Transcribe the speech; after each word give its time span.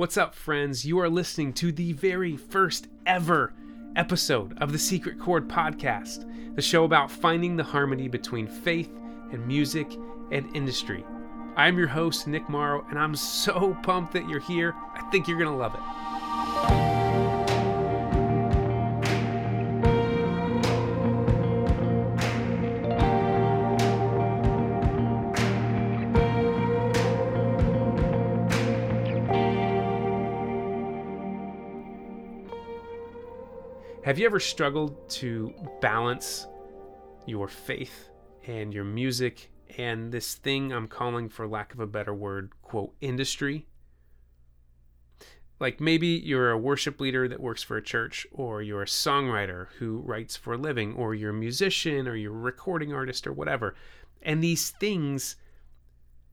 What's 0.00 0.16
up, 0.16 0.34
friends? 0.34 0.86
You 0.86 0.98
are 1.00 1.10
listening 1.10 1.52
to 1.52 1.72
the 1.72 1.92
very 1.92 2.34
first 2.34 2.88
ever 3.04 3.52
episode 3.96 4.56
of 4.56 4.72
the 4.72 4.78
Secret 4.78 5.20
Chord 5.20 5.46
Podcast, 5.46 6.24
the 6.56 6.62
show 6.62 6.84
about 6.84 7.10
finding 7.10 7.54
the 7.54 7.64
harmony 7.64 8.08
between 8.08 8.46
faith 8.46 8.90
and 9.30 9.46
music 9.46 9.86
and 10.32 10.56
industry. 10.56 11.04
I'm 11.54 11.76
your 11.76 11.88
host, 11.88 12.26
Nick 12.26 12.48
Morrow, 12.48 12.86
and 12.88 12.98
I'm 12.98 13.14
so 13.14 13.76
pumped 13.82 14.14
that 14.14 14.26
you're 14.26 14.40
here. 14.40 14.74
I 14.94 15.02
think 15.10 15.28
you're 15.28 15.38
going 15.38 15.50
to 15.50 15.54
love 15.54 15.74
it. 15.74 16.89
Have 34.10 34.18
you 34.18 34.26
ever 34.26 34.40
struggled 34.40 35.08
to 35.10 35.54
balance 35.80 36.48
your 37.26 37.46
faith 37.46 38.08
and 38.44 38.74
your 38.74 38.82
music 38.82 39.52
and 39.78 40.10
this 40.10 40.34
thing 40.34 40.72
I'm 40.72 40.88
calling, 40.88 41.28
for 41.28 41.46
lack 41.46 41.72
of 41.72 41.78
a 41.78 41.86
better 41.86 42.12
word, 42.12 42.50
quote, 42.60 42.92
industry? 43.00 43.68
Like 45.60 45.80
maybe 45.80 46.08
you're 46.08 46.50
a 46.50 46.58
worship 46.58 47.00
leader 47.00 47.28
that 47.28 47.38
works 47.38 47.62
for 47.62 47.76
a 47.76 47.82
church, 47.82 48.26
or 48.32 48.62
you're 48.62 48.82
a 48.82 48.86
songwriter 48.86 49.68
who 49.78 49.98
writes 49.98 50.34
for 50.34 50.54
a 50.54 50.58
living, 50.58 50.92
or 50.94 51.14
you're 51.14 51.30
a 51.30 51.32
musician, 51.32 52.08
or 52.08 52.16
you're 52.16 52.34
a 52.34 52.36
recording 52.36 52.92
artist, 52.92 53.28
or 53.28 53.32
whatever. 53.32 53.76
And 54.22 54.42
these 54.42 54.70
things, 54.70 55.36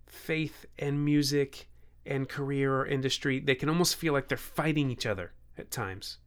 faith 0.07 0.65
and 0.79 1.05
music 1.05 1.69
and 2.07 2.27
career 2.27 2.75
or 2.75 2.87
industry, 2.87 3.39
they 3.39 3.53
can 3.53 3.69
almost 3.69 3.97
feel 3.97 4.13
like 4.13 4.29
they're 4.29 4.37
fighting 4.39 4.89
each 4.89 5.05
other 5.05 5.33
at 5.59 5.69
times. 5.69 6.17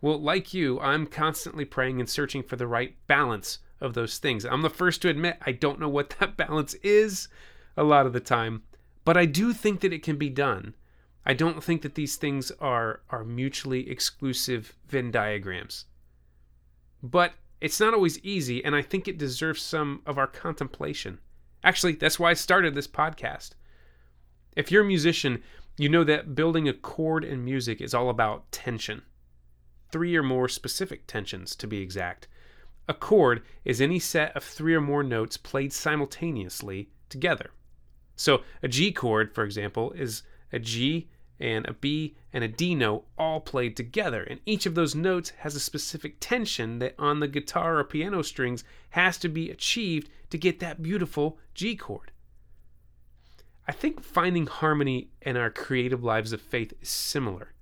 Well, 0.00 0.20
like 0.20 0.54
you, 0.54 0.78
I'm 0.80 1.06
constantly 1.06 1.64
praying 1.64 1.98
and 1.98 2.08
searching 2.08 2.44
for 2.44 2.54
the 2.54 2.68
right 2.68 2.94
balance 3.08 3.58
of 3.80 3.94
those 3.94 4.18
things. 4.18 4.44
I'm 4.44 4.62
the 4.62 4.70
first 4.70 5.02
to 5.02 5.08
admit 5.08 5.38
I 5.44 5.52
don't 5.52 5.80
know 5.80 5.88
what 5.88 6.10
that 6.20 6.36
balance 6.36 6.74
is 6.74 7.28
a 7.76 7.82
lot 7.82 8.06
of 8.06 8.12
the 8.12 8.20
time, 8.20 8.62
but 9.04 9.16
I 9.16 9.24
do 9.24 9.52
think 9.52 9.80
that 9.80 9.92
it 9.92 10.02
can 10.02 10.16
be 10.16 10.30
done. 10.30 10.74
I 11.26 11.34
don't 11.34 11.62
think 11.62 11.82
that 11.82 11.94
these 11.94 12.16
things 12.16 12.50
are 12.60 13.00
are 13.10 13.24
mutually 13.24 13.90
exclusive 13.90 14.74
Venn 14.88 15.10
diagrams. 15.10 15.84
But 17.02 17.34
it's 17.60 17.80
not 17.80 17.92
always 17.92 18.22
easy, 18.24 18.64
and 18.64 18.74
I 18.74 18.82
think 18.82 19.08
it 19.08 19.18
deserves 19.18 19.60
some 19.60 20.02
of 20.06 20.16
our 20.16 20.26
contemplation. 20.26 21.18
Actually, 21.64 21.94
that's 21.94 22.18
why 22.18 22.30
I 22.30 22.34
started 22.34 22.74
this 22.74 22.86
podcast. 22.86 23.50
If 24.56 24.70
you're 24.70 24.82
a 24.82 24.86
musician, 24.86 25.42
you 25.76 25.88
know 25.88 26.04
that 26.04 26.34
building 26.34 26.68
a 26.68 26.72
chord 26.72 27.24
in 27.24 27.44
music 27.44 27.80
is 27.80 27.94
all 27.94 28.10
about 28.10 28.50
tension 28.52 29.02
three 29.90 30.16
or 30.16 30.22
more 30.22 30.48
specific 30.48 31.06
tensions 31.06 31.56
to 31.56 31.66
be 31.66 31.80
exact. 31.80 32.28
A 32.88 32.94
chord 32.94 33.42
is 33.64 33.80
any 33.80 33.98
set 33.98 34.34
of 34.36 34.42
three 34.42 34.74
or 34.74 34.80
more 34.80 35.02
notes 35.02 35.36
played 35.36 35.72
simultaneously 35.72 36.88
together. 37.08 37.50
So 38.16 38.42
a 38.62 38.68
G 38.68 38.92
chord, 38.92 39.34
for 39.34 39.44
example, 39.44 39.92
is 39.92 40.22
a 40.52 40.58
G 40.58 41.08
and 41.40 41.66
a 41.66 41.72
B 41.72 42.16
and 42.32 42.42
a 42.42 42.48
D 42.48 42.74
note 42.74 43.06
all 43.16 43.40
played 43.40 43.76
together, 43.76 44.24
and 44.24 44.40
each 44.44 44.66
of 44.66 44.74
those 44.74 44.94
notes 44.94 45.30
has 45.38 45.54
a 45.54 45.60
specific 45.60 46.16
tension 46.18 46.78
that 46.80 46.94
on 46.98 47.20
the 47.20 47.28
guitar 47.28 47.78
or 47.78 47.84
piano 47.84 48.22
strings 48.22 48.64
has 48.90 49.18
to 49.18 49.28
be 49.28 49.50
achieved 49.50 50.10
to 50.30 50.38
get 50.38 50.58
that 50.60 50.82
beautiful 50.82 51.38
G 51.54 51.76
chord. 51.76 52.10
I 53.66 53.72
think 53.72 54.02
finding 54.02 54.46
harmony 54.46 55.10
in 55.22 55.36
our 55.36 55.50
creative 55.50 56.02
lives 56.02 56.32
of 56.32 56.40
faith 56.40 56.72
is 56.80 56.88
similar. 56.88 57.52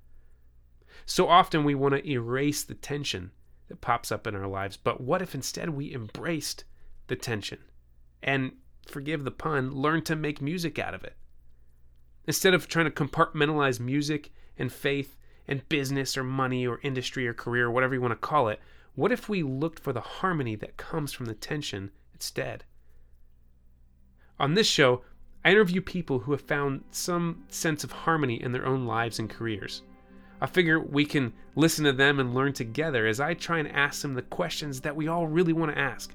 So 1.06 1.28
often 1.28 1.62
we 1.62 1.76
want 1.76 1.94
to 1.94 2.10
erase 2.10 2.64
the 2.64 2.74
tension 2.74 3.30
that 3.68 3.80
pops 3.80 4.10
up 4.10 4.26
in 4.26 4.34
our 4.34 4.48
lives, 4.48 4.76
but 4.76 5.00
what 5.00 5.22
if 5.22 5.34
instead 5.34 5.70
we 5.70 5.94
embraced 5.94 6.64
the 7.06 7.14
tension 7.14 7.58
and, 8.22 8.52
forgive 8.88 9.24
the 9.24 9.30
pun, 9.30 9.72
learn 9.72 10.02
to 10.02 10.16
make 10.16 10.42
music 10.42 10.80
out 10.80 10.94
of 10.94 11.04
it? 11.04 11.16
Instead 12.26 12.54
of 12.54 12.66
trying 12.66 12.86
to 12.86 12.90
compartmentalize 12.90 13.78
music 13.78 14.32
and 14.58 14.72
faith 14.72 15.16
and 15.46 15.68
business 15.68 16.16
or 16.16 16.24
money 16.24 16.66
or 16.66 16.80
industry 16.82 17.26
or 17.28 17.32
career 17.32 17.70
whatever 17.70 17.94
you 17.94 18.00
want 18.00 18.10
to 18.10 18.16
call 18.16 18.48
it, 18.48 18.60
what 18.96 19.12
if 19.12 19.28
we 19.28 19.44
looked 19.44 19.78
for 19.78 19.92
the 19.92 20.00
harmony 20.00 20.56
that 20.56 20.76
comes 20.76 21.12
from 21.12 21.26
the 21.26 21.34
tension 21.34 21.92
instead? 22.14 22.64
On 24.40 24.54
this 24.54 24.66
show, 24.66 25.02
I 25.44 25.52
interview 25.52 25.80
people 25.80 26.18
who 26.18 26.32
have 26.32 26.40
found 26.40 26.82
some 26.90 27.44
sense 27.48 27.84
of 27.84 27.92
harmony 27.92 28.42
in 28.42 28.50
their 28.50 28.66
own 28.66 28.86
lives 28.86 29.20
and 29.20 29.30
careers. 29.30 29.82
I 30.40 30.46
figure 30.46 30.80
we 30.80 31.06
can 31.06 31.32
listen 31.54 31.84
to 31.84 31.92
them 31.92 32.20
and 32.20 32.34
learn 32.34 32.52
together 32.52 33.06
as 33.06 33.20
I 33.20 33.34
try 33.34 33.58
and 33.58 33.68
ask 33.68 34.02
them 34.02 34.14
the 34.14 34.22
questions 34.22 34.80
that 34.82 34.94
we 34.94 35.08
all 35.08 35.26
really 35.26 35.52
want 35.52 35.72
to 35.72 35.78
ask. 35.78 36.14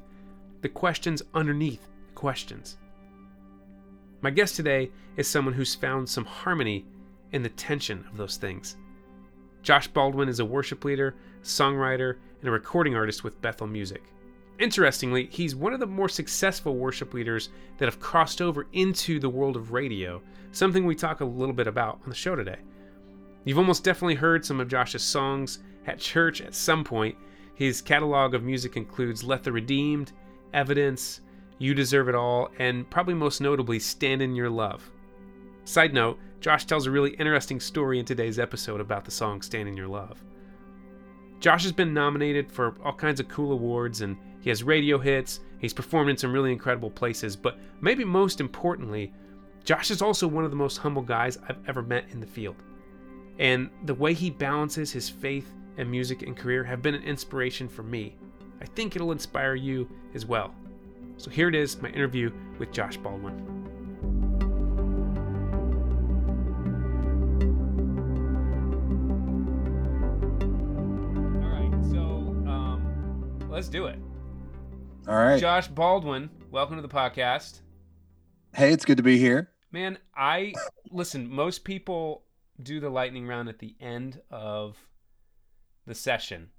The 0.61 0.69
questions 0.69 1.23
underneath 1.33 1.87
the 2.07 2.13
questions. 2.13 2.77
My 4.21 4.29
guest 4.29 4.55
today 4.55 4.91
is 5.17 5.27
someone 5.27 5.55
who's 5.55 5.73
found 5.73 6.07
some 6.07 6.25
harmony 6.25 6.85
in 7.31 7.41
the 7.41 7.49
tension 7.49 8.05
of 8.11 8.17
those 8.17 8.37
things. 8.37 8.77
Josh 9.63 9.87
Baldwin 9.87 10.29
is 10.29 10.39
a 10.39 10.45
worship 10.45 10.85
leader, 10.85 11.15
songwriter, 11.43 12.17
and 12.39 12.49
a 12.49 12.51
recording 12.51 12.95
artist 12.95 13.23
with 13.23 13.41
Bethel 13.41 13.67
Music. 13.67 14.03
Interestingly, 14.59 15.27
he's 15.31 15.55
one 15.55 15.73
of 15.73 15.79
the 15.79 15.87
more 15.87 16.09
successful 16.09 16.75
worship 16.75 17.15
leaders 17.15 17.49
that 17.79 17.85
have 17.85 17.99
crossed 17.99 18.41
over 18.41 18.67
into 18.73 19.19
the 19.19 19.29
world 19.29 19.55
of 19.55 19.71
radio, 19.71 20.21
something 20.51 20.85
we 20.85 20.93
talk 20.93 21.21
a 21.21 21.25
little 21.25 21.53
bit 21.53 21.65
about 21.65 21.99
on 22.03 22.09
the 22.09 22.15
show 22.15 22.35
today. 22.35 22.57
You've 23.43 23.57
almost 23.57 23.83
definitely 23.83 24.15
heard 24.15 24.45
some 24.45 24.59
of 24.59 24.67
Josh's 24.67 25.01
songs 25.01 25.59
at 25.87 25.97
church 25.99 26.41
at 26.41 26.53
some 26.53 26.83
point. 26.83 27.15
His 27.55 27.81
catalog 27.81 28.35
of 28.35 28.43
music 28.43 28.77
includes 28.77 29.23
Let 29.23 29.43
the 29.43 29.51
Redeemed, 29.51 30.11
Evidence, 30.53 31.21
You 31.57 31.73
Deserve 31.73 32.09
It 32.09 32.15
All, 32.15 32.49
and 32.59 32.87
probably 32.89 33.15
most 33.15 33.41
notably 33.41 33.79
Stand 33.79 34.21
in 34.21 34.35
Your 34.35 34.49
Love. 34.49 34.89
Side 35.63 35.93
note, 35.93 36.19
Josh 36.39 36.65
tells 36.65 36.85
a 36.85 36.91
really 36.91 37.11
interesting 37.11 37.59
story 37.59 37.99
in 37.99 38.05
today's 38.05 38.39
episode 38.39 38.79
about 38.79 39.05
the 39.05 39.11
song 39.11 39.41
Stand 39.41 39.67
in 39.67 39.77
Your 39.77 39.87
Love. 39.87 40.23
Josh 41.39 41.63
has 41.63 41.71
been 41.71 41.93
nominated 41.93 42.51
for 42.51 42.75
all 42.83 42.93
kinds 42.93 43.19
of 43.19 43.27
cool 43.27 43.51
awards 43.51 44.01
and 44.01 44.17
he 44.41 44.49
has 44.49 44.63
radio 44.63 44.99
hits, 44.99 45.39
he's 45.59 45.73
performed 45.73 46.11
in 46.11 46.17
some 46.17 46.33
really 46.33 46.51
incredible 46.51 46.91
places, 46.91 47.35
but 47.35 47.57
maybe 47.79 48.03
most 48.03 48.39
importantly, 48.39 49.13
Josh 49.63 49.89
is 49.89 50.01
also 50.01 50.27
one 50.27 50.45
of 50.45 50.51
the 50.51 50.57
most 50.57 50.77
humble 50.77 51.01
guys 51.01 51.39
I've 51.47 51.59
ever 51.67 51.81
met 51.81 52.05
in 52.11 52.19
the 52.19 52.27
field 52.27 52.55
and 53.41 53.71
the 53.85 53.93
way 53.95 54.13
he 54.13 54.29
balances 54.29 54.91
his 54.91 55.09
faith 55.09 55.51
and 55.77 55.89
music 55.89 56.21
and 56.21 56.37
career 56.37 56.63
have 56.63 56.83
been 56.83 56.93
an 56.93 57.01
inspiration 57.01 57.67
for 57.67 57.81
me. 57.81 58.15
I 58.61 58.65
think 58.65 58.95
it'll 58.95 59.11
inspire 59.11 59.55
you 59.55 59.89
as 60.13 60.27
well. 60.27 60.53
So 61.17 61.31
here 61.31 61.49
it 61.49 61.55
is 61.55 61.81
my 61.81 61.89
interview 61.89 62.31
with 62.59 62.71
Josh 62.71 62.97
Baldwin. 62.97 63.39
All 71.41 71.49
right, 71.49 71.85
so 71.89 71.99
um, 72.47 73.49
let's 73.49 73.69
do 73.69 73.87
it. 73.87 73.97
All 75.07 75.15
right. 75.15 75.41
Josh 75.41 75.67
Baldwin, 75.67 76.29
welcome 76.51 76.75
to 76.75 76.83
the 76.83 76.87
podcast. 76.87 77.61
Hey, 78.53 78.71
it's 78.71 78.85
good 78.85 78.97
to 78.97 79.03
be 79.03 79.17
here. 79.17 79.49
Man, 79.71 79.97
I 80.15 80.53
listen, 80.91 81.27
most 81.27 81.63
people 81.63 82.25
do 82.61 82.79
the 82.79 82.89
lightning 82.89 83.27
round 83.27 83.49
at 83.49 83.59
the 83.59 83.75
end 83.79 84.21
of 84.29 84.77
the 85.85 85.95
session. 85.95 86.49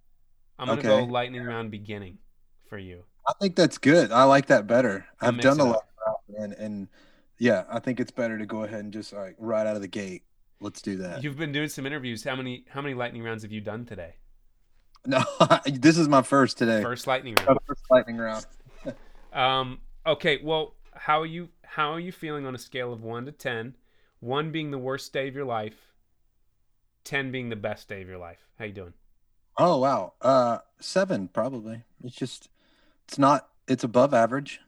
I'm 0.58 0.68
gonna 0.68 0.80
Okay. 0.80 0.88
go 0.88 1.04
lightning 1.04 1.44
round 1.44 1.70
beginning 1.70 2.18
for 2.68 2.78
you. 2.78 3.04
I 3.26 3.32
think 3.40 3.56
that's 3.56 3.78
good. 3.78 4.12
I 4.12 4.24
like 4.24 4.46
that 4.46 4.66
better. 4.66 5.06
That 5.20 5.28
I've 5.28 5.40
done 5.40 5.60
a 5.60 5.64
lot, 5.64 5.84
and 6.38 6.52
and 6.54 6.88
yeah, 7.38 7.64
I 7.70 7.78
think 7.78 8.00
it's 8.00 8.10
better 8.10 8.38
to 8.38 8.46
go 8.46 8.64
ahead 8.64 8.80
and 8.80 8.92
just 8.92 9.12
like 9.12 9.36
right 9.38 9.66
out 9.66 9.76
of 9.76 9.82
the 9.82 9.88
gate. 9.88 10.22
Let's 10.60 10.80
do 10.82 10.96
that. 10.98 11.22
You've 11.24 11.36
been 11.36 11.52
doing 11.52 11.68
some 11.68 11.86
interviews. 11.86 12.22
How 12.24 12.36
many 12.36 12.64
how 12.68 12.82
many 12.82 12.94
lightning 12.94 13.22
rounds 13.22 13.42
have 13.42 13.52
you 13.52 13.60
done 13.60 13.84
today? 13.84 14.16
No, 15.04 15.20
this 15.66 15.98
is 15.98 16.06
my 16.08 16.22
first 16.22 16.58
today. 16.58 16.80
First 16.80 17.08
lightning 17.08 17.34
round. 17.34 17.58
first 17.66 17.82
lightning 17.90 18.18
round. 18.18 18.46
Um, 19.32 19.80
okay, 20.06 20.40
well, 20.44 20.74
how 20.94 21.20
are 21.22 21.26
you 21.26 21.48
how 21.64 21.92
are 21.92 21.98
you 21.98 22.12
feeling 22.12 22.44
on 22.46 22.54
a 22.54 22.58
scale 22.58 22.92
of 22.92 23.02
one 23.02 23.24
to 23.26 23.32
ten? 23.32 23.76
One 24.20 24.52
being 24.52 24.70
the 24.70 24.78
worst 24.78 25.12
day 25.12 25.26
of 25.26 25.34
your 25.34 25.46
life, 25.46 25.91
ten 27.04 27.30
being 27.30 27.48
the 27.48 27.56
best 27.56 27.88
day 27.88 28.02
of 28.02 28.08
your 28.08 28.18
life. 28.18 28.46
How 28.58 28.64
you 28.64 28.72
doing? 28.72 28.94
Oh 29.58 29.78
wow, 29.78 30.14
uh, 30.22 30.58
seven 30.80 31.28
probably. 31.28 31.82
It's 32.02 32.16
just, 32.16 32.48
it's 33.06 33.18
not. 33.18 33.48
It's 33.68 33.84
above 33.84 34.14
average. 34.14 34.60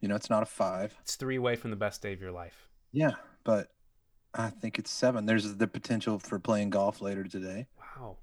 You 0.00 0.08
know, 0.08 0.16
it's 0.16 0.30
not 0.30 0.42
a 0.42 0.46
five. 0.46 0.96
It's 1.02 1.16
three 1.16 1.36
away 1.36 1.56
from 1.56 1.70
the 1.70 1.76
best 1.76 2.02
day 2.02 2.12
of 2.12 2.20
your 2.20 2.32
life. 2.32 2.68
Yeah, 2.92 3.12
but 3.44 3.70
I 4.34 4.50
think 4.50 4.78
it's 4.78 4.90
seven. 4.90 5.26
There's 5.26 5.56
the 5.56 5.66
potential 5.66 6.18
for 6.18 6.38
playing 6.38 6.70
golf 6.70 7.00
later 7.00 7.24
today. 7.24 7.66
Wow. 7.78 8.16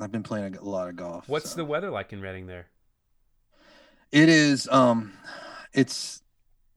I've 0.00 0.12
been 0.12 0.22
playing 0.22 0.56
a 0.56 0.64
lot 0.64 0.88
of 0.88 0.96
golf. 0.96 1.28
What's 1.28 1.50
so. 1.50 1.56
the 1.56 1.64
weather 1.64 1.90
like 1.90 2.12
in 2.12 2.20
Redding 2.20 2.46
there? 2.46 2.66
It 4.12 4.28
is 4.28 4.68
um 4.68 5.12
it's 5.72 6.22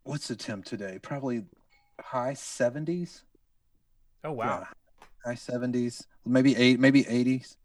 what's 0.04 0.28
the 0.28 0.36
temp 0.36 0.66
today? 0.66 1.00
Probably 1.02 1.44
high 2.00 2.34
70s. 2.34 3.22
Oh 4.24 4.32
wow. 4.32 4.60
Yeah, 4.60 4.68
high 5.26 5.36
seventies, 5.36 6.06
maybe 6.26 6.56
eight, 6.56 6.80
maybe 6.80 7.08
eighties. 7.08 7.58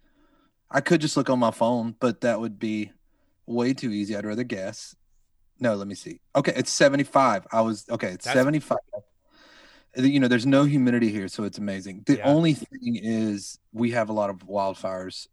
I 0.71 0.81
could 0.81 1.01
just 1.01 1.17
look 1.17 1.31
on 1.31 1.39
my 1.39 1.51
phone, 1.51 1.95
but 2.01 2.21
that 2.23 2.41
would 2.41 2.59
be 2.59 2.91
way 3.47 3.73
too 3.75 3.91
easy. 3.91 4.17
I'd 4.17 4.27
rather 4.27 4.45
guess. 4.45 4.97
No, 5.61 5.75
let 5.75 5.87
me 5.87 5.95
see. 5.95 6.21
Okay, 6.35 6.53
it's 6.57 6.73
seventy 6.73 7.05
five. 7.05 7.47
I 7.53 7.61
was 7.61 7.87
okay. 7.91 8.09
It's 8.09 8.25
That's- 8.25 8.41
seventy 8.41 8.61
five. 8.61 8.79
You 9.97 10.19
know, 10.19 10.27
there's 10.27 10.47
no 10.47 10.65
humidity 10.65 11.09
here, 11.11 11.29
so 11.29 11.45
it's 11.45 11.59
amazing. 11.59 12.03
The 12.07 12.17
Yeah. 12.17 12.27
only 12.27 12.55
thing 12.55 12.97
is 13.01 13.61
we 13.73 13.93
have 13.93 14.09
a 14.09 14.13
lot 14.13 14.29
of 14.29 14.39
wildfires 14.39 15.29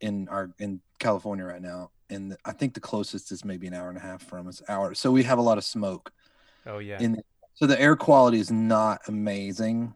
in 0.00 0.28
our 0.28 0.50
in 0.58 0.80
California 0.98 1.44
right 1.44 1.60
now, 1.60 1.90
and 2.08 2.34
I 2.46 2.52
think 2.52 2.72
the 2.72 2.80
closest 2.80 3.30
is 3.32 3.44
maybe 3.44 3.66
an 3.66 3.74
hour 3.74 3.90
and 3.90 3.98
a 3.98 4.00
half 4.00 4.22
from 4.22 4.48
us. 4.48 4.62
Hour, 4.66 4.94
so 4.94 5.12
we 5.12 5.22
have 5.24 5.36
a 5.38 5.42
lot 5.42 5.58
of 5.58 5.64
smoke 5.64 6.10
Oh 6.64 6.78
yeah. 6.78 6.98
in 7.00 7.22
so 7.52 7.66
the 7.66 7.78
air 7.78 7.94
quality 7.94 8.40
is 8.40 8.50
not 8.50 9.02
amazing 9.08 9.92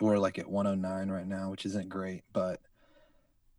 we're 0.00 0.18
like 0.18 0.38
at 0.38 0.48
109 0.48 1.08
right 1.10 1.26
now 1.26 1.50
which 1.50 1.66
isn't 1.66 1.88
great 1.88 2.22
but 2.32 2.60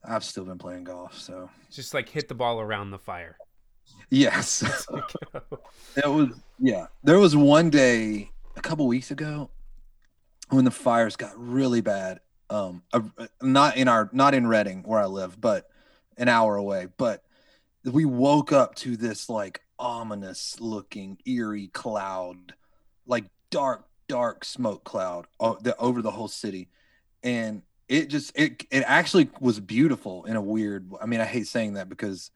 i've 0.04 0.24
still 0.24 0.46
been 0.46 0.58
playing 0.58 0.84
golf 0.84 1.18
so. 1.18 1.50
Just 1.72 1.94
like 1.94 2.10
hit 2.10 2.28
the 2.28 2.36
ball 2.36 2.60
around 2.60 2.92
the 2.92 3.00
fire. 3.00 3.38
yes. 4.10 4.64
It 5.96 6.08
was 6.08 6.30
yeah 6.60 6.88
there 7.04 7.20
was 7.20 7.36
one 7.36 7.70
day 7.70 8.32
a 8.56 8.62
couple 8.62 8.88
weeks 8.88 9.12
ago 9.12 9.50
when 10.50 10.66
the 10.66 10.72
fires 10.72 11.16
got 11.16 11.34
really 11.36 11.82
bad 11.82 12.20
um 12.50 12.84
not 13.42 13.78
in 13.78 13.88
our 13.88 14.10
not 14.12 14.34
in 14.34 14.48
Redding 14.48 14.84
where 14.84 15.00
i 15.00 15.06
live 15.06 15.40
but 15.40 15.68
an 16.18 16.28
hour 16.28 16.56
away 16.56 16.88
but 16.98 17.24
we 17.84 18.06
woke 18.06 18.52
up 18.52 18.76
to 18.76 18.96
this 18.98 19.30
like 19.30 19.62
ominous 19.78 20.60
looking 20.60 21.18
eerie 21.26 21.68
cloud 21.68 22.54
like 23.06 23.26
dark 23.50 23.86
dark 24.14 24.46
smoke 24.46 24.84
cloud 24.84 25.26
over 25.40 26.02
the 26.04 26.12
whole 26.12 26.28
city. 26.28 26.70
And 27.24 27.64
it 27.88 28.10
just 28.10 28.32
it 28.36 28.64
it 28.70 28.84
actually 28.86 29.28
was 29.40 29.60
beautiful 29.60 30.24
in 30.24 30.38
a 30.38 30.42
weird 30.42 30.90
i 31.02 31.06
mean 31.06 31.20
i 31.20 31.26
hate 31.26 31.46
saying 31.46 31.74
that 31.74 31.90
because 31.90 32.32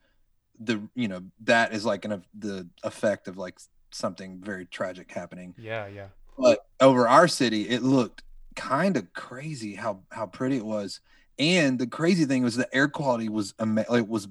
the 0.59 0.81
you 0.93 1.07
know 1.07 1.21
that 1.39 1.71
is 1.71 1.85
like 1.85 2.03
an 2.03 2.21
the 2.37 2.67
effect 2.83 3.29
of 3.29 3.37
like 3.37 3.57
something 3.91 4.39
very 4.41 4.65
tragic 4.65 5.09
happening. 5.11 5.53
Yeah, 5.57 5.87
yeah. 5.87 6.07
but 6.37 6.65
over 6.81 7.07
our 7.07 7.27
city 7.27 7.69
it 7.69 7.83
looked 7.83 8.23
kind 8.55 8.97
of 8.97 9.13
crazy 9.13 9.75
how 9.75 10.01
how 10.11 10.25
pretty 10.25 10.57
it 10.57 10.65
was. 10.65 10.99
And 11.39 11.77
the 11.77 11.87
crazy 11.87 12.25
thing 12.25 12.43
was 12.43 12.55
the 12.55 12.73
air 12.75 12.87
quality 12.87 13.29
was 13.29 13.53
ama- 13.59 13.85
like 13.89 14.07
was 14.07 14.27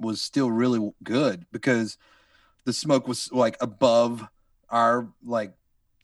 was 0.00 0.20
still 0.20 0.50
really 0.50 0.92
good 1.02 1.46
because 1.52 1.96
the 2.64 2.72
smoke 2.72 3.08
was 3.08 3.32
like 3.32 3.56
above 3.60 4.26
our 4.68 5.08
like 5.24 5.52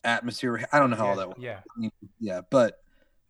atmosphere 0.04 0.64
i 0.72 0.78
don't 0.78 0.90
know 0.90 0.96
how 0.96 1.06
all 1.06 1.10
yeah, 1.10 1.16
that 1.16 1.28
works 1.28 1.40
yeah. 1.40 1.88
yeah 2.20 2.40
but 2.50 2.78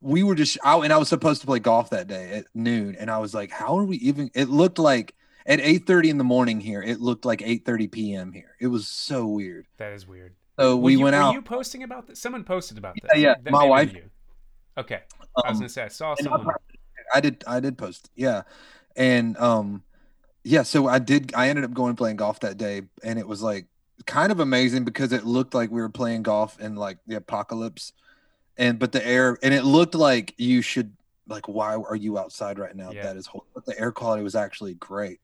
we 0.01 0.23
were 0.23 0.35
just 0.35 0.59
out 0.65 0.83
and 0.83 0.93
i 0.93 0.97
was 0.97 1.09
supposed 1.09 1.41
to 1.41 1.47
play 1.47 1.59
golf 1.59 1.91
that 1.91 2.07
day 2.07 2.31
at 2.31 2.47
noon 2.55 2.97
and 2.99 3.11
i 3.11 3.19
was 3.19 3.35
like 3.35 3.51
how 3.51 3.79
are 3.79 3.85
we 3.85 3.97
even 3.97 4.31
it 4.35 4.49
looked 4.49 4.79
like 4.79 5.15
at 5.47 5.61
8 5.61 5.87
30 5.87 6.11
in 6.11 6.19
the 6.19 6.25
morning 6.25 6.61
here 6.61 6.83
it 6.83 7.01
looked 7.01 7.25
like 7.25 7.43
8 7.43 7.65
30 7.65 7.87
p.m 7.89 8.33
here 8.33 8.57
it 8.61 8.67
was 8.67 8.89
so 8.89 9.27
weird 9.27 9.67
That 9.79 9.93
is 9.93 10.07
weird. 10.07 10.35
so 10.59 10.77
we 10.77 10.93
you, 10.93 11.01
went 11.01 11.17
were 11.17 11.23
out 11.23 11.35
you 11.35 11.43
posting 11.43 11.83
about 11.83 12.07
this? 12.07 12.21
Someone 12.21 12.45
posted 12.45 12.79
about 12.79 12.95
this. 12.95 13.11
Yeah, 13.15 13.29
yeah, 13.29 13.35
That 13.43 13.53
my 13.53 13.65
wife. 13.65 13.95
Okay. 14.77 15.01
I 15.37 15.51
was 15.51 15.57
um, 15.57 15.61
gonna 15.61 15.69
say 15.69 15.83
I 15.83 15.89
saw 15.89 16.15
someone. 16.15 16.47
I 17.13 17.21
did 17.21 17.45
I 17.47 17.61
did 17.61 17.79
post. 17.79 18.11
Yeah. 18.17 18.43
And 18.97 19.37
um 19.39 19.83
yeah, 20.43 20.63
so 20.63 20.87
I 20.87 20.99
did 20.99 21.35
I 21.35 21.49
ended 21.49 21.65
up 21.65 21.73
going 21.73 21.97
playing 21.97 22.17
golf 22.17 22.41
that 22.41 22.57
day 22.57 22.83
and 23.03 23.19
it 23.19 23.27
was 23.27 23.43
like 23.43 23.67
kind 24.07 24.33
of 24.33 24.41
amazing 24.41 24.85
because 24.85 25.13
it 25.13 25.25
looked 25.25 25.55
like 25.55 25.71
we 25.71 25.81
were 25.81 25.89
playing 25.89 26.23
golf 26.23 26.59
in 26.61 26.75
like 26.77 26.99
the 27.07 27.17
apocalypse. 27.17 27.93
And 28.57 28.79
but 28.79 28.93
the 28.93 29.05
air 29.07 29.37
and 29.43 29.53
it 29.53 29.65
looked 29.65 29.95
like 29.97 30.35
you 30.39 30.63
should 30.63 30.93
like 31.27 31.49
why 31.49 31.75
are 31.75 31.97
you 31.97 32.19
outside 32.19 32.59
right 32.59 32.75
now? 32.77 32.91
Yeah. 32.93 33.03
That 33.03 33.17
is 33.17 33.27
whole 33.27 33.45
but 33.55 33.65
the 33.67 33.79
air 33.79 33.91
quality 33.93 34.23
was 34.23 34.35
actually 34.37 34.75
great. 34.75 35.21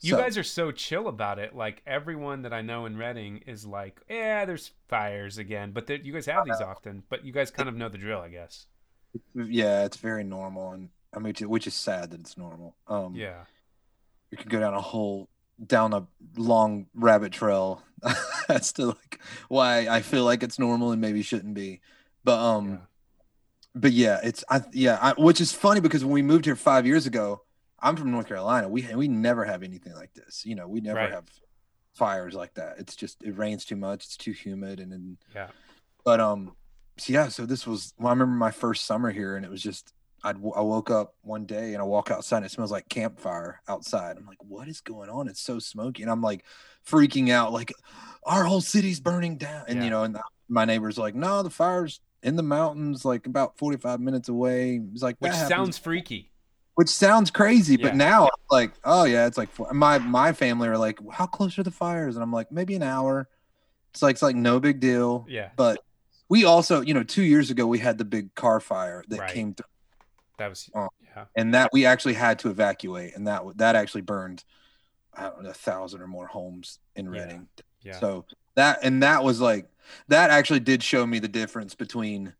You 0.00 0.12
So- 0.12 0.18
guys 0.18 0.38
are 0.38 0.42
so 0.44 0.70
chill 0.70 1.08
about 1.08 1.38
it. 1.38 1.54
Like 1.54 1.82
everyone 1.86 2.42
that 2.42 2.52
I 2.52 2.62
know 2.62 2.86
in 2.86 2.96
Redding 2.96 3.38
is 3.46 3.66
like, 3.66 4.00
yeah, 4.08 4.44
there's 4.44 4.70
fires 4.88 5.36
again, 5.38 5.72
but 5.72 5.88
you 6.04 6.12
guys 6.12 6.26
have 6.26 6.44
these 6.44 6.60
often. 6.60 7.02
But 7.10 7.24
you 7.24 7.32
guys 7.32 7.50
kind 7.50 7.68
of 7.68 7.74
know 7.74 7.88
the 7.88 7.98
drill, 7.98 8.20
I 8.20 8.28
guess. 8.28 8.66
yeah, 9.34 9.84
it's 9.84 9.96
very 9.96 10.24
normal 10.24 10.72
and 10.72 10.88
I 11.14 11.18
mean 11.18 11.34
which 11.48 11.66
is 11.66 11.74
sad 11.74 12.10
that 12.12 12.20
it's 12.20 12.36
normal. 12.38 12.74
Um 12.86 13.14
Yeah. 13.14 13.44
you 14.30 14.38
can 14.38 14.48
go 14.48 14.60
down 14.60 14.72
a 14.74 14.80
whole 14.80 15.28
down 15.64 15.92
a 15.92 16.06
long 16.36 16.86
rabbit 16.94 17.32
trail 17.32 17.82
as 18.48 18.72
to 18.74 18.86
like 18.86 19.20
why 19.48 19.88
I 19.88 20.00
feel 20.02 20.24
like 20.24 20.42
it's 20.42 20.58
normal 20.58 20.92
and 20.92 21.00
maybe 21.00 21.22
shouldn't 21.22 21.54
be. 21.54 21.80
But 22.24 22.38
um 22.38 22.68
yeah. 22.70 22.76
but 23.74 23.92
yeah, 23.92 24.20
it's 24.22 24.44
I 24.48 24.62
yeah, 24.72 24.98
I, 25.00 25.12
which 25.20 25.40
is 25.40 25.52
funny 25.52 25.80
because 25.80 26.04
when 26.04 26.14
we 26.14 26.22
moved 26.22 26.44
here 26.44 26.56
5 26.56 26.86
years 26.86 27.06
ago, 27.06 27.42
I'm 27.80 27.96
from 27.96 28.10
North 28.10 28.28
Carolina. 28.28 28.68
We 28.68 28.82
we 28.94 29.08
never 29.08 29.44
have 29.44 29.62
anything 29.62 29.94
like 29.94 30.12
this. 30.14 30.44
You 30.46 30.54
know, 30.54 30.68
we 30.68 30.80
never 30.80 30.98
Right. 31.00 31.10
have 31.12 31.26
fires 31.94 32.34
like 32.34 32.54
that. 32.54 32.76
It's 32.78 32.94
just 32.94 33.22
it 33.24 33.36
rains 33.36 33.64
too 33.64 33.76
much, 33.76 34.04
it's 34.04 34.16
too 34.16 34.32
humid 34.32 34.78
and, 34.80 34.92
and 34.92 35.16
Yeah. 35.34 35.48
but 36.04 36.20
um 36.20 36.54
so 36.98 37.12
yeah, 37.12 37.28
so 37.28 37.46
this 37.46 37.66
was 37.66 37.94
well, 37.98 38.08
I 38.08 38.10
remember 38.12 38.34
my 38.36 38.50
first 38.52 38.84
summer 38.84 39.10
here 39.10 39.36
and 39.36 39.44
it 39.44 39.50
was 39.50 39.62
just 39.62 39.92
I'd, 40.24 40.36
I 40.36 40.60
woke 40.60 40.90
up 40.90 41.14
one 41.22 41.46
day 41.46 41.72
and 41.74 41.78
I 41.78 41.84
walk 41.84 42.10
outside 42.10 42.38
and 42.38 42.46
it 42.46 42.50
smells 42.50 42.72
like 42.72 42.88
campfire 42.88 43.60
outside. 43.68 44.16
I'm 44.16 44.26
like, 44.26 44.42
what 44.42 44.68
is 44.68 44.80
going 44.80 45.08
on? 45.10 45.28
It's 45.28 45.40
so 45.40 45.58
smoky. 45.58 46.02
And 46.02 46.10
I'm 46.10 46.20
like 46.22 46.44
freaking 46.86 47.30
out, 47.30 47.52
like 47.52 47.72
our 48.24 48.44
whole 48.44 48.60
city's 48.60 49.00
burning 49.00 49.36
down. 49.38 49.64
And 49.68 49.78
Yeah. 49.78 49.84
you 49.84 49.90
know, 49.90 50.02
and 50.04 50.18
my 50.48 50.64
neighbor's 50.64 50.98
like, 50.98 51.14
no, 51.14 51.42
the 51.42 51.50
fire's 51.50 52.00
in 52.22 52.36
the 52.36 52.42
mountains, 52.42 53.04
like 53.04 53.26
about 53.26 53.56
45 53.58 54.00
minutes 54.00 54.28
away. 54.28 54.80
It's 54.92 55.02
like, 55.02 55.16
Which 55.20 55.32
happens- 55.32 55.48
sounds 55.48 55.78
freaky. 55.78 56.32
which 56.74 56.88
sounds 56.88 57.30
crazy, 57.30 57.76
but 57.76 57.94
now 57.96 58.28
like, 58.50 58.72
oh 58.84 59.04
yeah, 59.04 59.26
it's 59.26 59.36
like 59.38 59.48
my 59.72 59.98
my 59.98 60.32
family 60.32 60.68
are 60.68 60.78
like, 60.78 60.98
how 61.12 61.26
close 61.26 61.58
are 61.58 61.62
the 61.64 61.70
fires? 61.70 62.16
And 62.16 62.22
I'm 62.22 62.32
like, 62.32 62.50
maybe 62.52 62.74
an 62.76 62.82
hour. 62.82 63.28
It's 63.92 64.02
like 64.02 64.14
it's 64.14 64.22
like 64.22 64.36
no 64.36 64.60
big 64.60 64.78
deal. 64.80 65.26
Yeah. 65.28 65.50
But 65.56 65.80
we 66.28 66.44
also, 66.44 66.80
you 66.82 66.92
know, 66.94 67.02
two 67.02 67.22
years 67.22 67.50
ago 67.50 67.66
we 67.66 67.78
had 67.78 67.98
the 67.98 68.04
big 68.04 68.34
Carr 68.34 68.60
fire 68.60 69.02
that 69.08 69.18
Right. 69.18 69.32
came 69.34 69.54
through, 69.54 69.64
That 70.38 70.48
was 70.48 70.70
Oh. 70.74 70.88
yeah. 71.04 71.24
and 71.36 71.54
that 71.54 71.70
we 71.72 71.84
actually 71.84 72.14
had 72.14 72.38
to 72.40 72.50
evacuate, 72.50 73.14
and 73.16 73.26
that 73.26 73.42
that 73.56 73.76
actually 73.76 74.02
burned, 74.02 74.44
I 75.14 75.22
don't 75.24 75.42
know, 75.42 75.50
a 75.50 75.54
thousand 75.54 76.00
or 76.00 76.06
more 76.06 76.26
homes 76.26 76.78
in 76.96 77.08
Redding. 77.08 77.48
Yeah. 77.82 77.98
So 77.98 78.24
that 78.54 78.78
and 78.82 79.02
that 79.02 79.22
was 79.22 79.40
like 79.40 79.68
that 80.08 80.30
actually 80.30 80.60
did 80.60 80.82
show 80.82 81.06
me 81.06 81.18
the 81.18 81.28
difference 81.28 81.74
between 81.74 82.32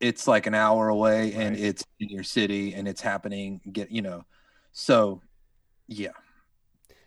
it's 0.00 0.28
like 0.28 0.46
an 0.46 0.54
hour 0.54 0.88
away 0.88 1.32
and 1.32 1.56
it's 1.56 1.84
in 2.00 2.08
your 2.10 2.24
city 2.24 2.74
and 2.74 2.86
it's 2.86 3.00
happening. 3.00 3.60
Get 3.72 3.90
you 3.90 4.02
know, 4.02 4.24
so 4.72 5.20
yeah. 5.88 6.10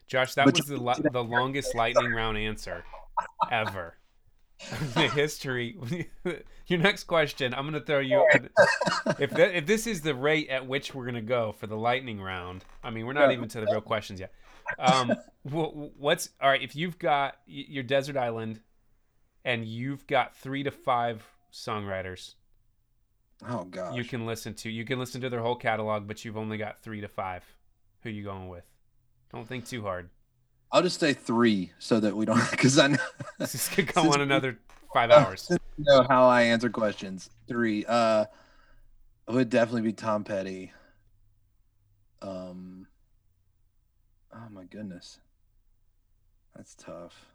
Josh, 0.07 0.33
that 0.33 0.45
But 0.45 0.55
was 0.57 0.65
the 0.65 1.09
the 1.11 1.23
longest 1.23 1.75
lightning 1.75 2.11
round 2.11 2.37
answer 2.37 2.83
ever 3.51 3.98
the 4.93 5.07
history. 5.07 5.77
Your 6.67 6.79
next 6.79 7.05
question, 7.05 7.53
I'm 7.53 7.61
going 7.61 7.73
to 7.73 7.81
throw 7.81 7.99
you. 7.99 8.27
If 9.19 9.31
that, 9.31 9.55
if 9.55 9.65
this 9.65 9.87
is 9.87 10.01
the 10.01 10.13
rate 10.13 10.49
at 10.49 10.67
which 10.67 10.93
we're 10.93 11.05
going 11.05 11.15
to 11.15 11.21
go 11.21 11.51
for 11.51 11.67
the 11.67 11.77
lightning 11.77 12.21
round, 12.21 12.65
I 12.83 12.89
mean, 12.89 13.05
we're 13.05 13.13
not 13.13 13.31
even 13.31 13.47
to 13.49 13.61
the 13.61 13.67
real 13.67 13.81
questions 13.81 14.19
yet. 14.19 14.33
Um, 14.77 15.13
what's 15.43 16.29
all 16.41 16.49
right? 16.49 16.61
If 16.61 16.75
you've 16.75 16.99
got 16.99 17.37
your 17.47 17.83
desert 17.83 18.17
island, 18.17 18.59
and 19.45 19.65
you've 19.65 20.05
got 20.05 20.35
three 20.35 20.63
to 20.63 20.71
five 20.71 21.25
songwriters 21.51 22.35
Oh 23.47 23.63
gosh. 23.63 23.95
you 23.95 24.03
can 24.03 24.25
listen 24.25 24.53
to, 24.55 24.69
you 24.69 24.83
can 24.85 24.99
listen 24.99 25.21
to 25.21 25.29
their 25.29 25.39
whole 25.39 25.55
catalog, 25.55 26.07
but 26.07 26.23
you've 26.25 26.37
only 26.37 26.57
got 26.57 26.79
three 26.79 27.01
to 27.01 27.07
five. 27.07 27.43
Who 28.01 28.09
you 28.09 28.23
going 28.23 28.49
with? 28.49 28.65
Don't 29.31 29.47
think 29.47 29.65
too 29.65 29.81
hard. 29.81 30.09
I'll 30.71 30.81
just 30.83 30.99
say 30.99 31.13
three 31.13 31.71
so 31.79 31.99
that 31.99 32.15
we 32.15 32.25
don't 32.25 32.49
because 32.51 32.77
I 32.77 32.87
know, 32.87 32.97
This 33.39 33.55
is 33.55 33.69
gonna 33.69 33.91
go 33.91 34.13
on 34.13 34.21
another 34.21 34.57
five 34.93 35.11
hours. 35.11 35.49
know 35.77 36.05
how 36.09 36.27
I 36.27 36.43
answer 36.43 36.69
questions. 36.69 37.29
Three. 37.47 37.85
Uh 37.87 38.25
it 39.27 39.33
would 39.33 39.49
definitely 39.49 39.81
be 39.83 39.93
Tom 39.93 40.23
Petty. 40.23 40.71
Um 42.21 42.87
oh 44.33 44.47
my 44.51 44.63
goodness. 44.65 45.19
That's 46.55 46.75
tough. 46.75 47.25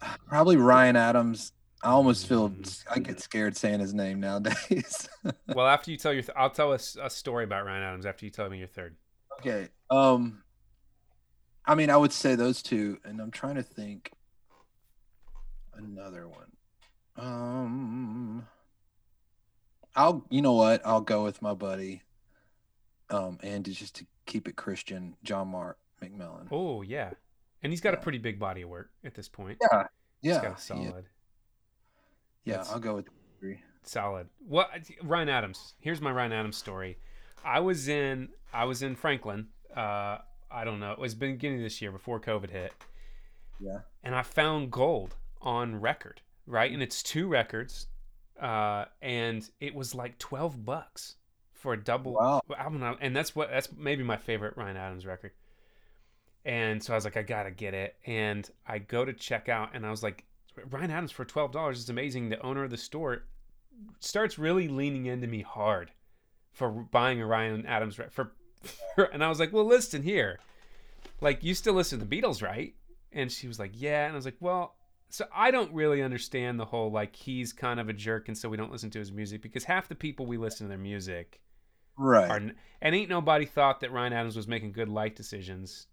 Probably 0.28 0.56
Ryan 0.56 0.96
Adams. 0.96 1.52
I 1.82 1.90
almost 1.90 2.26
feel 2.26 2.48
Mm. 2.50 2.84
I 2.90 2.98
get 2.98 3.20
scared 3.20 3.56
saying 3.56 3.80
his 3.80 3.94
name 3.94 4.18
nowadays. 4.20 5.08
Well, 5.54 5.66
after 5.66 5.90
you 5.90 5.96
tell 5.98 6.12
your, 6.12 6.22
th- 6.22 6.34
I'll 6.36 6.50
tell 6.50 6.72
us 6.72 6.96
a, 7.00 7.10
story 7.10 7.44
about 7.44 7.64
Ryan 7.66 7.82
Adams 7.82 8.06
after 8.06 8.24
you 8.24 8.30
tell 8.30 8.48
me 8.48 8.58
your 8.58 8.66
third. 8.66 8.96
okay. 9.40 9.68
Um 9.90 10.42
I 11.66 11.74
mean 11.74 11.90
I 11.90 11.96
would 11.96 12.12
say 12.12 12.34
those 12.34 12.62
two 12.62 12.98
and 13.04 13.20
I'm 13.20 13.30
trying 13.30 13.56
to 13.56 13.62
think 13.62 14.12
another 15.74 16.28
one. 16.28 16.52
Um 17.16 18.46
I'll 19.94 20.24
you 20.30 20.42
know 20.42 20.52
what? 20.52 20.82
I'll 20.84 21.00
go 21.00 21.24
with 21.24 21.42
my 21.42 21.54
buddy. 21.54 22.02
Um 23.10 23.38
and 23.42 23.64
just 23.64 23.96
to 23.96 24.06
keep 24.26 24.48
it 24.48 24.56
Christian, 24.56 25.16
John 25.22 25.48
Mark 25.48 25.78
McMillan. 26.02 26.48
Oh 26.50 26.82
yeah, 26.82 27.10
and 27.62 27.72
he's 27.72 27.80
got 27.80 27.94
a 27.94 27.98
pretty 27.98 28.18
big 28.18 28.38
body 28.38 28.62
of 28.62 28.68
work 28.68 28.90
at 29.04 29.14
this 29.14 29.28
point. 29.28 29.58
Yeah. 29.72 29.84
he's 30.22 30.32
Yeah. 30.34 30.42
got 30.42 30.58
a 30.58 30.60
solid. 30.60 31.06
Yeah, 32.44 32.54
That's- 32.58 32.72
I'll 32.72 32.80
go 32.80 32.94
with 32.96 33.08
three. 33.40 33.60
Solid. 33.82 34.28
What 34.46 34.70
Ryan 35.02 35.28
Adams? 35.28 35.74
Here's 35.80 36.00
my 36.00 36.10
Ryan 36.10 36.32
Adams 36.32 36.56
story. 36.56 36.98
I 37.44 37.60
was 37.60 37.88
in 37.88 38.28
I 38.52 38.64
was 38.64 38.82
in 38.82 38.94
Franklin. 38.96 39.48
Uh, 39.74 40.18
I 40.50 40.64
don't 40.64 40.80
know. 40.80 40.92
It 40.92 40.98
was 40.98 41.14
beginning 41.14 41.62
this 41.62 41.80
year 41.82 41.92
before 41.92 42.20
COVID 42.20 42.50
hit. 42.50 42.72
Yeah. 43.60 43.80
And 44.02 44.14
I 44.14 44.22
found 44.22 44.70
gold 44.70 45.16
on 45.40 45.80
record, 45.80 46.20
right? 46.46 46.70
And 46.72 46.82
it's 46.82 47.02
two 47.02 47.26
records, 47.28 47.86
uh, 48.40 48.86
and 49.00 49.48
it 49.60 49.74
was 49.74 49.94
like 49.94 50.18
twelve 50.18 50.64
bucks 50.64 51.16
for 51.52 51.72
a 51.72 51.82
double 51.82 52.12
Wow. 52.14 52.42
album. 52.56 52.96
And 53.00 53.16
that's 53.16 53.34
what 53.34 53.50
that's 53.50 53.68
maybe 53.76 54.02
my 54.02 54.16
favorite 54.16 54.56
Ryan 54.56 54.76
Adams 54.76 55.06
record. 55.06 55.32
And 56.44 56.82
so 56.82 56.92
I 56.92 56.96
was 56.96 57.04
like, 57.04 57.16
I 57.16 57.22
gotta 57.22 57.50
get 57.50 57.74
it. 57.74 57.96
And 58.06 58.48
I 58.66 58.78
go 58.78 59.04
to 59.04 59.12
check 59.12 59.48
out, 59.48 59.70
and 59.74 59.84
I 59.84 59.90
was 59.90 60.02
like, 60.02 60.24
Ryan 60.70 60.90
Adams 60.90 61.12
for 61.12 61.24
twelve 61.24 61.52
dollars 61.52 61.78
is 61.78 61.88
amazing. 61.90 62.28
The 62.28 62.40
owner 62.40 62.64
of 62.64 62.70
the 62.70 62.76
store 62.76 63.24
starts 64.00 64.38
really 64.38 64.68
leaning 64.68 65.06
into 65.06 65.26
me 65.26 65.42
hard 65.42 65.90
for 66.52 66.70
buying 66.70 67.20
a 67.20 67.26
Ryan 67.26 67.66
Adams 67.66 67.98
for 68.10 68.32
and 69.12 69.22
I 69.24 69.28
was 69.28 69.38
like, 69.40 69.52
well, 69.52 69.64
listen 69.64 70.02
here, 70.02 70.38
like 71.20 71.42
you 71.44 71.54
still 71.54 71.74
listen 71.74 71.98
to 71.98 72.04
the 72.04 72.20
Beatles, 72.22 72.42
right? 72.42 72.74
And 73.12 73.30
she 73.32 73.48
was 73.48 73.58
like, 73.58 73.72
yeah. 73.74 74.04
And 74.06 74.12
I 74.12 74.16
was 74.16 74.24
like, 74.24 74.36
well, 74.40 74.74
so 75.08 75.24
I 75.34 75.50
don't 75.50 75.72
really 75.72 76.02
understand 76.02 76.58
the 76.58 76.64
whole 76.64 76.90
like 76.90 77.14
he's 77.16 77.52
kind 77.52 77.78
of 77.80 77.88
a 77.88 77.92
jerk, 77.92 78.28
and 78.28 78.36
so 78.36 78.48
we 78.48 78.56
don't 78.56 78.72
listen 78.72 78.90
to 78.90 78.98
his 78.98 79.12
music 79.12 79.40
because 79.42 79.64
half 79.64 79.88
the 79.88 79.94
people 79.94 80.26
we 80.26 80.36
listen 80.36 80.66
to 80.66 80.68
their 80.68 80.78
music 80.78 81.40
Right. 81.98 82.30
are, 82.30 82.36
and 82.82 82.94
ain't 82.94 83.08
nobody 83.08 83.46
thought 83.46 83.80
that 83.80 83.92
Ryan 83.92 84.12
Adams 84.12 84.36
was 84.36 84.46
making 84.46 84.72
good 84.72 84.88
life 84.88 85.14
decisions, 85.14 85.86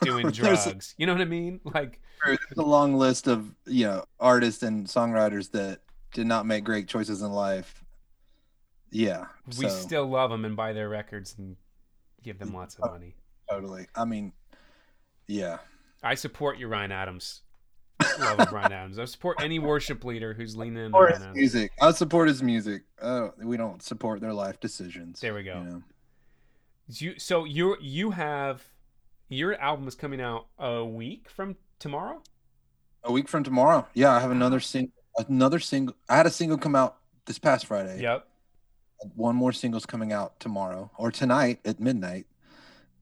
doing 0.00 0.22
There's 0.32 0.38
a- 0.38 0.40
drugs. 0.70 0.94
You 0.98 1.06
know 1.06 1.12
what 1.12 1.20
I 1.22 1.26
mean? 1.26 1.60
Like, 1.64 2.00
There's 2.26 2.38
a 2.56 2.62
long 2.62 2.94
list 2.94 3.28
of 3.28 3.54
you 3.66 3.84
know 3.84 4.04
artists 4.18 4.62
and 4.62 4.86
songwriters 4.86 5.50
that 5.52 5.80
did 6.12 6.26
not 6.26 6.46
make 6.46 6.64
great 6.64 6.88
choices 6.88 7.22
in 7.22 7.30
life. 7.30 7.84
Yeah, 8.90 9.26
we 9.58 9.68
so, 9.68 9.68
still 9.68 10.06
love 10.06 10.30
them 10.30 10.44
and 10.44 10.56
buy 10.56 10.72
their 10.72 10.88
records 10.88 11.34
and 11.38 11.56
give 12.22 12.38
them 12.38 12.52
lots 12.52 12.76
of 12.76 12.90
money. 12.90 13.14
totally. 13.48 13.86
I 13.94 14.04
mean, 14.04 14.32
yeah, 15.26 15.58
I 16.02 16.14
support 16.14 16.58
you, 16.58 16.68
Ryan 16.68 16.92
Adams. 16.92 17.42
Love 18.18 18.52
Ryan 18.52 18.72
Adams. 18.72 18.98
I 18.98 19.04
support 19.04 19.40
any 19.40 19.58
worship 19.58 20.04
leader 20.04 20.34
who's 20.34 20.56
leaning 20.56 20.86
into 20.86 20.96
or 20.96 21.08
his 21.08 21.18
Adams. 21.20 21.36
music. 21.36 21.72
I 21.80 21.92
support 21.92 22.28
his 22.28 22.42
music. 22.42 22.82
Uh, 23.00 23.28
we 23.42 23.56
don't 23.56 23.82
support 23.82 24.20
their 24.20 24.32
life 24.32 24.58
decisions. 24.60 25.20
There 25.20 25.34
we 25.34 25.42
go. 25.42 25.58
You 25.58 25.64
know? 25.64 25.82
You 26.88 27.18
so 27.18 27.44
you 27.44 27.76
you 27.80 28.10
have 28.10 28.62
your 29.28 29.54
album 29.60 29.88
is 29.88 29.94
coming 29.94 30.20
out 30.20 30.46
a 30.58 30.84
week 30.84 31.30
from 31.30 31.56
tomorrow. 31.78 32.22
A 33.04 33.12
week 33.12 33.28
from 33.28 33.44
tomorrow. 33.44 33.86
Yeah, 33.94 34.12
I 34.12 34.20
have 34.20 34.30
another 34.30 34.60
single. 34.60 34.92
Another 35.28 35.58
single. 35.58 35.94
I 36.08 36.16
had 36.16 36.26
a 36.26 36.30
single 36.30 36.58
come 36.58 36.74
out 36.74 36.96
this 37.26 37.38
past 37.38 37.66
Friday. 37.66 38.02
Yep. 38.02 38.26
One 39.14 39.36
more 39.36 39.52
single's 39.52 39.86
coming 39.86 40.12
out 40.12 40.38
tomorrow 40.40 40.90
or 40.96 41.10
tonight 41.10 41.60
at 41.64 41.80
midnight, 41.80 42.26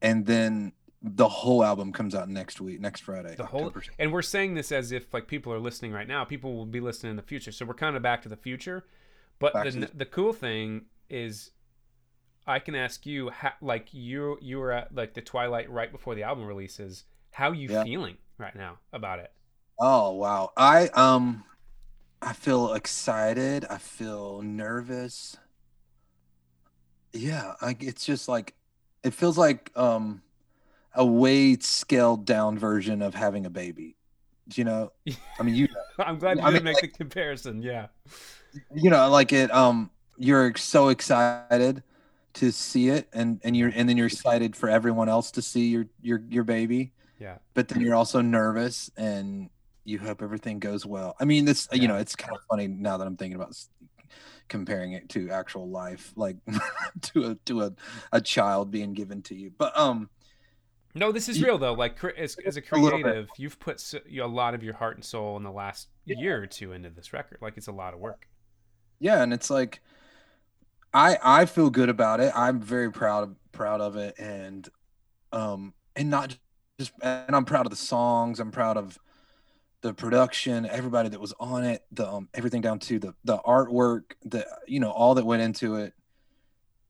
and 0.02 0.26
then 0.26 0.72
the 1.02 1.28
whole 1.28 1.64
album 1.64 1.92
comes 1.92 2.14
out 2.14 2.28
next 2.28 2.60
week, 2.60 2.80
next 2.80 3.00
Friday. 3.00 3.34
The 3.36 3.46
whole 3.46 3.66
October 3.66 3.84
and 3.98 4.12
we're 4.12 4.20
saying 4.22 4.54
this 4.54 4.70
as 4.70 4.92
if 4.92 5.12
like 5.14 5.26
people 5.26 5.52
are 5.52 5.58
listening 5.58 5.92
right 5.92 6.06
now. 6.08 6.24
People 6.24 6.54
will 6.56 6.66
be 6.66 6.80
listening 6.80 7.10
in 7.10 7.16
the 7.16 7.22
future. 7.22 7.52
So 7.52 7.64
we're 7.64 7.74
kind 7.74 7.96
of 7.96 8.02
back 8.02 8.20
to 8.22 8.28
the 8.28 8.36
future. 8.36 8.84
But 9.38 9.54
Back 9.54 9.64
the 9.64 9.70
to 9.72 9.80
the- 9.80 9.90
the 9.96 10.04
cool 10.06 10.34
thing 10.34 10.86
is, 11.08 11.52
I 12.46 12.58
can 12.58 12.74
ask 12.74 13.06
you 13.06 13.30
how, 13.30 13.52
like 13.62 13.88
you 13.92 14.36
you 14.42 14.58
were 14.58 14.72
at 14.72 14.94
like 14.94 15.14
the 15.14 15.22
twilight 15.22 15.70
right 15.70 15.90
before 15.90 16.14
the 16.14 16.22
album 16.22 16.44
releases. 16.46 17.04
How 17.30 17.52
you 17.52 17.68
Yeah. 17.70 17.84
feeling 17.84 18.18
right 18.36 18.54
now 18.54 18.78
about 18.92 19.20
it? 19.20 19.32
Oh 19.78 20.10
wow. 20.12 20.52
I 20.56 20.88
um 20.88 21.44
I 22.20 22.34
feel 22.34 22.74
excited. 22.74 23.64
I 23.70 23.78
feel 23.78 24.42
nervous. 24.42 25.38
Yeah, 27.12 27.54
I 27.60 27.76
it's 27.80 28.04
just 28.04 28.28
like 28.28 28.54
it 29.02 29.14
feels 29.14 29.36
like 29.38 29.70
um 29.76 30.22
a 30.94 31.04
way 31.04 31.56
scaled 31.58 32.24
down 32.24 32.58
version 32.58 33.02
of 33.02 33.14
having 33.14 33.46
a 33.46 33.50
baby. 33.50 33.96
Do 34.48 34.60
you 34.60 34.64
know? 34.64 34.92
I 35.38 35.42
mean, 35.42 35.54
you 35.54 35.68
I'm 35.98 36.18
glad 36.18 36.38
you 36.38 36.44
I 36.44 36.50
didn't 36.50 36.64
mean, 36.64 36.74
make 36.74 36.80
the 36.80 36.88
comparison. 36.88 37.62
Yeah. 37.62 37.88
you 38.74 38.90
know, 38.90 39.08
like 39.10 39.32
it 39.32 39.50
um 39.52 39.90
you're 40.16 40.54
so 40.56 40.88
excited 40.88 41.82
to 42.34 42.52
see 42.52 42.88
it 42.88 43.08
and 43.12 43.40
and 43.42 43.56
you're 43.56 43.72
and 43.74 43.88
then 43.88 43.96
you're 43.96 44.06
excited 44.06 44.54
for 44.54 44.68
everyone 44.68 45.08
else 45.08 45.30
to 45.32 45.42
see 45.42 45.68
your 45.68 45.86
your 46.02 46.22
your 46.28 46.44
baby. 46.44 46.92
Yeah. 47.18 47.36
but 47.52 47.68
then 47.68 47.82
you're 47.82 47.94
also 47.94 48.22
nervous 48.22 48.90
and 48.96 49.50
you 49.84 49.98
hope 49.98 50.22
everything 50.22 50.58
goes 50.58 50.86
well. 50.86 51.16
I 51.20 51.24
mean, 51.26 51.44
this 51.44 51.68
you 51.72 51.86
know, 51.88 51.96
it's 51.96 52.16
kind 52.16 52.34
of 52.34 52.40
funny 52.48 52.66
now 52.68 52.96
that 52.96 53.06
I'm 53.06 53.16
thinking 53.16 53.36
about 53.36 53.54
comparing 54.50 54.92
it 54.94 55.08
to 55.10 55.30
actual 55.30 55.70
life, 55.70 56.12
like 56.16 56.38
to 57.02 57.32
a 57.32 57.36
to 57.46 57.62
a, 57.62 57.72
a 58.12 58.20
child 58.22 58.70
being 58.72 58.94
given 58.94 59.22
to 59.24 59.36
you. 59.36 59.52
But 59.58 59.76
um, 59.78 60.10
No, 60.94 61.12
this 61.12 61.28
is 61.28 61.40
Yeah. 61.40 61.42
real 61.42 61.58
though. 61.58 61.72
Like 61.74 62.02
as, 62.04 62.36
as 62.44 62.56
a 62.56 62.62
A 62.72 62.78
creative, 62.80 63.32
you've 63.38 63.58
put 63.58 63.76
s 63.76 63.94
you 64.06 64.20
know, 64.20 64.26
a 64.26 64.28
lot 64.28 64.54
of 64.54 64.62
your 64.62 64.74
heart 64.74 64.96
and 64.96 65.04
soul 65.04 65.36
in 65.36 65.42
the 65.44 65.52
last 65.52 65.88
year 66.04 66.42
or 66.42 66.46
two 66.46 66.72
into 66.72 66.90
this 66.90 67.12
record. 67.12 67.38
Like 67.40 67.56
it's 67.56 67.68
a 67.68 67.72
lot 67.72 67.94
of 67.94 68.00
work. 68.00 68.28
yeah, 68.98 69.22
and 69.22 69.32
it's 69.32 69.50
like 69.50 69.80
I 70.92 71.18
I 71.22 71.46
feel 71.46 71.70
good 71.70 71.88
about 71.88 72.20
it. 72.20 72.32
I'm 72.34 72.60
very 72.60 72.90
proud 72.90 73.24
of 73.24 73.36
proud 73.52 73.80
of 73.80 73.96
it, 73.96 74.14
and 74.18 74.68
um, 75.32 75.74
and 75.96 76.10
not 76.10 76.36
just 76.78 76.92
and 77.02 77.36
I'm 77.36 77.44
proud 77.46 77.66
of 77.66 77.70
the 77.70 77.76
songs. 77.76 78.40
I'm 78.40 78.52
proud 78.52 78.76
of 78.76 78.98
the 79.82 79.94
production, 79.94 80.66
everybody 80.66 81.08
that 81.08 81.20
was 81.20 81.32
on 81.40 81.64
it, 81.64 81.84
the 81.92 82.06
um, 82.08 82.28
everything 82.34 82.60
down 82.60 82.78
to 82.80 82.98
the 82.98 83.14
the 83.24 83.38
artwork, 83.38 84.12
the 84.24 84.46
you 84.66 84.80
know 84.80 84.90
all 84.90 85.14
that 85.14 85.24
went 85.24 85.42
into 85.42 85.76
it, 85.76 85.94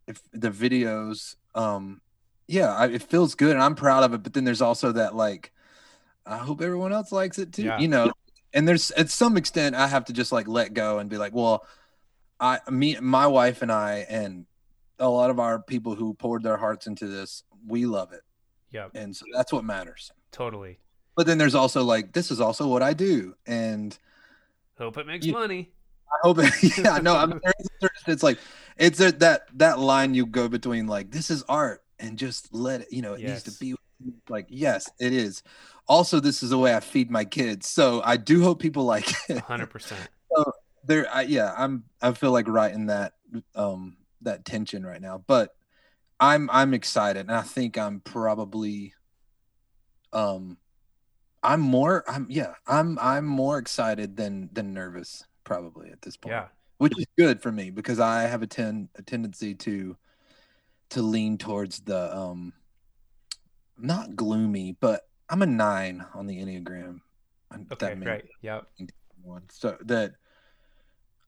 if 0.07 0.21
the 0.33 0.51
videos, 0.51 1.37
um, 1.55 2.01
yeah, 2.49 2.75
I, 2.75 2.89
it 2.89 3.03
feels 3.03 3.35
good, 3.35 3.53
and 3.53 3.63
I'm 3.63 3.75
proud 3.77 4.03
of 4.03 4.13
it. 4.15 4.23
But 4.23 4.33
then 4.35 4.45
there's 4.45 4.63
also 4.63 4.93
that 4.93 5.15
like, 5.15 5.53
I 6.27 6.39
hope 6.39 6.61
everyone 6.61 6.93
else 6.93 7.13
likes 7.13 7.39
it 7.39 7.53
too, 7.53 7.65
Yeah. 7.65 7.79
you 7.79 7.89
know. 7.89 8.13
And 8.53 8.67
there's 8.67 8.91
at 8.93 9.09
some 9.11 9.37
extent 9.37 9.77
I 9.77 9.87
have 9.87 10.07
to 10.07 10.13
just 10.13 10.33
like 10.33 10.49
let 10.49 10.75
go 10.75 10.99
and 10.99 11.09
be 11.09 11.17
like, 11.17 11.33
well, 11.33 11.65
I 12.41 12.59
me 12.69 12.97
my 13.01 13.29
wife 13.29 13.63
and 13.63 13.71
I 13.71 14.05
and 14.09 14.47
a 14.99 15.09
lot 15.09 15.31
of 15.31 15.39
our 15.39 15.63
people 15.63 15.95
who 15.95 16.13
poured 16.15 16.43
their 16.43 16.57
hearts 16.57 16.89
into 16.89 17.07
this, 17.07 17.45
we 17.67 17.87
love 17.87 18.13
it, 18.13 18.23
Yep. 18.73 18.91
and 18.97 19.15
so 19.17 19.25
that's 19.33 19.53
what 19.53 19.65
matters. 19.65 20.11
Totally. 20.33 20.79
But 21.21 21.27
then 21.27 21.37
there's 21.37 21.55
also 21.55 21.85
like 21.85 22.15
this 22.15 22.31
is 22.31 22.41
also 22.41 22.67
what 22.67 22.83
I 22.83 22.95
do, 22.95 23.35
and 23.47 23.95
Hope 24.79 24.97
it 24.97 25.07
makes 25.07 25.27
You- 25.27 25.35
money. 25.35 25.71
I 26.11 26.17
hope 26.27 26.39
yeah 26.79 26.97
no 26.97 27.15
I 27.15 27.27
mean, 27.27 27.39
there's- 27.43 27.69
there's- 27.83 28.03
it's 28.07 28.23
like 28.23 28.39
it's 28.79 28.99
a, 29.01 29.13
that 29.13 29.43
that 29.59 29.79
line 29.79 30.15
you 30.15 30.25
go 30.25 30.49
between 30.49 30.87
like 30.87 31.11
this 31.11 31.31
is 31.31 31.43
art 31.47 31.85
and 31.99 32.17
just 32.19 32.55
let 32.55 32.81
it 32.81 32.89
you 32.91 33.03
know 33.03 33.13
it 33.13 33.23
needs 33.23 33.43
to 33.43 33.51
be 33.61 33.75
like 34.31 34.47
yes 34.49 34.89
it 34.99 35.13
is. 35.13 35.43
Also, 35.87 36.21
this 36.21 36.43
is 36.43 36.49
the 36.49 36.59
way 36.59 36.75
I 36.75 36.81
feed 36.81 37.11
my 37.11 37.27
kids, 37.27 37.69
so 37.69 38.01
I 38.03 38.17
do 38.17 38.43
hope 38.43 38.59
people 38.59 38.85
like 38.85 39.07
it. 39.29 39.41
hundred 39.41 39.69
percent. 39.69 40.01
So 40.35 40.53
there 40.85 41.07
I, 41.15 41.21
yeah 41.25 41.53
i'm 41.55 41.85
i 42.01 42.13
feel 42.13 42.33
like 42.33 42.49
right 42.49 42.73
in 42.73 42.87
that 42.87 43.13
um 43.55 43.99
that 44.23 44.47
tension 44.47 44.87
right 44.87 45.03
now 45.03 45.23
but 45.27 45.55
i'm 46.19 46.49
i'm 46.51 46.73
excited 46.73 47.21
and 47.21 47.33
i 47.37 47.43
think 47.43 47.77
i'm 47.77 48.01
probably 48.01 48.95
um 50.15 50.57
i'm 51.43 51.61
more 51.61 52.05
i'm 52.09 52.27
yeah 52.29 52.55
i'm 52.67 52.99
i'm 53.01 53.25
more 53.27 53.59
excited 53.59 54.17
than 54.17 54.49
than 54.53 54.73
nervous 54.75 55.25
probably 55.45 55.91
at 55.91 56.03
this 56.03 56.17
point 56.17 56.33
Yeah. 56.33 56.47
which 56.79 56.99
is 56.99 57.07
good 57.19 57.41
for 57.43 57.51
me 57.51 57.71
because 57.71 57.99
i 58.01 58.23
have 58.23 58.43
a 58.43 58.47
ten 58.47 58.89
a 58.97 59.03
tendency 59.03 59.55
to 59.55 59.97
to 60.91 61.03
lean 61.03 61.39
towards 61.39 61.81
the 61.81 62.15
um 62.17 62.53
not 63.79 64.15
gloomy 64.17 64.77
but 64.81 65.09
i'm 65.29 65.43
a 65.43 65.47
nine 65.47 66.05
on 66.15 66.27
the 66.27 66.39
enneagram 66.39 67.01
That 67.51 67.73
Okay. 67.83 67.95
may- 67.95 68.05
Great. 68.05 68.25
Yep. 68.43 68.67
one 69.23 69.43
so 69.51 69.77
that 69.87 70.13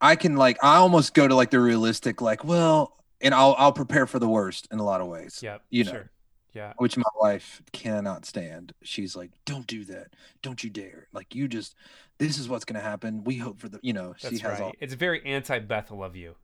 i 0.00 0.16
can 0.16 0.36
like 0.36 0.58
i 0.62 0.76
almost 0.76 1.14
go 1.14 1.26
to 1.26 1.34
like 1.34 1.50
the 1.50 1.60
realistic 1.60 2.20
like 2.20 2.44
well 2.44 2.96
and 3.20 3.34
i'll 3.34 3.54
i'll 3.58 3.72
prepare 3.72 4.06
for 4.06 4.18
the 4.18 4.28
worst 4.28 4.68
in 4.70 4.78
a 4.78 4.84
lot 4.84 5.00
of 5.00 5.06
ways 5.08 5.40
Yep. 5.42 5.62
You 5.70 5.84
know. 5.84 5.90
Sure. 5.92 6.10
Yeah. 6.54 6.74
which 6.76 6.96
my 6.96 7.02
wife 7.18 7.62
cannot 7.72 8.26
stand 8.26 8.72
she's 8.82 9.16
like 9.16 9.30
don't 9.46 9.66
do 9.66 9.84
that 9.86 10.08
don't 10.42 10.62
you 10.62 10.68
dare 10.70 11.08
like 11.12 11.34
you 11.34 11.48
just 11.48 11.74
this 12.18 12.36
is 12.38 12.48
what's 12.48 12.64
going 12.66 12.78
to 12.80 12.86
happen 12.86 13.24
we 13.24 13.38
hope 13.38 13.58
for 13.58 13.68
the 13.70 13.80
you 13.82 13.92
know 13.94 14.14
she 14.18 14.38
has 14.38 14.42
right. 14.44 14.60
all 14.60 14.72
It's 14.80 14.94
very 14.94 15.24
anti 15.24 15.58
Bethel 15.60 16.04
of 16.04 16.14
you. 16.14 16.34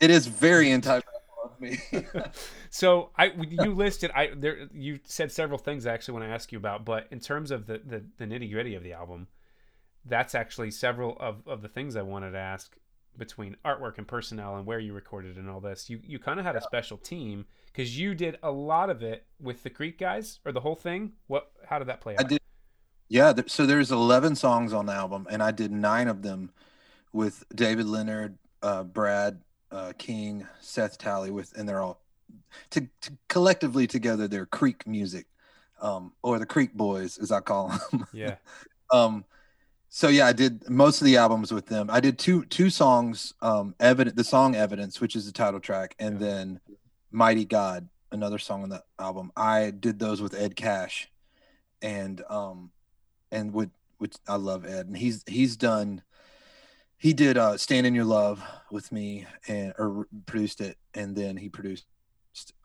it 0.00 0.10
is 0.10 0.26
very 0.26 0.70
anti 0.70 0.96
of 1.44 1.60
me 1.60 1.78
so 2.70 3.10
I 3.16 3.26
you 3.48 3.72
listed 3.74 4.10
I 4.14 4.30
there 4.36 4.68
you 4.72 4.98
said 5.04 5.30
several 5.32 5.58
things 5.58 5.86
I 5.86 5.92
actually 5.94 6.14
want 6.14 6.24
to 6.26 6.30
ask 6.34 6.50
you 6.52 6.58
about, 6.58 6.84
but 6.84 7.06
in 7.10 7.20
terms 7.20 7.50
of 7.50 7.66
the 7.66 7.80
the, 7.84 8.04
the 8.18 8.24
nitty 8.24 8.50
gritty 8.52 8.74
of 8.74 8.82
the 8.82 8.92
album, 8.92 9.28
that's 10.04 10.34
actually 10.34 10.70
several 10.70 11.16
of, 11.20 11.46
of 11.46 11.62
the 11.62 11.68
things 11.68 11.96
I 11.96 12.02
wanted 12.02 12.32
to 12.32 12.38
ask 12.38 12.76
between 13.16 13.56
artwork 13.64 13.98
and 13.98 14.06
personnel 14.06 14.56
and 14.56 14.66
where 14.66 14.78
you 14.78 14.92
recorded 14.92 15.36
and 15.36 15.48
all 15.48 15.60
this. 15.60 15.88
You 15.88 16.00
you 16.04 16.18
kind 16.18 16.38
of 16.40 16.44
had 16.46 16.56
a 16.56 16.60
special 16.62 16.96
team 16.98 17.46
because 17.76 17.98
you 17.98 18.14
did 18.14 18.38
a 18.42 18.50
lot 18.50 18.88
of 18.88 19.02
it 19.02 19.26
with 19.38 19.62
the 19.62 19.68
Creek 19.68 19.98
guys 19.98 20.40
or 20.46 20.52
the 20.52 20.60
whole 20.60 20.74
thing. 20.74 21.12
What 21.26 21.50
how 21.66 21.78
did 21.78 21.88
that 21.88 22.00
play 22.00 22.14
out? 22.14 22.24
I 22.24 22.28
did. 22.28 22.40
Yeah, 23.08 23.32
there, 23.32 23.46
so 23.46 23.66
there's 23.66 23.92
11 23.92 24.34
songs 24.34 24.72
on 24.72 24.86
the 24.86 24.92
album, 24.92 25.28
and 25.30 25.40
I 25.42 25.52
did 25.52 25.70
nine 25.70 26.08
of 26.08 26.22
them 26.22 26.50
with 27.12 27.44
David 27.54 27.86
Leonard, 27.86 28.36
uh, 28.62 28.82
Brad 28.82 29.42
uh, 29.70 29.92
King, 29.96 30.46
Seth 30.60 30.98
Talley 30.98 31.30
with, 31.30 31.56
and 31.56 31.68
they're 31.68 31.80
all 31.80 32.00
to, 32.70 32.80
to 33.02 33.12
collectively 33.28 33.86
together. 33.86 34.26
They're 34.26 34.46
Creek 34.46 34.86
Music, 34.88 35.26
um, 35.80 36.14
or 36.22 36.38
the 36.38 36.46
Creek 36.46 36.72
Boys, 36.72 37.18
as 37.18 37.30
I 37.30 37.40
call 37.40 37.68
them. 37.68 38.06
Yeah. 38.12 38.36
um, 38.90 39.24
so 39.88 40.08
yeah, 40.08 40.26
I 40.26 40.32
did 40.32 40.68
most 40.68 41.00
of 41.00 41.04
the 41.04 41.16
albums 41.16 41.52
with 41.52 41.66
them. 41.66 41.88
I 41.90 42.00
did 42.00 42.18
two 42.18 42.44
two 42.46 42.70
songs, 42.70 43.34
um, 43.40 43.74
evident 43.78 44.16
the 44.16 44.24
song 44.24 44.56
Evidence, 44.56 45.00
which 45.00 45.14
is 45.14 45.26
the 45.26 45.32
title 45.32 45.60
track, 45.60 45.94
and 45.98 46.18
Yeah. 46.20 46.26
then 46.26 46.60
Mighty 47.16 47.46
God, 47.46 47.88
another 48.12 48.38
song 48.38 48.62
on 48.62 48.68
the 48.68 48.84
album. 48.98 49.32
I 49.34 49.70
did 49.70 49.98
those 49.98 50.20
with 50.20 50.34
Ed 50.34 50.54
Cash, 50.54 51.10
and 51.80 52.22
um, 52.28 52.72
and 53.32 53.54
with 53.54 53.70
which 53.96 54.16
I 54.28 54.36
love 54.36 54.66
Ed, 54.66 54.86
and 54.86 54.94
he's 54.94 55.24
he's 55.26 55.56
done. 55.56 56.02
He 56.98 57.14
did 57.14 57.38
uh, 57.38 57.56
"Stand 57.56 57.86
in 57.86 57.94
Your 57.94 58.04
Love" 58.04 58.42
with 58.70 58.92
me, 58.92 59.24
and 59.48 59.72
or 59.78 60.06
produced 60.26 60.60
it, 60.60 60.76
and 60.92 61.16
then 61.16 61.38
he 61.38 61.48
produced 61.48 61.86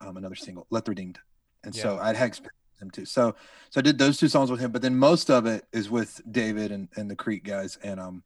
um, 0.01 0.17
another 0.17 0.35
single, 0.35 0.67
"Let 0.69 0.83
the 0.83 0.91
Redeemed," 0.91 1.19
and 1.63 1.73
so 1.73 1.97
I'd 2.01 2.17
had 2.17 2.27
experience 2.27 2.57
him 2.81 2.91
too. 2.91 3.05
So 3.05 3.33
so 3.69 3.79
I 3.79 3.81
did 3.81 3.97
those 3.97 4.17
two 4.17 4.27
songs 4.27 4.51
with 4.51 4.59
him, 4.59 4.73
but 4.73 4.81
then 4.81 4.97
most 4.97 5.31
of 5.31 5.45
it 5.45 5.65
is 5.71 5.89
with 5.89 6.19
David 6.29 6.73
and, 6.73 6.89
and 6.97 7.09
the 7.09 7.15
Creek 7.15 7.45
guys, 7.45 7.77
and 7.83 8.01
um, 8.01 8.21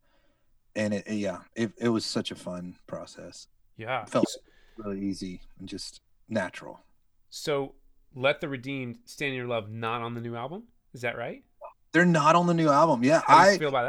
and 0.76 0.92
it 0.92 1.08
yeah, 1.08 1.42
it, 1.56 1.72
it 1.78 1.90
was 1.90 2.04
such 2.04 2.32
a 2.32 2.36
fun 2.36 2.78
process. 2.88 3.48
Yeah. 3.78 4.02
It 4.02 4.10
felt 4.10 4.26
really 4.78 5.02
easy 5.02 5.42
and 5.60 5.70
just 5.70 6.02
natural. 6.30 6.80
So, 7.30 7.74
Let 8.16 8.40
the 8.42 8.48
Redeemed 8.50 8.98
Stand 9.06 9.32
in 9.32 9.36
Your 9.38 9.48
Love 9.48 9.70
not 9.70 10.02
on 10.02 10.14
the 10.14 10.22
new 10.22 10.36
album? 10.36 10.64
Is 10.94 11.02
that 11.02 11.18
right? 11.18 11.44
They're 11.92 12.06
not 12.06 12.36
on 12.36 12.48
the 12.48 12.54
new 12.54 12.70
album. 12.70 13.04
Yeah, 13.04 13.22
How 13.26 13.44
do 13.44 13.50
you 13.50 13.56
I 13.56 13.58
feel 13.60 13.70
about 13.70 13.84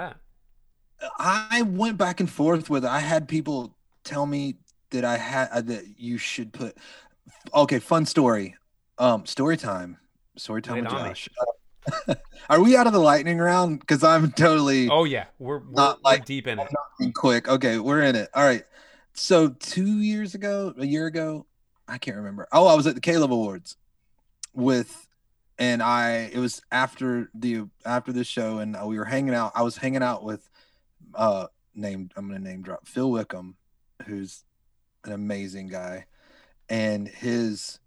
that? 1.01 1.11
I 1.19 1.63
went 1.63 1.99
back 1.99 2.21
and 2.21 2.31
forth 2.31 2.71
with. 2.71 2.85
it. 2.85 2.89
I 2.91 3.01
had 3.01 3.29
people 3.29 3.77
tell 4.05 4.27
me 4.27 4.57
that 4.91 5.05
I 5.05 5.17
had 5.19 5.49
uh, 5.51 5.61
that 5.63 5.85
you 5.99 6.17
should 6.19 6.53
put. 6.53 6.77
Okay, 7.55 7.79
fun 7.79 8.07
story. 8.07 8.55
Um, 8.99 9.27
story 9.27 9.57
time. 9.57 9.99
Story 10.37 10.63
time 10.63 10.77
with 10.77 10.87
it 10.87 10.93
on 10.93 11.03
me. 11.05 11.09
Josh. 11.11 11.29
Are 12.51 12.61
we 12.63 12.77
out 12.77 12.87
of 12.87 12.93
the 12.93 12.99
lightning 12.99 13.39
round? 13.39 13.81
Because 13.81 14.03
I'm 14.03 14.33
totally 14.33 14.89
Oh 14.89 15.05
yeah, 15.05 15.27
we're 15.39 15.59
we're, 15.59 15.71
Not 15.73 15.99
we're 15.99 16.11
like- 16.13 16.25
deep 16.25 16.47
in 16.47 16.59
it. 16.59 16.69
quick. 17.15 17.49
Okay, 17.49 17.79
we're 17.79 18.03
in 18.03 18.17
it. 18.17 18.29
All 18.35 18.45
right. 18.45 18.65
So 19.13 19.49
two 19.51 20.01
years 20.01 20.35
ago, 20.35 20.75
a 20.79 20.87
year 20.87 21.07
ago, 21.07 21.47
I 21.89 21.99
can't 21.99 22.17
remember. 22.17 22.49
Oh, 22.53 22.67
I 22.67 22.75
was 22.75 22.87
at 22.87 22.95
the 22.95 23.01
K-Love 23.01 23.31
Awards 23.31 23.77
with, 24.55 25.07
and 25.59 25.83
I 25.83 26.31
it 26.33 26.39
was 26.39 26.63
after 26.73 27.31
the 27.35 27.65
after 27.85 28.13
the 28.13 28.25
show, 28.25 28.59
and 28.59 28.77
we 28.87 28.99
were 28.99 29.05
hanging 29.05 29.35
out. 29.35 29.53
I 29.55 29.63
was 29.63 29.77
hanging 29.77 30.03
out 30.03 30.23
with, 30.25 30.49
uh, 31.15 31.47
named 31.75 32.13
I'm 32.17 32.27
gonna 32.29 32.41
name 32.41 32.63
drop 32.63 32.87
Phil 32.87 33.11
Wickham, 33.11 33.57
who's 34.07 34.45
an 35.05 35.13
amazing 35.13 35.69
guy, 35.69 36.07
and 36.69 37.07
his, 37.07 37.79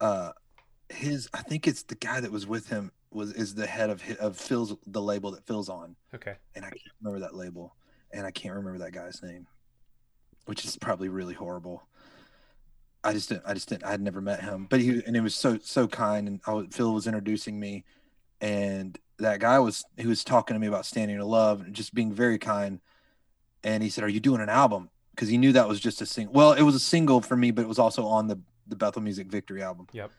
uh, 0.00 0.32
his 0.88 1.28
I 1.34 1.42
think 1.42 1.68
it's 1.68 1.82
the 1.82 1.94
guy 1.96 2.20
that 2.20 2.32
was 2.32 2.46
with 2.46 2.68
him 2.68 2.90
was 3.10 3.32
is 3.32 3.54
the 3.54 3.66
head 3.66 3.90
of 3.90 4.02
of 4.18 4.36
Phil's 4.38 4.74
the 4.86 5.02
label 5.02 5.30
that 5.32 5.46
Phil's 5.46 5.68
on 5.68 5.94
Okay. 6.14 6.34
and 6.56 6.64
I 6.64 6.70
can't 6.70 6.82
remember 7.02 7.20
that 7.26 7.34
label, 7.36 7.74
and 8.10 8.26
I 8.26 8.30
can't 8.30 8.54
remember 8.54 8.78
that 8.78 8.92
guy's 8.92 9.22
name, 9.22 9.46
which 10.46 10.64
is 10.64 10.76
probably 10.76 11.08
really 11.08 11.34
horrible. 11.34 11.86
I 13.04 13.12
just 13.12 13.28
didn't, 13.28 13.42
I 13.46 13.52
just 13.52 13.68
didn't, 13.68 13.84
I 13.84 13.90
had 13.90 14.00
never 14.00 14.22
met 14.22 14.42
him, 14.42 14.66
but 14.68 14.80
he 14.80 15.02
and 15.06 15.14
it 15.14 15.20
was 15.20 15.34
so 15.34 15.58
so 15.62 15.86
kind, 15.86 16.26
and 16.26 16.40
I 16.46 16.54
was, 16.54 16.66
Phil 16.70 16.92
was 16.92 17.06
introducing 17.06 17.60
me, 17.60 17.84
and 18.40 18.98
that 19.18 19.40
guy 19.40 19.58
was 19.58 19.84
he 19.98 20.06
was 20.06 20.24
talking 20.24 20.54
to 20.54 20.58
me 20.58 20.66
about 20.66 20.86
standing 20.86 21.16
in 21.16 21.22
love 21.22 21.60
and 21.60 21.74
just 21.74 21.94
being 21.94 22.12
very 22.12 22.38
kind, 22.38 22.80
and 23.62 23.82
he 23.82 23.90
said, 23.90 24.04
"Are 24.04 24.08
you 24.08 24.20
doing 24.20 24.40
an 24.40 24.48
album?" 24.48 24.88
Because 25.10 25.28
he 25.28 25.38
knew 25.38 25.52
that 25.52 25.68
was 25.68 25.78
just 25.78 26.00
a 26.00 26.06
single. 26.06 26.32
Well, 26.32 26.52
it 26.54 26.62
was 26.62 26.74
a 26.74 26.80
single 26.80 27.20
for 27.20 27.36
me, 27.36 27.50
but 27.50 27.62
it 27.62 27.68
was 27.68 27.78
also 27.78 28.06
on 28.06 28.26
the 28.26 28.40
the 28.66 28.76
Bethel 28.76 29.02
Music 29.02 29.26
Victory 29.28 29.62
album. 29.62 29.86
Yep. 29.92 30.10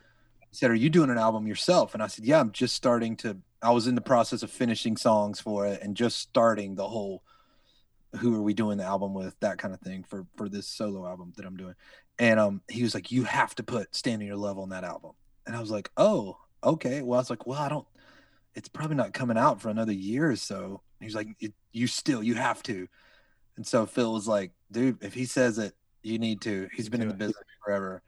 He 0.52 0.56
said, 0.56 0.70
"Are 0.70 0.76
you 0.76 0.92
doing 0.92 1.10
an 1.10 1.18
album 1.18 1.48
yourself?" 1.48 1.96
And 1.96 2.04
I 2.04 2.08
said, 2.08 2.24
"Yeah, 2.24 2.40
I'm 2.40 2.52
just 2.52 2.76
starting 2.76 3.16
to. 3.18 3.38
I 3.64 3.72
was 3.72 3.88
in 3.88 3.96
the 3.96 4.02
process 4.02 4.44
of 4.44 4.52
finishing 4.52 4.96
songs 4.96 5.42
for 5.42 5.66
it 5.66 5.82
and 5.82 5.98
just 5.98 6.20
starting 6.20 6.76
the 6.76 6.88
whole 6.88 7.24
who 8.18 8.36
are 8.36 8.42
we 8.42 8.54
doing 8.54 8.78
the 8.78 8.84
album 8.84 9.14
with 9.14 9.38
that 9.40 9.58
kind 9.58 9.74
of 9.74 9.82
thing 9.82 10.04
for 10.04 10.28
for 10.38 10.48
this 10.48 10.68
solo 10.68 11.08
album 11.08 11.34
that 11.36 11.46
I'm 11.46 11.58
doing." 11.58 11.74
And 12.18 12.40
um, 12.40 12.62
he 12.70 12.84
was 12.84 12.94
like, 12.94 13.12
"You 13.12 13.24
have 13.24 13.56
to 13.56 13.64
put 13.64 13.94
Stand 13.96 14.22
in 14.22 14.28
Your 14.28 14.38
Love 14.38 14.58
on 14.58 14.70
that 14.70 14.84
album." 14.84 15.12
And 15.46 15.56
I 15.56 15.60
was 15.60 15.72
like, 15.72 15.92
"Oh, 15.98 16.38
okay." 16.64 17.02
Well, 17.02 17.20
I 17.20 17.22
was 17.22 17.30
like, 17.30 17.46
"Well, 17.46 17.60
I 17.60 17.70
don't. 17.70 17.86
It's 18.54 18.70
probably 18.70 18.96
not 18.96 19.14
coming 19.14 19.38
out 19.38 19.62
for 19.62 19.70
another 19.70 19.94
year 19.94 20.30
or 20.30 20.36
so." 20.36 20.82
He's 21.02 21.16
like, 21.16 21.28
it, 21.40 21.54
"You 21.74 21.88
still, 21.88 22.24
you 22.24 22.36
have 22.36 22.64
to." 22.64 22.88
And 23.58 23.68
so 23.68 23.86
Phil 23.86 24.14
was 24.14 24.28
like, 24.28 24.52
"Dude, 24.72 25.04
if 25.04 25.14
he 25.14 25.26
says 25.26 25.58
it, 25.58 25.74
you 26.04 26.18
need 26.20 26.42
to. 26.42 26.70
He's 26.74 26.90
been 26.90 27.02
in 27.02 27.10
the 27.10 27.14
business 27.14 27.44
forever." 27.64 28.02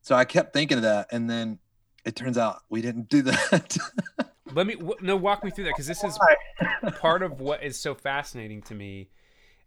So 0.00 0.14
I 0.14 0.24
kept 0.24 0.52
thinking 0.52 0.78
of 0.78 0.82
that, 0.82 1.08
and 1.12 1.28
then 1.28 1.58
it 2.04 2.16
turns 2.16 2.38
out 2.38 2.62
we 2.68 2.82
didn't 2.82 3.08
do 3.08 3.22
that. 3.22 3.76
Let 4.54 4.66
me 4.66 4.74
w- 4.74 4.96
no 5.00 5.16
walk 5.16 5.44
me 5.44 5.50
through 5.50 5.64
that 5.64 5.70
because 5.70 5.86
this 5.86 6.04
is 6.04 6.18
part 6.98 7.22
of 7.22 7.40
what 7.40 7.62
is 7.62 7.78
so 7.78 7.94
fascinating 7.94 8.62
to 8.62 8.74
me. 8.74 9.08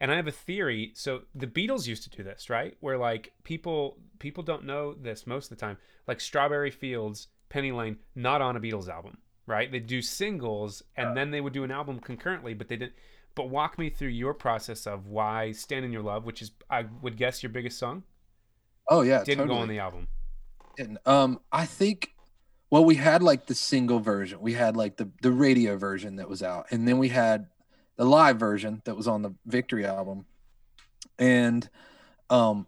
And 0.02 0.12
I 0.12 0.16
have 0.16 0.28
a 0.28 0.32
theory. 0.32 0.92
So 0.96 1.22
the 1.34 1.48
Beatles 1.48 1.88
used 1.88 2.04
to 2.04 2.10
do 2.10 2.24
this, 2.24 2.50
right? 2.50 2.76
Where 2.80 2.98
like 2.98 3.34
people 3.44 3.98
people 4.20 4.44
don't 4.44 4.66
know 4.66 4.94
this 4.94 5.26
most 5.26 5.52
of 5.52 5.58
the 5.58 5.66
time. 5.66 5.78
Like 6.08 6.20
Strawberry 6.20 6.72
Fields, 6.72 7.28
Penny 7.50 7.72
Lane, 7.72 7.98
not 8.14 8.42
on 8.42 8.56
a 8.56 8.60
Beatles 8.60 8.90
album, 8.90 9.18
right? 9.48 9.72
They 9.72 9.80
do 9.80 10.02
singles 10.02 10.84
and 10.98 11.16
then 11.16 11.32
they 11.32 11.42
would 11.42 11.54
do 11.54 11.64
an 11.64 11.72
album 11.72 12.00
concurrently, 12.00 12.54
but 12.54 12.68
they 12.68 12.76
didn't. 12.76 12.94
But 13.36 13.50
walk 13.50 13.78
me 13.78 13.90
through 13.90 14.10
your 14.10 14.34
process 14.34 14.88
of 14.88 15.08
why 15.08 15.52
"Stand 15.52 15.84
in 15.84 15.92
Your 15.92 16.04
Love," 16.04 16.26
which 16.26 16.42
is 16.42 16.52
I 16.70 16.86
would 17.02 17.18
guess 17.18 17.44
your 17.44 17.50
biggest 17.50 17.78
song, 17.78 18.04
oh 18.90 19.02
yeah, 19.02 19.24
didn't 19.24 19.48
go 19.48 19.56
on 19.56 19.68
the 19.68 19.80
album. 19.80 20.08
didn't. 20.78 21.00
Um, 21.06 21.40
I 21.52 21.66
think. 21.66 22.12
Well, 22.72 22.84
we 22.84 22.96
had 22.96 23.22
like 23.22 23.46
the 23.46 23.54
single 23.54 24.00
version. 24.00 24.40
We 24.42 24.54
had 24.54 24.76
like 24.78 24.98
the 24.98 25.10
the 25.22 25.32
radio 25.32 25.78
version 25.78 26.16
that 26.16 26.30
was 26.30 26.42
out, 26.42 26.68
and 26.72 26.88
then 26.88 26.98
we 26.98 27.10
had 27.10 27.48
the 27.98 28.06
live 28.06 28.38
version 28.38 28.82
that 28.86 28.96
was 28.96 29.08
on 29.08 29.22
the 29.22 29.34
Victory 29.46 29.86
album, 29.86 30.26
and 31.18 31.68
um, 32.30 32.68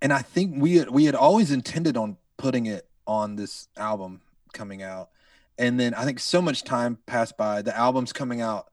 and 0.00 0.12
I 0.12 0.22
think 0.22 0.60
we 0.60 0.76
had, 0.76 0.90
we 0.90 1.04
had 1.04 1.14
always 1.14 1.50
intended 1.50 1.96
on 1.96 2.16
putting 2.36 2.66
it 2.66 2.86
on 3.06 3.36
this 3.36 3.68
album 3.76 4.20
coming 4.52 4.82
out, 4.82 5.10
and 5.58 5.78
then 5.78 5.94
I 5.94 6.04
think 6.04 6.20
so 6.20 6.40
much 6.42 6.64
time 6.64 6.98
passed 7.06 7.36
by. 7.36 7.62
The 7.62 7.76
album's 7.76 8.12
coming 8.12 8.40
out 8.40 8.68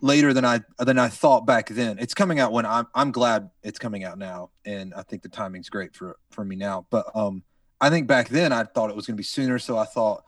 later 0.00 0.32
than 0.32 0.44
I 0.44 0.60
than 0.78 0.98
I 0.98 1.08
thought 1.08 1.46
back 1.46 1.68
then. 1.68 1.98
It's 1.98 2.14
coming 2.14 2.40
out 2.40 2.52
when 2.52 2.66
I'm 2.66 2.86
I'm 2.94 3.12
glad 3.12 3.50
it's 3.62 3.78
coming 3.78 4.04
out 4.04 4.18
now, 4.18 4.50
and 4.64 4.94
I 4.94 5.02
think 5.02 5.22
the 5.22 5.28
timing's 5.28 5.68
great 5.68 5.94
for 5.94 6.16
for 6.30 6.44
me 6.44 6.56
now. 6.56 6.86
But 6.90 7.14
um, 7.14 7.42
I 7.80 7.90
think 7.90 8.06
back 8.06 8.28
then 8.28 8.52
I 8.52 8.64
thought 8.64 8.90
it 8.90 8.96
was 8.96 9.06
going 9.06 9.16
to 9.16 9.20
be 9.20 9.24
sooner, 9.24 9.58
so 9.58 9.76
I 9.76 9.84
thought, 9.84 10.24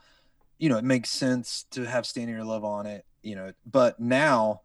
you 0.57 0.69
know, 0.69 0.77
it 0.77 0.83
makes 0.83 1.09
sense 1.09 1.65
to 1.71 1.85
have 1.85 2.05
"Stand 2.05 2.29
in 2.29 2.35
Your 2.35 2.45
Love" 2.45 2.63
on 2.63 2.85
it, 2.85 3.05
you 3.23 3.35
know. 3.35 3.51
But 3.65 3.99
now, 3.99 4.61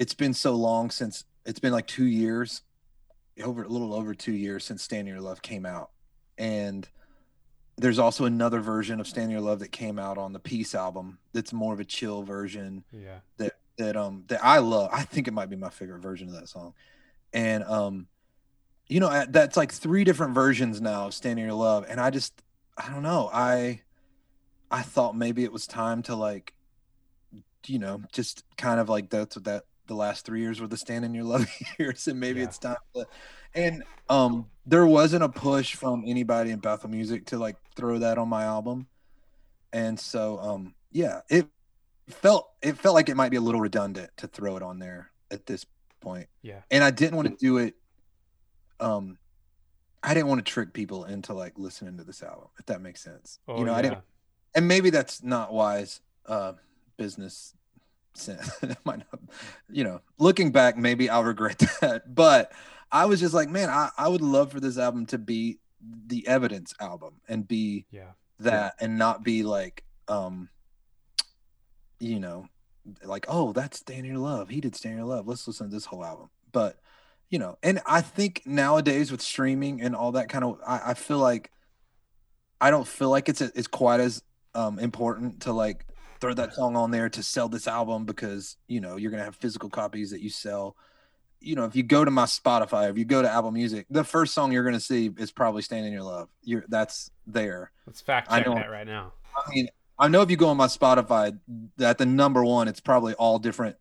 it's 0.00 0.14
been 0.14 0.32
so 0.34 0.54
long 0.54 0.90
since 0.90 1.24
it's 1.44 1.60
been 1.60 1.72
like 1.72 1.86
two 1.86 2.06
years, 2.06 2.62
over 3.44 3.62
a 3.62 3.68
little 3.68 3.94
over 3.94 4.14
two 4.14 4.32
years 4.32 4.64
since 4.64 4.82
"Stand 4.82 5.06
in 5.06 5.14
Your 5.14 5.22
Love" 5.22 5.42
came 5.42 5.66
out, 5.66 5.90
and 6.38 6.88
there's 7.76 7.98
also 7.98 8.24
another 8.24 8.60
version 8.60 8.98
of 8.98 9.06
"Stand 9.06 9.26
in 9.26 9.30
Your 9.30 9.42
Love" 9.42 9.60
that 9.60 9.72
came 9.72 9.98
out 9.98 10.16
on 10.16 10.32
the 10.32 10.40
Peace 10.40 10.74
album. 10.74 11.18
That's 11.34 11.52
more 11.52 11.74
of 11.74 11.80
a 11.80 11.84
chill 11.84 12.22
version 12.22 12.82
Yeah. 12.90 13.20
that 13.36 13.52
that 13.76 13.96
um 13.96 14.24
that 14.28 14.42
I 14.42 14.58
love. 14.58 14.88
I 14.92 15.04
think 15.04 15.28
it 15.28 15.34
might 15.34 15.50
be 15.50 15.56
my 15.56 15.70
favorite 15.70 16.00
version 16.00 16.28
of 16.28 16.34
that 16.34 16.48
song. 16.48 16.72
And 17.32 17.62
um 17.64 18.06
you 18.88 19.00
know 19.00 19.24
that's 19.28 19.56
like 19.56 19.70
three 19.70 20.02
different 20.02 20.34
versions 20.34 20.80
now 20.80 21.06
of 21.06 21.14
Stand 21.14 21.38
in 21.38 21.44
Your 21.44 21.54
Love 21.54 21.84
and 21.88 22.00
I 22.00 22.10
just 22.10 22.42
I 22.76 22.88
don't 22.90 23.02
know. 23.02 23.30
I 23.32 23.82
I 24.70 24.82
thought 24.82 25.14
maybe 25.14 25.44
it 25.44 25.52
was 25.52 25.66
time 25.66 26.02
to 26.04 26.16
like 26.16 26.54
you 27.66 27.78
know, 27.78 28.02
just 28.12 28.44
kind 28.56 28.80
of 28.80 28.88
like 28.88 29.10
that's 29.10 29.36
what 29.36 29.44
that 29.44 29.64
the 29.90 29.96
last 29.96 30.24
3 30.24 30.40
years 30.40 30.60
were 30.60 30.66
the 30.68 30.76
Stand 30.76 31.04
in 31.04 31.12
Your 31.12 31.24
Love 31.24 31.46
years 31.78 32.06
and 32.08 32.18
maybe 32.18 32.40
Yeah. 32.40 32.46
it's 32.46 32.58
time 32.58 32.76
to 32.94 33.06
and 33.54 33.82
um 34.08 34.46
there 34.64 34.86
wasn't 34.86 35.24
a 35.24 35.28
push 35.28 35.74
from 35.74 36.04
anybody 36.06 36.50
in 36.52 36.60
Bethel 36.60 36.88
Music 36.88 37.26
to 37.26 37.38
like 37.38 37.56
throw 37.76 37.98
that 37.98 38.16
on 38.18 38.28
my 38.28 38.44
album. 38.44 38.86
And 39.72 39.98
so 39.98 40.38
um 40.38 40.74
yeah, 40.92 41.20
it 41.28 41.46
felt 42.08 42.50
it 42.62 42.78
felt 42.78 42.94
like 42.94 43.08
it 43.08 43.16
might 43.16 43.30
be 43.30 43.36
a 43.36 43.40
little 43.40 43.60
redundant 43.60 44.10
to 44.16 44.26
throw 44.28 44.56
it 44.56 44.62
on 44.62 44.78
there 44.78 45.10
at 45.30 45.46
this 45.46 45.66
point 46.00 46.28
Yeah. 46.42 46.62
and 46.70 46.82
i 46.82 46.90
didn't 46.90 47.14
want 47.14 47.28
to 47.28 47.36
do 47.36 47.58
it 47.58 47.74
um 48.80 49.16
i 50.02 50.12
didn't 50.14 50.26
want 50.28 50.44
to 50.44 50.50
trick 50.50 50.72
people 50.72 51.04
into 51.04 51.34
like 51.34 51.52
listening 51.58 51.98
to 51.98 52.04
this 52.04 52.22
album 52.22 52.48
if 52.58 52.66
that 52.66 52.80
makes 52.80 53.00
sense 53.02 53.38
Oh, 53.46 53.58
you 53.58 53.64
know 53.64 53.72
yeah. 53.72 53.78
i 53.78 53.82
didn't 53.82 53.98
and 54.56 54.66
maybe 54.66 54.90
that's 54.90 55.22
not 55.22 55.52
wise 55.52 56.00
uh 56.26 56.54
business 56.96 57.54
might 58.84 58.98
not 58.98 59.20
you 59.70 59.84
know 59.84 60.00
looking 60.18 60.50
back 60.52 60.76
maybe 60.76 61.08
i'll 61.08 61.24
regret 61.24 61.58
that 61.80 62.14
but 62.14 62.52
i 62.92 63.04
was 63.06 63.20
just 63.20 63.32
like 63.34 63.48
man 63.48 63.68
i, 63.70 63.88
I 63.96 64.08
would 64.08 64.20
love 64.20 64.52
for 64.52 64.60
this 64.60 64.76
album 64.78 65.06
to 65.06 65.18
be 65.18 65.58
the 66.06 66.26
evidence 66.26 66.74
album 66.80 67.20
and 67.28 67.46
be 67.46 67.86
Yeah. 67.90 68.12
that 68.40 68.74
and 68.80 68.98
not 68.98 69.22
be 69.24 69.42
like 69.44 69.84
um 70.08 70.48
you 71.98 72.20
know 72.20 72.46
like 73.04 73.26
oh 73.28 73.52
that's 73.52 73.78
Stand 73.78 74.06
Your 74.06 74.18
Love. 74.18 74.48
He 74.48 74.60
did 74.60 74.74
Stand 74.74 74.96
Your 74.96 75.04
Love. 75.06 75.28
Let's 75.28 75.46
listen 75.46 75.68
to 75.68 75.74
this 75.74 75.84
whole 75.84 76.04
album. 76.04 76.30
But 76.50 76.78
you 77.28 77.38
know, 77.38 77.58
and 77.62 77.80
I 77.86 78.00
think 78.00 78.42
nowadays 78.46 79.12
with 79.12 79.20
streaming 79.20 79.80
and 79.82 79.94
all 79.94 80.12
that 80.12 80.28
kind 80.28 80.42
of, 80.44 80.58
I, 80.66 80.80
I 80.86 80.94
feel 80.94 81.18
like 81.18 81.50
I 82.60 82.70
don't 82.70 82.88
feel 82.88 83.10
like 83.10 83.28
it's 83.28 83.40
it's 83.40 83.68
quite 83.68 84.00
as 84.00 84.22
um, 84.54 84.78
important 84.78 85.42
to 85.42 85.52
like 85.52 85.86
throw 86.20 86.34
that 86.34 86.54
song 86.54 86.76
on 86.76 86.90
there 86.90 87.08
to 87.08 87.22
sell 87.22 87.48
this 87.48 87.66
album 87.66 88.04
because 88.04 88.56
you 88.68 88.80
know 88.80 88.96
you're 88.96 89.10
gonna 89.10 89.24
have 89.24 89.36
physical 89.36 89.70
copies 89.70 90.10
that 90.10 90.20
you 90.20 90.30
sell. 90.30 90.76
You 91.40 91.56
know, 91.56 91.64
if 91.64 91.74
you 91.74 91.82
go 91.82 92.04
to 92.04 92.10
my 92.10 92.26
Spotify, 92.26 92.90
if 92.90 92.98
you 92.98 93.06
go 93.06 93.22
to 93.22 93.30
Apple 93.30 93.50
Music, 93.50 93.86
the 93.88 94.04
first 94.04 94.34
song 94.34 94.52
you're 94.52 94.64
gonna 94.64 94.80
see 94.80 95.10
is 95.16 95.30
probably 95.30 95.62
"Stand 95.62 95.86
in 95.86 95.92
Your 95.92 96.02
Love." 96.02 96.28
You're 96.42 96.64
that's 96.68 97.10
there. 97.26 97.72
Let's 97.86 98.00
fact 98.00 98.30
check 98.30 98.44
that 98.44 98.70
right 98.70 98.86
now. 98.86 99.12
I 99.36 99.50
mean, 99.50 99.68
I 99.98 100.08
know 100.08 100.22
if 100.22 100.30
you 100.30 100.36
go 100.36 100.48
on 100.48 100.56
my 100.56 100.66
Spotify, 100.66 101.38
that 101.78 101.98
the 101.98 102.06
number 102.06 102.44
one, 102.44 102.68
it's 102.68 102.80
probably 102.80 103.14
all 103.14 103.38
different. 103.38 103.76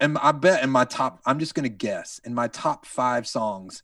And 0.00 0.16
I 0.18 0.32
bet 0.32 0.62
in 0.62 0.70
my 0.70 0.84
top, 0.84 1.20
I'm 1.26 1.38
just 1.38 1.54
gonna 1.54 1.68
guess 1.68 2.20
in 2.24 2.34
my 2.34 2.48
top 2.48 2.86
five 2.86 3.26
songs, 3.26 3.82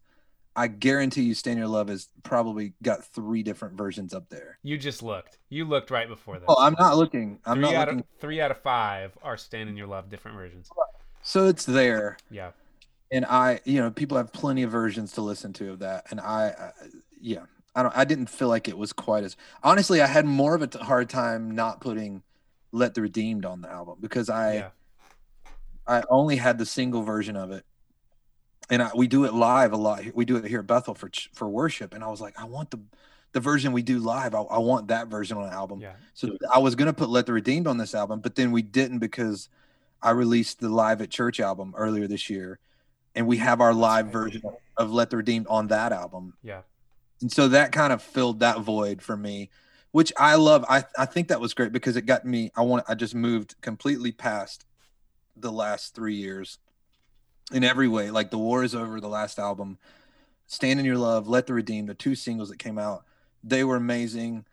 I 0.57 0.69
guarantee 0.69 1.23
you, 1.23 1.35
"Stand 1.35 1.59
Your 1.59 1.69
Love" 1.69 1.89
has 1.89 2.09
probably 2.23 2.75
got 2.83 3.05
three 3.05 3.43
different 3.43 3.77
versions 3.77 4.15
up 4.15 4.29
there. 4.29 4.59
You 4.63 4.79
just 4.79 5.03
looked. 5.03 5.39
You 5.49 5.65
looked 5.65 5.91
right 5.91 6.09
before 6.09 6.39
this. 6.39 6.45
Oh, 6.49 6.57
I'm 6.59 6.77
not 6.79 6.97
looking. 6.97 7.41
I'm 7.45 7.57
three 7.57 7.63
not 7.63 7.75
out 7.75 7.89
looking. 7.89 8.01
Of, 8.01 8.07
three 8.21 8.41
out 8.41 8.51
of 8.51 8.59
five 8.63 9.17
are 9.23 9.37
"Stand 9.37 9.69
in 9.69 9.77
Your 9.77 9.87
Love" 9.89 10.09
different 10.09 10.37
versions. 10.37 10.69
So 11.23 11.47
it's 11.47 11.65
there, 11.65 12.19
Yeah. 12.31 12.51
and 13.11 13.25
I, 13.25 13.61
you 13.65 13.81
know, 13.81 13.91
people 13.91 14.17
have 14.19 14.33
plenty 14.33 14.63
of 14.63 14.71
versions 14.71 15.13
to 15.13 15.23
listen 15.23 15.53
to 15.55 15.73
of 15.73 15.79
that, 15.81 16.07
and 16.11 16.21
I, 16.21 16.49
I 16.59 16.71
yeah, 17.21 17.47
I 17.75 17.83
don't. 17.83 17.97
I 17.97 18.05
didn't 18.05 18.29
feel 18.29 18.49
like 18.49 18.69
it 18.69 18.77
was 18.79 18.93
quite 18.93 19.25
as 19.25 19.37
honestly. 19.63 20.01
I 20.03 20.07
had 20.07 20.27
more 20.27 20.55
of 20.55 20.63
a 20.63 20.67
t- 20.67 20.79
hard 20.79 21.09
time 21.09 21.51
not 21.51 21.81
putting 21.81 22.23
"Let 22.73 22.95
the 22.95 23.03
Redeemed" 23.03 23.45
on 23.45 23.61
the 23.63 23.71
album 23.71 23.97
because 24.01 24.29
I. 24.31 24.55
yeah. 24.55 24.69
I 25.87 26.03
only 26.09 26.37
had 26.37 26.57
the 26.57 26.65
single 26.65 27.03
version 27.03 27.37
of 27.37 27.51
it, 27.51 27.67
and 28.71 28.83
I, 28.83 28.91
we 28.95 29.07
do 29.07 29.25
it 29.25 29.35
live 29.35 29.73
a 29.73 29.77
lot. 29.77 30.03
We 30.15 30.25
do 30.25 30.37
it 30.37 30.45
here 30.47 30.61
at 30.61 30.67
Bethel 30.67 30.95
for 30.95 31.11
for 31.33 31.49
worship, 31.49 31.95
and 31.95 32.03
I 32.05 32.09
was 32.09 32.21
like, 32.21 32.39
I 32.39 32.45
want 32.45 32.71
the 32.71 32.81
the 33.33 33.41
version 33.41 33.73
we 33.73 33.83
do 33.83 33.99
live. 33.99 34.35
I, 34.35 34.43
I 34.43 34.59
want 34.59 34.89
that 34.89 35.09
version 35.09 35.37
on 35.37 35.45
an 35.45 35.53
album. 35.53 35.81
Yeah. 35.81 35.95
So 36.15 36.37
I 36.53 36.59
was 36.59 36.75
gonna 36.75 36.93
put 36.93 37.09
"Let 37.09 37.27
the 37.27 37.33
Redeemed" 37.33 37.67
on 37.67 37.79
this 37.79 37.95
album, 37.95 38.21
but 38.21 38.37
then 38.37 38.53
we 38.53 38.63
didn't 38.63 38.99
because 39.01 39.49
I 40.03 40.11
released 40.11 40.61
the 40.61 40.69
Live 40.69 41.01
at 41.01 41.11
Church 41.11 41.41
album 41.41 41.75
earlier 41.77 42.07
this 42.07 42.29
year, 42.31 42.59
and 43.15 43.27
we 43.27 43.39
have 43.39 43.61
our 43.61 43.75
live 43.75 44.09
version 44.09 44.43
of 44.77 44.93
"Let 44.93 45.11
the 45.11 45.17
Redeemed" 45.17 45.47
on 45.49 45.69
that 45.69 45.93
album, 45.93 46.35
Yeah. 46.43 46.63
and 47.21 47.33
so 47.33 47.49
that 47.49 47.73
kind 47.73 47.93
of 47.93 48.03
filled 48.03 48.41
that 48.41 48.61
void 48.61 49.03
for 49.03 49.17
me. 49.17 49.51
Which 49.93 50.13
I 50.19 50.35
love. 50.35 50.65
I, 50.69 50.83
I 50.99 51.07
think 51.07 51.29
that 51.29 51.41
was 51.41 51.55
great 51.55 51.71
because 51.71 51.95
it 51.97 52.03
got 52.03 52.25
me. 52.25 52.51
I 52.57 52.63
want. 52.63 52.85
I 52.89 52.97
just 52.97 53.15
moved 53.15 53.55
completely 53.61 54.11
past 54.11 54.65
the 55.37 55.53
last 55.53 55.95
three 55.95 56.17
years 56.17 56.59
in 57.53 57.65
every 57.65 57.89
way. 57.89 58.11
Like 58.11 58.31
the 58.31 58.39
war 58.39 58.65
is 58.65 58.75
over. 58.75 59.01
The 59.01 59.09
last 59.09 59.39
album, 59.39 59.79
"Stand 60.47 60.81
in 60.81 60.87
Your 60.87 60.99
Love," 60.99 61.29
"Let 61.29 61.47
the 61.47 61.55
Redeemed," 61.55 61.89
the 61.89 61.95
two 61.95 62.15
singles 62.15 62.49
that 62.51 62.59
came 62.59 62.79
out, 62.79 63.05
they 63.43 63.65
were 63.65 63.77
amazing. 63.77 64.45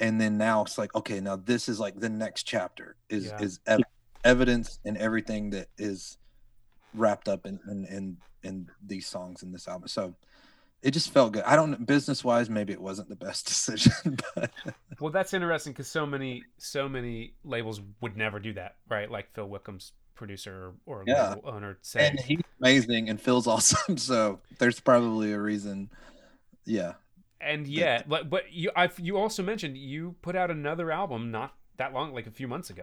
And 0.00 0.20
then 0.20 0.38
now 0.38 0.62
it's 0.62 0.78
like, 0.78 0.94
okay, 0.94 1.18
now 1.20 1.34
this 1.36 1.68
is 1.68 1.80
like 1.80 1.98
the 1.98 2.08
next 2.08 2.44
chapter 2.44 2.96
is 3.08 3.26
Yeah. 3.26 3.38
is 3.40 3.60
ev- 3.66 3.80
evidence 4.24 4.78
and 4.84 4.96
everything 4.96 5.50
that 5.50 5.68
is 5.76 6.18
wrapped 6.94 7.28
up 7.28 7.46
in 7.46 7.60
in 7.68 7.84
in, 7.86 8.16
in 8.42 8.68
these 8.84 9.06
songs 9.08 9.42
in 9.42 9.52
this 9.52 9.66
album. 9.68 9.88
So 9.88 10.14
it 10.82 10.92
just 10.92 11.10
felt 11.10 11.32
good. 11.32 11.42
I 11.42 11.56
don't 11.56 11.84
business 11.84 12.22
wise, 12.22 12.48
maybe 12.48 12.72
it 12.72 12.80
wasn't 12.80 13.08
the 13.08 13.16
best 13.16 13.46
decision, 13.48 14.18
but 14.34 14.52
Well, 15.00 15.12
that's 15.12 15.34
interesting 15.34 15.72
because 15.72 15.88
so 15.88 16.06
many 16.06 16.44
so 16.58 16.88
many 16.88 17.34
labels 17.44 17.80
would 18.00 18.16
never 18.16 18.38
do 18.38 18.52
that, 18.54 18.76
right? 18.88 19.10
Like 19.10 19.32
Phil 19.34 19.48
Wickham's 19.48 19.92
producer 20.18 20.72
or, 20.84 21.04
Yeah. 21.06 21.36
owner 21.44 21.78
saying, 21.80 22.10
and 22.10 22.20
he's 22.20 22.40
amazing 22.60 23.08
and 23.08 23.18
Phil's 23.20 23.46
awesome. 23.54 23.96
So 23.96 24.40
there's 24.58 24.80
probably 24.80 25.32
a 25.32 25.40
reason. 25.40 25.90
Yeah. 26.66 26.94
and 27.40 27.66
yet, 27.66 28.08
but 28.08 28.28
but 28.28 28.52
you 28.52 28.70
I've, 28.76 28.98
you 28.98 29.16
also 29.16 29.42
mentioned 29.42 29.78
you 29.78 30.16
put 30.20 30.36
out 30.36 30.50
another 30.50 30.90
album 30.92 31.30
not 31.30 31.54
that 31.78 31.94
long, 31.94 32.12
like 32.12 32.26
a 32.26 32.30
few 32.30 32.48
months 32.48 32.68
ago. 32.68 32.82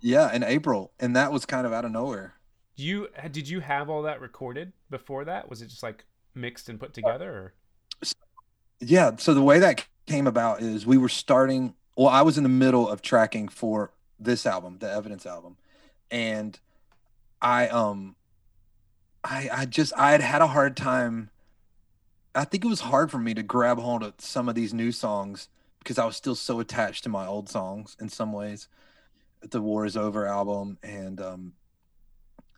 Yeah, 0.00 0.32
in 0.34 0.42
April. 0.42 0.90
And 0.98 1.14
that 1.14 1.30
was 1.30 1.46
kind 1.46 1.64
of 1.66 1.72
out 1.72 1.84
of 1.84 1.92
nowhere. 1.92 2.34
You 2.74 3.08
did 3.30 3.48
you 3.48 3.60
have 3.60 3.88
all 3.90 4.02
that 4.02 4.20
recorded 4.20 4.72
before 4.90 5.24
that? 5.26 5.48
Was 5.48 5.62
it 5.62 5.66
just 5.68 5.82
like 5.82 6.04
mixed 6.34 6.68
and 6.68 6.80
put 6.80 6.94
together? 6.94 7.30
Or? 7.30 7.54
Yeah. 8.80 9.12
So 9.18 9.34
the 9.34 9.42
way 9.42 9.58
that 9.60 9.86
came 10.06 10.26
about 10.26 10.62
is 10.62 10.86
we 10.86 10.96
were 10.98 11.08
starting. 11.10 11.74
Well, 11.96 12.08
I 12.08 12.22
was 12.22 12.36
in 12.38 12.42
the 12.42 12.48
middle 12.48 12.88
of 12.88 13.02
tracking 13.02 13.48
for 13.48 13.92
this 14.18 14.46
album, 14.46 14.78
the 14.80 14.90
Evidence 14.90 15.26
album, 15.26 15.56
and 16.12 16.60
I 17.40 17.66
um, 17.68 18.14
I 19.24 19.48
I 19.52 19.64
just 19.64 19.92
I 19.96 20.12
had 20.12 20.20
had 20.20 20.42
a 20.42 20.46
hard 20.46 20.76
time. 20.76 21.30
I 22.34 22.44
think 22.44 22.64
it 22.64 22.68
was 22.68 22.80
hard 22.80 23.10
for 23.10 23.18
me 23.18 23.34
to 23.34 23.42
grab 23.42 23.78
hold 23.78 24.02
of 24.02 24.14
some 24.18 24.48
of 24.48 24.54
these 24.54 24.72
new 24.72 24.92
songs 24.92 25.48
because 25.80 25.98
I 25.98 26.06
was 26.06 26.16
still 26.16 26.34
so 26.34 26.60
attached 26.60 27.04
to 27.04 27.10
my 27.10 27.26
old 27.26 27.48
songs 27.48 27.96
in 28.00 28.08
some 28.08 28.32
ways. 28.32 28.68
The 29.40 29.60
War 29.60 29.84
Is 29.84 29.96
Over 29.96 30.26
album 30.26 30.78
and 30.82 31.20
um, 31.20 31.52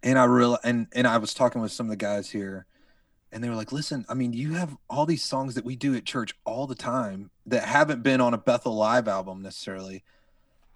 and 0.02 0.18
I 0.18 0.24
real 0.24 0.58
and 0.62 0.88
and 0.92 1.06
I 1.06 1.16
was 1.16 1.32
talking 1.32 1.62
with 1.62 1.72
some 1.72 1.86
of 1.86 1.90
the 1.90 1.96
guys 1.96 2.30
here 2.30 2.66
and 3.32 3.42
they 3.42 3.48
were 3.48 3.56
like, 3.56 3.72
"Listen, 3.72 4.04
I 4.08 4.14
mean, 4.14 4.32
you 4.32 4.54
have 4.54 4.76
all 4.90 5.06
these 5.06 5.24
songs 5.24 5.54
that 5.54 5.64
we 5.64 5.76
do 5.76 5.94
at 5.94 6.04
church 6.04 6.34
all 6.44 6.66
the 6.66 6.74
time 6.74 7.30
that 7.46 7.64
haven't 7.64 8.02
been 8.02 8.20
on 8.20 8.34
a 8.34 8.38
Bethel 8.38 8.74
live 8.76 9.08
album 9.08 9.42
necessarily, 9.42 10.04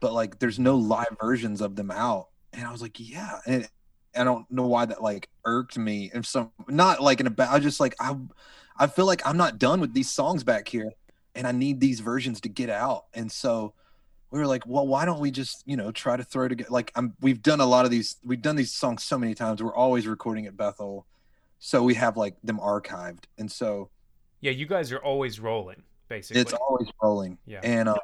but 0.01 0.13
like, 0.13 0.39
there's 0.39 0.59
no 0.59 0.77
live 0.77 1.17
versions 1.21 1.61
of 1.61 1.77
them 1.77 1.91
out." 1.91 2.29
And 2.53 2.67
I 2.67 2.73
was 2.73 2.83
like, 2.83 2.99
"Yeah," 2.99 3.39
and 3.47 3.69
I 4.17 4.25
don't 4.25 4.51
know 4.51 4.67
why 4.67 4.87
that 4.87 5.03
like 5.03 5.29
irked 5.45 5.79
me, 5.79 6.11
and 6.13 6.25
some 6.25 6.51
not 6.69 7.03
like 7.03 7.21
in 7.21 7.27
a 7.27 7.31
bad. 7.31 7.51
I 7.51 7.59
just 7.59 7.79
like 7.81 7.95
I, 8.01 8.17
I 8.79 8.87
feel 8.87 9.07
like 9.07 9.27
I'm 9.27 9.37
not 9.37 9.59
done 9.59 9.81
with 9.81 9.93
these 9.95 10.11
songs 10.11 10.45
back 10.45 10.69
here, 10.69 10.91
and 11.35 11.47
I 11.47 11.53
need 11.53 11.81
these 11.81 12.01
versions 12.01 12.41
to 12.43 12.49
get 12.49 12.71
out, 12.71 13.07
and 13.15 13.31
so. 13.31 13.75
We 14.31 14.39
were 14.39 14.47
like, 14.47 14.65
well, 14.67 14.87
why 14.87 15.07
don't 15.07 15.21
we 15.21 15.31
just, 15.31 15.63
you 15.65 15.75
know, 15.75 15.91
try 15.91 16.19
to 16.19 16.23
throw 16.23 16.49
together? 16.49 16.69
Like, 16.71 16.93
I'm, 16.95 17.15
we've 17.23 17.41
done 17.41 17.61
a 17.63 17.65
lot 17.65 17.87
of 17.87 17.91
these. 17.91 18.17
We've 18.23 18.43
done 18.43 18.57
these 18.57 18.75
songs 18.75 19.03
so 19.03 19.19
many 19.19 19.35
times. 19.35 19.63
We're 19.63 19.75
always 19.75 20.07
recording 20.07 20.45
at 20.45 20.55
Bethel, 20.55 21.07
so 21.59 21.83
we 21.83 21.95
have 21.95 22.19
like 22.19 22.37
them 22.45 22.59
archived 22.59 23.25
and 23.39 23.51
so 23.51 23.89
Yeah, 24.43 24.51
you 24.51 24.67
guys 24.67 24.93
are 24.93 24.99
always 24.99 25.41
rolling, 25.41 25.83
basically. 26.11 26.43
it's 26.43 26.53
always 26.53 26.89
rolling 27.03 27.39
Yeah. 27.47 27.61
and 27.63 27.89
uh 27.89 27.97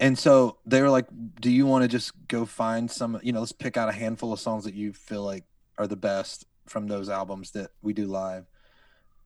and 0.00 0.18
so 0.18 0.58
they 0.66 0.80
were 0.82 0.90
like 0.90 1.06
do 1.40 1.50
you 1.50 1.66
want 1.66 1.82
to 1.82 1.88
just 1.88 2.12
go 2.28 2.44
find 2.44 2.90
some 2.90 3.18
you 3.22 3.32
know 3.32 3.40
let's 3.40 3.52
pick 3.52 3.76
out 3.76 3.88
a 3.88 3.92
handful 3.92 4.32
of 4.32 4.40
songs 4.40 4.64
that 4.64 4.74
you 4.74 4.92
feel 4.92 5.22
like 5.24 5.44
are 5.76 5.86
the 5.86 5.96
best 5.96 6.46
from 6.66 6.86
those 6.86 7.08
albums 7.08 7.50
that 7.52 7.70
we 7.82 7.92
do 7.92 8.06
live 8.06 8.46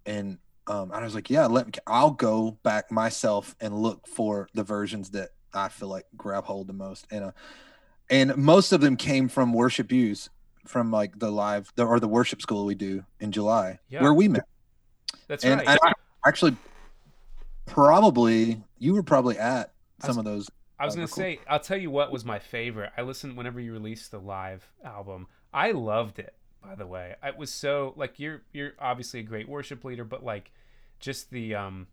and 0.06 0.38
um 0.66 0.90
i 0.92 1.02
was 1.02 1.14
like 1.14 1.28
yeah 1.28 1.46
let 1.46 1.66
me 1.66 1.72
i'll 1.87 2.11
go 2.11 2.52
back 2.62 2.90
myself 2.90 3.54
and 3.61 3.76
look 3.76 4.06
for 4.06 4.48
the 4.54 4.62
versions 4.62 5.11
that 5.11 5.30
i 5.52 5.68
feel 5.68 5.88
like 5.88 6.06
grab 6.16 6.44
hold 6.44 6.66
the 6.66 6.72
most 6.72 7.06
and 7.11 7.24
uh 7.24 7.32
and 8.11 8.37
most 8.37 8.72
of 8.72 8.80
them 8.80 8.96
came 8.96 9.28
from 9.28 9.52
worship 9.52 9.90
use 9.92 10.30
from 10.66 10.90
like 10.90 11.18
the 11.18 11.30
live 11.30 11.72
the, 11.74 11.85
or 11.85 11.98
the 12.00 12.08
worship 12.08 12.40
school 12.40 12.64
we 12.64 12.74
do 12.74 13.04
in 13.20 13.30
july 13.32 13.78
Yeah. 13.88 14.02
where 14.02 14.14
we 14.14 14.28
met 14.28 14.44
That's 15.28 15.44
and, 15.44 15.58
right. 15.61 15.68
and 15.68 15.78
I 15.82 15.92
actually 16.26 16.56
probably 17.66 18.62
you 18.78 18.94
were 18.94 19.02
probably 19.02 19.38
at 19.38 19.72
some 20.00 20.08
was- 20.11 20.18
of 20.18 20.24
those. 20.24 20.50
I 20.83 20.85
was 20.87 20.95
Oh, 20.95 20.97
gonna 20.97 21.07
cool. 21.09 21.16
say, 21.16 21.40
I'll 21.49 21.61
tell 21.61 21.77
you 21.79 21.90
what 21.90 22.11
was 22.12 22.25
my 22.25 22.38
favorite. 22.38 22.90
I 22.97 23.03
listened 23.03 23.37
whenever 23.37 23.61
you 23.61 23.73
released 23.73 24.11
the 24.11 24.18
live 24.18 24.68
album. 24.85 25.29
I 25.55 25.71
loved 25.73 26.18
it. 26.18 26.35
By 26.62 26.75
the 26.75 26.87
way, 26.87 27.14
it 27.23 27.37
was 27.37 27.53
so 27.53 27.92
like 27.97 28.18
you're 28.21 28.42
you're 28.53 28.73
obviously 28.79 29.21
a 29.21 29.23
great 29.25 29.49
worship 29.49 29.85
leader, 29.85 30.05
but 30.05 30.25
like 30.25 30.53
just 31.01 31.31
the 31.31 31.55
um, 31.55 31.87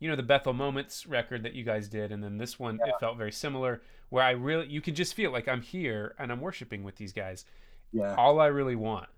you 0.00 0.08
know, 0.08 0.16
the 0.16 0.22
Bethel 0.22 0.52
Moments 0.52 1.06
record 1.06 1.42
that 1.44 1.54
you 1.54 1.64
guys 1.64 1.88
did, 1.88 2.12
and 2.12 2.22
then 2.22 2.38
this 2.38 2.58
one, 2.58 2.78
it 2.84 2.94
felt 3.00 3.16
very 3.16 3.32
similar. 3.32 3.82
Where 4.10 4.22
I 4.24 4.30
really, 4.30 4.66
you 4.68 4.80
can 4.80 4.94
just 4.94 5.14
feel 5.14 5.30
like 5.32 5.48
I'm 5.48 5.60
here 5.62 6.14
and 6.18 6.32
I'm 6.32 6.40
worshiping 6.40 6.82
with 6.84 6.96
these 6.96 7.12
guys. 7.12 7.44
Yeah. 7.92 8.14
All 8.14 8.40
I 8.40 8.46
really 8.46 8.74
want. 8.76 9.08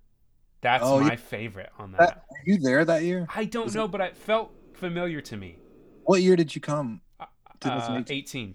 That's 0.62 0.82
Oh, 0.84 1.00
my 1.00 1.10
yeah. 1.10 1.16
favorite 1.16 1.70
on 1.78 1.92
that. 1.92 1.98
That, 2.00 2.24
were 2.30 2.36
you 2.44 2.58
there 2.58 2.84
that 2.84 3.02
year? 3.04 3.26
I 3.34 3.44
don't 3.44 3.64
was 3.66 3.74
it- 3.74 3.78
know, 3.78 3.88
but 3.88 4.00
it 4.00 4.16
felt 4.16 4.52
familiar 4.74 5.20
to 5.22 5.36
me. 5.36 5.58
What 6.04 6.22
year 6.22 6.36
did 6.36 6.54
you 6.54 6.60
come? 6.60 7.00
Uh, 7.20 7.26
2018. 7.60 8.16
18. 8.18 8.54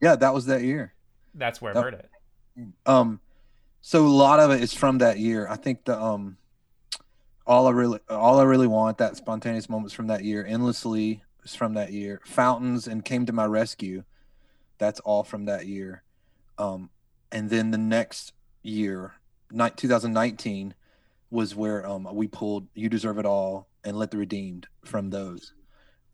Yeah, 0.00 0.16
that 0.16 0.34
was 0.34 0.46
that 0.46 0.62
year. 0.62 0.92
That's 1.34 1.60
where 1.60 1.72
I 1.72 1.74
That- 1.74 1.82
heard 1.84 1.94
it. 1.94 2.10
Um, 2.86 3.20
so 3.80 4.06
a 4.06 4.08
lot 4.08 4.40
of 4.40 4.50
it 4.50 4.62
is 4.62 4.72
from 4.72 4.98
that 4.98 5.18
year. 5.18 5.46
I 5.48 5.56
think 5.56 5.84
the 5.84 6.00
um, 6.00 6.38
all 7.46 7.66
I 7.66 7.70
really, 7.70 8.00
all 8.08 8.40
I 8.40 8.44
really 8.44 8.66
want 8.66 8.98
that 8.98 9.16
spontaneous 9.16 9.68
moments 9.68 9.94
from 9.94 10.06
that 10.08 10.24
year. 10.24 10.44
Endlessly 10.44 11.22
is 11.44 11.54
from 11.54 11.74
that 11.74 11.92
year. 11.92 12.20
Fountains 12.24 12.88
and 12.88 13.04
came 13.04 13.26
to 13.26 13.32
my 13.32 13.44
rescue. 13.44 14.04
That's 14.78 15.00
all 15.00 15.22
from 15.22 15.44
that 15.46 15.66
year. 15.66 16.02
Um, 16.58 16.90
and 17.30 17.50
then 17.50 17.70
the 17.70 17.78
next 17.78 18.32
year, 18.62 19.14
ni- 19.50 19.70
2019, 19.70 20.74
was 21.30 21.54
where 21.54 21.86
um 21.86 22.08
we 22.12 22.26
pulled 22.26 22.66
"You 22.74 22.88
Deserve 22.88 23.18
It 23.18 23.26
All" 23.26 23.68
and 23.84 23.96
"Let 23.98 24.10
the 24.10 24.18
Redeemed" 24.18 24.66
from 24.84 25.10
those. 25.10 25.52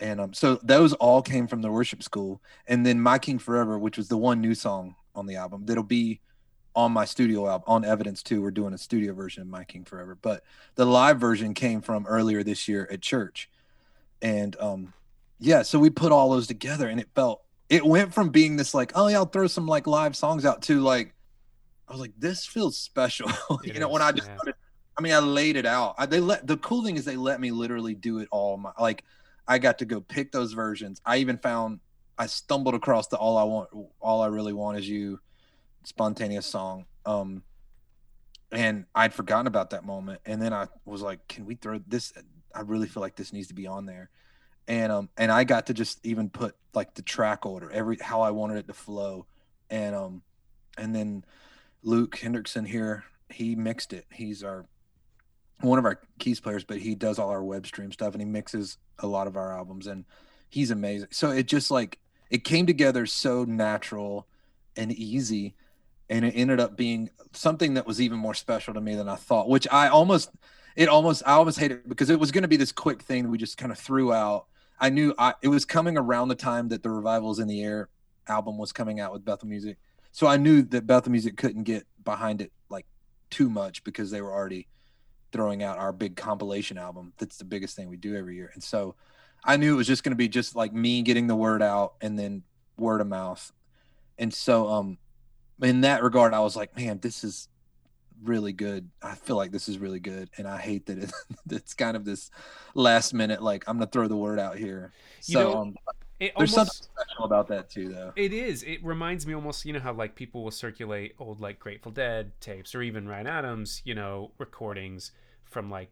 And 0.03 0.21
um, 0.21 0.35
so 0.35 0.57
those 0.62 0.93
all 0.95 1.23
came 1.23 1.47
from 1.47 1.62
the 1.62 1.71
worship 1.71 2.03
school, 2.03 2.43
and 2.67 2.85
then 2.85 3.01
"My 3.01 3.19
King 3.19 3.38
Forever," 3.38 3.79
which 3.79 3.97
was 3.97 4.09
the 4.09 4.17
one 4.17 4.41
new 4.41 4.55
song 4.55 4.97
on 5.15 5.27
the 5.27 5.37
album 5.37 5.65
that'll 5.65 5.85
be 5.85 6.21
on 6.75 6.91
my 6.93 7.05
studio 7.05 7.49
album 7.49 7.65
on 7.67 7.85
Evidence 7.85 8.23
2. 8.23 8.41
We're 8.41 8.51
doing 8.51 8.75
a 8.75 8.79
studio 8.79 9.12
version 9.12 9.43
of 9.43 9.49
My 9.49 9.65
King 9.65 9.85
Forever, 9.85 10.17
but 10.21 10.43
the 10.75 10.87
live 10.87 11.21
version 11.21 11.55
came 11.55 11.81
from 11.83 12.07
earlier 12.07 12.43
this 12.43 12.67
year 12.67 12.88
at 12.91 13.03
church. 13.03 13.51
And 14.21 14.57
um 14.59 14.95
yeah, 15.38 15.62
so 15.62 15.79
we 15.79 15.91
put 15.91 16.12
all 16.12 16.31
those 16.31 16.47
together 16.47 16.88
and 16.88 17.01
it 17.01 17.09
felt 17.15 17.43
it 17.69 17.85
went 17.85 18.15
from 18.15 18.31
being 18.31 18.57
this 18.57 18.75
like, 18.75 18.93
oh 18.95 19.09
yeah, 19.09 19.17
I'll 19.17 19.27
throw 19.27 19.47
some 19.47 19.67
like 19.67 19.87
live 19.87 20.17
songs 20.17 20.45
out 20.45 20.62
to 20.62 20.81
like 20.81 21.15
I 21.88 21.93
was 21.93 22.01
like, 22.01 22.12
this 22.19 22.47
feels 22.47 22.77
special. 22.77 23.31
you 23.65 23.75
know, 23.75 23.88
is, 23.88 23.93
when 23.93 24.03
I 24.03 24.12
just 24.12 24.29
yeah. 24.29 24.37
started, 24.37 24.55
I 24.97 25.03
mean, 25.03 25.12
I 25.12 25.19
laid 25.19 25.57
it 25.57 25.67
out. 25.67 25.95
I, 25.99 26.07
they 26.07 26.21
let 26.21 26.47
the 26.47 26.57
cool 26.59 26.85
thing 26.85 26.97
is 26.97 27.05
they 27.05 27.17
let 27.17 27.41
me 27.41 27.51
literally 27.51 27.95
do 27.95 28.19
it 28.19 28.29
all. 28.31 28.57
My 28.57 28.73
like, 28.81 29.05
I 29.47 29.59
got 29.59 29.79
to 29.79 29.85
go 29.85 30.01
pick 30.01 30.33
those 30.33 30.53
versions. 30.53 31.01
I 31.05 31.19
even 31.19 31.39
found 31.39 31.81
I 32.19 32.27
stumbled 32.27 32.75
across 32.75 33.09
the 33.09 33.17
all 33.17 33.37
I 33.37 33.45
want, 33.45 33.71
all 34.01 34.21
I 34.21 34.27
really 34.27 34.53
want 34.53 34.79
is 34.79 34.89
you, 34.89 35.21
spontaneous 35.85 36.47
song. 36.47 36.87
Um, 37.05 37.43
and 38.53 38.85
I'd 38.95 39.15
forgotten 39.15 39.47
about 39.47 39.71
that 39.71 39.85
moment. 39.85 40.21
And 40.27 40.41
then 40.41 40.53
I 40.53 40.69
was 40.85 41.03
like, 41.03 41.27
can 41.27 41.47
we 41.47 41.55
throw 41.55 41.81
this? 41.87 42.13
I 42.55 42.61
really 42.61 42.87
feel 42.87 43.01
like 43.01 43.17
this 43.17 43.33
needs 43.33 43.49
to 43.49 43.55
be 43.55 43.67
on 43.67 43.87
there. 43.87 44.11
And 44.69 44.93
um, 44.93 45.09
and 45.17 45.33
I 45.33 45.45
got 45.45 45.67
to 45.67 45.75
just 45.75 46.05
even 46.07 46.31
put 46.31 46.55
like 46.75 46.95
the 46.95 47.03
track 47.03 47.45
order, 47.45 47.71
every 47.71 47.97
how 47.97 48.21
I 48.21 48.31
wanted 48.31 48.59
it 48.59 48.69
to 48.69 48.75
flow, 48.75 49.27
and 49.71 49.97
um, 49.97 50.23
and 50.79 50.95
then 50.95 51.25
Luke 51.83 52.17
Hendrickson 52.17 52.69
here, 52.69 53.05
he 53.29 53.57
mixed 53.57 53.93
it. 53.93 54.07
He's 54.13 54.45
our 54.45 54.67
one 55.62 55.79
of 55.79 55.85
our 55.85 56.01
keys 56.18 56.40
players, 56.40 56.64
but 56.64 56.79
he 56.79 56.94
does 56.94 57.18
all 57.18 57.31
our 57.31 57.42
web 57.42 57.66
stream 57.66 57.92
stuff 57.92 58.14
and 58.14 58.20
he 58.20 58.27
mixes 58.27 58.79
a 58.98 59.07
lot 59.07 59.27
of 59.27 59.37
our 59.37 59.57
albums 59.57 59.87
and 59.87 60.05
he's 60.48 60.70
amazing. 60.70 61.09
So 61.11 61.31
it 61.31 61.46
just 61.46 61.70
like 61.70 61.98
it 62.31 62.44
came 62.44 62.66
together 62.66 63.07
so 63.07 63.44
natural 63.44 64.27
and 64.77 64.92
easy 64.92 65.55
and 66.11 66.25
it 66.25 66.33
ended 66.37 66.61
up 66.61 66.77
being 66.77 67.11
something 67.33 67.75
that 67.75 67.87
was 67.87 68.01
even 68.01 68.18
more 68.18 68.35
special 68.35 68.75
to 68.75 68.81
me 68.81 68.94
than 68.94 69.09
I 69.09 69.16
thought, 69.16 69.48
which 69.48 69.66
I 69.70 69.88
almost 69.88 70.31
it 70.77 70.88
almost 70.88 71.22
I 71.27 71.33
almost 71.33 71.59
hate 71.59 71.72
it 71.72 71.88
because 71.88 72.11
it 72.11 72.18
was 72.20 72.33
going 72.33 72.42
to 72.42 72.48
be 72.48 72.57
this 72.57 72.72
quick 72.72 73.03
thing 73.03 73.31
we 73.31 73.38
just 73.38 73.57
kind 73.57 73.72
of 73.72 73.79
threw 73.79 74.12
out. 74.12 74.46
I 74.81 74.90
knew 74.90 75.14
I 75.18 75.35
it 75.42 75.48
was 75.48 75.64
coming 75.64 75.96
around 75.96 76.29
the 76.29 76.35
time 76.35 76.68
that 76.68 76.83
the 76.83 76.90
revivals 76.90 77.38
in 77.38 77.48
the 77.48 77.62
air 77.62 77.88
album 78.29 78.59
was 78.59 78.72
coming 78.72 79.01
out 79.01 79.12
with 79.12 79.25
Bethel 79.25 79.48
Music. 79.48 79.79
So 80.11 80.27
I 80.27 80.37
knew 80.37 80.62
that 80.62 80.87
Bethel 80.87 81.12
Music 81.12 81.37
couldn't 81.37 81.62
get 81.64 81.87
behind 82.05 82.42
it 82.42 82.53
like 82.68 82.87
too 83.31 83.48
much 83.48 83.85
because 83.85 84.11
they 84.11 84.20
were 84.20 84.33
already 84.33 84.66
throwing 85.33 85.62
out 85.62 85.79
our 85.79 85.92
big 85.92 86.16
compilation 86.16 86.79
album. 86.79 87.12
That's 87.18 87.38
the 87.38 87.45
biggest 87.45 87.75
thing 87.75 87.88
we 87.88 87.97
do 87.97 88.16
every 88.16 88.37
year. 88.37 88.51
And 88.55 88.62
so 88.62 88.95
I 89.45 89.57
knew 89.57 89.75
it 89.75 89.77
was 89.77 89.87
just 89.87 90.05
going 90.05 90.12
to 90.12 90.16
be 90.16 90.29
just 90.29 90.55
like 90.55 90.73
me 90.73 91.03
getting 91.03 91.27
the 91.27 91.37
word 91.37 91.62
out 91.62 91.95
and 92.01 92.18
then 92.18 92.42
word 92.79 93.01
of 93.01 93.09
mouth. 93.09 93.53
And 94.18 94.33
so 94.33 94.68
um 94.68 94.99
in 95.61 95.81
that 95.83 96.03
regard 96.03 96.35
I 96.35 96.40
was 96.40 96.57
like, 96.57 96.77
man, 96.77 96.99
this 97.01 97.25
is 97.25 97.49
really 98.23 98.53
good. 98.53 98.88
I 99.03 99.14
feel 99.14 99.37
like 99.37 99.51
this 99.51 99.68
is 99.68 99.79
really 99.79 100.01
good 100.01 100.31
and 100.38 100.47
I 100.47 100.59
hate 100.59 100.87
that 100.87 100.99
it, 100.99 101.12
it's 101.51 101.75
kind 101.75 101.97
of 101.97 102.05
this 102.05 102.31
last 102.75 103.14
minute 103.14 103.42
like 103.42 103.64
I'm 103.66 103.79
going 103.79 103.88
to 103.88 103.92
throw 103.92 104.07
the 104.09 104.16
word 104.16 104.38
out 104.38 104.59
here. 104.59 104.92
So 105.21 105.38
you 105.38 105.45
know, 105.45 105.61
um 105.61 105.75
There's 106.21 106.33
almost, 106.37 106.55
something 106.55 106.88
special 106.95 107.25
about 107.25 107.49
that 107.49 107.68
too, 107.68 107.88
though. 107.88 108.12
It 108.14 108.33
is. 108.33 108.62
It 108.62 108.85
reminds 108.85 109.27
me 109.27 109.35
almost, 109.35 109.64
you 109.64 109.73
know, 109.73 109.81
how 109.81 109.92
like 109.92 110.14
people 110.14 110.45
will 110.45 110.53
circulate 110.53 111.14
old 111.18 111.40
like 111.40 111.59
Grateful 111.59 111.90
Dead 111.90 112.31
tapes 112.40 112.77
or 112.77 112.83
even 112.83 113.09
Ryan 113.09 113.27
Adams, 113.27 113.83
you 113.85 113.97
know, 113.97 114.31
recordings 114.38 115.11
from 115.53 115.71
like 115.71 115.91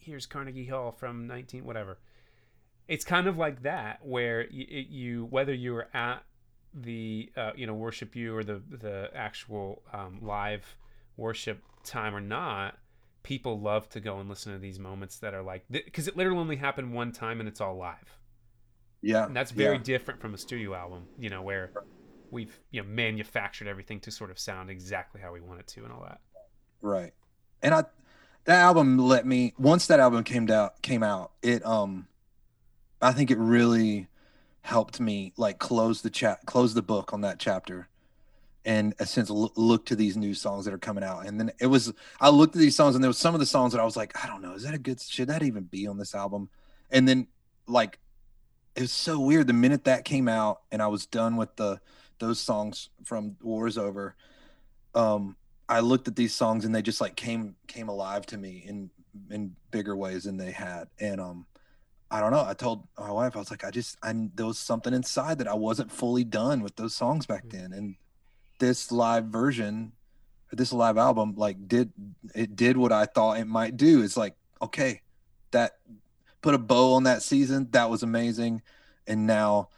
here's 0.00 0.26
Carnegie 0.26 0.66
Hall 0.66 0.92
from 0.92 1.26
19 1.26 1.64
whatever. 1.64 1.98
It's 2.88 3.04
kind 3.04 3.26
of 3.26 3.36
like 3.36 3.62
that 3.62 3.98
where 4.02 4.46
you, 4.50 4.86
you 4.88 5.24
whether 5.26 5.52
you 5.54 5.72
were 5.72 5.88
at 5.94 6.22
the 6.74 7.30
uh, 7.36 7.52
you 7.56 7.66
know 7.66 7.74
Worship 7.74 8.14
U 8.14 8.36
or 8.36 8.44
the 8.44 8.62
the 8.70 9.10
actual 9.14 9.82
um, 9.92 10.18
live 10.22 10.76
worship 11.16 11.62
time 11.82 12.14
or 12.14 12.20
not, 12.20 12.76
people 13.22 13.58
love 13.60 13.88
to 13.88 14.00
go 14.00 14.18
and 14.18 14.28
listen 14.28 14.52
to 14.52 14.58
these 14.58 14.78
moments 14.78 15.18
that 15.18 15.34
are 15.34 15.42
like 15.42 15.64
because 15.70 16.06
it 16.06 16.16
literally 16.16 16.38
only 16.38 16.56
happened 16.56 16.92
one 16.92 17.12
time 17.12 17.40
and 17.40 17.48
it's 17.48 17.60
all 17.60 17.76
live 17.76 18.18
yeah. 19.06 19.26
And 19.26 19.36
that's 19.36 19.52
very 19.52 19.76
yeah. 19.76 19.82
different 19.82 20.20
from 20.20 20.34
a 20.34 20.38
studio 20.38 20.74
album, 20.74 21.04
you 21.18 21.30
know, 21.30 21.42
where 21.42 21.70
we've, 22.30 22.58
you 22.70 22.82
know, 22.82 22.88
manufactured 22.88 23.68
everything 23.68 24.00
to 24.00 24.10
sort 24.10 24.30
of 24.30 24.38
sound 24.38 24.70
exactly 24.70 25.20
how 25.20 25.32
we 25.32 25.40
want 25.40 25.60
it 25.60 25.66
to 25.68 25.84
and 25.84 25.92
all 25.92 26.02
that. 26.02 26.20
Right. 26.80 27.12
And 27.62 27.72
I 27.72 27.84
that 28.46 28.60
album 28.60 28.98
let 28.98 29.26
me 29.26 29.54
once 29.58 29.86
that 29.86 30.00
album 30.00 30.24
came 30.24 30.50
out 30.50 30.80
came 30.82 31.02
out, 31.02 31.32
it 31.42 31.64
um 31.66 32.08
I 33.00 33.12
think 33.12 33.30
it 33.30 33.38
really 33.38 34.08
helped 34.62 34.98
me 35.00 35.32
like 35.36 35.58
close 35.58 36.02
the 36.02 36.10
chat 36.10 36.40
close 36.46 36.74
the 36.74 36.82
book 36.82 37.12
on 37.12 37.20
that 37.20 37.38
chapter 37.38 37.88
and 38.64 38.94
a 38.98 39.06
sense 39.06 39.30
look, 39.30 39.52
look 39.54 39.86
to 39.86 39.94
these 39.94 40.16
new 40.16 40.34
songs 40.34 40.64
that 40.64 40.74
are 40.74 40.78
coming 40.78 41.04
out 41.04 41.24
and 41.24 41.38
then 41.38 41.52
it 41.60 41.68
was 41.68 41.92
i 42.20 42.28
looked 42.28 42.56
at 42.56 42.58
these 42.58 42.74
songs 42.74 42.96
and 42.96 43.04
there 43.04 43.08
was 43.08 43.16
some 43.16 43.32
of 43.32 43.38
the 43.38 43.46
songs 43.46 43.72
that 43.72 43.80
i 43.80 43.84
was 43.84 43.96
like 43.96 44.12
i 44.24 44.26
don't 44.26 44.42
know 44.42 44.54
is 44.54 44.64
that 44.64 44.74
a 44.74 44.78
good 44.78 45.00
should 45.00 45.28
that 45.28 45.44
even 45.44 45.62
be 45.62 45.86
on 45.86 45.98
this 45.98 46.16
album 46.16 46.48
and 46.90 47.06
then 47.06 47.28
like 47.68 48.00
it 48.76 48.82
was 48.82 48.92
so 48.92 49.18
weird. 49.18 49.46
The 49.46 49.54
minute 49.54 49.84
that 49.84 50.04
came 50.04 50.28
out 50.28 50.60
and 50.70 50.82
I 50.82 50.86
was 50.88 51.06
done 51.06 51.36
with 51.36 51.56
the 51.56 51.80
those 52.18 52.38
songs 52.38 52.90
from 53.04 53.36
War 53.42 53.66
is 53.66 53.76
Over, 53.76 54.14
um, 54.94 55.36
I 55.68 55.80
looked 55.80 56.08
at 56.08 56.16
these 56.16 56.34
songs 56.34 56.64
and 56.64 56.74
they 56.74 56.82
just 56.82 57.00
like 57.00 57.16
came 57.16 57.56
came 57.66 57.88
alive 57.88 58.26
to 58.26 58.38
me 58.38 58.64
in 58.66 58.90
in 59.30 59.56
bigger 59.70 59.96
ways 59.96 60.24
than 60.24 60.36
they 60.36 60.50
had. 60.50 60.88
And 61.00 61.20
um, 61.20 61.46
I 62.10 62.20
don't 62.20 62.30
know. 62.30 62.44
I 62.46 62.54
told 62.54 62.86
my 62.98 63.10
wife 63.10 63.34
I 63.34 63.40
was 63.40 63.50
like, 63.50 63.64
I 63.64 63.70
just 63.70 63.96
I 64.02 64.14
there 64.34 64.46
was 64.46 64.58
something 64.58 64.94
inside 64.94 65.38
that 65.38 65.48
I 65.48 65.54
wasn't 65.54 65.90
fully 65.90 66.24
done 66.24 66.62
with 66.62 66.76
those 66.76 66.94
songs 66.94 67.26
back 67.26 67.46
mm-hmm. 67.46 67.58
then, 67.58 67.72
and 67.72 67.96
this 68.58 68.92
live 68.92 69.26
version, 69.26 69.92
this 70.52 70.72
live 70.72 70.98
album, 70.98 71.34
like 71.36 71.68
did 71.68 71.92
it 72.34 72.54
did 72.54 72.76
what 72.76 72.92
I 72.92 73.06
thought 73.06 73.38
it 73.38 73.46
might 73.46 73.76
do. 73.76 74.02
It's 74.02 74.16
like 74.16 74.34
okay, 74.62 75.02
that 75.50 75.78
put 76.42 76.54
a 76.54 76.58
bow 76.58 76.94
on 76.94 77.02
that 77.04 77.22
season. 77.22 77.68
That 77.72 77.90
was 77.90 78.02
amazing. 78.02 78.62
And 79.06 79.26
now 79.26 79.68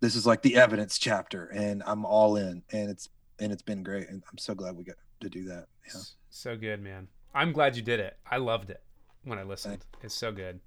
this 0.00 0.14
is 0.14 0.26
like 0.26 0.42
the 0.42 0.56
evidence 0.56 0.98
chapter 0.98 1.46
and 1.46 1.82
I'm 1.86 2.04
all 2.04 2.36
in 2.36 2.62
and 2.72 2.90
it's 2.90 3.08
and 3.40 3.52
it's 3.52 3.62
been 3.62 3.82
great 3.82 4.08
and 4.08 4.22
I'm 4.30 4.38
so 4.38 4.54
glad 4.54 4.76
we 4.76 4.84
got 4.84 4.96
to 5.20 5.28
do 5.28 5.44
that. 5.44 5.66
Yeah. 5.86 6.00
So 6.30 6.56
good, 6.56 6.82
man. 6.82 7.08
I'm 7.34 7.52
glad 7.52 7.76
you 7.76 7.82
did 7.82 8.00
it. 8.00 8.16
I 8.30 8.38
loved 8.38 8.70
it 8.70 8.82
when 9.24 9.38
I 9.38 9.42
listened. 9.42 9.84
Thanks. 9.92 10.04
It's 10.04 10.14
so 10.14 10.32
good. 10.32 10.60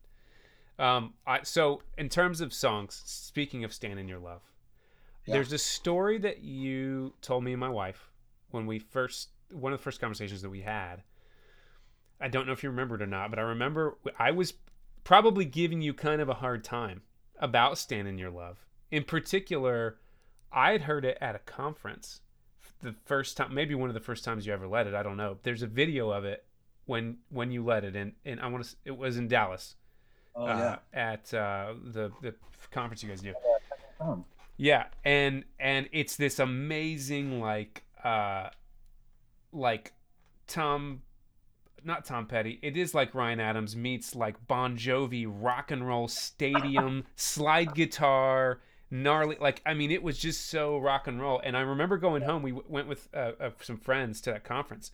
Um 0.80 1.14
I 1.28 1.44
so 1.44 1.82
in 1.98 2.10
terms 2.10 2.42
of 2.42 2.54
songs, 2.54 3.02
speaking 3.06 3.64
of 3.64 3.74
Stand 3.74 4.00
in 4.00 4.08
Your 4.08 4.20
Love, 4.20 4.42
yeah. 5.26 5.36
there's 5.36 5.54
a 5.54 5.58
story 5.58 6.18
that 6.20 6.42
you 6.42 7.14
told 7.22 7.44
me 7.44 7.52
and 7.52 7.60
my 7.60 7.70
wife 7.70 8.10
when 8.52 8.66
we 8.66 8.80
first 8.80 9.30
one 9.52 9.74
of 9.74 9.80
the 9.80 9.84
first 9.84 10.00
conversations 10.00 10.42
that 10.42 10.50
we 10.50 10.62
had. 10.62 11.04
I 12.20 12.28
don't 12.28 12.46
know 12.46 12.54
if 12.54 12.64
you 12.64 12.70
remember 12.70 12.96
it 12.96 13.02
or 13.02 13.08
not, 13.08 13.32
but 13.32 13.40
I 13.40 13.44
remember 13.44 13.98
I 14.20 14.32
was 14.32 14.54
probably 15.04 15.46
giving 15.46 15.82
you 15.82 15.94
kind 15.94 16.22
of 16.22 16.30
a 16.30 16.36
hard 16.36 16.64
time 16.64 17.02
about 17.40 17.78
Stand 17.78 18.08
in 18.08 18.18
Your 18.18 18.30
Love. 18.30 18.66
In 18.92 19.04
particular, 19.04 19.98
I 20.52 20.72
had 20.72 20.84
heard 20.84 21.06
it 21.06 21.18
at 21.20 21.36
a 21.36 21.40
conference 21.40 22.22
the 22.82 22.96
first 23.06 23.38
time, 23.38 23.54
maybe 23.54 23.76
one 23.76 23.90
of 23.90 23.94
the 23.94 24.00
first 24.00 24.24
times 24.24 24.46
you 24.46 24.54
ever 24.54 24.68
let 24.68 24.88
it. 24.88 24.94
I 24.94 25.04
don't 25.04 25.18
know. 25.18 25.38
There's 25.44 25.62
a 25.62 25.68
video 25.68 26.10
of 26.10 26.26
it 26.26 26.46
when 26.86 27.18
when 27.30 27.52
you 27.52 27.64
let 27.64 27.84
it, 27.84 27.96
and 27.96 28.14
and 28.26 28.40
I 28.40 28.48
want 28.48 28.64
to. 28.66 28.76
It 28.86 28.98
was 28.98 29.18
in 29.18 29.28
Dallas. 29.28 29.76
Oh 30.36 30.46
uh, 30.46 30.78
yeah. 30.94 31.00
At 31.00 31.34
uh, 31.34 31.74
the 31.84 32.12
the 32.22 32.36
conference 32.72 33.04
you 33.04 33.10
guys 33.10 33.22
do. 33.22 33.34
Yeah, 34.58 34.86
and 35.04 35.44
and 35.60 35.90
it's 35.92 36.16
this 36.16 36.40
amazing 36.40 37.40
like 37.42 37.84
uh 38.04 38.50
like 39.52 39.94
Tom 40.48 41.02
not 41.84 42.06
Tom 42.06 42.28
Petty. 42.28 42.60
It 42.62 42.78
is 42.78 42.94
like 42.94 43.16
Ryan 43.16 43.40
Adams 43.40 43.76
meets 43.76 44.16
like 44.16 44.48
Bon 44.48 44.78
Jovi, 44.78 45.26
rock 45.28 45.72
and 45.72 45.88
roll 45.88 46.08
stadium, 46.08 47.06
slide 47.16 47.74
guitar, 47.74 48.60
gnarly. 48.92 49.38
Like 49.40 49.62
I 49.66 49.74
mean, 49.74 49.90
it 49.90 50.04
was 50.04 50.18
just 50.18 50.48
so 50.48 50.78
rock 50.78 51.08
and 51.08 51.20
roll. 51.20 51.42
And 51.44 51.58
I 51.58 51.62
remember 51.62 51.98
going 51.98 52.22
home. 52.22 52.44
We 52.44 52.52
w- 52.52 52.68
went 52.70 52.88
with 52.88 53.08
uh, 53.14 53.32
uh, 53.40 53.50
some 53.62 53.78
friends 53.78 54.22
to 54.22 54.32
that 54.32 54.44
conference, 54.44 54.92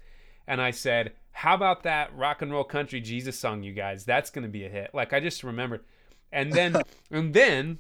and 0.48 0.62
I 0.62 0.72
said, 0.72 1.14
"How 1.32 1.56
about 1.56 1.84
that 1.84 2.16
rock 2.16 2.42
and 2.42 2.52
roll 2.52 2.64
country 2.64 3.02
Jesus 3.02 3.38
song, 3.38 3.64
you 3.64 3.74
guys? 3.74 4.06
That's 4.06 4.30
going 4.30 4.44
to 4.44 4.50
be 4.50 4.64
a 4.64 4.70
hit." 4.70 4.92
Like 4.94 5.12
I 5.12 5.20
just 5.20 5.44
remembered. 5.44 5.84
And 6.32 6.54
then 6.54 6.82
and 7.12 7.34
then 7.34 7.80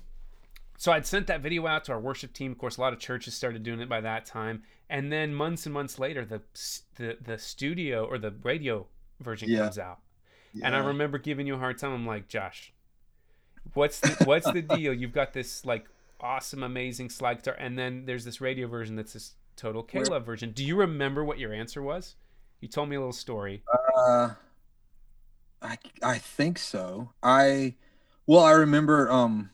so 0.77 0.91
I'd 0.91 1.05
sent 1.05 1.27
that 1.27 1.41
video 1.41 1.65
out 1.65 1.85
to 1.85 1.91
our 1.91 1.99
worship 1.99 2.33
team. 2.33 2.51
Of 2.51 2.57
course, 2.57 2.77
a 2.77 2.81
lot 2.81 2.93
of 2.93 2.99
churches 2.99 3.33
started 3.33 3.63
doing 3.63 3.79
it 3.79 3.89
by 3.89 4.01
that 4.01 4.25
time. 4.25 4.63
And 4.89 5.11
then 5.11 5.33
months 5.33 5.65
and 5.65 5.73
months 5.73 5.99
later, 5.99 6.23
the 6.23 6.41
the, 6.95 7.17
the 7.19 7.37
studio 7.37 8.05
or 8.05 8.17
the 8.17 8.33
radio 8.43 8.87
version 9.19 9.49
yeah. 9.49 9.59
comes 9.59 9.79
out. 9.79 9.99
Yeah. 10.53 10.67
And 10.67 10.75
I 10.75 10.79
remember 10.79 11.17
giving 11.17 11.47
you 11.47 11.55
a 11.55 11.59
hard 11.59 11.77
time. 11.77 11.93
I'm 11.93 12.05
like, 12.05 12.27
Josh, 12.27 12.73
what's 13.73 13.99
the, 13.99 14.23
what's 14.25 14.49
the 14.51 14.61
deal? 14.75 14.93
You've 14.93 15.13
got 15.13 15.33
this 15.33 15.65
like 15.65 15.87
awesome, 16.19 16.63
amazing 16.63 17.09
slide 17.09 17.37
guitar, 17.37 17.55
and 17.59 17.77
then 17.77 18.05
there's 18.05 18.25
this 18.25 18.41
radio 18.41 18.67
version 18.67 18.95
that's 18.95 19.13
this 19.13 19.33
total 19.55 19.83
K-Love 19.83 20.25
version. 20.25 20.51
Do 20.51 20.63
you 20.63 20.75
remember 20.75 21.23
what 21.23 21.39
your 21.39 21.53
answer 21.53 21.81
was? 21.81 22.15
You 22.61 22.67
told 22.67 22.89
me 22.89 22.95
a 22.95 22.99
little 22.99 23.13
story. 23.13 23.63
Uh, 23.95 24.31
I 25.61 25.77
I 26.03 26.17
think 26.17 26.57
so. 26.57 27.11
I 27.21 27.75
well, 28.25 28.43
I 28.43 28.51
remember. 28.51 29.11
Um, 29.11 29.51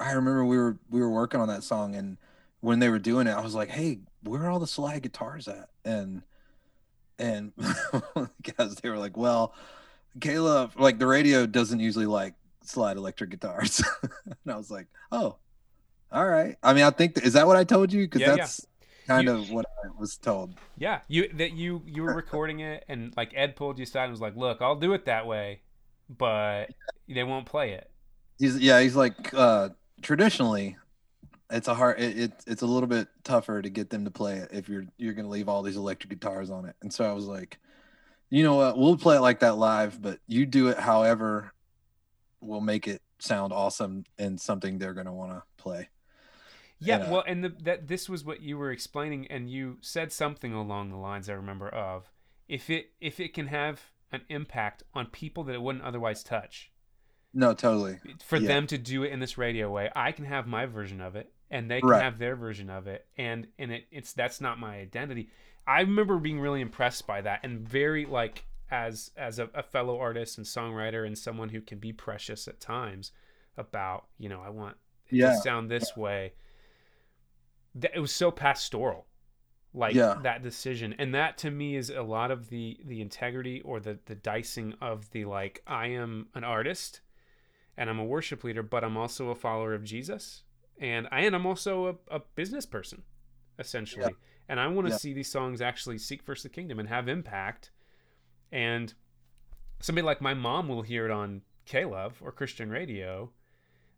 I 0.00 0.12
remember 0.12 0.44
we 0.44 0.56
were 0.56 0.78
we 0.90 1.00
were 1.00 1.10
working 1.10 1.40
on 1.40 1.48
that 1.48 1.62
song, 1.62 1.94
and 1.94 2.16
when 2.60 2.78
they 2.78 2.88
were 2.88 2.98
doing 2.98 3.26
it, 3.26 3.32
I 3.32 3.40
was 3.40 3.54
like, 3.54 3.68
"Hey, 3.68 4.00
where 4.22 4.42
are 4.42 4.50
all 4.50 4.58
the 4.58 4.66
slide 4.66 5.02
guitars 5.02 5.48
at? 5.48 5.68
And 5.84 6.22
and 7.18 7.52
guys, 8.56 8.76
they 8.76 8.88
were 8.88 8.98
like, 8.98 9.16
well, 9.16 9.54
K-Love, 10.20 10.76
like 10.76 10.98
the 10.98 11.06
radio 11.06 11.46
doesn't 11.46 11.80
usually 11.80 12.06
like 12.06 12.34
slide 12.62 12.96
electric 12.96 13.30
guitars. 13.30 13.82
and 14.02 14.52
I 14.52 14.56
was 14.56 14.70
like, 14.70 14.86
oh, 15.10 15.36
all 16.12 16.28
right. 16.28 16.56
I 16.62 16.72
mean, 16.74 16.84
I 16.84 16.90
think 16.90 17.18
is 17.24 17.32
that 17.34 17.46
what 17.46 17.56
I 17.56 17.64
told 17.64 17.92
you? 17.92 18.04
Because 18.06 18.20
Yeah, 18.20 18.36
that's 18.36 18.66
kind 19.06 19.26
You- 19.28 19.34
of 19.34 19.50
what 19.50 19.66
I 19.84 19.88
was 19.98 20.16
told. 20.16 20.54
Yeah, 20.76 21.00
you 21.08 21.28
that 21.34 21.52
you 21.52 21.82
you 21.86 22.02
were 22.02 22.14
recording 22.14 22.60
it, 22.60 22.84
and 22.88 23.12
like 23.16 23.32
Ed 23.34 23.56
pulled 23.56 23.78
you 23.78 23.84
aside 23.84 24.04
and 24.04 24.12
was 24.12 24.20
like, 24.20 24.36
"Look, 24.36 24.60
I'll 24.60 24.76
do 24.76 24.92
it 24.92 25.04
that 25.06 25.26
way, 25.26 25.60
but 26.08 26.70
they 27.08 27.24
won't 27.24 27.46
play 27.46 27.72
it." 27.72 27.90
He's 28.38 28.58
yeah, 28.58 28.80
he's 28.80 28.96
like 28.96 29.32
uh 29.34 29.70
traditionally 30.02 30.76
it's 31.50 31.68
a 31.68 31.74
hard 31.74 32.00
it, 32.00 32.18
it 32.18 32.32
it's 32.46 32.62
a 32.62 32.66
little 32.66 32.88
bit 32.88 33.06
tougher 33.24 33.60
to 33.62 33.68
get 33.70 33.90
them 33.90 34.04
to 34.04 34.10
play 34.10 34.38
it 34.38 34.48
if 34.52 34.68
you're 34.68 34.86
you're 34.96 35.12
gonna 35.14 35.28
leave 35.28 35.48
all 35.48 35.62
these 35.62 35.76
electric 35.76 36.10
guitars 36.10 36.50
on 36.50 36.64
it. 36.64 36.74
And 36.82 36.92
so 36.92 37.04
I 37.08 37.12
was 37.12 37.26
like, 37.26 37.58
you 38.30 38.42
know 38.42 38.54
what, 38.56 38.78
we'll 38.78 38.96
play 38.96 39.16
it 39.16 39.20
like 39.20 39.40
that 39.40 39.58
live, 39.58 40.00
but 40.00 40.18
you 40.26 40.46
do 40.46 40.68
it 40.68 40.78
however 40.78 41.52
will 42.40 42.60
make 42.62 42.88
it 42.88 43.02
sound 43.18 43.52
awesome 43.52 44.04
and 44.18 44.40
something 44.40 44.78
they're 44.78 44.94
gonna 44.94 45.12
want 45.14 45.30
to 45.32 45.42
play. 45.58 45.88
Yeah, 46.84 46.96
And, 46.96 47.04
uh, 47.04 47.10
well, 47.10 47.24
and 47.26 47.44
the, 47.44 47.48
that 47.62 47.88
this 47.88 48.08
was 48.08 48.24
what 48.24 48.40
you 48.42 48.58
were 48.58 48.70
explaining, 48.70 49.26
and 49.28 49.50
you 49.50 49.78
said 49.80 50.12
something 50.12 50.52
along 50.52 50.90
the 50.90 50.96
lines 50.96 51.28
I 51.28 51.34
remember 51.34 51.68
of 51.68 52.10
if 52.48 52.68
it 52.70 52.92
if 53.00 53.20
it 53.20 53.32
can 53.34 53.46
have 53.48 53.90
an 54.10 54.22
impact 54.28 54.82
on 54.94 55.06
people 55.06 55.44
that 55.44 55.54
it 55.54 55.62
wouldn't 55.62 55.84
otherwise 55.84 56.22
touch, 56.22 56.70
No, 57.32 57.54
totally. 57.54 57.98
for 58.20 58.36
Yeah. 58.38 58.48
them 58.48 58.66
to 58.66 58.78
do 58.78 59.04
it 59.04 59.12
in 59.12 59.20
this 59.20 59.38
radio 59.38 59.70
way, 59.70 59.90
I 59.96 60.12
can 60.12 60.24
have 60.26 60.46
my 60.46 60.66
version 60.66 61.00
of 61.00 61.16
it, 61.16 61.32
and 61.50 61.70
they 61.70 61.80
can 61.80 61.88
Right. 61.90 62.02
have 62.02 62.18
their 62.18 62.36
version 62.36 62.68
of 62.68 62.86
it, 62.86 63.06
and 63.16 63.46
and 63.58 63.72
it, 63.72 63.86
it's 63.90 64.12
that's 64.12 64.40
not 64.40 64.58
my 64.58 64.76
identity. 64.78 65.30
I 65.66 65.80
remember 65.82 66.18
being 66.18 66.40
really 66.40 66.60
impressed 66.60 67.06
by 67.06 67.20
that, 67.22 67.40
and 67.44 67.60
very 67.60 68.04
like 68.06 68.44
as 68.70 69.10
as 69.16 69.38
a, 69.38 69.48
a 69.54 69.62
fellow 69.62 69.98
artist 69.98 70.36
and 70.38 70.46
songwriter 70.46 71.06
and 71.06 71.16
someone 71.16 71.50
who 71.50 71.60
can 71.60 71.78
be 71.78 71.92
precious 71.92 72.48
at 72.48 72.58
times 72.60 73.12
about 73.56 74.06
you 74.18 74.28
know 74.28 74.40
I 74.42 74.48
want 74.50 74.76
it 75.08 75.16
Yeah. 75.16 75.30
to 75.30 75.36
sound 75.36 75.70
this 75.70 75.96
way. 75.96 76.32
That 77.74 77.92
it 77.94 78.00
was 78.00 78.12
so 78.12 78.30
pastoral, 78.30 79.06
like 79.72 79.94
Yeah. 79.96 80.18
that 80.22 80.42
decision, 80.42 80.94
and 80.98 81.14
that 81.14 81.38
to 81.38 81.50
me 81.50 81.76
is 81.76 81.90
a 81.90 82.02
lot 82.02 82.30
of 82.30 82.48
the 82.50 82.78
the 82.84 83.00
integrity 83.00 83.60
or 83.62 83.80
the 83.80 83.98
the 84.06 84.14
dicing 84.14 84.74
of 84.80 85.10
the 85.10 85.24
like 85.24 85.62
I 85.66 85.86
am 85.88 86.28
an 86.34 86.44
artist 86.44 87.00
and 87.76 87.88
I'm 87.88 87.98
a 87.98 88.04
worship 88.04 88.44
leader, 88.44 88.62
but 88.62 88.84
I'm 88.84 88.96
also 88.98 89.30
a 89.30 89.34
follower 89.34 89.72
of 89.72 89.84
Jesus, 89.84 90.42
and 90.78 91.08
I 91.10 91.20
and 91.20 91.34
I'm 91.34 91.46
also 91.46 91.86
a, 92.10 92.16
a 92.16 92.20
business 92.34 92.66
person, 92.66 93.02
essentially. 93.58 94.18
And 94.48 94.60
I 94.60 94.66
want 94.66 94.86
to 94.86 94.90
Yeah. 94.90 94.98
see 94.98 95.14
these 95.14 95.30
songs 95.30 95.62
actually 95.62 95.98
seek 95.98 96.22
first 96.22 96.42
the 96.42 96.48
kingdom 96.50 96.78
and 96.78 96.88
have 96.88 97.08
impact. 97.08 97.70
And 98.50 98.92
somebody 99.80 100.04
like 100.04 100.20
my 100.20 100.34
mom 100.34 100.68
will 100.68 100.82
hear 100.82 101.06
it 101.06 101.10
on 101.10 101.42
K-Love 101.64 102.20
or 102.22 102.32
Christian 102.32 102.68
radio 102.70 103.30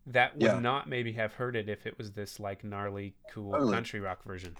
that 0.07 0.33
would 0.35 0.43
Yeah. 0.43 0.59
not 0.59 0.87
maybe 0.87 1.11
have 1.13 1.33
heard 1.33 1.55
it 1.55 1.67
if 1.69 1.85
it 1.85 1.97
was 1.97 2.11
this 2.11 2.39
like 2.39 2.63
gnarly, 2.63 3.15
cool 3.31 3.53
Totally. 3.53 3.73
country 3.73 3.99
rock 3.99 4.23
version. 4.23 4.55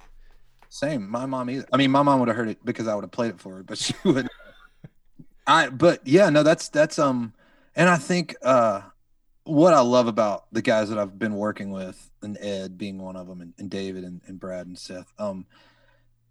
Same. 0.69 1.09
My 1.09 1.25
mom 1.25 1.49
either. 1.49 1.65
I 1.71 1.77
mean, 1.77 1.91
my 1.91 2.01
mom 2.01 2.19
would 2.19 2.27
have 2.27 2.35
heard 2.37 2.49
it 2.49 2.63
because 2.65 2.87
I 2.87 2.95
would 2.95 3.03
have 3.03 3.11
played 3.11 3.29
it 3.31 3.39
for 3.39 3.55
her, 3.57 3.63
but 3.63 3.77
she 3.77 3.93
would. 4.03 4.27
I. 5.47 5.69
But 5.69 6.05
yeah, 6.05 6.29
no, 6.29 6.43
that's 6.43 6.69
that's 6.69 6.97
um, 6.99 7.33
and 7.75 7.87
I 7.89 7.97
think 7.97 8.35
uh, 8.41 8.81
what 9.43 9.73
I 9.73 9.79
love 9.81 10.07
about 10.07 10.45
the 10.51 10.61
guys 10.61 10.89
that 10.89 10.97
I've 10.97 11.19
been 11.19 11.35
working 11.35 11.69
with, 11.71 12.09
and 12.21 12.37
Ed 12.39 12.77
being 12.77 12.97
one 12.97 13.15
of 13.15 13.27
them, 13.27 13.41
and, 13.41 13.53
and 13.59 13.69
David 13.69 14.03
and, 14.03 14.21
and 14.25 14.39
Brad 14.39 14.65
and 14.67 14.77
Seth, 14.77 15.13
um, 15.19 15.45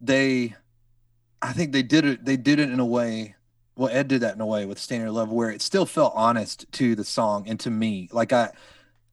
they, 0.00 0.55
I 1.40 1.53
think 1.53 1.72
they 1.72 1.83
did 1.85 2.05
it. 2.05 2.24
They 2.24 2.37
did 2.37 2.59
it 2.59 2.70
in 2.70 2.81
a 2.81 2.87
way. 2.87 3.37
Well, 3.77 3.90
Ed 3.92 4.09
did 4.09 4.20
that 4.22 4.35
in 4.35 4.40
a 4.40 4.46
way 4.46 4.66
with 4.66 4.79
Stand 4.79 5.03
in 5.03 5.07
Your 5.07 5.12
Love, 5.12 5.31
where 5.31 5.50
it 5.50 5.62
still 5.62 5.87
felt 5.87 6.12
honest 6.14 6.70
to 6.72 6.94
the 6.94 7.05
song 7.05 7.44
and 7.48 7.59
to 7.61 7.70
me. 7.70 8.09
Like 8.12 8.33
I, 8.33 8.50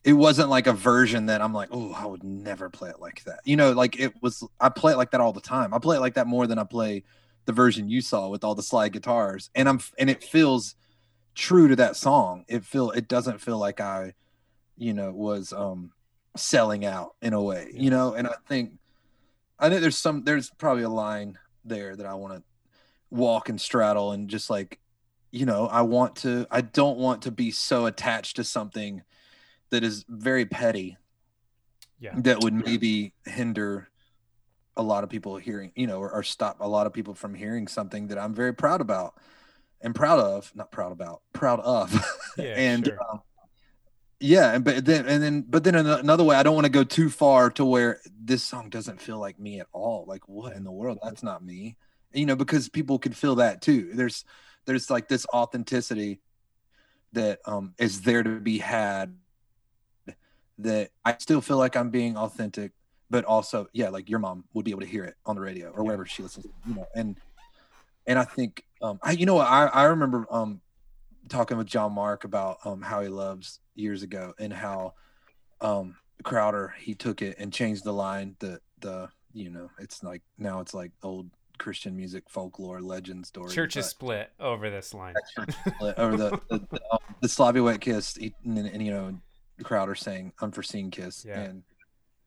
it 0.04 0.14
wasn't 0.14 0.50
like 0.50 0.68
a 0.68 0.74
version 0.74 1.28
that 1.28 1.42
I'm 1.42 1.54
like, 1.54 1.70
oh, 1.72 1.94
I 1.94 2.06
would 2.06 2.24
never 2.24 2.70
play 2.70 2.90
it 2.90 3.00
like 3.00 3.24
that. 3.26 3.40
You 3.46 3.56
know, 3.56 3.72
like 3.72 4.00
it 4.00 4.14
was. 4.22 4.44
I 4.60 4.70
play 4.70 4.94
it 4.94 4.98
like 4.98 5.12
that 5.12 5.22
all 5.22 5.34
the 5.34 5.42
time. 5.42 5.74
I 5.74 5.80
play 5.80 5.98
it 5.98 6.02
like 6.02 6.16
that 6.16 6.28
more 6.28 6.48
than 6.48 6.58
I 6.58 6.64
play 6.64 7.04
the 7.46 7.54
version 7.54 7.90
you 7.90 8.02
saw 8.02 8.30
with 8.30 8.44
all 8.44 8.56
the 8.56 8.64
slide 8.64 8.94
guitars, 8.94 9.50
and 9.54 9.70
I'm 9.70 9.80
and 10.00 10.10
it 10.10 10.24
feels 10.24 10.76
true 11.36 11.68
to 11.68 11.76
that 11.78 11.96
song. 11.96 12.46
It 12.48 12.66
feel 12.66 12.92
it 12.92 13.08
doesn't 13.08 13.42
feel 13.42 13.58
like 13.58 13.80
I, 13.80 14.14
you 14.78 14.94
know, 14.94 15.12
was 15.12 15.54
um 15.54 15.92
selling 16.36 16.84
out 16.86 17.16
in 17.22 17.34
a 17.34 17.42
way. 17.42 17.70
You 17.74 17.92
know, 17.92 18.14
and 18.14 18.28
I 18.28 18.36
think 18.48 18.74
I 19.60 19.70
think 19.70 19.82
there's 19.82 19.98
some 19.98 20.24
there's 20.24 20.50
probably 20.58 20.84
a 20.84 20.90
line 20.90 21.38
there 21.64 21.96
that 21.96 22.06
I 22.08 22.16
want 22.16 22.34
to 22.34 22.44
walk 23.12 23.50
and 23.50 23.60
straddle 23.62 24.14
and 24.14 24.30
just 24.30 24.50
like 24.50 24.80
you 25.32 25.46
know 25.46 25.68
i 25.68 25.82
want 25.82 26.16
to 26.16 26.48
i 26.50 26.62
don't 26.62 26.98
want 26.98 27.22
to 27.24 27.32
be 27.32 27.52
so 27.52 27.86
attached 27.86 28.38
to 28.38 28.44
something 28.44 29.02
that 29.72 29.84
is 29.84 30.06
very 30.08 30.46
petty 30.46 30.98
Yeah. 32.00 32.14
that 32.18 32.42
would 32.42 32.54
maybe 32.54 33.14
hinder 33.26 33.90
a 34.78 34.84
lot 34.84 35.04
of 35.04 35.10
people 35.10 35.36
hearing 35.38 35.72
you 35.76 35.88
know 35.88 36.00
or, 36.00 36.12
or 36.12 36.24
stop 36.24 36.58
a 36.62 36.68
lot 36.68 36.88
of 36.88 36.94
people 36.94 37.14
from 37.14 37.34
hearing 37.34 37.68
something 37.68 38.08
that 38.08 38.18
i'm 38.18 38.34
very 38.34 38.54
proud 38.54 38.80
about 38.82 39.16
and 39.82 39.94
proud 39.94 40.20
of 40.20 40.52
not 40.56 40.72
proud 40.72 40.92
about 40.92 41.22
proud 41.34 41.60
of. 41.60 41.92
Yeah, 42.38 42.54
and 42.56 42.86
sure. 42.86 42.98
um, 43.12 43.22
yeah 44.22 44.54
and 44.54 44.64
but 44.64 44.86
then 44.86 45.06
and 45.08 45.22
then 45.22 45.42
but 45.48 45.64
then 45.66 45.76
another 45.76 46.24
way 46.24 46.36
i 46.38 46.44
don't 46.44 46.56
want 46.56 46.66
to 46.66 46.72
go 46.72 46.84
too 46.86 47.10
far 47.10 47.50
to 47.52 47.66
where 47.66 48.00
this 48.24 48.44
song 48.44 48.70
doesn't 48.70 49.02
feel 49.02 49.20
like 49.20 49.38
me 49.40 49.60
at 49.60 49.68
all. 49.74 50.06
Like 50.08 50.30
what 50.30 50.56
in 50.56 50.64
the 50.64 50.72
world? 50.72 51.00
That's 51.04 51.24
not 51.24 51.44
me. 51.44 51.76
You 52.14 52.26
know 52.26 52.36
because 52.38 52.70
people 52.70 53.00
could 53.00 53.18
feel 53.18 53.36
that 53.36 53.62
too. 53.62 53.90
There's 53.94 54.24
there's 54.66 54.90
like 54.90 55.08
this 55.10 55.26
authenticity 55.34 56.22
that 57.14 57.40
um 57.46 57.74
is 57.78 58.02
there 58.02 58.24
to 58.24 58.40
be 58.40 58.60
had 58.60 59.14
that 60.64 60.90
i 61.06 61.16
still 61.20 61.42
feel 61.42 61.58
like 61.58 61.76
i'm 61.76 61.90
being 61.90 62.18
authentic 62.18 62.72
but 63.10 63.26
also 63.26 63.68
yeah 63.74 63.90
like 63.90 64.10
your 64.10 64.20
mom 64.20 64.44
would 64.54 64.66
be 64.66 64.72
able 64.72 64.82
to 64.82 64.88
hear 64.88 65.04
it 65.04 65.16
on 65.26 65.36
the 65.36 65.42
radio 65.42 65.70
or 65.70 65.80
Yeah. 65.82 65.88
wherever 65.88 66.06
she 66.06 66.24
listens 66.24 66.46
you 66.66 66.76
know 66.76 66.86
and 66.96 67.16
and 68.08 68.18
i 68.20 68.24
think 68.24 68.64
um 68.82 69.00
i 69.04 69.12
you 69.12 69.26
know 69.26 69.36
what 69.36 69.48
i 69.48 69.66
i 69.68 69.84
remember 69.86 70.26
um 70.32 70.62
talking 71.30 71.58
with 71.58 71.68
john 71.68 71.94
mark 71.94 72.24
about 72.24 72.58
um 72.66 72.82
how 72.82 73.02
he 73.02 73.08
loves 73.08 73.60
years 73.76 74.04
ago 74.04 74.34
and 74.40 74.52
how 74.54 74.94
um 75.62 75.96
crowder 76.24 76.74
he 76.80 76.94
took 76.94 77.22
it 77.22 77.36
and 77.40 77.52
changed 77.54 77.84
the 77.84 77.94
line 77.94 78.36
the 78.40 78.60
the 78.80 79.10
you 79.34 79.50
know 79.50 79.70
it's 79.80 80.04
like 80.04 80.22
now 80.38 80.60
it's 80.60 80.74
like 80.74 80.92
old 81.04 81.30
christian 81.58 81.96
music 81.96 82.24
folklore 82.30 82.82
legend 82.82 83.26
story 83.26 83.54
Church 83.54 83.78
is 83.78 83.86
split 83.88 84.32
over 84.40 84.70
this 84.70 84.94
line. 84.94 85.16
over 85.98 86.18
the 86.18 86.40
the, 86.50 86.68
the, 86.72 86.82
um, 86.92 87.00
the 87.22 87.78
kiss, 87.80 88.16
he- 88.16 88.34
and, 88.44 88.58
and 88.58 88.84
you 88.84 88.92
know, 88.92 89.14
Crowder 89.64 89.96
saying 89.96 90.34
unforeseen 90.42 90.92
kiss, 90.92 91.26
Yeah. 91.26 91.40
and 91.42 91.64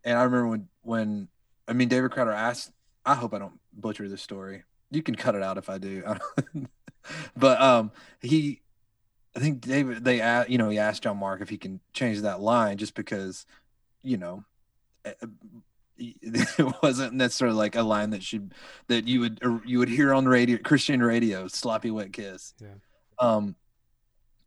and 0.05 0.18
I 0.18 0.23
remember 0.23 0.49
when 0.49 0.68
when 0.83 1.29
I 1.68 1.73
mean 1.73 1.88
David 1.88 2.11
Crowder 2.11 2.33
asked, 2.33 2.70
I 3.05 3.14
hope 3.14 3.35
I 3.35 3.38
don't 3.38 3.59
butcher 3.73 4.09
this 4.09 4.23
story. 4.23 4.64
You 4.90 5.03
can 5.03 5.14
cut 5.14 5.35
it 5.35 5.42
out 5.42 5.59
if 5.59 5.68
I 5.70 5.79
do, 5.79 6.03
but 7.37 7.61
um, 7.61 7.90
he, 8.20 8.61
I 9.37 9.40
think 9.40 9.61
David 9.61 10.05
they 10.05 10.20
a- 10.20 10.47
you 10.49 10.59
know 10.59 10.68
he 10.68 10.79
asked 10.79 11.03
John 11.03 11.16
Mark 11.18 11.40
if 11.40 11.49
he 11.49 11.59
can 11.59 11.81
change 11.92 12.20
that 12.23 12.40
line 12.40 12.77
just 12.79 12.94
because, 12.94 13.47
you 14.03 14.16
know. 14.16 14.44
eh, 15.05 15.12
It 15.97 16.75
wasn't 16.83 17.14
necessarily 17.14 17.57
like 17.57 17.77
a 17.77 17.83
line 17.83 18.11
that 18.11 18.23
should 18.23 18.53
that 18.88 19.07
you 19.07 19.20
would 19.20 19.40
you 19.64 19.79
would 19.79 19.88
hear 19.88 20.12
on 20.12 20.27
radio 20.27 20.59
Christian 20.59 21.01
radio 21.03 21.47
sloppy 21.49 21.90
wet 21.92 22.12
kiss. 22.12 22.53
Yeah. 22.61 22.68
Um, 23.20 23.55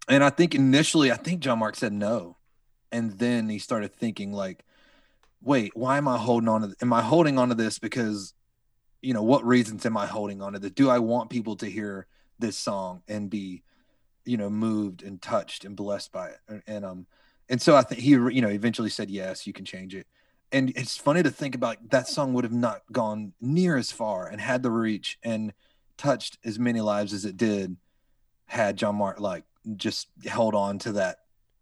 and 0.10 0.24
I 0.24 0.30
think 0.30 0.56
initially, 0.56 1.12
I 1.12 1.16
think 1.16 1.40
John 1.42 1.60
Mark 1.60 1.76
said 1.76 1.94
no, 1.94 2.37
and 2.92 3.12
then 3.20 3.50
he 3.50 3.60
started 3.60 3.94
thinking 3.94 4.32
like, 4.32 4.64
"Wait, 5.42 5.72
why 5.76 5.98
am 5.98 6.08
I 6.08 6.18
holding 6.18 6.50
on 6.50 6.62
to? 6.62 6.76
Am 6.82 6.94
I 6.94 7.02
holding 7.02 7.38
on 7.38 7.50
to 7.50 7.56
this 7.56 7.80
because, 7.80 8.34
you 9.02 9.14
know, 9.14 9.24
what 9.24 9.46
reasons 9.46 9.86
am 9.86 9.98
I 9.98 10.06
holding 10.06 10.42
on 10.42 10.54
to 10.54 10.60
this? 10.60 10.72
Do 10.72 10.90
I 10.90 11.00
want 11.00 11.30
people 11.30 11.56
to 11.58 11.68
hear 11.68 12.08
this 12.40 12.58
song 12.58 13.02
and 13.08 13.30
be, 13.30 13.64
you 14.26 14.38
know, 14.38 14.50
moved 14.50 15.04
and 15.04 15.22
touched 15.22 15.66
and 15.66 15.76
blessed 15.76 16.12
by 16.12 16.30
it? 16.30 16.40
And, 16.48 16.64
and 16.68 16.86
um, 16.86 17.08
and 17.50 17.62
so 17.62 17.76
I 17.76 17.82
think 17.82 18.02
he, 18.02 18.12
you 18.12 18.42
know, 18.42 18.50
eventually 18.50 18.90
said 18.90 19.10
yes, 19.10 19.48
you 19.48 19.54
can 19.54 19.66
change 19.66 19.96
it. 19.96 20.08
And 20.52 20.72
it's 20.76 20.98
funny 20.98 21.24
to 21.24 21.32
think 21.32 21.56
about 21.56 21.90
that 21.90 22.08
song 22.08 22.34
would 22.34 22.46
have 22.46 22.54
not 22.54 22.82
gone 22.92 23.34
near 23.42 23.76
as 23.76 23.92
far 23.92 24.28
and 24.28 24.40
had 24.40 24.64
the 24.64 24.72
reach 24.72 25.18
and 25.24 25.54
touched 25.98 26.38
as 26.46 26.58
many 26.58 26.80
lives 26.80 27.12
as 27.14 27.26
it 27.26 27.36
did 27.36 27.76
had 28.46 28.78
John 28.78 28.96
Mark 28.96 29.20
like 29.20 29.44
just 29.76 30.08
held 30.26 30.56
on 30.56 30.80
to 30.80 30.94
that 30.94 31.20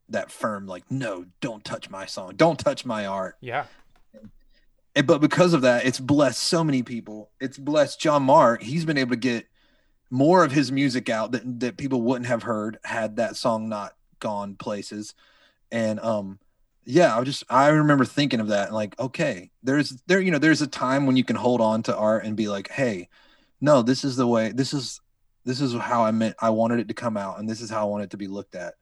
that 0.09 0.31
firm 0.31 0.67
like 0.67 0.89
no 0.89 1.25
don't 1.41 1.63
touch 1.63 1.89
my 1.89 2.05
song. 2.05 2.33
Don't 2.35 2.59
touch 2.59 2.85
my 2.85 3.05
art. 3.05 3.37
Yeah. 3.41 3.65
and, 4.95 5.07
but 5.07 5.19
because 5.19 5.53
of 5.53 5.61
that 5.61 5.85
it's 5.85 5.99
blessed 5.99 6.41
so 6.41 6.63
many 6.63 6.83
people. 6.83 7.31
It's 7.39 7.57
blessed 7.57 7.99
John 7.99 8.23
Mark. 8.23 8.61
He's 8.61 8.85
been 8.85 8.97
able 8.97 9.11
to 9.11 9.17
get 9.17 9.47
more 10.11 10.43
of 10.43 10.51
his 10.51 10.71
music 10.71 11.09
out 11.09 11.31
that, 11.31 11.59
that 11.59 11.77
people 11.77 12.01
wouldn't 12.01 12.27
have 12.27 12.43
heard 12.43 12.77
had 12.83 13.15
that 13.15 13.35
song 13.35 13.67
not 13.67 13.93
gone 14.19 14.55
places. 14.55 15.13
And 15.71 15.99
um 15.99 16.39
yeah, 16.85 17.17
I 17.17 17.23
just 17.23 17.43
I 17.49 17.69
remember 17.69 18.05
thinking 18.05 18.39
of 18.39 18.49
that 18.49 18.67
and 18.67 18.75
like, 18.75 18.97
okay, 18.99 19.49
there's 19.63 20.01
there, 20.07 20.19
you 20.19 20.31
know, 20.31 20.37
there's 20.37 20.61
a 20.61 20.67
time 20.67 21.07
when 21.07 21.17
you 21.17 21.23
can 21.23 21.35
hold 21.35 21.59
on 21.59 21.81
to 21.83 21.97
art 21.97 22.25
and 22.25 22.37
be 22.37 22.47
like, 22.47 22.69
hey, 22.69 23.09
no, 23.59 23.81
this 23.81 24.03
is 24.03 24.15
the 24.15 24.27
way, 24.27 24.51
this 24.51 24.73
is 24.73 25.01
this 25.45 25.61
is 25.61 25.73
how 25.73 26.03
I 26.03 26.11
meant 26.11 26.35
I 26.39 26.49
wanted 26.49 26.79
it 26.79 26.87
to 26.89 26.93
come 26.93 27.17
out, 27.17 27.39
and 27.39 27.47
this 27.49 27.61
is 27.61 27.69
how 27.69 27.81
I 27.81 27.89
want 27.89 28.03
it 28.03 28.09
to 28.11 28.17
be 28.17 28.27
looked 28.27 28.55
at. 28.55 28.75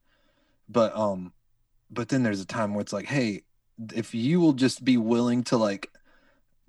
But 0.73 0.95
um, 0.97 1.31
but 1.89 2.09
then 2.09 2.23
there's 2.23 2.41
a 2.41 2.45
time 2.45 2.73
where 2.73 2.81
it's 2.81 2.93
like, 2.93 3.05
hey, 3.05 3.43
if 3.93 4.13
you 4.13 4.41
will 4.41 4.53
just 4.53 4.83
be 4.83 4.97
willing 4.97 5.43
to 5.45 5.57
like 5.57 5.91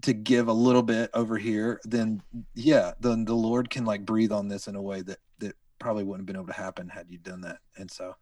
to 0.02 0.12
give 0.12 0.48
a 0.48 0.52
little 0.52 0.82
bit 0.82 1.10
over 1.14 1.38
here, 1.38 1.80
then 1.84 2.22
yeah, 2.54 2.92
then 3.00 3.24
the 3.24 3.34
Lord 3.34 3.70
can 3.70 3.84
like 3.84 4.04
breathe 4.04 4.32
on 4.32 4.48
this 4.48 4.68
in 4.68 4.76
a 4.76 4.82
way 4.82 5.00
that 5.02 5.18
that 5.38 5.56
probably 5.78 6.04
wouldn't 6.04 6.22
have 6.22 6.26
been 6.26 6.36
able 6.36 6.52
to 6.52 6.60
happen 6.60 6.88
had 6.88 7.10
you 7.10 7.18
done 7.18 7.40
that. 7.40 7.58
And 7.76 7.90
so, 7.90 8.14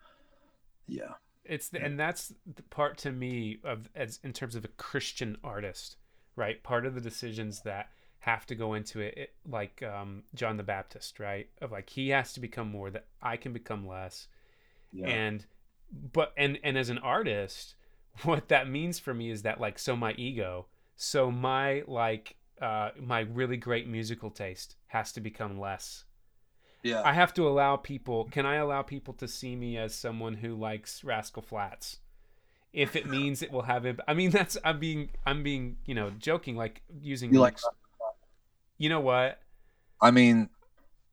yeah 0.87 1.15
it's 1.45 1.69
the, 1.69 1.83
and 1.83 1.99
that's 1.99 2.33
the 2.55 2.63
part 2.65 2.99
to 2.99 3.13
me 3.13 3.59
of 3.65 3.89
as 3.95 4.21
in 4.23 4.33
terms 4.33 4.55
of 4.55 4.65
a 4.65 4.69
Christian 4.69 5.37
artist, 5.43 5.97
right? 6.37 6.63
Part 6.63 6.87
of 6.87 6.95
the 6.95 7.01
decisions 7.01 7.63
that 7.63 7.89
have 8.21 8.47
to 8.47 8.55
go 8.55 8.75
into 8.75 9.01
it, 9.01 9.15
it 9.17 9.35
like 9.49 9.83
um, 9.83 10.23
John 10.35 10.57
the 10.57 10.63
Baptist, 10.63 11.19
right? 11.19 11.49
Of 11.61 11.73
like 11.73 11.91
he 11.91 12.11
has 12.11 12.33
to 12.35 12.41
become 12.41 12.71
more 12.71 12.91
that 12.91 13.07
I 13.21 13.37
can 13.37 13.53
become 13.53 13.87
less, 13.87 14.29
yeah. 14.93 15.09
and 15.09 15.45
but 15.93 16.33
and 16.37 16.59
and 16.63 16.77
as 16.79 16.89
an 16.89 16.99
artist, 16.99 17.75
what 18.23 18.49
that 18.49 18.69
means 18.69 18.99
for 18.99 19.15
me 19.15 19.31
is 19.31 19.43
that 19.43 19.61
like 19.61 19.79
so 19.79 19.97
my 19.97 20.13
ego, 20.13 20.67
so 20.97 21.31
my 21.31 21.83
like 21.87 22.37
uh, 22.61 22.91
my 23.01 23.21
really 23.21 23.57
great 23.57 23.89
musical 23.89 24.31
taste 24.31 24.77
has 24.89 25.13
to 25.13 25.21
become 25.21 25.59
less 25.59 26.05
yeah. 26.83 27.03
I 27.05 27.13
have 27.13 27.33
to 27.35 27.47
allow 27.47 27.77
people. 27.77 28.25
Can 28.25 28.45
I 28.45 28.57
allow 28.57 28.83
people 28.83 29.15
to 29.15 29.29
see 29.29 29.55
me 29.55 29.79
as 29.79 29.95
someone 29.95 30.35
who 30.35 30.55
likes 30.55 31.05
Rascal 31.05 31.43
Flatts 31.43 31.99
If 32.73 32.97
it 32.97 33.07
means 33.09 33.43
it 33.43 33.53
will 33.53 33.63
have 33.63 33.87
it. 33.87 34.01
I 34.07 34.15
mean, 34.15 34.31
that's 34.31 34.57
I'm 34.65 34.81
being 34.81 35.11
I'm 35.25 35.43
being 35.43 35.77
you 35.87 35.95
know 35.95 36.11
joking 36.19 36.57
like 36.57 36.83
using 37.01 37.33
you 37.33 37.41
like. 37.41 37.59
You 38.79 38.89
know 38.89 39.01
what? 39.01 39.39
I 40.01 40.11
mean, 40.11 40.49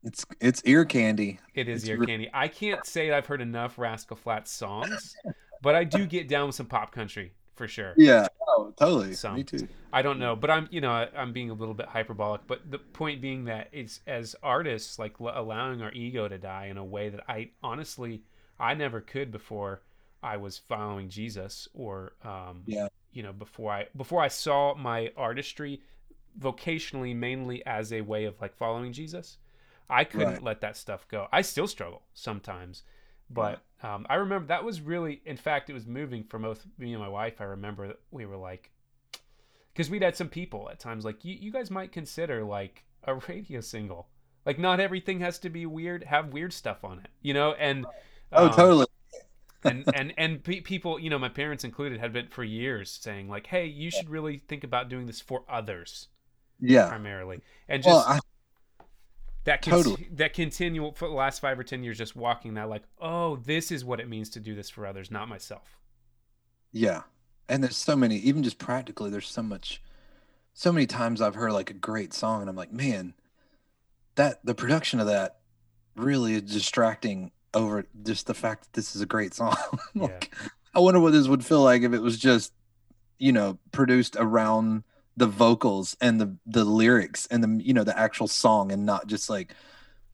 it's 0.03 0.25
it's 0.39 0.61
ear 0.65 0.85
candy. 0.85 1.39
It 1.53 1.67
is 1.67 1.83
it's 1.83 1.89
ear 1.89 1.97
re- 1.97 2.07
candy. 2.07 2.29
I 2.33 2.47
can't 2.47 2.85
say 2.85 3.11
I've 3.11 3.25
heard 3.25 3.41
enough 3.41 3.77
Rascal 3.77 4.17
Flatts 4.17 4.51
songs, 4.51 5.15
but 5.61 5.75
I 5.75 5.83
do 5.83 6.05
get 6.05 6.27
down 6.27 6.47
with 6.47 6.55
some 6.55 6.65
pop 6.65 6.91
country 6.91 7.33
for 7.55 7.67
sure. 7.67 7.93
Yeah, 7.97 8.27
oh, 8.47 8.73
totally. 8.77 9.13
So, 9.13 9.33
Me 9.33 9.43
too. 9.43 9.67
I 9.91 10.01
don't 10.01 10.17
know, 10.17 10.35
but 10.35 10.49
I'm 10.49 10.67
you 10.71 10.81
know 10.81 10.91
I, 10.91 11.09
am 11.15 11.33
being 11.33 11.49
a 11.49 11.53
little 11.53 11.73
bit 11.73 11.87
hyperbolic, 11.87 12.41
but 12.47 12.71
the 12.71 12.79
point 12.79 13.21
being 13.21 13.45
that 13.45 13.67
it's 13.71 13.99
as 14.07 14.35
artists 14.41 14.97
like 14.97 15.19
allowing 15.19 15.81
our 15.81 15.91
ego 15.91 16.27
to 16.27 16.37
die 16.37 16.67
in 16.67 16.77
a 16.77 16.85
way 16.85 17.09
that 17.09 17.21
I 17.27 17.49
honestly 17.61 18.23
I 18.59 18.73
never 18.73 19.01
could 19.01 19.31
before 19.31 19.81
I 20.23 20.37
was 20.37 20.57
following 20.57 21.09
Jesus 21.09 21.67
or 21.73 22.13
um, 22.23 22.63
yeah 22.65 22.87
you 23.11 23.23
know 23.23 23.33
before 23.33 23.71
I 23.71 23.87
before 23.97 24.21
I 24.21 24.29
saw 24.29 24.75
my 24.75 25.11
artistry 25.17 25.81
vocationally 26.39 27.15
mainly 27.15 27.65
as 27.65 27.91
a 27.91 28.01
way 28.01 28.25
of 28.25 28.39
like 28.39 28.55
following 28.55 28.93
Jesus. 28.93 29.37
I 29.89 30.03
couldn't 30.03 30.33
right. 30.33 30.43
let 30.43 30.61
that 30.61 30.77
stuff 30.77 31.07
go. 31.07 31.27
I 31.31 31.41
still 31.41 31.67
struggle 31.67 32.03
sometimes 32.13 32.83
but 33.29 33.61
um, 33.83 34.05
I 34.09 34.15
remember 34.15 34.47
that 34.47 34.63
was 34.63 34.81
really, 34.81 35.21
in 35.25 35.37
fact, 35.37 35.69
it 35.69 35.73
was 35.73 35.85
moving 35.85 36.23
for 36.23 36.39
both 36.39 36.65
me 36.77 36.93
and 36.93 37.01
my 37.01 37.09
wife. 37.09 37.39
I 37.39 37.45
remember 37.45 37.87
that 37.87 37.99
we 38.11 38.25
were 38.25 38.37
like, 38.37 38.71
because 39.73 39.89
we'd 39.89 40.01
had 40.01 40.15
some 40.15 40.29
people 40.29 40.69
at 40.71 40.79
times 40.79 41.05
like, 41.05 41.23
you, 41.23 41.35
you 41.39 41.51
guys 41.51 41.69
might 41.69 41.91
consider 41.91 42.43
like 42.43 42.83
a 43.03 43.15
radio 43.15 43.61
single. 43.61 44.07
Like, 44.45 44.57
not 44.57 44.79
everything 44.79 45.19
has 45.19 45.37
to 45.39 45.49
be 45.49 45.65
weird, 45.65 46.05
have 46.05 46.33
weird 46.33 46.53
stuff 46.53 46.83
on 46.83 46.99
it, 46.99 47.09
you 47.21 47.33
know? 47.33 47.53
And, 47.53 47.85
oh, 48.31 48.47
um, 48.47 48.53
totally. 48.53 48.85
and 49.63 49.83
and 49.93 50.13
and 50.17 50.41
pe- 50.41 50.61
people, 50.61 50.97
you 50.97 51.09
know, 51.09 51.19
my 51.19 51.27
parents 51.27 51.65
included, 51.65 51.99
had 51.99 52.13
been 52.13 52.29
for 52.29 52.45
years 52.45 52.89
saying 52.89 53.27
like, 53.27 53.47
"Hey, 53.47 53.65
you 53.65 53.91
should 53.91 54.09
really 54.09 54.37
think 54.37 54.63
about 54.63 54.87
doing 54.87 55.05
this 55.05 55.19
for 55.19 55.43
others." 55.49 56.07
Yeah, 56.61 56.87
primarily, 56.87 57.41
and 57.67 57.83
just 57.83 57.93
well, 57.93 58.05
I, 58.07 58.19
that 59.45 59.61
con- 59.61 59.71
totally. 59.71 60.07
that 60.11 60.33
continual 60.33 60.91
for 60.93 61.07
the 61.07 61.13
last 61.13 61.39
five 61.39 61.57
or 61.57 61.63
ten 61.63 61.83
years 61.83 61.97
just 61.97 62.15
walking 62.15 62.55
that 62.55 62.69
like 62.69 62.83
oh 63.01 63.37
this 63.37 63.71
is 63.71 63.85
what 63.85 63.99
it 63.99 64.07
means 64.07 64.29
to 64.29 64.39
do 64.39 64.55
this 64.55 64.69
for 64.69 64.85
others 64.85 65.09
not 65.09 65.27
myself 65.27 65.77
yeah 66.71 67.03
and 67.47 67.63
there's 67.63 67.77
so 67.77 67.95
many 67.95 68.17
even 68.17 68.43
just 68.43 68.57
practically 68.57 69.09
there's 69.09 69.27
so 69.27 69.43
much 69.43 69.81
so 70.53 70.71
many 70.71 70.85
times 70.85 71.21
i've 71.21 71.35
heard 71.35 71.51
like 71.51 71.69
a 71.69 71.73
great 71.73 72.13
song 72.13 72.41
and 72.41 72.49
i'm 72.49 72.55
like 72.55 72.71
man 72.71 73.13
that 74.15 74.43
the 74.43 74.55
production 74.55 74.99
of 74.99 75.07
that 75.07 75.37
really 75.95 76.33
is 76.33 76.41
distracting 76.41 77.31
over 77.53 77.85
just 78.03 78.27
the 78.27 78.33
fact 78.33 78.63
that 78.63 78.73
this 78.73 78.95
is 78.95 79.01
a 79.01 79.05
great 79.05 79.33
song 79.33 79.55
like 79.95 80.31
yeah. 80.41 80.49
i 80.75 80.79
wonder 80.79 80.99
what 80.99 81.11
this 81.11 81.27
would 81.27 81.45
feel 81.45 81.63
like 81.63 81.81
if 81.81 81.93
it 81.93 82.01
was 82.01 82.17
just 82.17 82.53
you 83.17 83.31
know 83.31 83.57
produced 83.71 84.15
around 84.17 84.83
the 85.19 85.27
vocals 85.27 85.97
and 85.99 86.19
the 86.19 86.33
the 86.45 86.63
lyrics 86.63 87.27
and 87.27 87.43
the 87.43 87.63
you 87.63 87.73
know 87.73 87.83
the 87.83 87.97
actual 87.99 88.27
song 88.27 88.71
and 88.71 88.85
not 88.85 89.05
just 89.05 89.29
like 89.29 89.53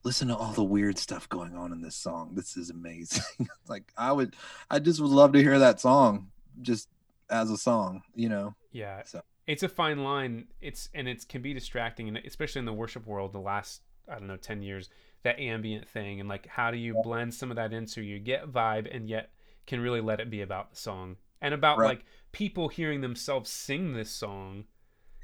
listen 0.04 0.28
to 0.28 0.36
all 0.36 0.52
the 0.52 0.64
weird 0.64 0.98
stuff 0.98 1.30
going 1.30 1.56
on 1.56 1.72
in 1.72 1.82
this 1.82 1.96
song. 1.96 2.32
This 2.34 2.58
is 2.58 2.70
amazing. 2.70 3.48
Like 3.68 3.92
i 3.98 4.12
would 4.12 4.36
i 4.70 4.78
just 4.78 5.00
would 5.00 5.10
love 5.10 5.34
to 5.34 5.42
hear 5.42 5.58
that 5.58 5.80
song 5.80 6.28
just 6.62 6.88
as 7.30 7.50
a 7.50 7.58
song 7.58 8.04
you 8.16 8.30
know? 8.30 8.56
Yeah. 8.72 9.04
So. 9.06 9.22
It's 9.48 9.64
a 9.64 9.70
fine 9.70 10.04
line. 10.04 10.48
It's 10.60 10.90
and 10.94 11.08
it 11.08 11.28
can 11.28 11.42
be 11.42 11.54
distracting 11.54 12.08
and 12.08 12.18
especially 12.18 12.60
in 12.60 12.66
the 12.66 12.74
worship 12.74 13.06
world 13.06 13.32
the 13.32 13.40
last 13.40 13.82
i 14.10 14.16
don't 14.16 14.28
know 14.28 14.38
10 14.38 14.62
years 14.62 14.90
that 15.24 15.40
ambient 15.40 15.88
thing 15.88 16.20
and 16.20 16.30
like 16.30 16.48
how 16.48 16.72
do 16.72 16.78
you 16.78 17.00
blend 17.04 17.34
some 17.34 17.52
of 17.52 17.58
that 17.58 17.74
into 17.74 17.92
so 17.94 18.02
you 18.02 18.20
get 18.20 18.52
vibe 18.52 18.94
and 18.96 19.10
yet 19.10 19.32
can 19.66 19.80
really 19.80 20.02
let 20.02 20.20
it 20.20 20.30
be 20.30 20.42
about 20.42 20.72
the 20.72 20.76
song 20.76 21.18
and 21.42 21.54
about 21.54 21.78
right. 21.78 21.88
like 21.88 22.06
people 22.32 22.70
hearing 22.70 23.02
themselves 23.02 23.50
sing 23.50 23.94
this 23.94 24.12
song 24.12 24.66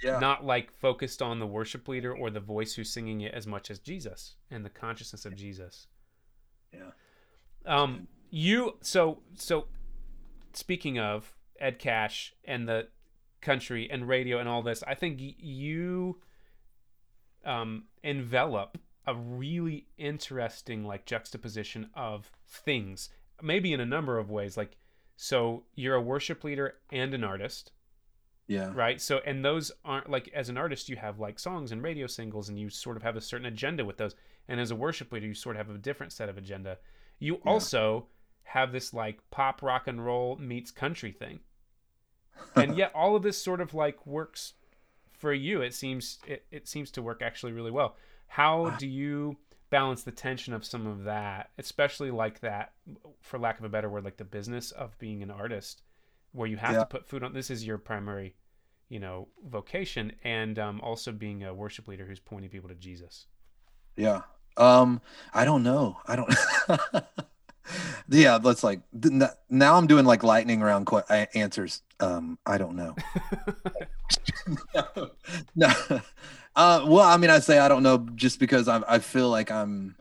yeah. 0.04 0.20
not 0.20 0.46
like 0.46 0.72
focused 0.72 1.22
on 1.22 1.40
the 1.40 1.48
worship 1.48 1.88
leader 1.88 2.16
or 2.16 2.30
the 2.30 2.40
voice 2.40 2.74
who's 2.74 2.92
singing 2.92 3.22
it 3.22 3.34
as 3.34 3.48
much 3.48 3.70
as 3.70 3.80
Jesus 3.80 4.36
and 4.50 4.66
the 4.66 4.70
consciousness 4.70 5.26
of 5.26 5.36
Jesus. 5.36 5.88
Yeah. 6.74 6.92
Um 7.66 8.08
you 8.30 8.78
so 8.82 9.20
so 9.36 9.68
speaking 10.54 11.00
of 11.00 11.34
Ed 11.60 11.80
Cash 11.80 12.34
and 12.46 12.68
the 12.68 12.88
country 13.42 13.90
and 13.90 14.08
radio 14.08 14.40
and 14.40 14.48
all 14.48 14.62
this, 14.62 14.84
I 14.88 14.96
think 14.96 15.20
you 15.20 16.20
um 17.46 17.86
envelop 18.04 18.78
a 19.08 19.16
really 19.16 19.88
interesting 19.98 20.86
like 20.86 21.06
juxtaposition 21.06 21.90
of 21.96 22.32
things 22.48 23.10
maybe 23.42 23.74
in 23.74 23.80
a 23.80 23.86
number 23.86 24.20
of 24.20 24.30
ways 24.30 24.58
like 24.58 24.78
so 25.16 25.64
you're 25.76 25.96
a 25.96 26.02
worship 26.02 26.44
leader 26.44 26.76
and 26.92 27.14
an 27.14 27.24
artist 27.24 27.72
yeah. 28.52 28.72
Right. 28.74 29.00
So, 29.00 29.22
and 29.26 29.46
those 29.46 29.72
aren't 29.86 30.10
like 30.10 30.30
as 30.34 30.50
an 30.50 30.58
artist, 30.58 30.90
you 30.90 30.98
have 30.98 31.20
like 31.20 31.40
songs 31.40 31.72
and 31.72 31.82
radio 31.82 32.06
singles, 32.06 32.50
and 32.50 32.60
you 32.60 32.70
sort 32.70 32.98
of 32.98 33.04
have 33.04 33.16
a 33.16 33.22
certain 33.22 33.48
agenda 33.48 33.86
with 33.86 33.96
those. 33.96 34.14
And 34.50 34.60
as 34.60 34.72
a 34.72 34.76
worship 34.76 35.12
leader, 35.14 35.28
you 35.28 35.34
sort 35.34 35.56
of 35.56 35.66
have 35.66 35.74
a 35.74 35.80
different 35.80 36.12
set 36.12 36.28
of 36.28 36.38
agenda. 36.38 36.78
You 37.20 37.36
yeah. 37.36 37.50
also 37.50 38.08
have 38.44 38.74
this 38.74 38.94
like 38.94 39.20
pop 39.32 39.62
rock 39.62 39.88
and 39.88 40.04
roll 40.04 40.36
meets 40.36 40.70
country 40.70 41.14
thing, 41.14 41.40
and 42.56 42.76
yet 42.76 42.92
all 42.94 43.16
of 43.16 43.24
this 43.24 43.42
sort 43.42 43.62
of 43.62 43.74
like 43.74 44.06
works 44.06 44.54
for 45.18 45.32
you. 45.32 45.62
It 45.62 45.74
seems 45.74 46.20
it, 46.28 46.44
it 46.52 46.68
seems 46.68 46.92
to 46.92 47.02
work 47.02 47.22
actually 47.22 47.54
really 47.54 47.72
well. 47.72 47.96
How 48.28 48.66
ah. 48.66 48.76
do 48.78 48.88
you 48.88 49.38
balance 49.70 50.04
the 50.04 50.12
tension 50.12 50.54
of 50.54 50.66
some 50.66 50.86
of 50.86 51.06
that, 51.06 51.52
especially 51.58 52.12
like 52.12 52.42
that, 52.42 52.74
for 53.22 53.40
lack 53.40 53.60
of 53.60 53.64
a 53.64 53.70
better 53.70 53.90
word, 53.90 54.04
like 54.04 54.18
the 54.18 54.26
business 54.26 54.72
of 54.72 55.00
being 55.00 55.24
an 55.24 55.32
artist? 55.32 55.84
where 56.34 56.48
you 56.48 56.58
have 56.58 56.74
yeah. 56.74 56.80
to 56.80 56.86
put 56.86 57.08
food 57.08 57.24
on. 57.24 57.34
This 57.34 57.50
is 57.50 57.66
your 57.66 57.78
primary, 57.78 58.36
you 58.92 59.00
know, 59.00 59.30
vocation, 59.48 60.12
and 60.22 60.60
um, 60.60 60.82
also 60.82 61.14
being 61.14 61.46
a 61.46 61.54
worship 61.54 61.88
leader 61.88 62.06
who's 62.06 62.20
pointing 62.20 62.50
people 62.50 62.68
to 62.68 62.76
Jesus. 62.76 63.26
Yeah. 63.96 64.24
Um, 64.58 65.00
I 65.34 65.46
don't 65.46 65.64
know. 65.64 65.98
I 66.06 66.18
don't. 66.18 66.36
yeah, 68.10 68.38
let's 68.44 68.66
like 68.66 68.82
now. 69.50 69.78
I'm 69.78 69.88
doing 69.88 70.04
like 70.04 70.24
lightning 70.24 70.60
round 70.60 70.88
qu- 70.88 71.04
answers. 71.34 71.84
Um, 72.02 72.38
I 72.46 72.58
don't 72.58 72.76
know. 72.76 72.98
no, 74.76 74.86
no. 75.56 76.02
Uh, 76.54 76.86
well, 76.86 77.08
I 77.08 77.16
mean, 77.16 77.30
I 77.30 77.40
say 77.40 77.60
I 77.60 77.70
don't 77.70 77.84
know 77.84 78.10
just 78.16 78.42
because 78.42 78.68
I 78.68 78.82
I 78.90 79.00
feel 79.00 79.30
like 79.30 79.52
I'm 79.52 79.96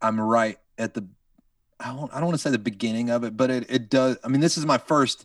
I'm 0.00 0.20
right 0.20 0.58
at 0.76 0.94
the 0.94 1.06
I 1.78 1.94
don't, 1.94 2.12
I 2.12 2.16
don't 2.16 2.26
want 2.26 2.34
to 2.34 2.42
say 2.42 2.50
the 2.50 2.58
beginning 2.58 3.10
of 3.10 3.22
it, 3.22 3.36
but 3.36 3.48
it, 3.48 3.66
it 3.68 3.90
does. 3.90 4.16
I 4.24 4.28
mean, 4.28 4.40
this 4.40 4.58
is 4.58 4.66
my 4.66 4.78
first 4.78 5.24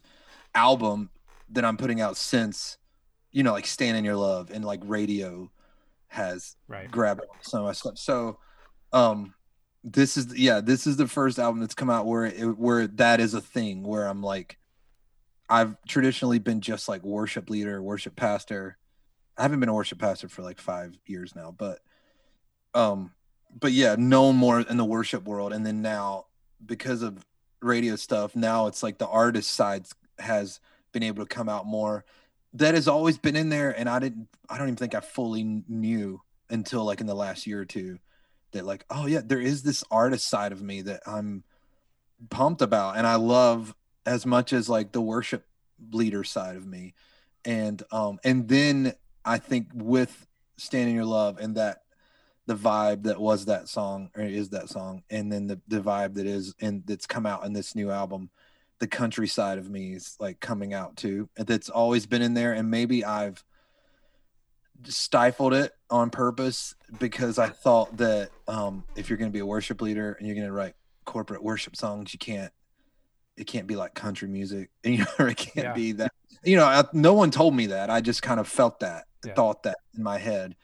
album 0.53 1.09
that 1.51 1.65
I'm 1.65 1.77
putting 1.77 2.01
out 2.01 2.17
since, 2.17 2.77
you 3.31 3.43
know, 3.43 3.53
like 3.53 3.65
Stand 3.65 3.97
in 3.97 4.05
Your 4.05 4.15
Love 4.15 4.51
and 4.51 4.65
like 4.65 4.81
radio 4.83 5.51
has 6.07 6.55
right. 6.67 6.89
grabbed 6.89 7.21
some 7.41 7.61
of 7.61 7.65
my 7.65 7.73
stuff. 7.73 7.97
So, 7.97 8.39
um, 8.93 9.33
this 9.83 10.17
is 10.17 10.37
yeah, 10.37 10.59
this 10.59 10.87
is 10.87 10.97
the 10.97 11.07
first 11.07 11.39
album 11.39 11.61
that's 11.61 11.75
come 11.75 11.89
out 11.89 12.05
where 12.05 12.25
it, 12.25 12.57
where 12.57 12.87
that 12.87 13.19
is 13.19 13.33
a 13.33 13.41
thing 13.41 13.83
where 13.83 14.07
I'm 14.07 14.21
like, 14.21 14.57
I've 15.49 15.75
traditionally 15.87 16.39
been 16.39 16.61
just 16.61 16.89
like 16.89 17.03
worship 17.03 17.49
leader, 17.49 17.81
worship 17.81 18.15
pastor. 18.15 18.77
I 19.37 19.43
haven't 19.43 19.59
been 19.59 19.69
a 19.69 19.73
worship 19.73 19.99
pastor 19.99 20.27
for 20.27 20.41
like 20.41 20.59
five 20.59 20.97
years 21.05 21.35
now, 21.35 21.53
but, 21.55 21.79
um, 22.73 23.11
but 23.57 23.71
yeah, 23.71 23.95
known 23.97 24.35
more 24.35 24.61
in 24.61 24.77
the 24.77 24.83
worship 24.83 25.23
world, 25.25 25.53
and 25.53 25.65
then 25.65 25.81
now 25.81 26.25
because 26.65 27.01
of 27.01 27.23
radio 27.61 27.95
stuff, 27.95 28.35
now 28.35 28.67
it's 28.67 28.83
like 28.83 28.97
the 28.97 29.07
artist 29.07 29.51
side 29.51 29.85
has 30.19 30.59
been 30.99 31.07
able 31.07 31.25
to 31.25 31.35
come 31.35 31.49
out 31.49 31.65
more. 31.65 32.05
That 32.53 32.73
has 32.75 32.87
always 32.87 33.17
been 33.17 33.35
in 33.35 33.49
there 33.49 33.77
and 33.77 33.87
i 33.89 33.99
didn't 33.99 34.29
i 34.49 34.57
don't 34.57 34.67
even 34.67 34.77
think 34.77 34.95
i 34.95 34.99
fully 35.01 35.43
knew 35.67 36.21
until 36.49 36.85
like 36.85 37.01
in 37.01 37.05
the 37.05 37.13
last 37.13 37.45
year 37.45 37.59
or 37.61 37.65
two 37.65 37.99
that 38.51 38.65
like 38.65 38.85
oh 38.89 39.05
yeah 39.05 39.21
there 39.23 39.41
is 39.41 39.61
this 39.61 39.83
artist 39.91 40.27
side 40.27 40.53
of 40.53 40.61
me 40.61 40.81
that 40.81 41.01
i'm 41.05 41.43
pumped 42.29 42.61
about 42.61 42.97
and 42.97 43.05
i 43.05 43.15
love 43.15 43.75
as 44.07 44.25
much 44.25 44.53
as 44.53 44.69
like 44.69 44.93
the 44.93 45.01
worship 45.01 45.45
leader 45.91 46.23
side 46.23 46.55
of 46.55 46.65
me. 46.65 46.93
And 47.45 47.83
um 47.91 48.19
and 48.23 48.47
then 48.47 48.93
i 49.23 49.37
think 49.37 49.67
with 49.73 50.25
stand 50.57 50.89
in 50.89 50.95
your 50.95 51.05
love 51.05 51.37
and 51.37 51.55
that 51.55 51.83
the 52.47 52.55
vibe 52.55 53.03
that 53.03 53.19
was 53.19 53.45
that 53.45 53.67
song 53.67 54.09
or 54.15 54.23
is 54.23 54.49
that 54.49 54.69
song 54.69 55.03
and 55.09 55.31
then 55.31 55.47
the, 55.47 55.59
the 55.67 55.79
vibe 55.79 56.15
that 56.15 56.25
is 56.25 56.55
and 56.59 56.83
that's 56.85 57.05
come 57.05 57.25
out 57.25 57.45
in 57.45 57.53
this 57.53 57.75
new 57.75 57.91
album 57.91 58.29
the 58.79 58.87
countryside 58.87 59.57
of 59.57 59.69
me 59.69 59.93
is 59.93 60.15
like 60.19 60.39
coming 60.39 60.73
out 60.73 60.95
too 60.95 61.29
that's 61.35 61.69
always 61.69 62.05
been 62.05 62.21
in 62.21 62.33
there 62.33 62.53
and 62.53 62.69
maybe 62.69 63.03
i've 63.03 63.43
stifled 64.85 65.53
it 65.53 65.71
on 65.89 66.09
purpose 66.09 66.75
because 66.99 67.39
i 67.39 67.47
thought 67.47 67.95
that 67.97 68.29
um 68.47 68.83
if 68.95 69.09
you're 69.09 69.17
going 69.17 69.29
to 69.29 69.33
be 69.33 69.39
a 69.39 69.45
worship 69.45 69.81
leader 69.81 70.13
and 70.13 70.27
you're 70.27 70.35
going 70.35 70.47
to 70.47 70.53
write 70.53 70.75
corporate 71.05 71.43
worship 71.43 71.75
songs 71.75 72.13
you 72.13 72.19
can't 72.19 72.51
it 73.37 73.47
can't 73.47 73.67
be 73.67 73.75
like 73.75 73.93
country 73.93 74.27
music 74.27 74.69
and 74.83 74.93
you 74.97 74.99
know 74.99 75.25
it 75.25 75.37
can't 75.37 75.67
yeah. 75.67 75.73
be 75.73 75.93
that 75.93 76.11
you 76.43 76.55
know 76.55 76.65
I, 76.65 76.83
no 76.93 77.13
one 77.13 77.31
told 77.31 77.55
me 77.55 77.67
that 77.67 77.89
i 77.89 78.01
just 78.01 78.21
kind 78.21 78.39
of 78.39 78.47
felt 78.47 78.81
that 78.81 79.05
yeah. 79.25 79.33
thought 79.33 79.63
that 79.63 79.77
in 79.95 80.03
my 80.03 80.19
head 80.19 80.55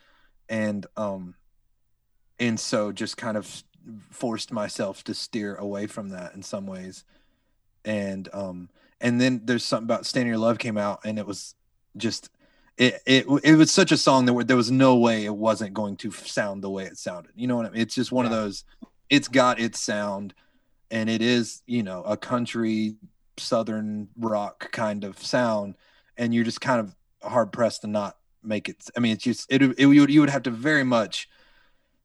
and 0.49 0.85
um 0.95 1.35
and 2.39 2.59
so 2.59 2.91
just 2.91 3.17
kind 3.17 3.37
of 3.37 3.63
forced 4.11 4.51
myself 4.51 5.03
to 5.05 5.13
steer 5.13 5.55
away 5.55 5.87
from 5.87 6.09
that 6.09 6.35
in 6.35 6.43
some 6.43 6.67
ways 6.67 7.03
and 7.85 8.29
um 8.33 8.69
and 9.01 9.19
then 9.19 9.41
there's 9.43 9.65
something 9.65 9.85
about 9.85 10.05
Stand 10.05 10.23
in 10.23 10.29
Your 10.29 10.37
Love 10.37 10.57
came 10.57 10.77
out 10.77 11.01
and 11.03 11.19
it 11.19 11.27
was 11.27 11.55
just 11.97 12.29
it 12.77 13.01
it, 13.05 13.25
it 13.43 13.55
was 13.55 13.71
such 13.71 13.91
a 13.91 13.97
song 13.97 14.25
that 14.25 14.47
there 14.47 14.57
was 14.57 14.71
no 14.71 14.95
way 14.95 15.25
it 15.25 15.35
wasn't 15.35 15.73
going 15.73 15.95
to 15.97 16.11
sound 16.11 16.63
the 16.63 16.69
way 16.69 16.85
it 16.85 16.97
sounded 16.97 17.31
you 17.35 17.47
know 17.47 17.55
what 17.55 17.65
i 17.65 17.69
mean 17.69 17.81
it's 17.81 17.95
just 17.95 18.11
one 18.11 18.25
yeah. 18.25 18.31
of 18.31 18.37
those 18.37 18.63
it's 19.09 19.27
got 19.27 19.59
its 19.59 19.79
sound 19.79 20.33
and 20.89 21.09
it 21.09 21.21
is 21.21 21.61
you 21.67 21.83
know 21.83 22.03
a 22.03 22.17
country 22.17 22.95
southern 23.37 24.07
rock 24.17 24.71
kind 24.71 25.03
of 25.03 25.19
sound 25.19 25.75
and 26.17 26.33
you're 26.33 26.43
just 26.43 26.61
kind 26.61 26.79
of 26.79 26.95
hard 27.29 27.51
pressed 27.51 27.81
to 27.81 27.87
not 27.87 28.17
make 28.43 28.69
it 28.69 28.83
i 28.97 28.99
mean 28.99 29.13
it's 29.13 29.23
just 29.23 29.51
it, 29.51 29.61
it 29.61 29.79
you, 29.79 30.01
would, 30.01 30.09
you 30.09 30.19
would 30.19 30.29
have 30.29 30.43
to 30.43 30.51
very 30.51 30.83
much 30.83 31.29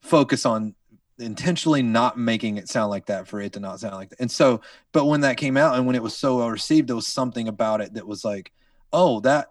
focus 0.02 0.44
on 0.46 0.74
intentionally 1.18 1.82
not 1.82 2.18
making 2.18 2.56
it 2.56 2.68
sound 2.68 2.90
like 2.90 3.06
that 3.06 3.26
for 3.26 3.40
it 3.40 3.52
to 3.54 3.60
not 3.60 3.80
sound 3.80 3.94
like 3.94 4.10
that. 4.10 4.20
And 4.20 4.30
so, 4.30 4.60
but 4.92 5.06
when 5.06 5.22
that 5.22 5.36
came 5.36 5.56
out 5.56 5.76
and 5.76 5.86
when 5.86 5.96
it 5.96 6.02
was 6.02 6.16
so 6.16 6.38
well 6.38 6.50
received, 6.50 6.88
there 6.88 6.96
was 6.96 7.06
something 7.06 7.48
about 7.48 7.80
it 7.80 7.94
that 7.94 8.06
was 8.06 8.24
like, 8.24 8.52
oh, 8.92 9.20
that 9.20 9.50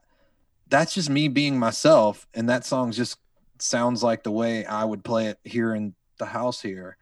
that's 0.70 0.94
just 0.94 1.10
me 1.10 1.28
being 1.28 1.58
myself. 1.58 2.28
And 2.34 2.50
that 2.50 2.66
song 2.66 2.92
just 2.92 3.18
sounds 3.60 4.04
like 4.04 4.24
the 4.24 4.32
way 4.32 4.66
I 4.66 4.84
would 4.84 5.04
play 5.04 5.28
it 5.28 5.40
here 5.44 5.74
in 5.74 5.94
the 6.18 6.26
house 6.26 6.62
here. 6.62 6.98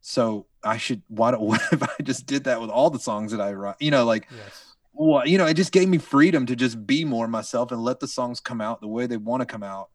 So 0.00 0.46
I 0.62 0.76
should 0.76 1.02
why 1.08 1.30
don't 1.30 1.42
what 1.42 1.62
if 1.72 1.82
I 1.82 2.02
just 2.02 2.26
did 2.26 2.44
that 2.44 2.60
with 2.60 2.70
all 2.70 2.90
the 2.90 2.98
songs 2.98 3.32
that 3.32 3.40
I 3.40 3.52
write? 3.52 3.76
You 3.80 3.90
know, 3.90 4.04
like 4.04 4.28
yes. 4.30 4.74
well, 4.92 5.26
you 5.26 5.38
know, 5.38 5.46
it 5.46 5.54
just 5.54 5.72
gave 5.72 5.88
me 5.88 5.98
freedom 5.98 6.46
to 6.46 6.56
just 6.56 6.86
be 6.86 7.04
more 7.04 7.28
myself 7.28 7.72
and 7.72 7.82
let 7.82 8.00
the 8.00 8.08
songs 8.08 8.40
come 8.40 8.60
out 8.60 8.80
the 8.80 8.88
way 8.88 9.06
they 9.06 9.16
want 9.16 9.40
to 9.40 9.46
come 9.46 9.62
out 9.62 9.90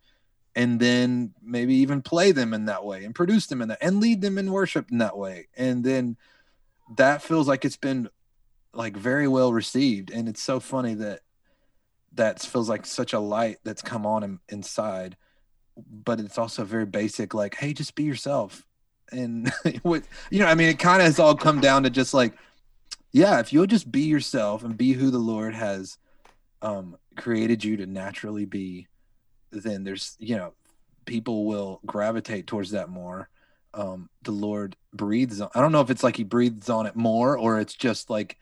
and 0.56 0.80
then 0.80 1.34
maybe 1.42 1.76
even 1.76 2.02
play 2.02 2.32
them 2.32 2.54
in 2.54 2.66
that 2.66 2.86
way 2.86 3.04
and 3.04 3.14
produce 3.14 3.48
them 3.48 3.62
in 3.62 3.70
that 3.70 3.80
and 3.82 4.00
lead 4.00 4.22
them 4.22 4.38
in 4.38 4.52
worship 4.52 4.90
in 4.92 5.00
that 5.00 5.18
way. 5.18 5.48
And 5.58 5.84
then 5.84 6.18
that 6.98 7.22
feels 7.22 7.48
like 7.48 7.66
it's 7.66 7.78
been 7.78 8.10
like 8.74 8.96
very 8.96 9.28
well 9.28 9.52
received. 9.52 10.12
And 10.12 10.30
it's 10.30 10.42
so 10.42 10.60
funny 10.60 10.94
that 10.96 11.22
that 12.14 12.42
feels 12.42 12.70
like 12.70 12.86
such 12.86 13.14
a 13.14 13.20
light 13.20 13.58
that's 13.64 13.82
come 13.82 14.06
on 14.06 14.24
in, 14.24 14.40
inside 14.50 15.18
but 15.78 16.20
it's 16.20 16.38
also 16.38 16.64
very 16.64 16.86
basic 16.86 17.34
like 17.34 17.56
hey 17.56 17.74
just 17.74 17.96
be 17.96 18.04
yourself. 18.04 18.66
And 19.12 19.52
what 19.84 20.04
you 20.32 20.40
know 20.40 20.48
i 20.48 20.56
mean 20.56 20.70
it 20.70 20.80
kind 20.80 21.02
of 21.02 21.06
has 21.06 21.20
all 21.20 21.36
come 21.36 21.62
down 21.62 21.84
to 21.84 21.90
just 21.90 22.14
like 22.14 22.34
yeah 23.12 23.40
if 23.40 23.54
you'll 23.54 23.68
just 23.68 23.92
be 23.92 24.02
yourself 24.02 24.64
and 24.64 24.76
be 24.76 24.94
who 24.94 25.12
the 25.12 25.20
lord 25.20 25.54
has 25.54 26.00
um 26.64 26.98
created 27.16 27.64
you 27.64 27.78
to 27.78 27.86
naturally 27.86 28.46
be 28.46 28.88
then 29.64 29.84
there's 29.84 30.16
you 30.20 30.36
know 30.36 30.54
people 31.06 31.46
will 31.46 31.80
gravitate 31.86 32.48
towards 32.48 32.72
that 32.72 32.90
more. 32.90 33.30
Um 33.74 34.10
the 34.24 34.32
lord 34.32 34.78
breathes 34.94 35.42
on 35.42 35.50
i 35.54 35.60
don't 35.60 35.74
know 35.74 35.82
if 35.82 35.90
it's 35.90 36.04
like 36.04 36.16
he 36.16 36.24
breathes 36.24 36.70
on 36.70 36.86
it 36.86 36.96
more 36.96 37.38
or 37.38 37.60
it's 37.60 37.74
just 37.74 38.10
like 38.10 38.38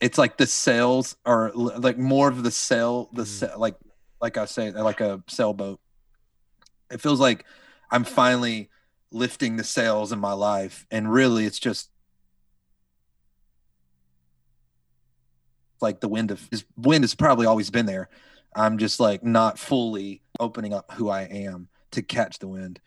it's 0.00 0.18
like 0.18 0.36
the 0.36 0.46
sails 0.46 1.16
are 1.24 1.50
like 1.54 1.98
more 1.98 2.28
of 2.28 2.42
the 2.42 2.50
sail 2.50 3.08
the 3.12 3.22
mm. 3.22 3.58
like 3.58 3.74
like 4.20 4.36
i 4.36 4.44
say 4.44 4.70
like 4.70 5.00
a 5.00 5.22
sailboat. 5.26 5.80
It 6.90 7.00
feels 7.00 7.18
like 7.18 7.44
i'm 7.90 8.04
finally 8.04 8.70
lifting 9.10 9.56
the 9.56 9.64
sails 9.64 10.12
in 10.12 10.20
my 10.20 10.32
life 10.32 10.86
and 10.90 11.12
really 11.12 11.44
it's 11.44 11.58
just 11.58 11.90
like 15.80 16.00
the 16.00 16.08
wind 16.08 16.30
of 16.30 16.46
his 16.50 16.64
wind 16.76 17.04
has 17.04 17.14
probably 17.14 17.46
always 17.46 17.70
been 17.70 17.86
there 17.86 18.08
I'm 18.56 18.78
just 18.78 18.98
like 18.98 19.22
not 19.22 19.58
fully 19.58 20.22
opening 20.40 20.72
up 20.72 20.92
who 20.92 21.08
I 21.08 21.22
am 21.22 21.68
to 21.92 22.02
catch 22.02 22.38
the 22.38 22.48
wind. 22.48 22.80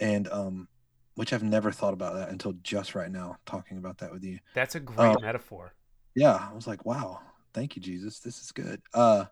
And 0.00 0.28
um 0.28 0.68
which 1.14 1.32
I've 1.32 1.42
never 1.42 1.70
thought 1.70 1.94
about 1.94 2.14
that 2.14 2.30
until 2.30 2.54
just 2.62 2.94
right 2.94 3.10
now 3.10 3.36
talking 3.44 3.76
about 3.76 3.98
that 3.98 4.12
with 4.12 4.24
you. 4.24 4.38
That's 4.54 4.74
a 4.74 4.80
great 4.80 4.98
um, 4.98 5.22
metaphor. 5.22 5.74
Yeah, 6.14 6.34
I 6.34 6.54
was 6.54 6.66
like, 6.66 6.84
wow, 6.86 7.20
thank 7.52 7.76
you 7.76 7.82
Jesus. 7.82 8.18
This 8.18 8.42
is 8.42 8.50
good. 8.52 8.82
Uh 8.92 9.26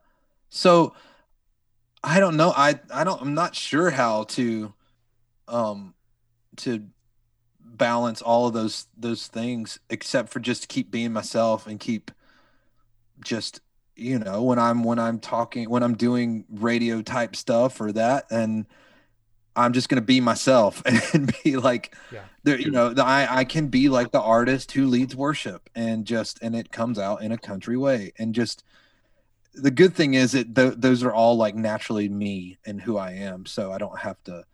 so 0.49 0.95
I 2.03 2.20
don't 2.20 2.36
know. 2.36 2.53
I 2.57 2.80
I 2.93 3.05
don't 3.05 3.20
I'm 3.20 3.34
not 3.34 3.55
sure 3.55 3.91
how 3.91 4.24
to 4.24 4.72
um 5.49 5.95
to 6.59 6.86
balance 7.59 8.22
all 8.22 8.47
of 8.47 8.53
those 8.53 8.86
those 8.97 9.26
things 9.26 9.80
except 9.88 10.28
for 10.28 10.38
just 10.38 10.62
to 10.62 10.68
keep 10.68 10.91
being 10.91 11.12
myself 11.12 11.66
and 11.66 11.80
keep 11.80 12.11
just 13.24 13.61
you 14.01 14.18
know 14.18 14.42
when 14.42 14.59
i'm 14.59 14.82
when 14.82 14.98
i'm 14.98 15.18
talking 15.18 15.68
when 15.68 15.82
i'm 15.82 15.94
doing 15.94 16.44
radio 16.51 17.03
type 17.03 17.36
stuff 17.36 17.80
or 17.80 17.92
that 17.92 18.24
and 18.30 18.66
i'm 19.55 19.72
just 19.72 19.88
going 19.88 20.01
to 20.01 20.07
be 20.07 20.20
myself 20.20 20.82
and 21.14 21.34
be 21.44 21.57
like 21.57 21.94
yeah. 22.11 22.24
there 22.42 22.59
you 22.59 22.70
know 22.70 22.90
the, 22.90 23.05
i 23.05 23.38
i 23.38 23.44
can 23.44 23.68
be 23.68 23.88
like 23.88 24.11
the 24.11 24.20
artist 24.20 24.72
who 24.72 24.86
leads 24.86 25.14
worship 25.14 25.68
and 25.74 26.07
just 26.07 26.40
and 26.42 26.57
it 26.57 26.72
comes 26.72 26.98
out 26.98 27.22
in 27.22 27.32
a 27.32 27.38
country 27.38 27.76
way 27.76 28.12
and 28.18 28.34
just 28.34 28.64
the 29.55 29.70
good 29.70 29.94
thing 29.94 30.14
is 30.14 30.32
that 30.32 30.55
th- 30.55 30.74
those 30.76 31.03
are 31.03 31.12
all 31.12 31.36
like 31.36 31.55
naturally 31.55 32.09
me 32.09 32.59
and 32.64 32.80
who 32.80 32.96
i 32.96 33.12
am 33.12 33.44
so 33.44 33.72
i 33.72 33.78
don't 33.78 33.98
have 33.98 34.22
to 34.24 34.44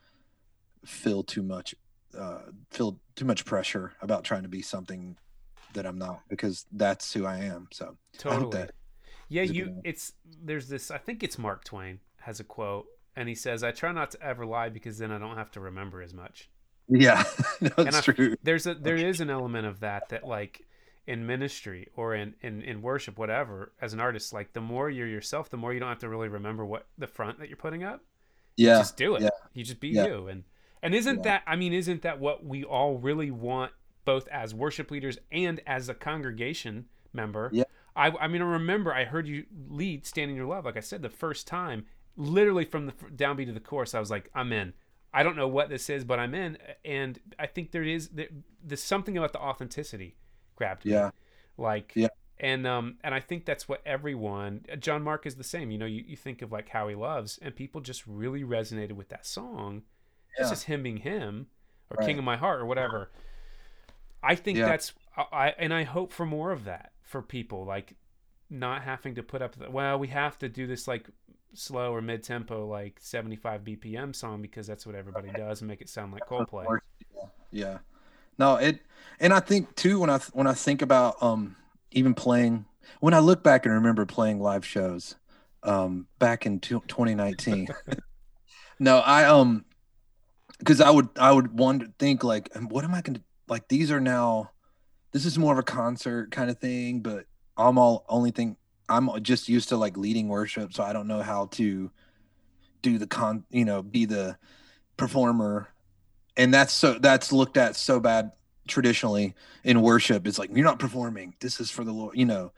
feel 0.85 1.23
too 1.23 1.43
much 1.43 1.75
uh 2.19 2.39
feel 2.71 2.99
too 3.15 3.25
much 3.25 3.45
pressure 3.45 3.93
about 4.01 4.25
trying 4.25 4.43
to 4.43 4.49
be 4.49 4.63
something 4.63 5.17
that 5.75 5.87
i'm 5.87 5.99
not 5.99 6.21
because 6.29 6.67
that's 6.73 7.13
who 7.13 7.27
i 7.27 7.37
am 7.37 7.69
so 7.71 7.97
totally. 8.19 8.67
Yeah, 9.29 9.43
you. 9.43 9.81
It's 9.85 10.13
there's 10.43 10.69
this. 10.69 10.91
I 10.91 10.99
think 10.99 11.23
it's 11.23 11.39
Mark 11.39 11.65
Twain 11.65 12.01
has 12.21 12.41
a 12.41 12.45
quote, 12.45 12.87
and 13.15 13.29
he 13.29 13.35
says, 13.35 13.63
"I 13.65 13.73
try 13.73 13.93
not 13.93 14.13
to 14.13 14.23
ever 14.23 14.47
lie 14.47 14.69
because 14.69 14.99
then 14.99 15.11
I 15.11 15.19
don't 15.19 15.37
have 15.37 15.51
to 15.53 15.61
remember 15.61 16.01
as 16.03 16.15
much." 16.15 16.49
Yeah, 16.89 17.25
that's 17.61 18.03
true. 18.03 18.37
There's 18.43 18.67
a 18.67 18.75
there 18.75 18.97
is 18.97 19.21
an 19.21 19.31
element 19.31 19.67
of 19.67 19.81
that 19.81 20.11
that 20.11 20.27
like 20.27 20.63
in 21.07 21.27
ministry 21.27 21.89
or 21.97 22.15
in, 22.15 22.35
in 22.41 22.63
in 22.63 22.83
worship, 22.83 23.19
whatever. 23.19 23.73
As 23.81 23.93
an 23.93 24.01
artist, 24.01 24.33
like 24.33 24.53
the 24.53 24.61
more 24.61 24.89
you're 24.89 25.09
yourself, 25.09 25.51
the 25.51 25.57
more 25.57 25.73
you 25.73 25.81
don't 25.81 25.89
have 25.89 25.99
to 26.01 26.09
really 26.09 26.29
remember 26.29 26.65
what 26.65 26.87
the 26.99 27.09
front 27.09 27.41
that 27.41 27.49
you're 27.49 27.57
putting 27.57 27.83
up. 27.83 28.03
Yeah, 28.57 28.75
you 28.75 28.81
just 28.81 28.97
do 28.97 29.17
it. 29.17 29.23
Yeah. 29.23 29.31
You 29.55 29.65
just 29.65 29.81
be 29.81 29.89
yeah. 29.89 30.07
you, 30.07 30.29
and 30.29 30.45
and 30.83 30.95
isn't 30.95 31.19
yeah. 31.19 31.23
that? 31.23 31.43
I 31.49 31.57
mean, 31.57 31.73
isn't 31.73 32.03
that 32.03 32.21
what 32.21 32.45
we 32.45 32.63
all 32.63 32.99
really 32.99 33.33
want, 33.33 33.73
both 34.05 34.29
as 34.29 34.55
worship 34.55 34.93
leaders 34.93 35.19
and 35.33 35.61
as 35.67 35.89
a 35.89 35.95
congregation 35.95 36.87
member? 37.13 37.51
Yeah 37.53 37.65
I, 37.97 38.11
I 38.11 38.29
mean, 38.29 38.43
I 38.43 38.45
remember 38.45 38.93
I 38.93 39.05
heard 39.05 39.27
you 39.27 39.47
lead 39.69 40.07
"Stand 40.07 40.31
in 40.31 40.37
Your 40.37 40.47
Love." 40.47 40.65
Like 40.65 40.77
I 40.77 40.81
said, 40.81 41.03
the 41.03 41.09
first 41.09 41.47
time, 41.47 41.87
literally 42.17 42.65
from 42.65 42.87
the 42.87 42.93
downbeat 42.93 43.49
of 43.49 43.55
the 43.55 43.61
chorus, 43.61 43.95
I 43.95 44.01
was 44.01 44.11
like, 44.11 44.31
"I'm 44.35 44.53
in." 44.53 44.75
I 45.17 45.23
don't 45.23 45.37
know 45.37 45.49
what 45.49 45.71
this 45.71 45.89
is, 45.89 46.05
but 46.05 46.19
I'm 46.19 46.35
in, 46.35 46.59
and 46.85 47.19
I 47.39 47.47
think 47.47 47.71
there 47.71 47.83
is 47.83 48.09
there, 48.09 48.29
there's 48.63 48.83
something 48.83 49.17
about 49.17 49.33
the 49.33 49.41
authenticity 49.41 50.15
grabbed 50.57 50.85
me. 50.85 50.93
Yeah. 50.93 51.11
Like 51.57 51.93
yeah. 51.95 52.09
And 52.39 52.67
um 52.67 52.97
and 53.03 53.15
I 53.15 53.21
think 53.21 53.47
that's 53.47 53.67
what 53.67 53.81
everyone 53.87 54.67
John 54.79 55.03
Mark 55.03 55.25
is 55.25 55.37
the 55.37 55.45
same. 55.45 55.71
You 55.71 55.79
know, 55.79 55.87
you, 55.87 56.05
you 56.07 56.17
think 56.17 56.43
of 56.43 56.53
like 56.53 56.69
how 56.69 56.89
he 56.89 56.95
loves, 56.95 57.39
and 57.41 57.57
people 57.57 57.81
just 57.81 58.07
really 58.07 58.43
resonated 58.43 58.93
with 58.93 59.09
that 59.09 59.25
song. 59.25 59.85
Yeah. 60.37 60.43
It's 60.43 60.51
just 60.51 60.65
him 60.65 60.83
being 60.83 60.99
him, 60.99 61.47
or 61.89 61.97
right. 61.99 62.07
King 62.07 62.19
of 62.19 62.25
My 62.25 62.37
Heart, 62.37 62.61
or 62.61 62.67
whatever. 62.67 63.11
I 64.23 64.35
think 64.35 64.59
yeah. 64.59 64.67
that's 64.67 64.93
I 65.17 65.55
and 65.59 65.73
I 65.73 65.85
hope 65.85 66.13
for 66.13 66.27
more 66.27 66.51
of 66.51 66.65
that 66.65 66.93
for 67.07 67.23
people 67.23 67.65
like 67.65 67.95
not 68.51 68.83
having 68.83 69.15
to 69.15 69.23
put 69.23 69.41
up 69.41 69.57
the, 69.57 69.71
well 69.71 69.99
we 69.99 70.09
have 70.09 70.39
to 70.39 70.49
do 70.49 70.67
this 70.67 70.87
like 70.87 71.09
slow 71.55 71.95
or 71.95 72.03
mid 72.03 72.23
tempo 72.23 72.67
like 72.67 72.99
75 73.01 73.63
bpm 73.63 74.15
song 74.15 74.43
because 74.43 74.67
that's 74.67 74.85
what 74.85 74.95
everybody 74.95 75.31
does 75.31 75.63
and 75.63 75.69
make 75.69 75.81
it 75.81 75.89
sound 75.89 76.13
like 76.13 76.27
Coldplay. 76.27 76.67
Yeah. 77.51 77.79
No, 78.39 78.57
it 78.57 78.81
and 79.19 79.33
I 79.33 79.41
think 79.41 79.75
too 79.77 80.01
when 80.01 80.11
I 80.11 80.19
when 80.35 80.47
I 80.47 80.53
think 80.53 80.83
about 80.83 81.23
um 81.23 81.57
even 81.93 82.13
playing 82.13 82.67
when 83.01 83.15
I 83.15 83.21
look 83.21 83.43
back 83.43 83.65
and 83.65 83.75
remember 83.75 84.05
playing 84.05 84.41
live 84.41 84.65
shows 84.65 85.17
um, 85.63 86.07
back 86.19 86.47
in 86.47 86.61
2019. 86.61 87.69
no, 88.79 88.99
I 88.99 89.25
um, 89.25 89.65
because 90.59 90.81
I 90.81 90.91
would 90.91 91.09
I 91.19 91.33
would 91.33 91.59
wonder 91.59 91.89
think 91.99 92.25
like, 92.25 92.55
what 92.69 92.85
am 92.85 92.95
I 92.95 93.03
going 93.03 93.17
to 93.17 93.23
like? 93.49 93.69
These 93.69 93.91
are 93.91 94.01
now, 94.01 94.51
this 95.17 95.25
is 95.25 95.39
more 95.39 95.55
of 95.55 95.59
a 95.59 95.63
concert 95.63 96.31
kind 96.31 96.51
of 96.51 96.59
thing, 96.59 97.01
but 97.01 97.25
I'm 97.57 97.79
all 97.79 98.05
only 98.07 98.33
thing 98.33 98.55
I'm 98.87 99.09
just 99.23 99.49
used 99.49 99.71
to 99.71 99.77
like 99.79 99.97
leading 99.97 100.29
worship, 100.29 100.75
so 100.75 100.83
I 100.83 100.93
don't 100.93 101.09
know 101.09 101.23
how 101.23 101.47
to 101.53 101.91
do 102.83 102.99
the 102.99 103.07
con, 103.07 103.43
you 103.49 103.65
know, 103.65 103.83
be 103.83 104.05
the 104.05 104.37
performer, 104.99 105.69
and 106.37 106.53
that's 106.53 106.75
so 106.75 106.99
that's 106.99 107.33
looked 107.33 107.57
at 107.57 107.77
so 107.77 107.99
bad 107.99 108.33
traditionally 108.69 109.35
in 109.65 109.81
worship. 109.81 110.27
It's 110.27 110.39
like 110.39 110.51
you're 110.53 110.67
not 110.67 110.79
performing. 110.79 111.35
This 111.41 111.61
is 111.61 111.71
for 111.71 111.83
the 111.83 111.93
Lord, 111.93 112.15
you 112.15 112.27
know. 112.27 112.53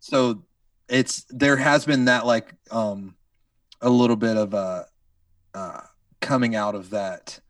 So 0.00 0.42
it's 0.90 1.24
there 1.30 1.56
has 1.56 1.86
been 1.86 2.04
that 2.04 2.26
like 2.26 2.52
um 2.70 3.16
a 3.80 3.88
little 3.88 4.16
bit 4.16 4.36
of 4.36 4.52
a 4.52 4.84
uh 5.54 5.80
coming 6.20 6.54
out 6.54 6.74
of 6.74 6.90
that 6.90 7.40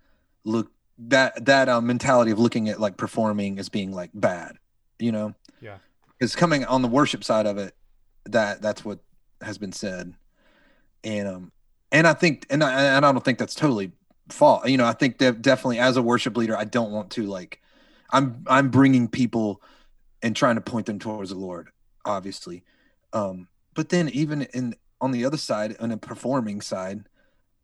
look 0.45 0.71
that 0.99 1.45
that 1.45 1.69
uh, 1.69 1.81
mentality 1.81 2.31
of 2.31 2.39
looking 2.39 2.69
at 2.69 2.81
like 2.81 2.97
performing 2.97 3.59
as 3.59 3.69
being 3.69 3.93
like 3.93 4.11
bad, 4.15 4.57
you 4.99 5.13
know. 5.13 5.35
Yeah. 5.61 5.79
It's 6.21 6.35
coming 6.35 6.65
on 6.65 6.83
the 6.83 6.89
worship 6.89 7.25
side 7.25 7.47
of 7.47 7.59
it 7.59 7.75
that 8.27 8.63
that's 8.63 8.85
what 8.85 8.99
has 9.41 9.59
been 9.59 9.73
said 9.73 10.15
and 11.05 11.29
um 11.29 11.53
and 11.93 12.07
i 12.07 12.13
think 12.13 12.47
and 12.51 12.63
i, 12.63 12.97
and 12.97 13.05
I 13.05 13.13
don't 13.13 13.25
think 13.25 13.39
that's 13.39 13.55
totally 13.55 13.93
fault 14.29 14.69
you 14.69 14.77
know 14.77 14.87
i 14.87 14.93
think 14.93 15.19
that 15.19 15.41
definitely 15.43 15.79
as 15.79 15.97
a 15.97 16.03
worship 16.03 16.37
leader 16.37 16.57
i 16.57 16.65
don't 16.65 16.91
want 16.91 17.11
to 17.13 17.25
like 17.25 17.61
i'm 18.11 18.45
i'm 18.49 18.71
bringing 18.71 19.09
people 19.09 19.63
and 20.23 20.35
trying 20.35 20.57
to 20.57 20.61
point 20.61 20.87
them 20.87 20.99
towards 20.99 21.31
the 21.31 21.37
lord 21.37 21.69
obviously 22.05 22.65
um 23.13 23.47
but 23.75 23.91
then 23.91 24.09
even 24.09 24.43
in 24.43 24.75
on 25.01 25.13
the 25.13 25.25
other 25.25 25.37
side 25.37 25.77
on 25.79 25.93
a 25.93 25.97
performing 25.97 26.61
side 26.61 27.05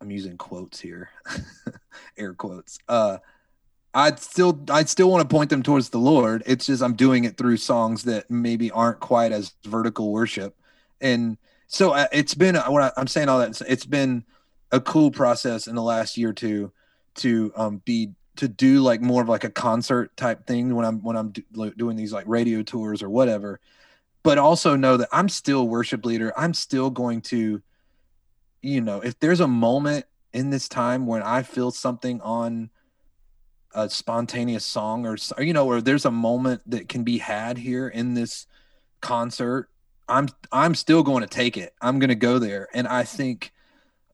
i'm 0.02 0.10
using 0.10 0.36
quotes 0.36 0.78
here 0.78 1.08
air 2.18 2.34
quotes 2.34 2.78
uh 2.88 3.16
I'd 3.94 4.18
still 4.18 4.58
I'd 4.70 4.88
still 4.88 5.10
want 5.10 5.28
to 5.28 5.34
point 5.34 5.50
them 5.50 5.62
towards 5.62 5.90
the 5.90 5.98
Lord. 5.98 6.42
It's 6.46 6.64
just 6.64 6.82
I'm 6.82 6.94
doing 6.94 7.24
it 7.24 7.36
through 7.36 7.58
songs 7.58 8.04
that 8.04 8.30
maybe 8.30 8.70
aren't 8.70 9.00
quite 9.00 9.32
as 9.32 9.52
vertical 9.64 10.10
worship, 10.10 10.56
and 11.02 11.36
so 11.66 11.92
uh, 11.92 12.06
it's 12.12 12.34
been 12.34 12.56
uh, 12.56 12.70
when 12.70 12.84
I, 12.84 12.92
am 12.96 13.06
saying 13.06 13.28
all 13.28 13.38
that 13.40 13.60
it's 13.68 13.84
been 13.84 14.24
a 14.70 14.80
cool 14.80 15.10
process 15.10 15.66
in 15.66 15.74
the 15.74 15.82
last 15.82 16.16
year 16.16 16.30
or 16.30 16.32
two 16.32 16.72
to 17.16 17.52
um, 17.56 17.82
be 17.84 18.12
to 18.36 18.48
do 18.48 18.80
like 18.80 19.00
more 19.00 19.22
of 19.22 19.28
like 19.28 19.44
a 19.44 19.50
concert 19.50 20.16
type 20.16 20.46
thing 20.46 20.74
when 20.74 20.86
I'm 20.86 21.02
when 21.02 21.16
I'm 21.16 21.30
do, 21.30 21.72
doing 21.76 21.96
these 21.96 22.12
like 22.12 22.24
radio 22.26 22.62
tours 22.62 23.02
or 23.02 23.10
whatever, 23.10 23.60
but 24.22 24.38
also 24.38 24.76
know 24.76 24.96
that 24.96 25.08
I'm 25.12 25.28
still 25.28 25.68
worship 25.68 26.04
leader. 26.06 26.32
I'm 26.36 26.54
still 26.54 26.90
going 26.90 27.20
to, 27.22 27.62
you 28.62 28.80
know, 28.80 29.00
if 29.00 29.18
there's 29.20 29.40
a 29.40 29.48
moment 29.48 30.06
in 30.32 30.50
this 30.50 30.68
time 30.68 31.06
when 31.06 31.22
I 31.22 31.42
feel 31.42 31.70
something 31.70 32.20
on 32.20 32.70
a 33.74 33.88
spontaneous 33.88 34.64
song 34.64 35.06
or 35.06 35.16
you 35.38 35.52
know 35.52 35.66
or 35.66 35.80
there's 35.80 36.04
a 36.04 36.10
moment 36.10 36.60
that 36.66 36.90
can 36.90 37.04
be 37.04 37.16
had 37.16 37.56
here 37.56 37.88
in 37.88 38.12
this 38.12 38.46
concert 39.00 39.70
i'm 40.08 40.28
i'm 40.52 40.74
still 40.74 41.02
going 41.02 41.22
to 41.22 41.26
take 41.26 41.56
it. 41.56 41.72
I'm 41.80 41.98
going 41.98 42.10
to 42.10 42.14
go 42.14 42.38
there. 42.38 42.68
And 42.74 42.86
i 42.86 43.04
think 43.04 43.50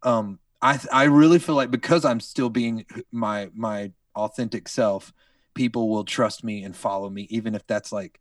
um 0.05 0.39
i 0.63 0.79
i 0.93 1.05
really 1.05 1.41
feel 1.41 1.57
like 1.57 1.73
because 1.73 2.05
i'm 2.05 2.21
still 2.21 2.51
being 2.51 2.87
my 3.11 3.51
my 3.53 3.91
authentic 4.15 4.69
self 4.69 5.13
people 5.55 5.89
will 5.89 6.05
trust 6.05 6.45
me 6.45 6.63
and 6.63 6.77
follow 6.77 7.11
me 7.11 7.27
even 7.31 7.57
if 7.57 7.67
that's 7.67 7.91
like 7.91 8.21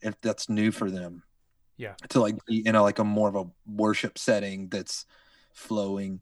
if 0.00 0.18
that's 0.22 0.48
new 0.48 0.72
for 0.72 0.90
them. 0.90 1.22
Yeah. 1.76 1.94
To 2.10 2.20
like 2.20 2.36
be 2.46 2.66
in 2.66 2.74
a 2.74 2.82
like 2.82 2.98
a 2.98 3.04
more 3.04 3.28
of 3.28 3.36
a 3.36 3.46
worship 3.66 4.16
setting 4.16 4.68
that's 4.68 5.04
flowing. 5.56 6.20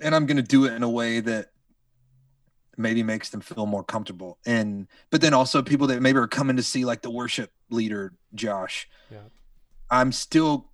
And 0.00 0.14
i'm 0.14 0.24
going 0.26 0.38
to 0.38 0.42
do 0.42 0.64
it 0.64 0.72
in 0.72 0.82
a 0.82 0.88
way 0.88 1.20
that 1.20 1.50
maybe 2.80 3.02
makes 3.02 3.30
them 3.30 3.40
feel 3.40 3.66
more 3.66 3.84
comfortable. 3.84 4.38
And 4.46 4.88
but 5.10 5.20
then 5.20 5.34
also 5.34 5.62
people 5.62 5.86
that 5.88 6.02
maybe 6.02 6.18
are 6.18 6.26
coming 6.26 6.56
to 6.56 6.62
see 6.62 6.84
like 6.84 7.02
the 7.02 7.10
worship 7.10 7.50
leader 7.68 8.14
josh. 8.34 8.88
Yeah. 9.10 9.18
I'm 9.90 10.12
still 10.12 10.70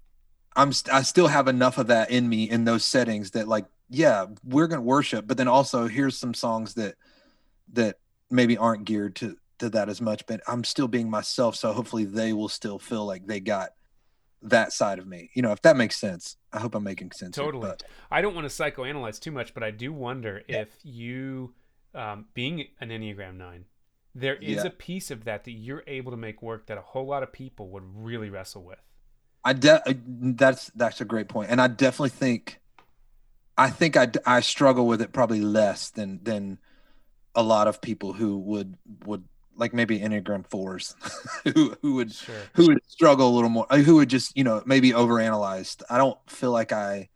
i'm 0.55 0.73
i 0.91 1.03
still 1.03 1.27
have 1.27 1.49
enough 1.49 1.77
of 1.77 1.89
that 1.89 2.11
in 2.11 2.27
me 2.27 2.49
in 2.49 2.65
those 2.65 2.85
settings 2.85 3.33
that 3.33 3.47
like 3.47 3.67
yeah 3.91 4.27
we're 4.45 4.69
gonna 4.69 4.83
worship. 4.83 5.27
But 5.27 5.37
then 5.37 5.49
also 5.49 5.87
here's 5.89 6.17
some 6.17 6.35
songs 6.35 6.75
that 6.75 6.95
that 7.73 7.97
maybe 8.31 8.57
aren't 8.57 8.85
geared 8.85 9.17
to 9.17 9.37
to 9.59 9.71
that 9.71 9.89
as 9.89 10.03
much 10.03 10.27
but 10.27 10.41
i'm 10.47 10.65
still 10.65 10.89
being 10.89 11.11
myself. 11.11 11.57
So 11.57 11.73
hopefully 11.73 12.05
they 12.05 12.33
will 12.33 12.49
still 12.49 12.79
feel 12.79 13.05
like 13.05 13.27
they 13.27 13.41
got 13.41 13.71
that 14.43 14.73
side 14.73 14.99
of 14.99 15.07
me 15.07 15.31
you 15.35 15.43
know 15.43 15.51
if 15.51 15.63
that 15.63 15.77
makes 15.77 15.97
sense 15.97 16.37
i 16.57 16.61
hope 16.61 16.75
i'm 16.75 16.83
making 16.83 17.13
sense 17.13 17.37
totally 17.37 17.67
here, 17.67 17.77
i 18.11 18.21
don't 18.21 18.35
want 18.35 18.49
to 18.49 18.63
psychoanalyze 18.63 19.21
too 19.21 19.31
much 19.31 19.55
but 19.55 19.63
i 19.63 19.71
do 19.71 19.93
wonder 19.93 20.43
yeah. 20.49 20.63
if 20.63 20.69
you 20.83 21.53
um, 21.97 22.27
being 22.35 22.67
an 22.81 22.91
Enneagram 22.91 23.37
9, 23.37 23.65
there 24.15 24.37
is 24.37 24.57
yeah. 24.57 24.67
a 24.67 24.71
piece 24.71 25.11
of 25.11 25.25
that 25.25 25.45
that 25.45 25.53
you're 25.53 25.83
able 25.87 26.11
to 26.13 26.17
make 26.17 26.43
work 26.43 26.67
that 26.67 26.79
a 26.79 26.83
whole 26.83 27.07
lot 27.07 27.23
of 27.23 27.33
people 27.33 27.69
would 27.71 27.83
really 27.97 28.31
wrestle 28.31 28.63
with. 28.63 28.79
I 29.45 29.53
de- 29.53 29.83
that's 30.07 30.71
that's 30.75 31.01
a 31.01 31.05
great 31.05 31.29
point, 31.29 31.51
and 31.51 31.61
I 31.61 31.69
definitely 31.69 32.11
think, 32.11 32.61
I 33.57 33.71
think 33.71 33.97
I, 33.97 34.11
I 34.27 34.41
struggle 34.41 34.87
with 34.87 35.01
it 35.01 35.13
probably 35.13 35.41
less 35.41 35.91
than 35.91 36.21
than 36.23 36.59
a 37.35 37.43
lot 37.43 37.69
of 37.69 37.81
people 37.81 38.15
who 38.15 38.39
would 38.39 38.77
would 39.05 39.25
like 39.57 39.75
maybe 39.75 39.99
Enneagram 39.99 40.47
fours, 40.47 40.95
who 41.45 41.77
who 41.83 41.95
would 41.95 42.13
sure. 42.13 42.35
who 42.55 42.69
would 42.69 42.81
struggle 42.87 43.29
a 43.29 43.35
little 43.35 43.51
more, 43.51 43.67
who 43.71 43.97
would 43.97 44.09
just 44.09 44.37
you 44.37 44.45
know 44.45 44.63
maybe 44.67 44.93
overanalyze. 44.93 45.83
I 45.91 45.99
don't 45.99 46.19
feel 46.29 46.51
like 46.51 46.73
I 46.73 47.09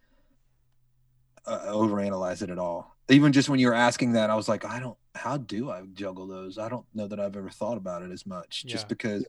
uh, 1.47 1.66
overanalyze 1.66 2.43
it 2.43 2.51
at 2.51 2.59
all 2.59 2.97
even 3.11 3.32
just 3.32 3.49
when 3.49 3.61
you 3.61 3.66
were 3.66 3.74
asking 3.74 4.12
that, 4.12 4.30
I 4.30 4.34
was 4.34 4.49
like, 4.49 4.64
I 4.64 4.80
don't, 4.80 4.97
how 5.14 5.36
do 5.36 5.70
I 5.70 5.82
juggle 5.95 6.26
those? 6.26 6.59
I 6.59 6.68
don't 6.68 6.86
know 6.95 7.07
that 7.09 7.18
I've 7.18 7.36
ever 7.36 7.51
thought 7.51 7.76
about 7.76 8.03
it 8.03 8.11
as 8.11 8.24
much 8.26 8.64
just 8.64 8.88
because 8.88 9.26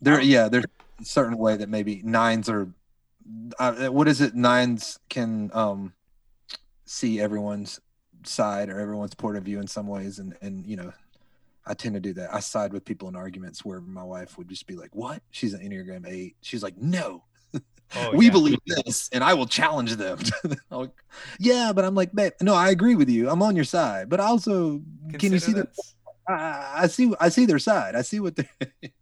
there, 0.00 0.20
yeah, 0.20 0.48
there's 0.48 0.64
a 1.00 1.04
certain 1.04 1.38
way 1.38 1.56
that 1.56 1.68
maybe 1.68 2.02
nines 2.04 2.48
are, 2.48 2.68
uh, 3.58 3.86
what 3.86 4.08
is 4.08 4.20
it? 4.20 4.34
Nines 4.34 4.98
can 5.08 5.50
um, 5.54 5.92
see 6.84 7.20
everyone's 7.20 7.80
side 8.24 8.68
or 8.68 8.80
everyone's 8.80 9.14
point 9.14 9.36
of 9.36 9.44
view 9.44 9.60
in 9.60 9.66
some 9.66 9.86
ways. 9.86 10.18
And, 10.18 10.36
and, 10.42 10.66
you 10.66 10.76
know, 10.76 10.92
I 11.70 11.74
tend 11.74 11.94
to 11.94 12.00
do 12.00 12.12
that. 12.14 12.34
I 12.34 12.40
side 12.40 12.72
with 12.72 12.84
people 12.84 13.08
in 13.08 13.16
arguments 13.16 13.64
where 13.64 13.80
my 13.80 14.02
wife 14.02 14.36
would 14.36 14.48
just 14.48 14.66
be 14.66 14.74
like, 14.74 14.94
what? 14.94 15.22
She's 15.30 15.54
an 15.54 15.60
Enneagram 15.60 16.06
eight. 16.06 16.36
She's 16.42 16.62
like, 16.62 16.76
no, 16.76 17.24
Oh, 17.96 18.12
we 18.14 18.26
yeah. 18.26 18.30
believe 18.32 18.58
this, 18.66 19.08
and 19.12 19.24
I 19.24 19.34
will 19.34 19.46
challenge 19.46 19.96
them. 19.96 20.18
yeah, 21.40 21.72
but 21.74 21.84
I'm 21.84 21.96
like, 21.96 22.12
babe, 22.12 22.32
no, 22.40 22.54
I 22.54 22.70
agree 22.70 22.94
with 22.94 23.08
you. 23.08 23.28
I'm 23.28 23.42
on 23.42 23.56
your 23.56 23.64
side, 23.64 24.08
but 24.08 24.20
also, 24.20 24.80
Consider 25.10 25.18
can 25.18 25.32
you 25.32 25.38
see 25.40 25.52
that? 25.54 25.68
I, 26.28 26.82
I 26.82 26.86
see, 26.86 27.12
I 27.18 27.28
see 27.30 27.46
their 27.46 27.58
side. 27.58 27.96
I 27.96 28.02
see 28.02 28.20
what 28.20 28.36
they. 28.36 28.48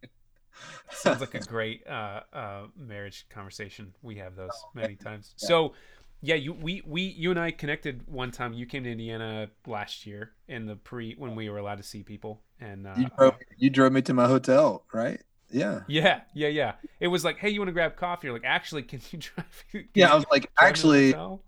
Sounds 0.91 1.21
like 1.21 1.35
a 1.35 1.41
great 1.41 1.87
uh, 1.87 2.21
uh, 2.33 2.63
marriage 2.79 3.27
conversation. 3.29 3.93
We 4.01 4.17
have 4.17 4.37
those 4.37 4.53
many 4.75 4.97
times. 5.05 5.35
So, 5.37 5.75
yeah, 6.21 6.35
you 6.35 6.53
we 6.53 6.83
we 6.87 7.03
you 7.03 7.31
and 7.31 7.39
I 7.39 7.51
connected 7.51 8.03
one 8.07 8.31
time. 8.31 8.53
You 8.53 8.67
came 8.67 8.85
to 8.85 8.91
Indiana 8.91 9.49
last 9.67 10.07
year 10.07 10.33
in 10.49 10.67
the 10.67 10.77
pre 10.77 11.15
when 11.15 11.35
we 11.35 11.49
were 11.49 11.59
allowed 11.59 11.79
to 11.79 11.85
see 11.85 12.03
people, 12.03 12.43
and 12.61 12.87
uh, 12.87 12.95
you 12.97 13.09
drove, 13.17 13.35
you 13.57 13.71
drove 13.71 13.93
me 13.93 14.03
to 14.03 14.15
my 14.15 14.27
hotel, 14.27 14.85
right? 14.93 15.21
Yeah. 15.51 15.81
Yeah, 15.87 16.21
yeah, 16.35 16.49
yeah. 16.49 16.73
It 17.01 17.09
was 17.09 17.25
like, 17.25 17.39
hey, 17.39 17.49
you 17.49 17.61
want 17.61 17.69
to 17.69 17.73
grab 17.73 17.97
coffee? 17.97 18.27
You're 18.27 18.35
like, 18.35 18.45
actually, 18.45 18.83
can 18.83 19.01
you 19.11 19.19
drive? 19.35 19.65
Can 19.73 19.89
yeah, 19.95 20.13
I 20.13 20.15
was 20.15 20.27
like, 20.31 20.51
actually, 20.61 21.15
oh, 21.15 21.41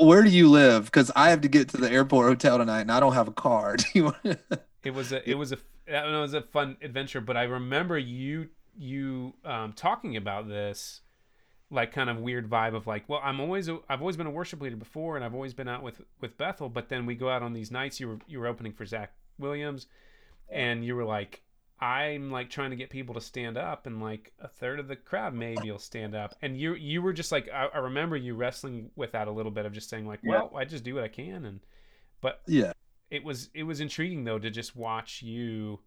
where 0.00 0.22
do 0.22 0.30
you 0.30 0.50
live? 0.50 0.86
Because 0.86 1.10
I 1.14 1.30
have 1.30 1.40
to 1.42 1.48
get 1.48 1.68
to 1.70 1.76
the 1.76 1.90
airport 1.90 2.26
hotel 2.26 2.58
tonight, 2.58 2.82
and 2.82 2.92
I 2.92 3.00
don't 3.00 3.14
have 3.14 3.28
a 3.28 3.32
car. 3.32 3.76
Do 3.78 3.84
you 3.92 4.04
want? 4.04 4.38
it 4.82 4.92
was 4.92 5.12
a, 5.12 5.28
it 5.28 5.34
was 5.34 5.52
a, 5.52 5.58
it 5.86 6.20
was 6.20 6.34
a 6.34 6.42
fun 6.42 6.76
adventure. 6.82 7.20
But 7.20 7.36
I 7.36 7.44
remember 7.44 7.98
you, 7.98 8.48
you 8.76 9.34
um, 9.44 9.72
talking 9.72 10.16
about 10.16 10.48
this, 10.48 11.02
like 11.74 11.92
kind 11.92 12.08
of 12.08 12.18
weird 12.18 12.48
vibe 12.48 12.74
of 12.74 12.86
like, 12.86 13.08
well, 13.08 13.20
I'm 13.22 13.40
always, 13.40 13.68
a, 13.68 13.78
I've 13.88 14.00
always 14.00 14.16
been 14.16 14.26
a 14.26 14.30
worship 14.30 14.60
leader 14.60 14.76
before, 14.76 15.16
and 15.16 15.24
I've 15.24 15.34
always 15.34 15.54
been 15.54 15.68
out 15.68 15.82
with 15.82 16.00
with 16.20 16.38
Bethel. 16.38 16.68
But 16.68 16.88
then 16.88 17.04
we 17.04 17.14
go 17.14 17.28
out 17.28 17.42
on 17.42 17.52
these 17.52 17.70
nights. 17.70 18.00
You 18.00 18.08
were 18.08 18.18
you 18.26 18.38
were 18.40 18.46
opening 18.46 18.72
for 18.72 18.86
Zach 18.86 19.12
Williams, 19.38 19.86
and 20.48 20.84
you 20.84 20.96
were 20.96 21.04
like 21.04 21.42
I'm 21.80 22.30
like 22.30 22.50
trying 22.50 22.70
to 22.70 22.76
get 22.76 22.88
people 22.88 23.14
to 23.14 23.20
stand 23.20 23.58
up, 23.58 23.86
and 23.86 24.00
like 24.00 24.32
a 24.40 24.48
third 24.48 24.78
of 24.78 24.88
the 24.88 24.96
crowd 24.96 25.34
maybe 25.34 25.70
will 25.70 25.78
stand 25.78 26.14
up. 26.14 26.34
And 26.40 26.58
you 26.58 26.74
you 26.74 27.02
were 27.02 27.12
just 27.12 27.32
like 27.32 27.48
I, 27.52 27.66
I 27.74 27.78
remember 27.78 28.16
you 28.16 28.34
wrestling 28.34 28.90
with 28.96 29.12
that 29.12 29.28
a 29.28 29.32
little 29.32 29.52
bit 29.52 29.66
of 29.66 29.72
just 29.72 29.90
saying 29.90 30.06
like, 30.06 30.20
well, 30.24 30.50
yeah. 30.52 30.58
I 30.58 30.64
just 30.64 30.84
do 30.84 30.94
what 30.94 31.04
I 31.04 31.08
can, 31.08 31.44
and 31.44 31.60
but 32.20 32.40
yeah, 32.46 32.72
it 33.10 33.24
was 33.24 33.50
it 33.54 33.64
was 33.64 33.80
intriguing 33.80 34.24
though 34.24 34.38
to 34.38 34.50
just 34.50 34.76
watch 34.76 35.22
you 35.22 35.80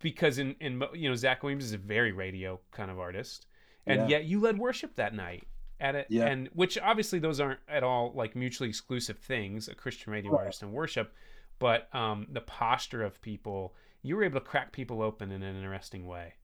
because 0.00 0.38
in 0.38 0.56
in 0.60 0.82
you 0.94 1.08
know 1.08 1.14
Zach 1.14 1.42
Williams 1.42 1.64
is 1.64 1.74
a 1.74 1.78
very 1.78 2.12
radio 2.12 2.58
kind 2.72 2.90
of 2.90 2.98
artist, 2.98 3.46
and 3.86 4.02
yeah. 4.02 4.18
yet 4.18 4.24
you 4.24 4.40
led 4.40 4.58
worship 4.58 4.96
that 4.96 5.14
night 5.14 5.46
at 5.80 5.94
it, 5.94 6.06
yeah. 6.08 6.26
and 6.26 6.48
which 6.52 6.78
obviously 6.78 7.18
those 7.18 7.40
aren't 7.40 7.60
at 7.68 7.82
all 7.82 8.12
like 8.14 8.36
mutually 8.36 8.68
exclusive 8.68 9.18
things, 9.18 9.68
a 9.68 9.74
Christian 9.74 10.12
radio 10.12 10.32
right. 10.32 10.40
artist 10.40 10.62
and 10.62 10.72
worship, 10.72 11.12
but 11.58 11.94
um 11.94 12.26
the 12.30 12.40
posture 12.40 13.02
of 13.02 13.20
people 13.20 13.74
you 14.02 14.16
were 14.16 14.22
able 14.22 14.38
to 14.38 14.46
crack 14.46 14.70
people 14.70 15.02
open 15.02 15.32
in 15.32 15.42
an 15.42 15.56
interesting 15.56 16.06
way. 16.06 16.34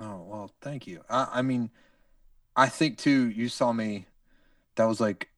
Oh 0.00 0.24
well, 0.26 0.50
thank 0.60 0.86
you. 0.86 1.00
I, 1.10 1.28
I 1.34 1.42
mean, 1.42 1.70
I 2.54 2.68
think 2.68 2.98
too. 2.98 3.30
You 3.30 3.48
saw 3.48 3.72
me. 3.72 4.06
That 4.76 4.84
was 4.84 5.00
like 5.00 5.28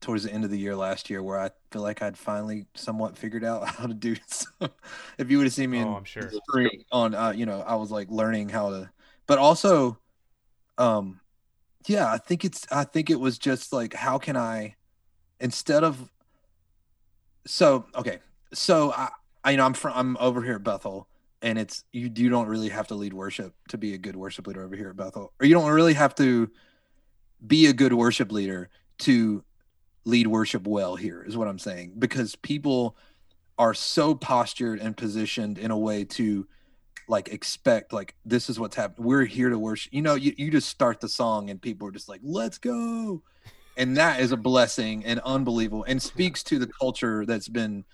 towards 0.00 0.24
the 0.24 0.32
end 0.32 0.44
of 0.44 0.50
the 0.50 0.58
year 0.58 0.76
last 0.76 1.08
year, 1.08 1.22
where 1.22 1.38
I 1.38 1.50
feel 1.70 1.82
like 1.82 2.02
I'd 2.02 2.18
finally 2.18 2.66
somewhat 2.74 3.16
figured 3.16 3.44
out 3.44 3.66
how 3.76 3.86
to 3.86 3.94
do. 3.94 4.16
So, 4.26 4.46
if 5.18 5.30
you 5.30 5.38
would 5.38 5.44
have 5.44 5.54
seen 5.54 5.70
me 5.70 5.78
Oh, 5.78 5.82
in 5.82 5.88
I'm 5.94 6.04
sure. 6.04 6.30
on, 6.92 7.14
uh, 7.14 7.30
you 7.30 7.46
know, 7.46 7.62
I 7.62 7.76
was 7.76 7.90
like 7.90 8.10
learning 8.10 8.48
how 8.50 8.70
to. 8.70 8.90
But 9.26 9.38
also, 9.38 9.98
um, 10.78 11.20
yeah, 11.86 12.10
I 12.10 12.18
think 12.18 12.44
it's. 12.44 12.66
I 12.70 12.84
think 12.84 13.10
it 13.10 13.20
was 13.20 13.38
just 13.38 13.72
like, 13.72 13.94
how 13.94 14.18
can 14.18 14.36
I, 14.36 14.76
instead 15.40 15.84
of. 15.84 16.10
So 17.46 17.86
okay, 17.94 18.20
so 18.52 18.92
I, 18.92 19.08
I 19.44 19.50
you 19.52 19.56
know, 19.58 19.66
I'm 19.66 19.74
from, 19.74 19.92
I'm 19.94 20.16
over 20.18 20.42
here 20.42 20.54
at 20.54 20.64
Bethel, 20.64 21.08
and 21.42 21.58
it's 21.58 21.84
you 21.92 22.10
you 22.14 22.30
don't 22.30 22.48
really 22.48 22.70
have 22.70 22.88
to 22.88 22.94
lead 22.94 23.12
worship 23.12 23.54
to 23.68 23.78
be 23.78 23.94
a 23.94 23.98
good 23.98 24.16
worship 24.16 24.46
leader 24.46 24.64
over 24.64 24.76
here 24.76 24.88
at 24.88 24.96
Bethel, 24.96 25.32
or 25.40 25.46
you 25.46 25.54
don't 25.54 25.70
really 25.70 25.94
have 25.94 26.14
to 26.16 26.50
be 27.46 27.66
a 27.66 27.72
good 27.72 27.92
worship 27.92 28.32
leader 28.32 28.70
to 28.98 29.44
lead 30.04 30.26
worship 30.26 30.66
well 30.66 30.96
here 30.96 31.22
is 31.22 31.36
what 31.36 31.48
I'm 31.48 31.58
saying 31.58 31.94
because 31.98 32.36
people 32.36 32.96
are 33.58 33.74
so 33.74 34.14
postured 34.14 34.80
and 34.80 34.96
positioned 34.96 35.58
in 35.58 35.70
a 35.70 35.78
way 35.78 36.04
to 36.04 36.46
like 37.08 37.28
expect 37.28 37.92
like 37.92 38.14
this 38.24 38.48
is 38.48 38.58
what's 38.58 38.76
happening 38.76 39.06
we're 39.06 39.24
here 39.24 39.50
to 39.50 39.58
worship 39.58 39.92
you 39.92 40.00
know 40.00 40.14
you, 40.14 40.32
you 40.38 40.50
just 40.50 40.68
start 40.68 41.00
the 41.00 41.08
song 41.08 41.50
and 41.50 41.60
people 41.60 41.86
are 41.86 41.92
just 41.92 42.08
like 42.08 42.20
let's 42.22 42.58
go. 42.58 43.22
And 43.76 43.96
that 43.96 44.20
is 44.20 44.30
a 44.30 44.36
blessing 44.36 45.04
and 45.04 45.18
unbelievable 45.24 45.84
and 45.88 46.00
speaks 46.00 46.44
to 46.44 46.60
the 46.60 46.68
culture 46.68 47.26
that's 47.26 47.48
been 47.48 47.84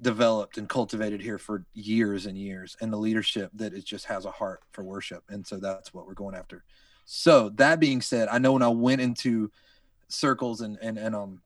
developed 0.00 0.56
and 0.56 0.68
cultivated 0.68 1.20
here 1.20 1.36
for 1.36 1.64
years 1.74 2.26
and 2.26 2.38
years 2.38 2.76
and 2.80 2.92
the 2.92 2.96
leadership 2.96 3.50
that 3.54 3.74
it 3.74 3.84
just 3.84 4.06
has 4.06 4.24
a 4.24 4.30
heart 4.30 4.60
for 4.70 4.84
worship. 4.84 5.24
And 5.28 5.44
so 5.44 5.56
that's 5.56 5.92
what 5.92 6.06
we're 6.06 6.14
going 6.14 6.36
after. 6.36 6.62
So 7.12 7.48
that 7.56 7.80
being 7.80 8.00
said 8.00 8.28
i 8.28 8.38
know 8.38 8.52
when 8.52 8.62
i 8.62 8.68
went 8.68 9.00
into 9.00 9.50
circles 10.06 10.60
and 10.60 10.78
and, 10.80 10.96
and 10.96 11.14
um 11.14 11.42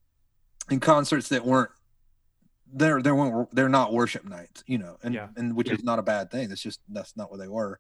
in 0.71 0.79
concerts 0.79 1.31
that 1.31 1.45
weren't 1.45 1.71
they're 2.77 3.01
they 3.01 3.13
weren't 3.13 3.55
they're 3.55 3.69
not 3.69 3.93
worship 3.93 4.25
nights 4.25 4.65
you 4.67 4.79
know 4.79 4.97
and 5.03 5.15
Yeah. 5.15 5.29
and 5.37 5.55
which 5.57 5.71
is 5.71 5.83
not 5.85 5.99
a 5.99 6.03
bad 6.03 6.31
thing. 6.31 6.49
That's 6.49 6.61
just 6.61 6.81
that's 6.89 7.17
not 7.17 7.31
what 7.31 7.39
they 7.41 7.49
were. 7.49 7.79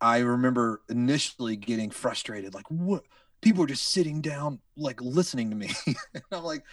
I 0.00 0.18
remember 0.18 0.82
initially 0.88 1.56
getting 1.56 1.90
frustrated 1.90 2.54
like 2.54 2.66
what? 2.70 3.04
People 3.40 3.64
are 3.64 3.68
just 3.68 3.88
sitting 3.88 4.20
down 4.20 4.60
like 4.76 5.00
listening 5.00 5.50
to 5.50 5.56
me. 5.56 5.70
And 6.14 6.22
i'm 6.30 6.44
like 6.44 6.64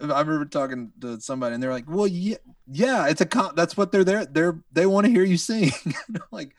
i 0.00 0.20
remember 0.20 0.46
talking 0.46 0.92
to 1.02 1.20
somebody 1.20 1.52
and 1.54 1.62
they're 1.62 1.70
like 1.72 1.84
well 1.86 2.06
yeah 2.06 2.36
yeah 2.66 3.06
it's 3.08 3.20
a 3.20 3.26
con- 3.26 3.52
that's 3.54 3.76
what 3.76 3.92
they're 3.92 4.02
there 4.04 4.24
they're 4.24 4.58
they 4.72 4.86
want 4.86 5.04
to 5.06 5.12
hear 5.12 5.24
you 5.24 5.36
sing. 5.36 5.70
And 5.84 6.16
i'm 6.16 6.22
like 6.32 6.54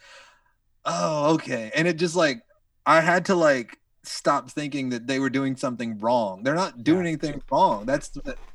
oh 0.86 1.34
okay. 1.36 1.72
And 1.76 1.88
it 1.88 1.98
just 1.98 2.16
like 2.16 2.44
i 2.86 3.02
had 3.02 3.26
to 3.26 3.36
like 3.36 3.80
stop 4.04 4.50
thinking 4.50 4.90
that 4.90 5.08
they 5.08 5.20
were 5.20 5.30
doing 5.30 5.56
something 5.56 6.00
wrong. 6.00 6.44
They're 6.44 6.56
not 6.56 6.84
doing 6.84 7.04
Yeah. 7.04 7.10
anything 7.10 7.42
wrong. 7.52 7.86
That's 7.86 8.12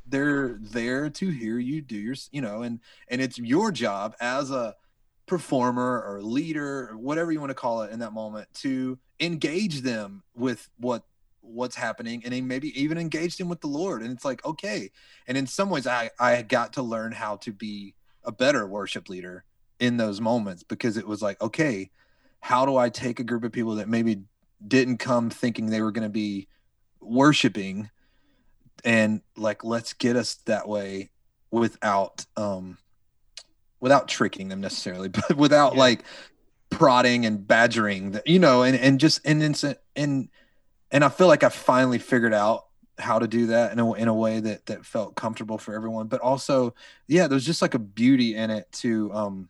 they're 0.06 0.58
there 0.60 1.10
to 1.10 1.30
hear 1.30 1.58
you 1.58 1.82
do 1.82 1.96
your 1.96 2.16
you 2.32 2.40
know 2.40 2.62
and 2.62 2.80
and 3.08 3.20
it's 3.20 3.38
your 3.38 3.70
job 3.72 4.14
as 4.20 4.50
a 4.50 4.74
performer 5.26 6.02
or 6.06 6.22
leader 6.22 6.88
or 6.90 6.96
whatever 6.96 7.32
you 7.32 7.40
want 7.40 7.50
to 7.50 7.54
call 7.54 7.82
it 7.82 7.90
in 7.92 7.98
that 7.98 8.12
moment 8.12 8.48
to 8.54 8.98
engage 9.20 9.80
them 9.82 10.22
with 10.34 10.68
what 10.78 11.04
what's 11.40 11.76
happening 11.76 12.22
and 12.24 12.46
maybe 12.48 12.80
even 12.80 12.98
engage 12.98 13.36
them 13.36 13.48
with 13.48 13.60
the 13.60 13.66
lord. 13.68 14.02
And 14.02 14.12
it's 14.12 14.24
like 14.24 14.44
okay. 14.44 14.90
And 15.26 15.36
in 15.36 15.46
some 15.46 15.70
ways 15.70 15.86
i 15.86 16.10
i 16.18 16.42
got 16.42 16.72
to 16.74 16.82
learn 16.82 17.12
how 17.12 17.36
to 17.38 17.52
be 17.52 17.94
a 18.24 18.32
better 18.32 18.66
worship 18.66 19.08
leader 19.08 19.44
in 19.78 19.96
those 19.96 20.20
moments 20.20 20.62
because 20.64 20.96
it 20.96 21.06
was 21.06 21.22
like 21.22 21.40
okay 21.40 21.90
how 22.40 22.64
do 22.64 22.76
i 22.76 22.88
take 22.88 23.20
a 23.20 23.24
group 23.24 23.44
of 23.44 23.52
people 23.52 23.74
that 23.76 23.88
maybe 23.88 24.22
didn't 24.66 24.98
come 24.98 25.30
thinking 25.30 25.66
they 25.66 25.82
were 25.82 25.92
going 25.92 26.02
to 26.02 26.08
be 26.08 26.48
worshiping 27.00 27.90
and 28.84 29.20
like 29.36 29.64
let's 29.64 29.92
get 29.92 30.16
us 30.16 30.36
that 30.46 30.68
way 30.68 31.10
without 31.50 32.24
um 32.36 32.78
without 33.80 34.08
tricking 34.08 34.48
them 34.48 34.60
necessarily 34.60 35.08
but 35.28 35.36
without 35.36 35.74
Yeah. 35.74 35.80
like 35.80 36.04
prodding 36.70 37.24
and 37.26 37.46
badgering 37.46 38.12
the, 38.12 38.22
you 38.26 38.38
know 38.38 38.62
and 38.62 38.76
and 38.76 38.98
just 38.98 39.20
and 39.24 39.42
and 39.42 39.76
and 39.94 40.28
and 40.90 41.04
i 41.04 41.08
feel 41.08 41.26
like 41.28 41.44
i 41.44 41.48
finally 41.48 41.98
figured 41.98 42.34
out 42.34 42.66
how 42.98 43.18
to 43.18 43.28
do 43.28 43.46
that 43.48 43.72
in 43.72 43.78
a, 43.78 43.92
in 43.92 44.08
a 44.08 44.14
way 44.14 44.40
that 44.40 44.66
that 44.66 44.84
felt 44.84 45.14
comfortable 45.14 45.58
for 45.58 45.74
everyone 45.74 46.06
but 46.08 46.20
also 46.20 46.74
yeah 47.06 47.28
there's 47.28 47.44
just 47.46 47.62
like 47.62 47.74
a 47.74 47.78
beauty 47.78 48.34
in 48.34 48.50
it 48.50 48.70
to 48.72 49.12
um 49.12 49.48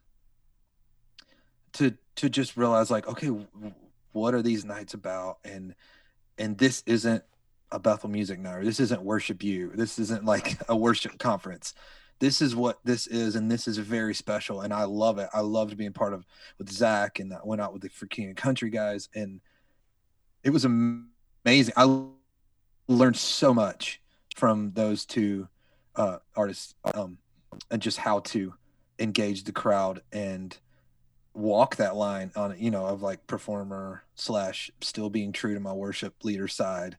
to 1.72 1.96
to 2.16 2.28
just 2.28 2.56
realize 2.56 2.90
like 2.90 3.06
okay 3.08 3.30
what 4.16 4.34
are 4.34 4.42
these 4.42 4.64
nights 4.64 4.94
about? 4.94 5.38
And 5.44 5.74
and 6.38 6.58
this 6.58 6.82
isn't 6.86 7.22
a 7.70 7.78
Bethel 7.78 8.08
music 8.08 8.40
night. 8.40 8.54
Or 8.54 8.64
this 8.64 8.80
isn't 8.80 9.02
Worship 9.02 9.42
U. 9.42 9.72
This 9.74 9.98
isn't 9.98 10.24
like 10.24 10.56
a 10.68 10.76
worship 10.76 11.18
conference. 11.18 11.74
This 12.18 12.40
is 12.40 12.56
what 12.56 12.78
this 12.82 13.06
is 13.06 13.36
and 13.36 13.50
this 13.50 13.68
is 13.68 13.76
very 13.76 14.14
special 14.14 14.62
and 14.62 14.72
I 14.72 14.84
love 14.84 15.18
it. 15.18 15.28
I 15.34 15.40
loved 15.40 15.76
being 15.76 15.92
part 15.92 16.14
of 16.14 16.24
with 16.58 16.70
Zach 16.70 17.18
and 17.18 17.32
I 17.32 17.40
went 17.44 17.60
out 17.60 17.74
with 17.74 17.82
the 17.82 17.90
for 17.90 18.06
King 18.06 18.28
and 18.28 18.36
Country 18.36 18.70
guys 18.70 19.10
and 19.14 19.40
it 20.42 20.50
was 20.50 20.64
amazing. 20.64 21.74
I 21.76 22.04
learned 22.88 23.16
so 23.16 23.52
much 23.52 24.00
from 24.34 24.72
those 24.72 25.04
two 25.04 25.48
uh 25.94 26.18
artists 26.34 26.74
um 26.94 27.18
and 27.70 27.82
just 27.82 27.98
how 27.98 28.20
to 28.20 28.54
engage 28.98 29.44
the 29.44 29.52
crowd 29.52 30.00
and 30.12 30.56
walk 31.36 31.76
that 31.76 31.94
line 31.96 32.32
on 32.34 32.56
you 32.58 32.70
know 32.70 32.86
of 32.86 33.02
like 33.02 33.26
performer 33.26 34.02
slash 34.14 34.70
still 34.80 35.10
being 35.10 35.32
true 35.32 35.54
to 35.54 35.60
my 35.60 35.72
worship 35.72 36.14
leader 36.24 36.48
side. 36.48 36.96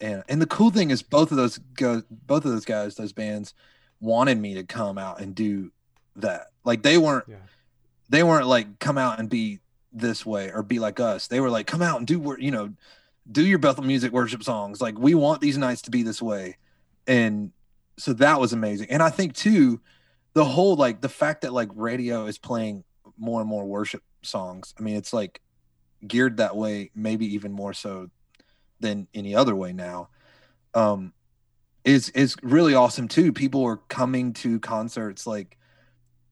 And 0.00 0.22
and 0.28 0.40
the 0.40 0.46
cool 0.46 0.70
thing 0.70 0.90
is 0.90 1.02
both 1.02 1.30
of 1.30 1.36
those 1.36 1.58
go 1.74 2.02
both 2.10 2.44
of 2.44 2.52
those 2.52 2.64
guys 2.64 2.94
those 2.94 3.12
bands 3.12 3.54
wanted 4.00 4.38
me 4.38 4.54
to 4.54 4.64
come 4.64 4.98
out 4.98 5.20
and 5.20 5.34
do 5.34 5.72
that. 6.16 6.48
Like 6.64 6.82
they 6.82 6.98
weren't 6.98 7.24
Yeah. 7.28 7.36
they 8.08 8.22
weren't 8.22 8.46
like 8.46 8.78
come 8.78 8.98
out 8.98 9.18
and 9.18 9.28
be 9.28 9.60
this 9.92 10.24
way 10.24 10.50
or 10.52 10.62
be 10.62 10.78
like 10.78 11.00
us. 11.00 11.26
They 11.26 11.40
were 11.40 11.50
like 11.50 11.66
come 11.66 11.82
out 11.82 11.98
and 11.98 12.06
do 12.06 12.18
wor- 12.18 12.38
you 12.38 12.50
know 12.50 12.72
do 13.30 13.44
your 13.46 13.58
Bethel 13.58 13.84
music 13.84 14.12
worship 14.12 14.42
songs. 14.42 14.80
Like 14.80 14.98
we 14.98 15.14
want 15.14 15.40
these 15.40 15.58
nights 15.58 15.82
to 15.82 15.90
be 15.90 16.02
this 16.02 16.20
way. 16.22 16.56
And 17.06 17.52
so 17.98 18.12
that 18.14 18.40
was 18.40 18.52
amazing. 18.52 18.88
And 18.90 19.02
i 19.02 19.10
think 19.10 19.34
too 19.34 19.80
the 20.32 20.44
whole 20.44 20.76
like 20.76 21.00
the 21.00 21.08
fact 21.08 21.42
that 21.42 21.52
like 21.52 21.68
radio 21.74 22.26
is 22.26 22.38
playing 22.38 22.84
more 23.20 23.40
and 23.40 23.48
more 23.48 23.64
worship 23.64 24.02
songs. 24.22 24.74
I 24.78 24.82
mean 24.82 24.96
it's 24.96 25.12
like 25.12 25.40
geared 26.06 26.38
that 26.38 26.56
way 26.56 26.90
maybe 26.94 27.34
even 27.34 27.52
more 27.52 27.74
so 27.74 28.10
than 28.80 29.06
any 29.14 29.36
other 29.36 29.54
way 29.54 29.72
now. 29.72 30.08
Um 30.74 31.12
is 31.84 32.08
is 32.10 32.34
really 32.42 32.74
awesome 32.74 33.06
too. 33.08 33.32
People 33.32 33.64
are 33.64 33.76
coming 33.76 34.32
to 34.34 34.58
concerts 34.60 35.26
like 35.26 35.56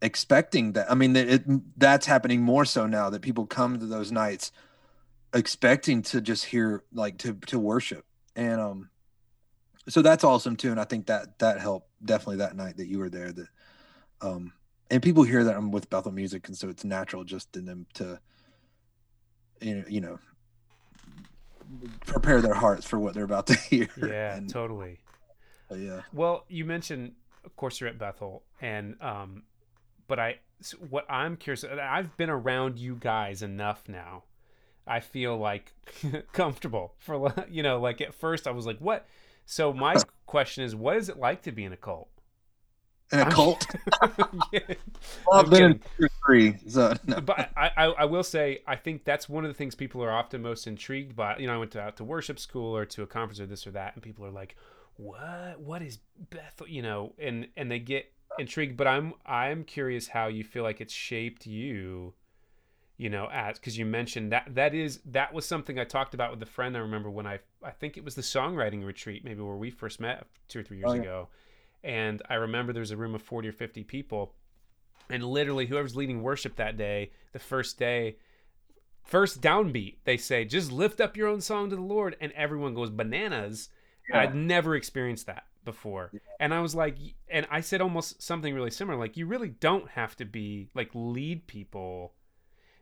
expecting 0.00 0.74
that 0.74 0.88
i 0.88 0.94
mean 0.94 1.14
that 1.14 1.28
it, 1.28 1.42
that's 1.76 2.06
happening 2.06 2.40
more 2.40 2.64
so 2.64 2.86
now 2.86 3.10
that 3.10 3.20
people 3.20 3.44
come 3.44 3.80
to 3.80 3.86
those 3.86 4.12
nights 4.12 4.52
expecting 5.34 6.02
to 6.02 6.20
just 6.20 6.44
hear 6.44 6.84
like 6.92 7.18
to 7.18 7.34
to 7.46 7.58
worship. 7.58 8.04
And 8.36 8.60
um 8.60 8.90
so 9.88 10.02
that's 10.02 10.24
awesome 10.24 10.56
too 10.56 10.70
and 10.70 10.80
i 10.80 10.84
think 10.84 11.06
that 11.06 11.38
that 11.38 11.60
helped 11.60 11.88
definitely 12.04 12.36
that 12.36 12.54
night 12.54 12.76
that 12.76 12.88
you 12.88 12.98
were 12.98 13.08
there 13.08 13.32
that 13.32 13.48
um 14.20 14.52
and 14.90 15.02
people 15.02 15.22
hear 15.22 15.44
that 15.44 15.56
i'm 15.56 15.70
with 15.70 15.88
bethel 15.90 16.12
music 16.12 16.46
and 16.48 16.56
so 16.56 16.68
it's 16.68 16.84
natural 16.84 17.24
just 17.24 17.56
in 17.56 17.64
them 17.64 17.86
to 17.94 18.18
you 19.60 19.74
know 19.74 19.84
you 19.88 20.00
know 20.00 20.18
prepare 22.06 22.40
their 22.40 22.54
hearts 22.54 22.86
for 22.86 22.98
what 22.98 23.14
they're 23.14 23.24
about 23.24 23.46
to 23.46 23.54
hear 23.70 23.88
Yeah, 23.96 24.36
and, 24.36 24.48
totally. 24.48 24.98
yeah 25.76 26.00
Well, 26.12 26.44
you 26.48 26.64
mentioned, 26.64 27.12
of 27.44 27.54
course, 27.56 27.80
you're 27.80 27.90
at 27.90 27.98
Bethel, 27.98 28.42
and 28.60 28.96
um, 29.02 29.42
but 30.06 30.18
I, 30.18 30.38
what 30.88 31.04
I'm 31.10 31.36
curious, 31.36 31.64
I've 31.64 32.16
been 32.16 32.30
around 32.30 32.78
you 32.78 32.96
guys 32.98 33.42
enough 33.42 33.82
now. 33.86 34.24
I 34.86 35.00
feel 35.00 35.36
like 35.36 35.74
comfortable 36.32 36.94
for 36.98 37.34
you 37.50 37.62
know, 37.62 37.80
like 37.80 38.00
at 38.00 38.14
first 38.14 38.46
I 38.46 38.52
was 38.52 38.64
like, 38.64 38.78
what? 38.78 39.06
So 39.44 39.72
my 39.72 39.96
question 40.26 40.64
is, 40.64 40.74
what 40.74 40.96
is 40.96 41.08
it 41.10 41.18
like 41.18 41.42
to 41.42 41.52
be 41.52 41.64
in 41.64 41.72
a 41.74 41.76
cult? 41.76 42.08
In 43.12 43.20
a 43.20 43.30
cult 43.30 43.64
Yeah. 44.52 44.60
well, 45.26 45.40
i've 45.40 45.50
been 45.50 45.62
in 45.62 45.72
kidding. 45.74 45.82
two 45.98 46.04
or 46.04 46.10
three 46.26 46.56
so 46.68 46.94
no. 47.06 47.20
but 47.20 47.50
I, 47.56 47.70
I, 47.76 47.84
I 47.86 48.04
will 48.04 48.22
say 48.22 48.62
I 48.66 48.76
think 48.76 49.04
that's 49.04 49.28
one 49.28 49.44
of 49.44 49.48
the 49.50 49.54
things 49.54 49.74
people 49.74 50.02
are 50.04 50.10
often 50.10 50.42
most 50.42 50.66
intrigued 50.66 51.16
by. 51.16 51.36
You 51.38 51.46
know, 51.46 51.54
I 51.54 51.58
went 51.58 51.70
to, 51.72 51.80
out 51.80 51.96
to 51.98 52.04
worship 52.04 52.38
school 52.38 52.76
or 52.76 52.84
to 52.86 53.02
a 53.02 53.06
conference 53.06 53.40
or 53.40 53.46
this 53.46 53.66
or 53.66 53.70
that, 53.72 53.94
and 53.94 54.02
people 54.02 54.24
are 54.26 54.30
like, 54.30 54.56
"What? 54.96 55.58
What 55.60 55.82
is 55.82 55.98
Bethel?" 56.30 56.68
You 56.68 56.82
know, 56.82 57.14
and 57.18 57.48
and 57.56 57.70
they 57.70 57.78
get 57.78 58.12
intrigued. 58.38 58.76
But 58.76 58.86
I'm 58.86 59.14
I'm 59.24 59.64
curious 59.64 60.08
how 60.08 60.26
you 60.26 60.44
feel 60.44 60.62
like 60.62 60.80
it's 60.80 60.92
shaped 60.92 61.46
you. 61.46 62.12
You 62.98 63.08
know, 63.10 63.28
as 63.32 63.58
because 63.58 63.78
you 63.78 63.86
mentioned 63.86 64.32
that 64.32 64.54
that 64.54 64.74
is 64.74 65.00
that 65.06 65.32
was 65.32 65.46
something 65.46 65.78
I 65.78 65.84
talked 65.84 66.14
about 66.14 66.30
with 66.32 66.42
a 66.42 66.46
friend. 66.46 66.76
I 66.76 66.80
remember 66.80 67.08
when 67.10 67.26
I 67.26 67.38
I 67.62 67.70
think 67.70 67.96
it 67.96 68.04
was 68.04 68.16
the 68.16 68.22
songwriting 68.22 68.84
retreat, 68.84 69.24
maybe 69.24 69.40
where 69.40 69.56
we 69.56 69.70
first 69.70 70.00
met 70.00 70.26
two 70.48 70.60
or 70.60 70.62
three 70.62 70.78
years 70.78 70.90
Oh, 70.90 70.94
yeah. 70.94 71.00
ago, 71.02 71.28
and 71.82 72.22
I 72.28 72.34
remember 72.34 72.72
there 72.72 72.80
was 72.80 72.90
a 72.90 72.96
room 72.96 73.14
of 73.14 73.22
forty 73.22 73.48
or 73.48 73.52
fifty 73.52 73.84
people 73.84 74.34
and 75.10 75.24
literally 75.24 75.66
whoever's 75.66 75.96
leading 75.96 76.22
worship 76.22 76.56
that 76.56 76.76
day 76.76 77.10
the 77.32 77.38
first 77.38 77.78
day 77.78 78.16
first 79.08 79.40
downbeat, 79.40 79.96
they 80.04 80.18
say, 80.18 80.44
just 80.44 80.70
lift 80.70 81.00
up 81.00 81.16
your 81.16 81.28
own 81.28 81.40
song 81.40 81.70
to 81.70 81.76
the 81.76 81.82
Lord, 81.82 82.14
and 82.20 82.30
everyone 82.32 82.74
goes 82.74 82.90
bananas. 82.90 83.70
Yeah. 84.08 84.20
I'd 84.20 84.34
never 84.34 84.76
experienced 84.76 85.26
that 85.26 85.44
before. 85.64 86.10
Yeah. 86.12 86.20
And 86.38 86.54
I 86.54 86.60
was 86.60 86.74
like, 86.74 86.96
and 87.28 87.46
I 87.50 87.60
said 87.60 87.80
almost 87.80 88.22
something 88.22 88.54
really 88.54 88.70
similar. 88.70 88.98
Like, 88.98 89.16
you 89.16 89.26
really 89.26 89.48
don't 89.48 89.88
have 89.90 90.14
to 90.16 90.24
be 90.24 90.68
like 90.74 90.90
lead 90.94 91.46
people. 91.46 92.12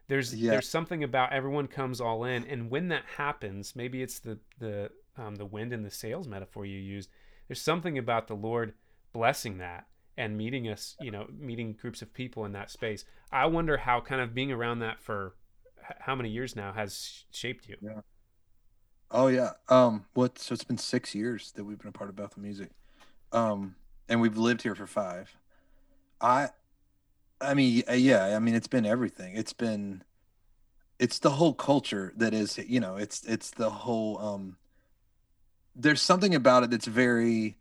There's 0.09 0.35
yeah. 0.35 0.53
there's 0.53 0.69
something 0.69 1.03
about 1.03 1.33
everyone 1.33 1.67
comes 1.69 2.01
all 2.01 2.25
in, 2.25 2.45
and 2.45 2.71
when 2.71 2.89
that 2.89 3.05
happens, 3.17 3.75
maybe 3.75 4.03
it's 4.03 4.19
the 4.19 4.39
the 4.59 4.91
um, 5.17 5.37
the 5.37 5.47
wind 5.47 5.73
and 5.73 5.85
the 5.85 5.91
sails 5.91 6.29
metaphor 6.29 6.67
you 6.67 6.79
used. 6.79 7.09
There's 7.49 7.63
something 7.63 7.99
about 7.99 8.29
the 8.29 8.35
Lord 8.35 8.75
blessing 9.17 9.59
that 9.59 9.87
and 10.19 10.37
meeting 10.37 10.69
us, 10.69 10.97
you 11.01 11.11
know, 11.11 11.27
meeting 11.39 11.77
groups 11.81 12.03
of 12.03 12.13
people 12.13 12.45
in 12.45 12.53
that 12.53 12.71
space. 12.71 13.05
I 13.33 13.47
wonder 13.47 13.77
how 13.77 14.01
kind 14.01 14.21
of 14.21 14.35
being 14.35 14.53
around 14.53 14.81
that 14.81 15.01
for 15.01 15.35
how 16.01 16.15
many 16.15 16.31
years 16.31 16.55
now 16.55 16.73
has 16.73 17.25
shaped 17.31 17.69
you. 17.69 17.77
Yeah. 17.81 18.01
Oh 19.11 19.29
yeah. 19.29 19.53
Um. 19.69 20.05
What? 20.15 20.39
So 20.39 20.53
it's 20.53 20.65
been 20.65 20.79
six 20.79 21.15
years 21.15 21.53
that 21.53 21.65
we've 21.65 21.79
been 21.79 21.89
a 21.89 21.93
part 21.93 22.11
of 22.11 22.17
Bethel 22.17 22.43
Music, 22.43 22.71
um, 23.33 23.77
and 24.09 24.21
we've 24.21 24.37
lived 24.37 24.63
here 24.63 24.75
for 24.75 24.87
five. 24.87 25.35
I, 26.21 26.49
I 27.41 27.55
mean, 27.55 27.85
yeah. 27.89 28.37
I 28.37 28.39
mean, 28.39 28.55
it's 28.55 28.69
been 28.69 28.85
everything. 28.85 29.37
It's 29.37 29.53
been, 29.53 30.03
it's 30.99 31.21
the 31.21 31.31
whole 31.31 31.55
culture 31.55 32.13
that 32.17 32.35
is. 32.35 32.59
You 32.59 32.81
know, 32.81 32.97
it's 32.97 33.25
it's 33.25 33.51
the 33.51 33.71
whole. 33.71 34.19
Um. 34.19 34.57
There's 35.75 36.03
something 36.03 36.35
about 36.35 36.65
it 36.65 36.71
that's 36.71 36.87
very. 36.87 37.59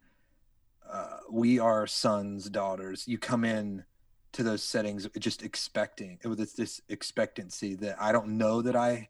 We 1.36 1.60
are 1.60 1.86
sons, 1.86 2.50
daughters. 2.50 3.10
You 3.10 3.18
come 3.18 3.44
in 3.44 3.84
to 4.32 4.42
those 4.42 4.64
settings 4.64 5.06
just 5.20 5.44
expecting 5.44 6.18
it 6.24 6.30
was 6.30 6.54
this 6.54 6.80
expectancy 6.88 7.76
that 7.76 7.98
I 8.00 8.14
don't 8.14 8.38
know 8.38 8.62
that 8.62 8.78
I 8.78 9.10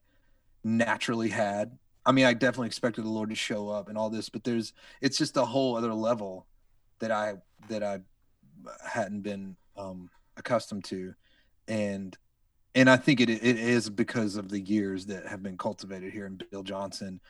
naturally 0.63 1.29
had. 1.29 1.77
I 2.03 2.11
mean, 2.11 2.25
I 2.25 2.33
definitely 2.33 2.65
expected 2.65 3.05
the 3.05 3.09
Lord 3.09 3.29
to 3.29 3.35
show 3.35 3.69
up 3.69 3.89
and 3.89 3.97
all 3.97 4.09
this, 4.09 4.29
but 4.29 4.43
there's 4.43 4.73
it's 5.01 5.19
just 5.19 5.37
a 5.37 5.45
whole 5.45 5.77
other 5.77 5.93
level 5.93 6.47
that 6.97 7.11
I 7.11 7.35
that 7.69 7.83
I 7.83 7.99
hadn't 8.83 9.21
been 9.21 9.55
um, 9.77 10.09
accustomed 10.35 10.85
to, 10.85 11.13
and 11.67 12.17
and 12.73 12.89
I 12.89 12.97
think 12.97 13.21
it 13.21 13.29
it 13.29 13.43
is 13.43 13.87
because 13.87 14.35
of 14.35 14.49
the 14.49 14.59
years 14.59 15.05
that 15.05 15.27
have 15.27 15.43
been 15.43 15.59
cultivated 15.59 16.11
here 16.11 16.25
in 16.25 16.41
Bill 16.49 16.63
Johnson, 16.63 17.21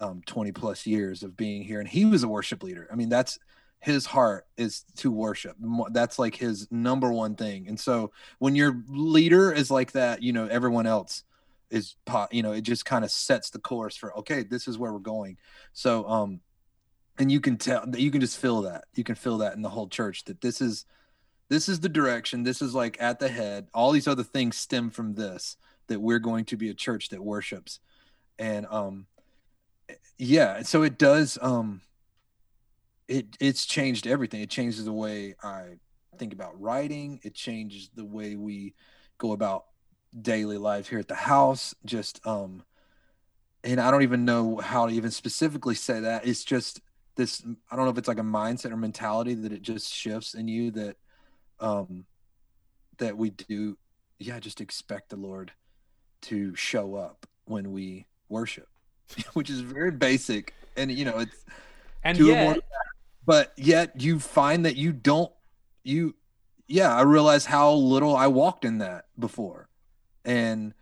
um, 0.00 0.22
twenty 0.24 0.52
plus 0.52 0.86
years 0.86 1.22
of 1.22 1.36
being 1.36 1.62
here, 1.62 1.78
and 1.78 1.88
he 1.88 2.06
was 2.06 2.22
a 2.22 2.28
worship 2.28 2.62
leader. 2.62 2.88
I 2.90 2.94
mean, 2.94 3.10
that's 3.10 3.38
his 3.80 4.04
heart 4.04 4.46
is 4.58 4.84
to 4.98 5.10
worship. 5.10 5.56
That's 5.90 6.18
like 6.18 6.34
his 6.36 6.70
number 6.70 7.10
one 7.10 7.34
thing. 7.34 7.66
And 7.66 7.80
so 7.80 8.12
when 8.38 8.54
your 8.54 8.82
leader 8.88 9.50
is 9.52 9.70
like 9.70 9.92
that, 9.92 10.22
you 10.22 10.32
know, 10.32 10.46
everyone 10.46 10.86
else 10.86 11.24
is 11.70 11.96
you 12.30 12.42
know, 12.42 12.52
it 12.52 12.60
just 12.60 12.84
kind 12.84 13.04
of 13.04 13.10
sets 13.10 13.50
the 13.50 13.58
course 13.58 13.96
for 13.96 14.16
okay, 14.18 14.42
this 14.42 14.68
is 14.68 14.76
where 14.76 14.92
we're 14.92 14.98
going. 14.98 15.38
So 15.72 16.06
um 16.06 16.40
and 17.18 17.32
you 17.32 17.40
can 17.40 17.56
tell 17.56 17.86
that 17.86 18.00
you 18.00 18.10
can 18.10 18.20
just 18.20 18.38
feel 18.38 18.62
that. 18.62 18.84
You 18.94 19.04
can 19.04 19.14
feel 19.14 19.38
that 19.38 19.54
in 19.54 19.62
the 19.62 19.68
whole 19.70 19.88
church 19.88 20.24
that 20.24 20.42
this 20.42 20.60
is 20.60 20.84
this 21.48 21.68
is 21.68 21.80
the 21.80 21.88
direction. 21.88 22.42
This 22.42 22.60
is 22.60 22.74
like 22.74 23.00
at 23.00 23.18
the 23.18 23.28
head. 23.28 23.68
All 23.72 23.92
these 23.92 24.08
other 24.08 24.22
things 24.22 24.56
stem 24.56 24.90
from 24.90 25.14
this 25.14 25.56
that 25.86 26.00
we're 26.00 26.18
going 26.18 26.44
to 26.46 26.56
be 26.56 26.68
a 26.68 26.74
church 26.74 27.08
that 27.08 27.24
worships. 27.24 27.80
And 28.38 28.66
um 28.70 29.06
yeah, 30.18 30.62
so 30.62 30.82
it 30.82 30.98
does 30.98 31.38
um 31.40 31.80
it 33.10 33.26
it's 33.40 33.66
changed 33.66 34.06
everything. 34.06 34.40
It 34.40 34.50
changes 34.50 34.84
the 34.84 34.92
way 34.92 35.34
I 35.42 35.74
think 36.16 36.32
about 36.32 36.58
writing. 36.60 37.18
It 37.24 37.34
changes 37.34 37.90
the 37.94 38.04
way 38.04 38.36
we 38.36 38.74
go 39.18 39.32
about 39.32 39.64
daily 40.22 40.58
life 40.58 40.88
here 40.88 41.00
at 41.00 41.08
the 41.08 41.16
house. 41.16 41.74
Just 41.84 42.24
um, 42.24 42.62
and 43.64 43.80
I 43.80 43.90
don't 43.90 44.04
even 44.04 44.24
know 44.24 44.58
how 44.58 44.86
to 44.86 44.92
even 44.94 45.10
specifically 45.10 45.74
say 45.74 46.00
that. 46.00 46.24
It's 46.24 46.44
just 46.44 46.80
this. 47.16 47.42
I 47.70 47.74
don't 47.74 47.84
know 47.84 47.90
if 47.90 47.98
it's 47.98 48.06
like 48.08 48.20
a 48.20 48.22
mindset 48.22 48.70
or 48.70 48.76
mentality 48.76 49.34
that 49.34 49.52
it 49.52 49.62
just 49.62 49.92
shifts 49.92 50.34
in 50.34 50.46
you 50.46 50.70
that 50.70 50.96
um 51.58 52.06
that 52.98 53.16
we 53.16 53.30
do. 53.30 53.76
Yeah, 54.20 54.38
just 54.38 54.60
expect 54.60 55.10
the 55.10 55.16
Lord 55.16 55.50
to 56.22 56.54
show 56.54 56.94
up 56.94 57.26
when 57.46 57.72
we 57.72 58.06
worship, 58.28 58.68
which 59.32 59.50
is 59.50 59.62
very 59.62 59.90
basic. 59.90 60.54
And 60.76 60.92
you 60.92 61.04
know, 61.04 61.18
it's 61.18 61.44
and 62.04 62.16
yet, 62.18 62.62
but 63.30 63.52
yet 63.56 64.00
you 64.00 64.18
find 64.18 64.66
that 64.66 64.74
you 64.74 64.90
don't 64.90 65.30
you 65.84 66.16
yeah 66.66 66.92
i 66.92 67.02
realize 67.02 67.44
how 67.44 67.70
little 67.70 68.16
i 68.16 68.26
walked 68.26 68.64
in 68.64 68.78
that 68.78 69.04
before. 69.16 69.68
And 70.24 70.74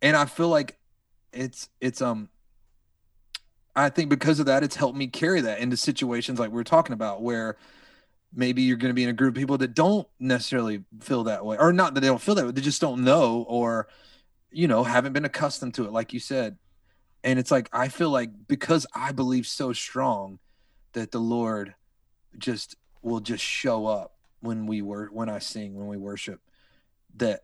and 0.00 0.16
i 0.16 0.24
feel 0.24 0.48
like 0.48 0.78
it's 1.34 1.68
it's 1.82 2.00
um 2.00 2.30
i 3.76 3.90
think 3.90 4.08
because 4.08 4.40
of 4.40 4.46
that 4.46 4.62
it's 4.62 4.76
helped 4.76 4.96
me 4.96 5.08
carry 5.08 5.42
that 5.42 5.58
into 5.58 5.76
situations 5.76 6.38
like 6.38 6.50
we 6.50 6.58
are 6.58 6.64
talking 6.64 6.94
about 6.94 7.20
where 7.20 7.58
maybe 8.32 8.62
you're 8.62 8.78
going 8.78 8.88
to 8.88 8.94
be 8.94 9.02
in 9.02 9.10
a 9.10 9.12
group 9.12 9.34
of 9.34 9.38
people 9.38 9.58
that 9.58 9.74
don't 9.74 10.08
necessarily 10.18 10.84
feel 11.02 11.24
that 11.24 11.44
way 11.44 11.58
or 11.58 11.70
not 11.70 11.92
that 11.92 12.00
they 12.00 12.06
don't 12.06 12.22
feel 12.22 12.34
that 12.34 12.46
way 12.46 12.52
they 12.52 12.62
just 12.62 12.80
don't 12.80 13.04
know 13.04 13.44
or 13.46 13.88
you 14.50 14.66
know 14.66 14.84
haven't 14.84 15.12
been 15.12 15.26
accustomed 15.26 15.74
to 15.74 15.84
it 15.84 15.92
like 15.92 16.14
you 16.14 16.18
said. 16.18 16.56
And 17.22 17.38
it's 17.38 17.50
like 17.50 17.68
i 17.74 17.88
feel 17.88 18.08
like 18.08 18.30
because 18.48 18.86
i 18.94 19.12
believe 19.12 19.46
so 19.46 19.74
strong 19.74 20.38
that 20.94 21.12
the 21.12 21.20
Lord 21.20 21.74
just 22.38 22.76
will 23.02 23.20
just 23.20 23.44
show 23.44 23.86
up 23.86 24.14
when 24.40 24.66
we 24.66 24.82
were 24.82 25.06
when 25.12 25.28
I 25.28 25.38
sing 25.38 25.74
when 25.74 25.86
we 25.86 25.96
worship 25.96 26.40
that 27.16 27.40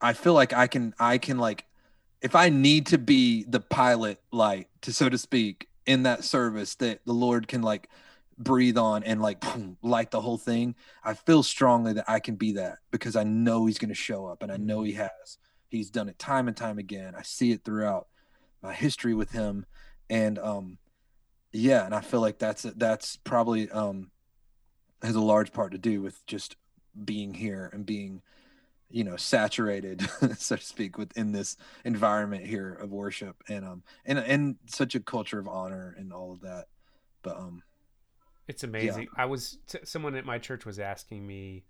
I 0.00 0.12
feel 0.12 0.34
like 0.34 0.52
I 0.52 0.66
can 0.66 0.94
I 0.98 1.18
can 1.18 1.38
like 1.38 1.64
if 2.20 2.34
I 2.34 2.48
need 2.48 2.86
to 2.86 2.98
be 2.98 3.44
the 3.44 3.60
pilot 3.60 4.20
light 4.30 4.68
to 4.82 4.92
so 4.92 5.08
to 5.08 5.18
speak 5.18 5.68
in 5.86 6.04
that 6.04 6.24
service 6.24 6.74
that 6.76 7.00
the 7.04 7.12
Lord 7.12 7.48
can 7.48 7.62
like 7.62 7.88
breathe 8.38 8.78
on 8.78 9.02
and 9.04 9.22
like 9.22 9.40
boom, 9.40 9.76
light 9.82 10.10
the 10.10 10.20
whole 10.20 10.38
thing 10.38 10.74
I 11.02 11.14
feel 11.14 11.42
strongly 11.42 11.92
that 11.94 12.08
I 12.08 12.20
can 12.20 12.36
be 12.36 12.52
that 12.52 12.78
because 12.90 13.16
I 13.16 13.24
know 13.24 13.66
he's 13.66 13.78
going 13.78 13.90
to 13.90 13.94
show 13.94 14.26
up 14.26 14.42
and 14.42 14.50
I 14.50 14.56
know 14.56 14.82
he 14.82 14.92
has. 14.92 15.38
He's 15.68 15.90
done 15.90 16.08
it 16.08 16.18
time 16.18 16.48
and 16.48 16.56
time 16.56 16.78
again. 16.78 17.14
I 17.16 17.22
see 17.22 17.52
it 17.52 17.64
throughout 17.64 18.08
my 18.62 18.72
history 18.72 19.14
with 19.14 19.32
him. 19.32 19.66
And 20.08 20.38
um 20.38 20.78
yeah 21.54 21.86
and 21.86 21.94
i 21.94 22.00
feel 22.00 22.20
like 22.20 22.38
that's 22.38 22.62
that's 22.76 23.16
probably 23.16 23.70
um 23.70 24.10
has 25.02 25.14
a 25.14 25.20
large 25.20 25.52
part 25.52 25.72
to 25.72 25.78
do 25.78 26.02
with 26.02 26.26
just 26.26 26.56
being 27.04 27.32
here 27.32 27.70
and 27.72 27.86
being 27.86 28.20
you 28.90 29.04
know 29.04 29.16
saturated 29.16 30.02
so 30.36 30.56
to 30.56 30.62
speak 30.62 30.98
within 30.98 31.32
this 31.32 31.56
environment 31.84 32.44
here 32.44 32.74
of 32.74 32.90
worship 32.90 33.36
and 33.48 33.64
um 33.64 33.82
and 34.04 34.18
and 34.18 34.56
such 34.66 34.94
a 34.94 35.00
culture 35.00 35.38
of 35.38 35.48
honor 35.48 35.94
and 35.96 36.12
all 36.12 36.32
of 36.32 36.40
that 36.40 36.66
but 37.22 37.36
um 37.36 37.62
it's 38.48 38.64
amazing 38.64 39.02
yeah. 39.02 39.22
i 39.22 39.24
was 39.24 39.58
t- 39.68 39.78
someone 39.84 40.14
at 40.16 40.26
my 40.26 40.38
church 40.38 40.66
was 40.66 40.78
asking 40.78 41.26
me 41.26 41.64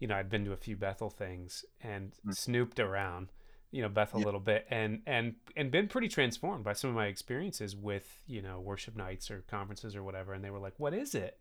you 0.00 0.08
know 0.08 0.16
i'd 0.16 0.28
been 0.28 0.44
to 0.44 0.52
a 0.52 0.56
few 0.56 0.76
bethel 0.76 1.10
things 1.10 1.64
and 1.82 2.10
mm-hmm. 2.12 2.32
snooped 2.32 2.80
around 2.80 3.28
you 3.70 3.82
know 3.82 3.88
Beth 3.88 4.14
a 4.14 4.18
yeah. 4.18 4.24
little 4.24 4.40
bit 4.40 4.66
and 4.70 5.02
and 5.06 5.34
and 5.56 5.70
been 5.70 5.88
pretty 5.88 6.08
transformed 6.08 6.64
by 6.64 6.72
some 6.72 6.90
of 6.90 6.96
my 6.96 7.06
experiences 7.06 7.76
with 7.76 8.22
you 8.26 8.42
know 8.42 8.60
worship 8.60 8.96
nights 8.96 9.30
or 9.30 9.44
conferences 9.48 9.94
or 9.94 10.02
whatever 10.02 10.32
and 10.32 10.44
they 10.44 10.50
were 10.50 10.58
like 10.58 10.74
what 10.78 10.94
is 10.94 11.14
it? 11.14 11.38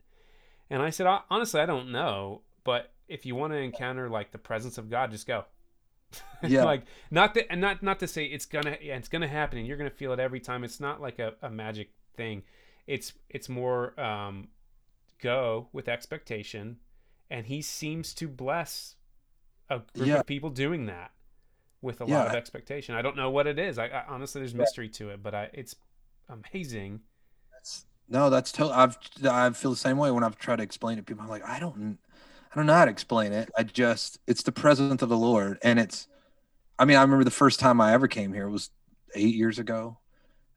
And 0.70 0.82
I 0.82 0.92
said 0.92 1.08
honestly 1.30 1.60
I 1.60 1.66
don't 1.66 1.92
know 1.92 2.42
but 2.64 2.92
if 3.08 3.26
you 3.26 3.36
want 3.36 3.54
to 3.54 3.58
encounter 3.58 4.10
like 4.10 4.32
the 4.32 4.38
presence 4.38 4.78
of 4.78 4.90
God 4.90 5.12
just 5.12 5.28
go. 5.28 5.46
Yeah. 6.42 6.64
Like 6.64 6.84
not 7.12 7.34
that 7.34 7.52
and 7.52 7.60
not 7.60 7.84
not 7.84 8.00
to 8.00 8.08
say 8.08 8.26
it's 8.26 8.46
gonna 8.46 8.78
it's 8.80 9.10
gonna 9.10 9.28
happen 9.28 9.60
and 9.60 9.68
you're 9.68 9.78
gonna 9.78 9.90
feel 9.90 10.14
it 10.14 10.20
every 10.20 10.40
time 10.40 10.64
it's 10.64 10.80
not 10.80 11.02
like 11.02 11.20
a, 11.20 11.34
a 11.42 11.50
magic 11.50 11.92
thing. 12.16 12.44
It's 12.88 13.14
it's 13.30 13.50
more 13.50 14.00
um 14.00 14.48
go 15.22 15.68
with 15.74 15.90
expectation 15.90 16.78
and 17.30 17.46
he 17.46 17.62
seems 17.62 18.14
to 18.16 18.28
bless 18.28 18.96
a 19.70 19.82
group 19.96 20.08
yeah. 20.08 20.20
of 20.20 20.26
people 20.26 20.50
doing 20.50 20.86
that 20.86 21.12
with 21.82 22.02
a 22.02 22.06
yeah. 22.06 22.20
lot 22.20 22.28
of 22.28 22.34
expectation. 22.34 22.96
I 22.96 23.02
don't 23.02 23.16
know 23.16 23.30
what 23.30 23.48
it 23.48 23.60
is. 23.60 23.78
I, 23.78 23.88
I 23.88 24.04
honestly, 24.08 24.42
there's 24.42 24.54
mystery 24.54 24.88
yeah. 24.88 24.98
to 24.98 25.10
it, 25.10 25.24
but 25.24 25.34
I, 25.34 25.50
it's 25.54 25.76
amazing. 26.28 27.02
That's, 27.54 27.86
no, 28.10 28.30
that's 28.30 28.52
totally. 28.52 28.76
I've 28.76 28.98
I 29.26 29.50
feel 29.52 29.72
the 29.72 29.78
same 29.78 29.98
way 29.98 30.12
when 30.12 30.24
I've 30.24 30.38
tried 30.38 30.58
to 30.58 30.64
explain 30.64 30.98
it. 30.98 31.02
To 31.02 31.06
people, 31.06 31.24
I'm 31.24 31.30
like, 31.30 31.46
I 31.46 31.60
don't, 31.60 31.98
I 32.52 32.56
don't 32.56 32.66
know 32.66 32.74
how 32.74 32.86
to 32.86 32.92
explain 32.92 33.32
it. 33.32 33.50
I 33.58 33.64
just, 33.64 34.20
it's 34.28 34.44
the 34.44 34.52
presence 34.52 35.02
of 35.02 35.10
the 35.10 35.18
Lord, 35.18 35.58
and 35.64 35.80
it's. 35.80 36.08
I 36.78 36.86
mean, 36.86 36.96
I 36.96 37.02
remember 37.02 37.26
the 37.26 37.32
first 37.32 37.60
time 37.60 37.82
I 37.82 37.94
ever 37.94 38.08
came 38.08 38.32
here 38.32 38.48
was 38.48 38.70
eight 39.14 39.36
years 39.36 39.60
ago, 39.60 39.98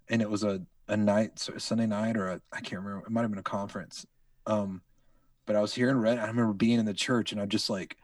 and 0.09 0.23
it 0.23 0.31
was 0.31 0.45
a 0.45 0.63
a 0.89 0.97
night, 0.97 1.49
a 1.55 1.59
Sunday 1.61 1.87
night, 1.87 2.17
or 2.17 2.29
a 2.29 2.41
I 2.53 2.61
can't 2.61 2.83
remember. 2.83 3.07
It 3.07 3.11
might 3.11 3.23
have 3.23 3.31
been 3.31 3.39
a 3.39 3.43
conference. 3.43 4.07
Um, 4.47 4.83
but 5.47 5.57
I 5.57 5.61
was 5.61 5.75
here 5.75 5.91
in 5.91 5.99
Red. 5.99 6.19
I 6.19 6.27
remember 6.27 6.53
being 6.53 6.79
in 6.79 6.87
the 6.87 6.95
church, 6.95 7.33
and 7.33 7.41
I 7.41 7.47
just 7.47 7.69
like 7.69 7.97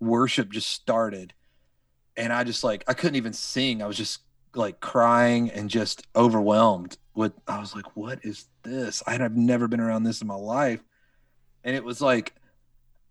worship 0.00 0.50
just 0.50 0.70
started 0.70 1.32
and 2.16 2.32
I 2.32 2.44
just 2.44 2.64
like 2.64 2.84
I 2.86 2.94
couldn't 2.94 3.16
even 3.16 3.32
sing. 3.32 3.82
I 3.82 3.86
was 3.86 3.96
just 3.96 4.20
like 4.54 4.80
crying 4.80 5.50
and 5.50 5.68
just 5.68 6.06
overwhelmed 6.14 6.96
with 7.14 7.32
I 7.48 7.58
was 7.60 7.74
like, 7.74 7.96
what 7.96 8.20
is 8.22 8.46
this? 8.62 9.02
I 9.06 9.16
have 9.16 9.36
never 9.36 9.68
been 9.68 9.80
around 9.80 10.04
this 10.04 10.20
in 10.20 10.28
my 10.28 10.34
life. 10.34 10.80
And 11.64 11.74
it 11.74 11.84
was 11.84 12.00
like 12.00 12.34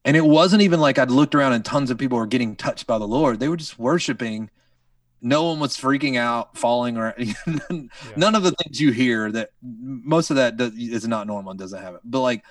and 0.06 0.18
it 0.18 0.26
wasn't 0.26 0.62
even 0.62 0.80
like 0.80 0.99
I'd 0.99 1.12
looked 1.12 1.36
around 1.36 1.54
and 1.54 1.64
tons 1.64 1.91
of 1.91 1.97
people 1.97 2.18
were 2.18 2.28
getting 2.28 2.56
touched 2.56 2.88
by 2.88 2.97
the 2.97 3.08
Lord. 3.08 3.39
They 3.39 3.49
were 3.49 3.58
just 3.58 3.80
worshiping 3.80 4.49
no 5.24 5.45
one 5.45 5.60
was 5.60 5.78
freaking 5.78 6.18
out, 6.18 6.58
falling, 6.58 6.97
or 6.97 7.16
none, 7.47 7.89
yeah. 8.18 8.38
of 8.38 8.43
the 8.43 8.51
things 8.51 8.80
you 8.80 8.91
hear 8.91 9.32
that 9.32 9.51
most 9.62 10.30
of 10.30 10.36
that 10.36 10.58
does, 10.58 10.74
is 10.74 11.08
not 11.08 11.28
normal 11.28 11.51
and 11.51 11.60
doesn't 11.60 11.82
happen. 11.82 12.01
But 12.04 12.20
like, 12.20 12.43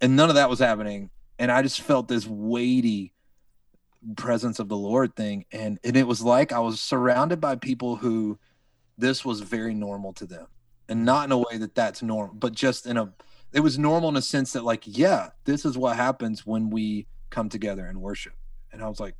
and 0.00 0.16
none 0.16 0.28
of 0.28 0.34
that 0.34 0.50
was 0.50 0.58
happening, 0.58 1.10
and 1.38 1.50
I 1.50 1.62
just 1.62 1.80
felt 1.80 2.08
this 2.08 2.26
weighty 2.26 3.12
presence 4.16 4.58
of 4.58 4.68
the 4.68 4.76
Lord 4.76 5.14
thing, 5.16 5.44
and 5.52 5.78
and 5.84 5.96
it 5.96 6.06
was 6.06 6.22
like 6.22 6.52
I 6.52 6.58
was 6.60 6.80
surrounded 6.80 7.40
by 7.40 7.56
people 7.56 7.96
who 7.96 8.38
this 8.96 9.24
was 9.24 9.40
very 9.40 9.74
normal 9.74 10.12
to 10.14 10.26
them, 10.26 10.46
and 10.88 11.04
not 11.04 11.24
in 11.26 11.32
a 11.32 11.38
way 11.38 11.58
that 11.58 11.74
that's 11.74 12.02
normal, 12.02 12.34
but 12.34 12.52
just 12.52 12.86
in 12.86 12.96
a 12.96 13.12
it 13.52 13.60
was 13.60 13.78
normal 13.78 14.08
in 14.10 14.16
a 14.16 14.22
sense 14.22 14.52
that 14.52 14.64
like 14.64 14.82
yeah, 14.86 15.30
this 15.44 15.64
is 15.64 15.76
what 15.76 15.96
happens 15.96 16.46
when 16.46 16.70
we 16.70 17.06
come 17.30 17.48
together 17.48 17.86
and 17.86 18.00
worship, 18.00 18.34
and 18.72 18.82
I 18.82 18.88
was 18.88 19.00
like, 19.00 19.14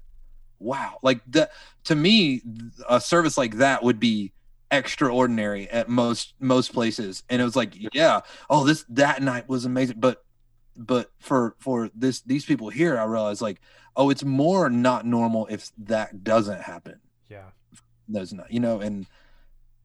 wow, 0.59 0.99
like 1.03 1.21
that 1.29 1.53
to 1.85 1.95
me, 1.95 2.43
a 2.89 3.01
service 3.01 3.39
like 3.39 3.57
that 3.59 3.83
would 3.83 4.01
be 4.01 4.33
extraordinary 4.71 5.69
at 5.71 5.89
most 5.89 6.35
most 6.41 6.73
places. 6.73 7.23
And 7.31 7.41
it 7.41 7.45
was 7.45 7.57
like 7.57 7.75
yeah 7.95 8.21
oh 8.51 8.65
this 8.65 8.85
that 8.91 9.23
night 9.23 9.49
was 9.49 9.65
amazing. 9.65 9.97
But 9.99 10.23
but 10.79 11.11
for 11.19 11.57
for 11.59 11.91
this 11.95 12.21
these 12.21 12.47
people 12.47 12.69
here 12.71 12.99
i 12.99 13.05
realized 13.05 13.43
like 13.43 13.61
oh 13.99 14.11
it's 14.11 14.25
more 14.25 14.71
not 14.71 15.05
normal 15.05 15.47
if 15.49 15.71
that 15.77 16.23
doesn't 16.25 16.63
happen. 16.63 17.01
Yeah. 17.29 17.51
That's 18.09 18.33
not 18.33 18.51
you 18.51 18.61
know 18.61 18.81
and 18.81 19.07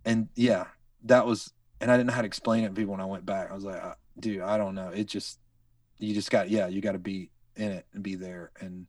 and 0.05 0.29
yeah 0.35 0.67
that 1.03 1.25
was 1.25 1.51
and 1.81 1.91
i 1.91 1.97
didn't 1.97 2.07
know 2.07 2.13
how 2.13 2.21
to 2.21 2.27
explain 2.27 2.63
it 2.63 2.69
to 2.69 2.73
people 2.75 2.91
when 2.91 3.01
i 3.01 3.05
went 3.05 3.25
back. 3.25 3.51
I 3.51 3.55
was 3.55 3.65
like 3.65 3.81
dude 4.17 4.41
i 4.41 4.57
don't 4.57 4.75
know. 4.75 4.89
It 4.89 5.05
just 5.05 5.39
you 5.97 6.13
just 6.13 6.31
got 6.31 6.49
yeah 6.49 6.67
you 6.67 6.79
got 6.79 6.93
to 6.93 6.99
be 6.99 7.31
in 7.55 7.71
it 7.71 7.85
and 7.93 8.01
be 8.01 8.15
there 8.15 8.51
and 8.61 8.87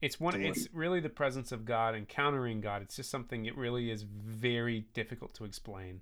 it's 0.00 0.18
one 0.18 0.40
it's 0.40 0.68
really 0.72 1.00
the 1.00 1.08
presence 1.08 1.50
of 1.50 1.64
god 1.64 1.94
encountering 1.94 2.60
god. 2.60 2.82
It's 2.82 2.96
just 2.96 3.10
something 3.10 3.46
it 3.46 3.56
really 3.58 3.90
is 3.90 4.04
very 4.04 4.86
difficult 4.94 5.34
to 5.34 5.44
explain 5.44 6.00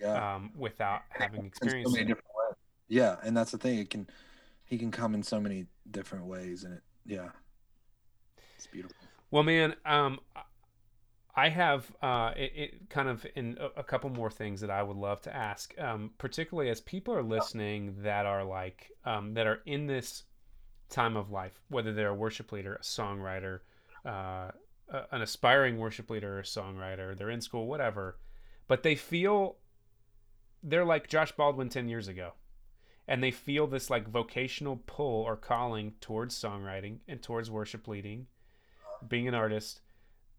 yeah. 0.00 0.34
um, 0.34 0.50
without 0.56 1.02
having 1.08 1.46
experienced 1.46 1.94
so 1.94 2.00
it 2.00 2.06
yeah, 2.90 3.16
and 3.22 3.36
that's 3.36 3.52
the 3.52 3.58
thing. 3.58 3.78
It 3.78 3.88
can 3.88 4.06
he 4.64 4.76
can 4.76 4.90
come 4.90 5.14
in 5.14 5.22
so 5.22 5.40
many 5.40 5.66
different 5.90 6.26
ways, 6.26 6.64
and 6.64 6.74
it 6.74 6.82
yeah, 7.06 7.28
it's 8.56 8.66
beautiful. 8.66 8.96
Well, 9.30 9.44
man, 9.44 9.76
um, 9.86 10.18
I 11.36 11.48
have 11.48 11.90
uh, 12.02 12.32
it, 12.36 12.52
it 12.54 12.90
kind 12.90 13.08
of 13.08 13.24
in 13.36 13.56
a, 13.60 13.80
a, 13.80 13.84
couple 13.84 14.10
more 14.10 14.30
things 14.30 14.60
that 14.60 14.70
I 14.70 14.82
would 14.82 14.96
love 14.96 15.22
to 15.22 15.34
ask, 15.34 15.72
um, 15.78 16.10
particularly 16.18 16.68
as 16.68 16.80
people 16.80 17.14
are 17.14 17.22
listening 17.22 17.94
that 18.02 18.26
are 18.26 18.42
like 18.42 18.90
um, 19.04 19.34
that 19.34 19.46
are 19.46 19.60
in 19.66 19.86
this 19.86 20.24
time 20.88 21.16
of 21.16 21.30
life, 21.30 21.60
whether 21.68 21.92
they're 21.92 22.08
a 22.08 22.14
worship 22.14 22.50
leader, 22.50 22.74
a 22.74 22.82
songwriter, 22.82 23.60
uh, 24.04 24.50
an 25.12 25.22
aspiring 25.22 25.78
worship 25.78 26.10
leader 26.10 26.36
or 26.36 26.40
a 26.40 26.42
songwriter, 26.42 27.16
they're 27.16 27.30
in 27.30 27.40
school, 27.40 27.68
whatever, 27.68 28.18
but 28.66 28.82
they 28.82 28.96
feel 28.96 29.58
they're 30.64 30.84
like 30.84 31.08
Josh 31.08 31.30
Baldwin 31.30 31.68
ten 31.68 31.88
years 31.88 32.08
ago 32.08 32.32
and 33.10 33.20
they 33.24 33.32
feel 33.32 33.66
this 33.66 33.90
like 33.90 34.08
vocational 34.08 34.80
pull 34.86 35.24
or 35.24 35.34
calling 35.34 35.94
towards 36.00 36.40
songwriting 36.40 36.98
and 37.08 37.20
towards 37.20 37.50
worship 37.50 37.88
leading 37.88 38.28
being 39.06 39.26
an 39.26 39.34
artist. 39.34 39.80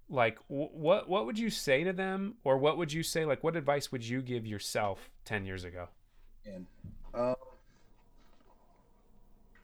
Like 0.10 0.40
w- 0.48 0.70
what 0.72 1.10
what 1.10 1.26
would 1.26 1.38
you 1.38 1.50
say 1.50 1.84
to 1.84 1.92
them? 1.92 2.36
Or 2.46 2.58
what 2.58 2.78
would 2.78 2.94
you 2.94 3.04
say 3.04 3.26
like 3.26 3.44
what 3.44 3.58
advice 3.58 3.92
would 3.92 4.08
you 4.08 4.22
give 4.22 4.48
yourself 4.48 5.10
10 5.26 5.46
years 5.46 5.66
ago? 5.66 5.90
And 6.46 6.66
uh, 7.14 7.36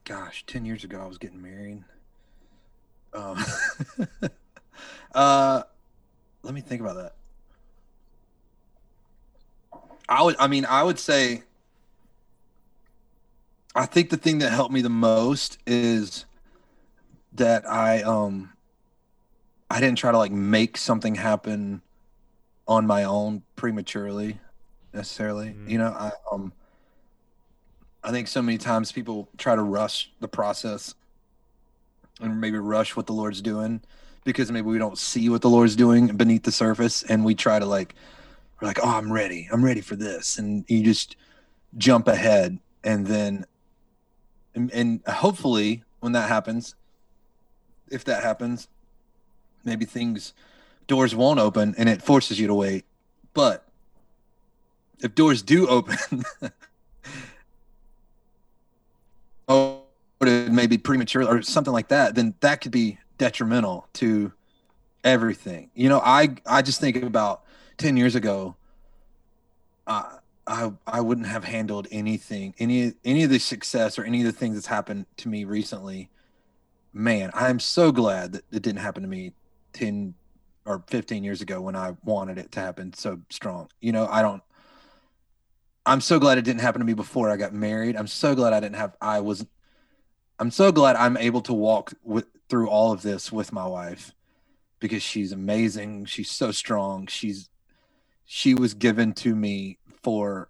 gosh 0.03 0.45
10 0.45 0.66
years 0.66 0.84
ago 0.84 0.99
i 1.01 1.08
was 1.08 1.18
getting 1.18 1.41
married. 1.41 1.86
Um, 3.14 3.43
uh 5.16 5.64
let 6.43 6.53
me 6.53 6.60
think 6.60 6.82
about 6.82 6.97
that. 6.97 7.14
I 10.10 10.24
would 10.24 10.36
i 10.39 10.47
mean 10.47 10.66
i 10.66 10.84
would 10.84 10.99
say 10.99 11.43
I 13.78 13.86
think 13.86 14.09
the 14.09 14.17
thing 14.17 14.39
that 14.39 14.51
helped 14.51 14.73
me 14.73 14.82
the 14.82 14.89
most 14.89 15.59
is 15.67 16.25
that 17.34 17.69
I 17.69 18.01
um 18.01 18.53
I 19.69 19.80
didn't 19.80 19.99
try 19.99 20.11
to 20.11 20.17
like 20.17 20.32
make 20.32 20.78
something 20.78 21.13
happen 21.13 21.84
on 22.67 22.88
my 22.88 23.03
own 23.03 23.43
prematurely 23.55 24.39
necessarily. 24.93 25.49
Mm-hmm. 25.49 25.69
You 25.69 25.78
know, 25.78 25.89
I 25.89 26.11
um 26.32 26.53
I 28.03 28.09
think 28.09 28.28
so 28.28 28.41
many 28.41 28.57
times 28.57 28.91
people 28.91 29.30
try 29.38 29.55
to 29.55 29.61
rush 29.61 30.11
the 30.21 30.28
process 30.28 30.95
and 32.19 32.41
maybe 32.41 32.57
rush 32.57 32.95
what 32.95 33.05
the 33.05 33.13
Lord's 33.13 33.43
doing 33.43 33.82
because 34.23 34.51
maybe 34.51 34.67
we 34.67 34.80
don't 34.80 34.97
see 34.97 35.30
what 35.30 35.41
the 35.41 35.49
Lord's 35.49 35.75
doing 35.75 36.07
beneath 36.07 36.43
the 36.43 36.51
surface 36.51 37.03
and 37.03 37.23
we 37.23 37.36
try 37.36 37.59
to 37.59 37.65
like 37.65 37.93
we're 38.59 38.67
like, 38.69 38.80
"Oh, 38.82 38.89
I'm 38.89 39.13
ready. 39.13 39.47
I'm 39.51 39.63
ready 39.63 39.82
for 39.82 39.95
this." 39.95 40.39
And 40.39 40.65
you 40.67 40.84
just 40.84 41.15
jump 41.78 42.07
ahead 42.07 42.57
and 42.84 43.05
then 43.05 43.45
and, 44.58 45.01
hopefully 45.08 45.84
when 45.99 46.12
that 46.14 46.28
happens 46.30 46.76
if 47.89 48.03
that 48.03 48.24
happens 48.24 48.68
maybe 49.64 49.86
things 49.86 50.34
doors 50.88 51.14
won't 51.14 51.39
open 51.39 51.76
and 51.78 51.88
it 51.89 52.01
forces 52.01 52.39
you 52.39 52.47
to 52.47 52.53
wait. 52.53 52.86
But 53.34 53.66
if 54.99 55.14
doors 55.14 55.41
do 55.43 55.68
open 55.68 56.24
oh 59.47 59.84
maybe 60.22 60.80
premature 60.80 61.24
or 61.24 61.43
something 61.43 61.74
like 61.74 61.89
that 61.89 62.16
then 62.16 62.34
that 62.39 62.62
could 62.62 62.72
be 62.72 62.97
detrimental 63.20 63.88
to 63.93 64.32
everything. 65.03 65.70
You 65.76 65.89
know 65.89 66.01
i 66.03 66.36
i 66.45 66.62
just 66.62 66.82
think 66.82 66.95
about 67.03 67.43
10 67.78 67.97
years 67.97 68.16
ago 68.16 68.55
uh, 69.86 70.18
I 70.47 70.71
I 70.87 71.01
wouldn't 71.01 71.27
have 71.27 71.43
handled 71.43 71.87
anything, 71.91 72.55
any 72.57 72.93
any 73.03 73.23
of 73.23 73.29
the 73.29 73.39
success 73.39 73.99
or 73.99 74.03
any 74.03 74.21
of 74.21 74.25
the 74.25 74.31
things 74.31 74.55
that's 74.55 74.67
happened 74.67 75.05
to 75.17 75.29
me 75.29 75.43
recently. 75.43 76.09
Man, 76.93 77.29
I'm 77.33 77.59
so 77.59 77.91
glad 77.91 78.31
that 78.31 78.43
it 78.51 78.63
didn't 78.63 78.79
happen 78.79 79.03
to 79.03 79.09
me 79.09 79.33
ten 79.73 80.15
or 80.65 80.83
fifteen 80.87 81.23
years 81.23 81.41
ago 81.41 81.61
when 81.61 81.75
I 81.75 81.95
wanted 82.03 82.37
it 82.37 82.51
to 82.53 82.61
happen 82.61 82.93
so 82.93 83.19
strong. 83.29 83.69
You 83.81 83.91
know, 83.91 84.07
I 84.07 84.21
don't. 84.21 84.41
I'm 85.85 86.01
so 86.01 86.19
glad 86.19 86.37
it 86.37 86.43
didn't 86.45 86.61
happen 86.61 86.79
to 86.79 86.85
me 86.85 86.93
before 86.93 87.29
I 87.29 87.37
got 87.37 87.53
married. 87.53 87.95
I'm 87.95 88.07
so 88.07 88.33
glad 88.33 88.53
I 88.53 88.59
didn't 88.59 88.77
have. 88.77 88.95
I 89.01 89.19
was. 89.19 89.45
I'm 90.39 90.51
so 90.51 90.71
glad 90.71 90.95
I'm 90.95 91.17
able 91.17 91.41
to 91.41 91.53
walk 91.53 91.93
with 92.03 92.25
through 92.49 92.69
all 92.69 92.93
of 92.93 93.01
this 93.01 93.31
with 93.31 93.51
my 93.51 93.67
wife 93.67 94.13
because 94.79 95.03
she's 95.03 95.33
amazing. 95.33 96.05
She's 96.05 96.31
so 96.31 96.51
strong. 96.51 97.07
She's 97.07 97.49
she 98.25 98.53
was 98.53 98.73
given 98.73 99.13
to 99.13 99.35
me 99.35 99.77
for 100.08 100.47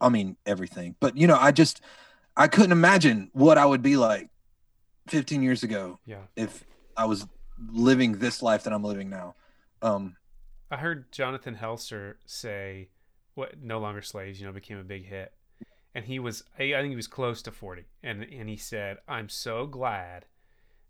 I 0.00 0.08
mean 0.08 0.38
everything. 0.46 0.96
But 1.00 1.18
you 1.18 1.26
know, 1.26 1.36
I 1.38 1.52
just 1.52 1.82
I 2.34 2.48
couldn't 2.48 2.72
imagine 2.72 3.28
what 3.34 3.58
I 3.58 3.66
would 3.66 3.82
be 3.82 3.98
like 3.98 4.30
15 5.08 5.42
years 5.42 5.62
ago. 5.62 5.98
Yeah. 6.06 6.22
If 6.34 6.64
I 6.96 7.04
was 7.04 7.26
living 7.70 8.20
this 8.20 8.40
life 8.40 8.64
that 8.64 8.72
I'm 8.72 8.82
living 8.82 9.10
now. 9.10 9.34
Um 9.82 10.16
I 10.70 10.78
heard 10.78 11.12
Jonathan 11.12 11.56
Helser 11.56 12.14
say 12.24 12.88
what 13.34 13.62
no 13.62 13.80
longer 13.80 14.00
slaves, 14.00 14.40
you 14.40 14.46
know, 14.46 14.52
became 14.52 14.78
a 14.78 14.82
big 14.82 15.04
hit. 15.04 15.34
And 15.94 16.06
he 16.06 16.18
was 16.18 16.42
I 16.54 16.72
think 16.72 16.88
he 16.88 16.96
was 16.96 17.06
close 17.06 17.42
to 17.42 17.52
40. 17.52 17.84
And 18.02 18.22
and 18.22 18.48
he 18.48 18.56
said, 18.56 18.96
"I'm 19.06 19.28
so 19.28 19.66
glad 19.66 20.24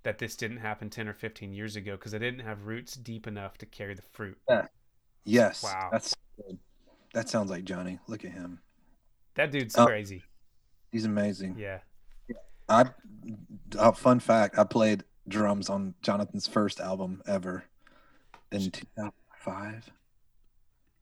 that 0.04 0.18
this 0.18 0.36
didn't 0.36 0.58
happen 0.58 0.90
10 0.90 1.08
or 1.08 1.12
15 1.12 1.52
years 1.52 1.74
ago 1.74 1.96
because 1.96 2.14
I 2.14 2.18
didn't 2.18 2.46
have 2.46 2.66
roots 2.66 2.94
deep 2.94 3.26
enough 3.26 3.58
to 3.58 3.66
carry 3.66 3.94
the 3.94 4.02
fruit." 4.02 4.38
Yeah. 4.48 4.66
Yes. 5.24 5.64
Wow. 5.64 5.88
That's 5.90 6.14
good. 6.36 6.60
That 7.14 7.28
sounds 7.28 7.50
like 7.50 7.64
Johnny. 7.64 7.98
Look 8.06 8.24
at 8.24 8.32
him. 8.32 8.60
That 9.34 9.50
dude's 9.50 9.76
oh, 9.76 9.86
crazy. 9.86 10.22
He's 10.90 11.04
amazing. 11.04 11.56
Yeah. 11.58 11.78
I 12.68 12.86
uh, 13.78 13.92
fun 13.92 14.20
fact, 14.20 14.58
I 14.58 14.64
played 14.64 15.04
drums 15.28 15.68
on 15.68 15.94
Jonathan's 16.02 16.46
first 16.46 16.80
album 16.80 17.22
ever 17.26 17.64
in 18.52 18.70
2005. 18.70 19.90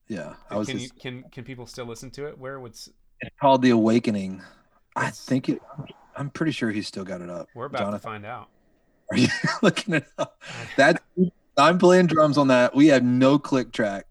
Yeah, 0.09 0.35
I 0.51 0.57
was. 0.57 0.69
Can, 0.69 0.79
you, 0.79 0.89
can 1.01 1.23
can 1.33 1.45
people 1.45 1.67
still 1.67 1.87
listen 1.87 2.11
to 2.13 2.27
it? 2.27 2.39
Where 2.39 2.61
would? 2.61 2.73
It's 2.73 2.91
called 3.41 3.63
The 3.63 3.71
Awakening. 3.71 4.43
I 4.97 5.11
think 5.11 5.49
it. 5.49 5.63
I'm 6.17 6.31
pretty 6.31 6.53
sure 6.53 6.71
he's 6.71 6.87
still 6.87 7.05
got 7.05 7.21
it 7.21 7.31
up. 7.31 7.49
We're 7.55 7.67
about 7.67 7.79
Jonathan. 7.79 8.01
to 8.01 8.05
find 8.05 8.27
out. 8.27 8.49
Are 9.11 9.17
you 9.17 9.29
looking 9.63 9.95
it 9.95 10.07
up? 10.19 10.41
That 10.77 11.03
I'm 11.57 11.79
playing 11.79 12.07
drums 12.07 12.37
on 12.37 12.49
that. 12.49 12.75
We 12.75 12.89
have 12.89 13.03
no 13.03 13.39
click 13.39 13.73
track, 13.73 14.07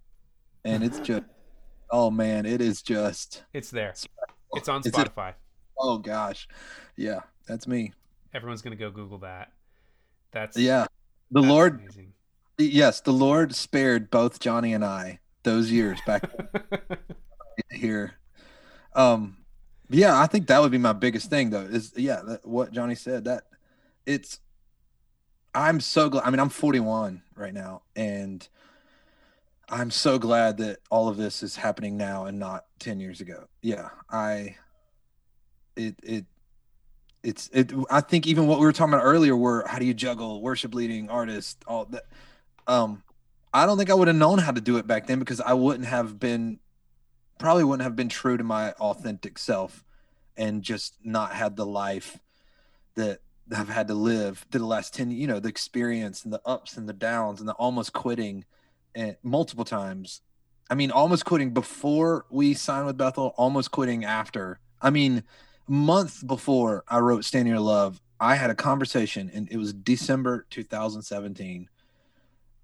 and 0.66 0.84
it's 0.84 1.00
just 1.00 1.24
oh 1.94 2.10
man, 2.10 2.46
it 2.46 2.60
is 2.60 2.82
just 2.82 3.44
it's 3.54 3.70
there. 3.70 3.94
It's 4.56 4.68
on 4.68 4.84
Spotify. 4.84 5.36
Oh 5.78 6.00
gosh, 6.00 6.50
yeah, 6.98 7.22
that's 7.48 7.68
me. 7.68 7.94
Everyone's 8.34 8.62
gonna 8.62 8.76
go 8.76 8.92
Google 8.92 9.20
that. 9.20 9.52
That's 10.32 10.58
yeah. 10.58 10.88
The 11.32 11.42
that's 11.42 11.50
Lord, 11.50 11.80
amazing. 11.80 12.14
yes, 12.58 13.00
the 13.00 13.14
Lord 13.14 13.56
spared 13.56 14.10
both 14.10 14.40
Johnny 14.40 14.74
and 14.74 14.84
I 14.84 15.20
those 15.44 15.72
years 15.72 16.00
back 16.06 16.30
here. 17.72 18.16
Um, 18.96 19.38
yeah, 19.90 20.20
I 20.20 20.28
think 20.28 20.48
that 20.48 20.62
would 20.62 20.72
be 20.72 20.78
my 20.78 20.94
biggest 20.94 21.30
thing 21.30 21.52
though. 21.52 21.62
Is 21.62 21.94
yeah, 21.96 22.22
that, 22.26 22.46
what 22.46 22.72
Johnny 22.72 22.96
said 22.96 23.26
that 23.26 23.44
it's. 24.06 24.40
I'm 25.56 25.82
so 25.82 26.10
glad. 26.10 26.24
I 26.26 26.32
mean, 26.32 26.40
I'm 26.40 26.50
41 26.50 27.22
right 27.36 27.54
now, 27.54 27.84
and 27.96 28.48
I'm 29.70 29.92
so 29.92 30.20
glad 30.20 30.58
that 30.58 30.80
all 30.92 31.08
of 31.08 31.18
this 31.18 31.42
is 31.42 31.56
happening 31.56 31.98
now 31.98 32.26
and 32.26 32.38
not 32.38 32.66
10 32.80 33.00
years 33.00 33.22
ago. 33.22 33.46
Yeah, 33.62 33.90
I 34.10 34.56
it 35.76 35.96
it 36.04 36.26
it's 37.24 37.50
it 37.54 37.72
I 37.90 38.02
think 38.02 38.28
even 38.28 38.48
what 38.48 38.60
we 38.60 38.66
were 38.66 38.74
talking 38.74 38.94
about 38.94 39.04
earlier 39.04 39.36
were 39.36 39.66
how 39.68 39.80
do 39.80 39.86
you 39.86 39.94
juggle 39.94 40.42
worship 40.42 40.76
leading 40.76 41.10
artist 41.10 41.64
all 41.66 41.86
that 41.86 42.04
um 42.68 43.02
I 43.54 43.66
don't 43.66 43.78
think 43.78 43.90
I 43.90 43.94
would 43.94 44.08
have 44.08 44.18
known 44.18 44.40
how 44.40 44.52
to 44.52 44.62
do 44.62 44.78
it 44.78 44.88
back 44.88 45.08
then 45.08 45.20
because 45.20 45.40
I 45.40 45.54
wouldn't 45.54 45.88
have 45.88 46.20
been 46.20 46.60
probably 47.40 47.64
wouldn't 47.64 47.84
have 47.84 47.96
been 47.96 48.10
true 48.10 48.38
to 48.38 48.44
my 48.44 48.72
authentic 48.74 49.38
self 49.38 49.84
and 50.38 50.64
just 50.64 50.96
not 51.04 51.34
had 51.34 51.56
the 51.56 51.66
life 51.66 52.20
that 52.96 53.20
I've 53.56 53.70
had 53.70 53.88
to 53.88 53.94
live 53.94 54.46
the 54.52 54.60
last 54.60 54.94
10 54.94 55.12
you 55.12 55.28
know 55.28 55.40
the 55.40 55.50
experience 55.50 56.24
and 56.24 56.34
the 56.34 56.42
ups 56.46 56.78
and 56.78 56.88
the 56.88 56.94
downs 56.94 57.40
and 57.40 57.48
the 57.48 57.54
almost 57.54 57.94
quitting 57.94 58.46
and 58.96 59.16
multiple 59.24 59.66
times. 59.66 60.22
I 60.70 60.76
mean 60.76 60.92
almost 60.92 61.26
quitting 61.26 61.52
before 61.52 62.26
we 62.30 62.54
signed 62.54 62.86
with 62.86 62.98
Bethel 62.98 63.34
almost 63.38 63.72
quitting 63.72 64.06
after. 64.06 64.60
I 64.82 64.90
mean 64.90 65.24
month 65.68 66.26
before 66.26 66.84
I 66.88 67.00
wrote 67.00 67.26
Stand 67.26 67.48
Your 67.48 67.60
Love 67.60 68.02
I 68.20 68.36
had 68.36 68.50
a 68.50 68.56
conversation 68.56 69.30
and 69.34 69.50
it 69.52 69.58
was 69.58 69.74
December 69.74 70.46
2017 70.50 71.70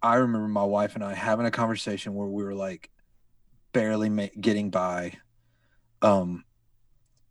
I 0.02 0.16
remember 0.16 0.48
my 0.48 0.64
wife 0.64 0.96
and 0.96 1.04
I 1.04 1.14
having 1.14 1.46
a 1.46 1.52
conversation 1.52 2.14
where 2.14 2.28
we 2.28 2.44
were 2.44 2.56
like 2.56 2.90
barely 3.74 4.10
ma- 4.10 4.28
getting 4.40 4.70
by. 4.70 5.14
Um 6.02 6.46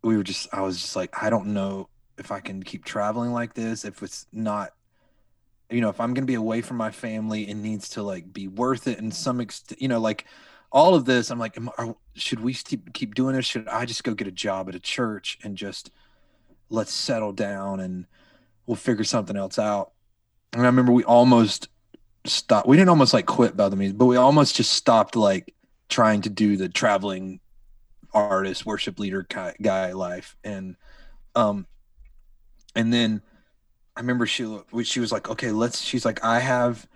we 0.03 0.15
were 0.15 0.23
just 0.23 0.47
I 0.53 0.61
was 0.61 0.81
just 0.81 0.95
like 0.95 1.11
I 1.21 1.29
don't 1.29 1.47
know 1.47 1.89
if 2.19 2.31
I 2.31 2.39
can 2.39 2.61
keep 2.61 2.85
traveling 2.85 3.31
like 3.31 3.53
this, 3.53 3.85
if 3.85 4.03
it's 4.03 4.27
not, 4.31 4.73
you 5.69 5.81
know, 5.81 5.89
if 5.89 5.99
I'm 5.99 6.13
going 6.13 6.23
to 6.23 6.31
be 6.31 6.35
away 6.35 6.61
from 6.61 6.77
my 6.77 6.91
family, 6.91 7.49
it 7.49 7.55
needs 7.55 7.89
to 7.89 8.03
like 8.03 8.33
be 8.33 8.47
worth 8.47 8.87
it 8.87 8.99
in 8.99 9.11
some 9.11 9.39
extent, 9.39 9.81
you 9.81 9.87
know, 9.87 9.99
like 9.99 10.25
all 10.71 10.95
of 10.95 11.05
this. 11.05 11.29
I'm 11.29 11.39
like, 11.39 11.57
am, 11.57 11.69
are, 11.77 11.95
should 12.15 12.39
we 12.39 12.53
keep, 12.53 12.93
keep 12.93 13.15
doing 13.15 13.35
this? 13.35 13.45
Should 13.45 13.67
I 13.67 13.85
just 13.85 14.03
go 14.03 14.13
get 14.13 14.27
a 14.27 14.31
job 14.31 14.67
at 14.69 14.75
a 14.75 14.79
church 14.79 15.37
and 15.43 15.55
just 15.55 15.91
let's 16.69 16.91
settle 16.91 17.33
down 17.33 17.79
and 17.79 18.05
we'll 18.65 18.75
figure 18.75 19.03
something 19.03 19.37
else 19.37 19.59
out? 19.59 19.91
And 20.53 20.63
I 20.63 20.65
remember 20.65 20.91
we 20.91 21.03
almost 21.03 21.69
stopped. 22.25 22.67
We 22.67 22.77
didn't 22.77 22.89
almost 22.89 23.13
like 23.13 23.27
quit 23.27 23.55
Bethel 23.55 23.77
Music, 23.77 23.97
but 23.97 24.07
we 24.07 24.17
almost 24.17 24.55
just 24.55 24.73
stopped 24.73 25.15
like 25.15 25.53
trying 25.87 26.21
to 26.21 26.29
do 26.29 26.57
the 26.57 26.69
traveling 26.69 27.39
artist, 28.11 28.65
worship 28.65 28.97
leader 28.99 29.25
guy 29.61 29.91
life. 29.91 30.35
And 30.43 30.75
um, 31.35 31.67
and 32.75 32.91
then 32.91 33.21
I 33.99 34.01
remember 34.01 34.25
she 34.25 34.47
she 34.83 35.01
was 35.01 35.11
like, 35.11 35.29
okay, 35.29 35.51
let's. 35.51 35.81
She's 35.81 36.05
like, 36.05 36.23
I 36.23 36.39
have 36.39 36.87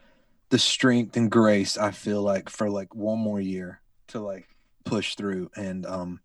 the 0.48 0.58
strength 0.58 1.18
and 1.18 1.30
grace. 1.30 1.78
I 1.78 1.92
feel 1.92 2.22
like 2.22 2.48
for 2.48 2.70
like 2.70 2.96
one 2.96 3.20
more 3.20 3.42
year 3.42 3.82
to 4.08 4.22
like 4.22 4.48
push 4.86 5.16
through, 5.16 5.52
and 5.58 5.86
um, 5.86 6.22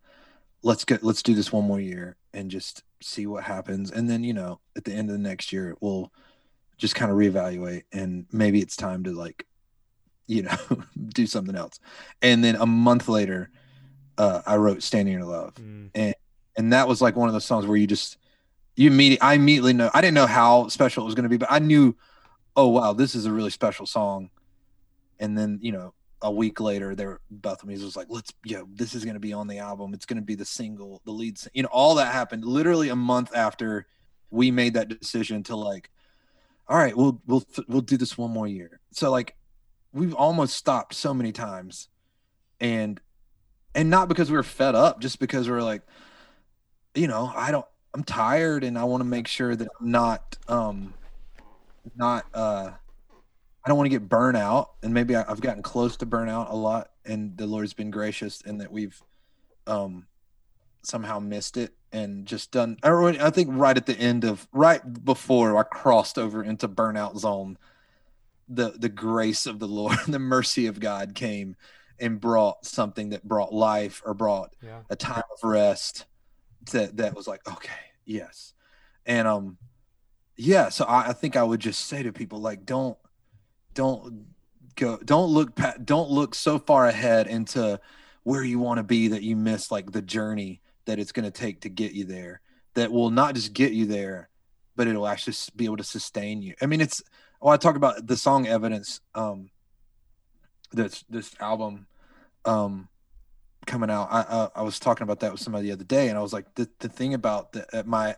let's 0.63 0.85
get 0.85 1.03
let's 1.03 1.25
do 1.25 1.35
this 1.35 1.53
one 1.53 1.65
more 1.65 1.81
year 1.81 2.15
and 2.33 2.49
just 2.49 2.85
see 3.03 3.27
what 3.27 3.43
happens. 3.43 3.91
And 3.91 4.09
then 4.09 4.23
you 4.23 4.33
know, 4.33 4.61
at 4.77 4.85
the 4.85 4.93
end 4.93 5.11
of 5.11 5.15
the 5.15 5.23
next 5.23 5.53
year, 5.53 5.77
we'll 5.81 6.13
just 6.77 6.95
kind 6.95 7.11
of 7.11 7.19
reevaluate, 7.19 7.83
and 7.93 8.27
maybe 8.31 8.61
it's 8.61 8.77
time 8.77 9.03
to 9.03 9.11
like, 9.11 9.49
you 10.29 10.43
know, 10.43 10.57
do 11.09 11.27
something 11.27 11.57
else. 11.57 11.81
And 12.23 12.45
then 12.45 12.55
a 12.55 12.67
month 12.67 13.09
later, 13.09 13.51
uh, 14.17 14.43
I 14.47 14.55
wrote 14.59 14.85
"Stand 14.85 15.09
in 15.09 15.15
Your 15.15 15.25
Love," 15.25 15.57
mm. 15.57 15.91
and 15.97 16.15
and 16.57 16.73
that 16.73 16.87
was 16.87 17.03
like 17.03 17.17
one 17.17 17.29
of 17.29 17.33
those 17.33 17.45
songs 17.45 17.67
where 17.67 17.77
you 17.77 17.89
just 17.89 18.17
you 18.79 18.91
immediately 18.91 19.21
I 19.21 19.35
immediately 19.35 19.73
know 19.73 19.91
I 19.93 20.01
didn't 20.01 20.15
know 20.15 20.29
how 20.29 20.69
special 20.69 21.03
it 21.03 21.07
was 21.07 21.17
going 21.17 21.25
to 21.25 21.29
be, 21.29 21.37
but 21.37 21.51
I 21.51 21.59
knew, 21.59 21.97
oh 22.57 22.69
wow, 22.69 22.93
this 22.93 23.17
is 23.17 23.27
a 23.27 23.33
really 23.33 23.51
special 23.51 23.87
song. 23.87 24.31
And 25.19 25.37
then 25.37 25.59
you 25.61 25.73
know 25.73 25.95
a 26.23 26.31
week 26.31 26.61
later, 26.61 26.95
there 26.95 27.19
Music 27.65 27.85
was 27.85 27.97
like, 27.97 28.07
let's 28.09 28.33
yo, 28.45 28.69
this 28.73 28.95
is 28.95 29.05
going 29.05 29.15
to 29.15 29.21
be 29.21 29.33
on 29.33 29.49
the 29.49 29.59
album. 29.59 29.95
It's 29.95 30.07
going 30.07 30.19
to 30.19 30.25
be 30.25 30.37
the 30.37 30.45
single, 30.45 31.03
the 31.05 31.11
lead. 31.11 31.41
You 31.53 31.65
know, 31.65 31.69
all 31.73 31.97
that 31.97 32.13
happened 32.13 32.45
literally 32.45 32.89
a 32.89 32.97
month 32.97 33.35
after 33.35 33.89
we 34.31 34.53
made 34.53 34.75
that 34.75 34.89
decision 34.89 35.43
to 35.45 35.57
like, 35.57 35.91
all 36.69 36.79
right, 36.79 36.97
we'll 36.97 37.21
we'll 37.27 37.45
we'll 37.67 37.81
do 37.81 37.97
this 37.97 38.17
one 38.17 38.31
more 38.31 38.47
year. 38.47 38.79
So 38.93 39.11
like, 39.11 39.35
we've 39.93 40.15
almost 40.15 40.57
stopped 40.57 40.95
so 40.95 41.13
many 41.13 41.33
times, 41.33 41.89
and 42.61 43.01
and 43.75 43.91
not 43.91 44.09
because 44.09 44.31
we 44.31 44.37
were 44.37 44.45
fed 44.45 44.77
up, 44.77 45.01
just 45.01 45.19
because 45.19 45.49
we 45.49 45.57
we're 45.57 45.63
like, 45.63 45.83
you 46.95 47.09
know, 47.09 47.33
I 47.35 47.51
don't 47.51 47.67
I'm 47.95 48.05
tired 48.05 48.65
and 48.65 48.79
I 48.79 48.85
want 48.85 49.01
to 49.01 49.07
make 49.07 49.27
sure 49.27 49.55
that 49.57 49.69
I'm 49.81 49.91
not 49.91 50.37
um 50.47 50.95
not 51.97 52.27
uh 52.35 52.71
I 53.65 53.69
don't 53.69 53.77
want 53.77 53.91
to 53.91 53.99
get 53.99 54.09
burnout 54.09 54.69
and 54.83 54.95
maybe 54.95 55.17
I, 55.17 55.25
have 55.25 55.41
gotten 55.41 55.63
close 55.63 55.97
to 55.99 56.07
burnout 56.07 56.51
a 56.51 56.57
lot 56.57 56.91
and 57.05 57.37
the 57.37 57.47
Lord's 57.47 57.75
been 57.75 57.91
gracious 57.91 58.43
and 58.43 58.61
that 58.61 58.71
we've 58.71 59.01
um 59.67 60.07
somehow 60.83 61.19
missed 61.19 61.57
it 61.57 61.75
and 61.93 62.27
just 62.27 62.51
done 62.51 62.77
I 62.83 63.31
think 63.31 63.49
right 63.53 63.77
at 63.77 63.87
the 63.87 63.99
end 63.99 64.25
of 64.25 64.47
right 64.53 64.81
before 65.05 65.57
I 65.57 65.63
crossed 65.63 66.19
over 66.19 66.43
into 66.43 66.69
burnout 66.69 67.19
zone 67.19 67.59
the 68.49 68.71
the 68.71 68.89
grace 68.89 69.47
of 69.47 69.59
the 69.59 69.69
Lord 69.69 69.99
the 70.09 70.19
mercy 70.19 70.67
of 70.67 70.81
God 70.81 71.15
came 71.15 71.57
and 71.99 72.21
brought 72.21 72.65
something 72.65 73.11
that 73.11 73.25
brought 73.25 73.53
life 73.53 74.03
or 74.05 74.15
brought 74.15 74.55
yeah. 74.63 74.81
a 74.89 74.97
time 74.97 75.25
of 75.33 75.49
rest 75.49 76.07
that 76.73 76.97
that 76.97 77.15
was 77.15 77.27
like 77.27 77.47
okay 77.49 77.71
yes. 78.05 78.55
And 79.07 79.27
um 79.27 79.59
yeah 80.37 80.69
so 80.69 80.85
I, 80.85 81.09
I 81.09 81.13
think 81.13 81.37
i 81.37 81.43
would 81.43 81.61
just 81.61 81.87
say 81.87 82.03
to 82.05 82.13
people 82.13 82.41
like 82.41 82.65
don't 82.65 82.97
don't 83.75 84.27
go 84.77 84.97
don't 85.05 85.31
look 85.31 85.55
pat 85.57 85.85
don't 85.85 86.11
look 86.11 86.35
so 86.35 86.59
far 86.59 86.87
ahead 86.87 87.27
into 87.27 87.81
where 88.23 88.45
you 88.45 88.59
want 88.59 88.79
to 88.79 88.85
be 88.85 89.09
that 89.09 89.23
you 89.23 89.35
miss 89.35 89.71
like 89.71 89.91
the 89.91 90.01
journey 90.01 90.61
that 90.85 90.99
it's 90.99 91.13
going 91.13 91.25
to 91.25 91.31
take 91.31 91.63
to 91.63 91.69
get 91.69 91.93
you 91.93 92.05
there 92.05 92.41
that 92.75 92.93
will 92.93 93.11
not 93.11 93.35
just 93.35 93.53
get 93.53 93.73
you 93.73 93.85
there 93.87 94.29
but 94.77 94.87
it'll 94.87 95.09
actually 95.09 95.35
be 95.57 95.65
able 95.65 95.77
to 95.77 95.83
sustain 95.83 96.41
you. 96.41 96.55
I 96.63 96.67
mean 96.67 96.81
it's 96.81 97.03
oh 97.43 97.49
i 97.49 97.57
talk 97.57 97.75
about 97.75 98.07
the 98.07 98.17
song 98.17 98.47
evidence 98.47 99.01
um 99.15 99.51
this 100.73 101.05
this 101.11 101.35
album 101.41 101.89
um 102.45 102.89
coming 103.69 103.91
out. 103.91 104.09
I 104.11 104.21
uh, 104.23 104.49
I 104.57 104.63
was 104.63 104.81
talking 104.81 105.05
about 105.05 105.21
that 105.21 105.31
with 105.31 105.41
somebody 105.41 105.69
the 105.69 105.73
other 105.73 105.85
day, 105.85 106.09
and 106.09 106.19
I 106.19 106.23
was 106.23 106.33
like, 106.33 106.55
the 106.57 106.69
the 106.81 106.89
thing 106.89 107.15
about 107.15 107.53
the, 107.53 107.81
uh, 107.81 107.83
my 107.87 108.17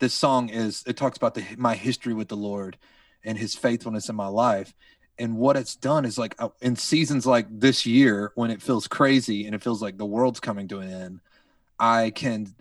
this 0.00 0.12
song 0.12 0.50
is 0.50 0.84
it 0.86 0.98
talks 0.98 1.16
about 1.16 1.34
the 1.34 1.44
my 1.56 1.74
history 1.74 2.12
with 2.12 2.28
the 2.28 2.36
Lord 2.36 2.76
and 3.24 3.38
His 3.38 3.54
faithfulness 3.54 4.10
in 4.10 4.16
my 4.16 4.26
life, 4.26 4.74
and 5.18 5.38
what 5.38 5.56
it's 5.56 5.74
done 5.74 6.04
is 6.04 6.18
like 6.18 6.34
uh, 6.38 6.50
in 6.60 6.76
seasons 6.76 7.24
like 7.24 7.46
this 7.48 7.86
year 7.86 8.32
when 8.34 8.50
it 8.50 8.60
feels 8.60 8.86
crazy 8.86 9.46
and 9.46 9.54
it 9.54 9.62
feels 9.62 9.80
like 9.80 9.96
the 9.96 10.04
world's 10.04 10.40
coming 10.40 10.68
to 10.68 10.80
an 10.80 10.90
end, 10.90 11.20
I 11.78 12.10
can 12.10 12.54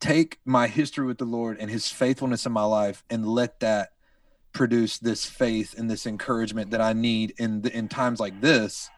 take 0.00 0.40
my 0.46 0.68
history 0.68 1.04
with 1.04 1.18
the 1.18 1.26
Lord 1.26 1.58
and 1.60 1.70
His 1.70 1.90
faithfulness 1.90 2.46
in 2.46 2.52
my 2.52 2.64
life 2.64 3.04
and 3.10 3.26
let 3.26 3.60
that 3.60 3.90
produce 4.52 4.96
this 4.98 5.26
faith 5.26 5.74
and 5.76 5.90
this 5.90 6.06
encouragement 6.06 6.70
that 6.70 6.80
I 6.80 6.94
need 6.94 7.34
in 7.36 7.66
in 7.66 7.88
times 7.88 8.20
like 8.20 8.40
this 8.40 8.88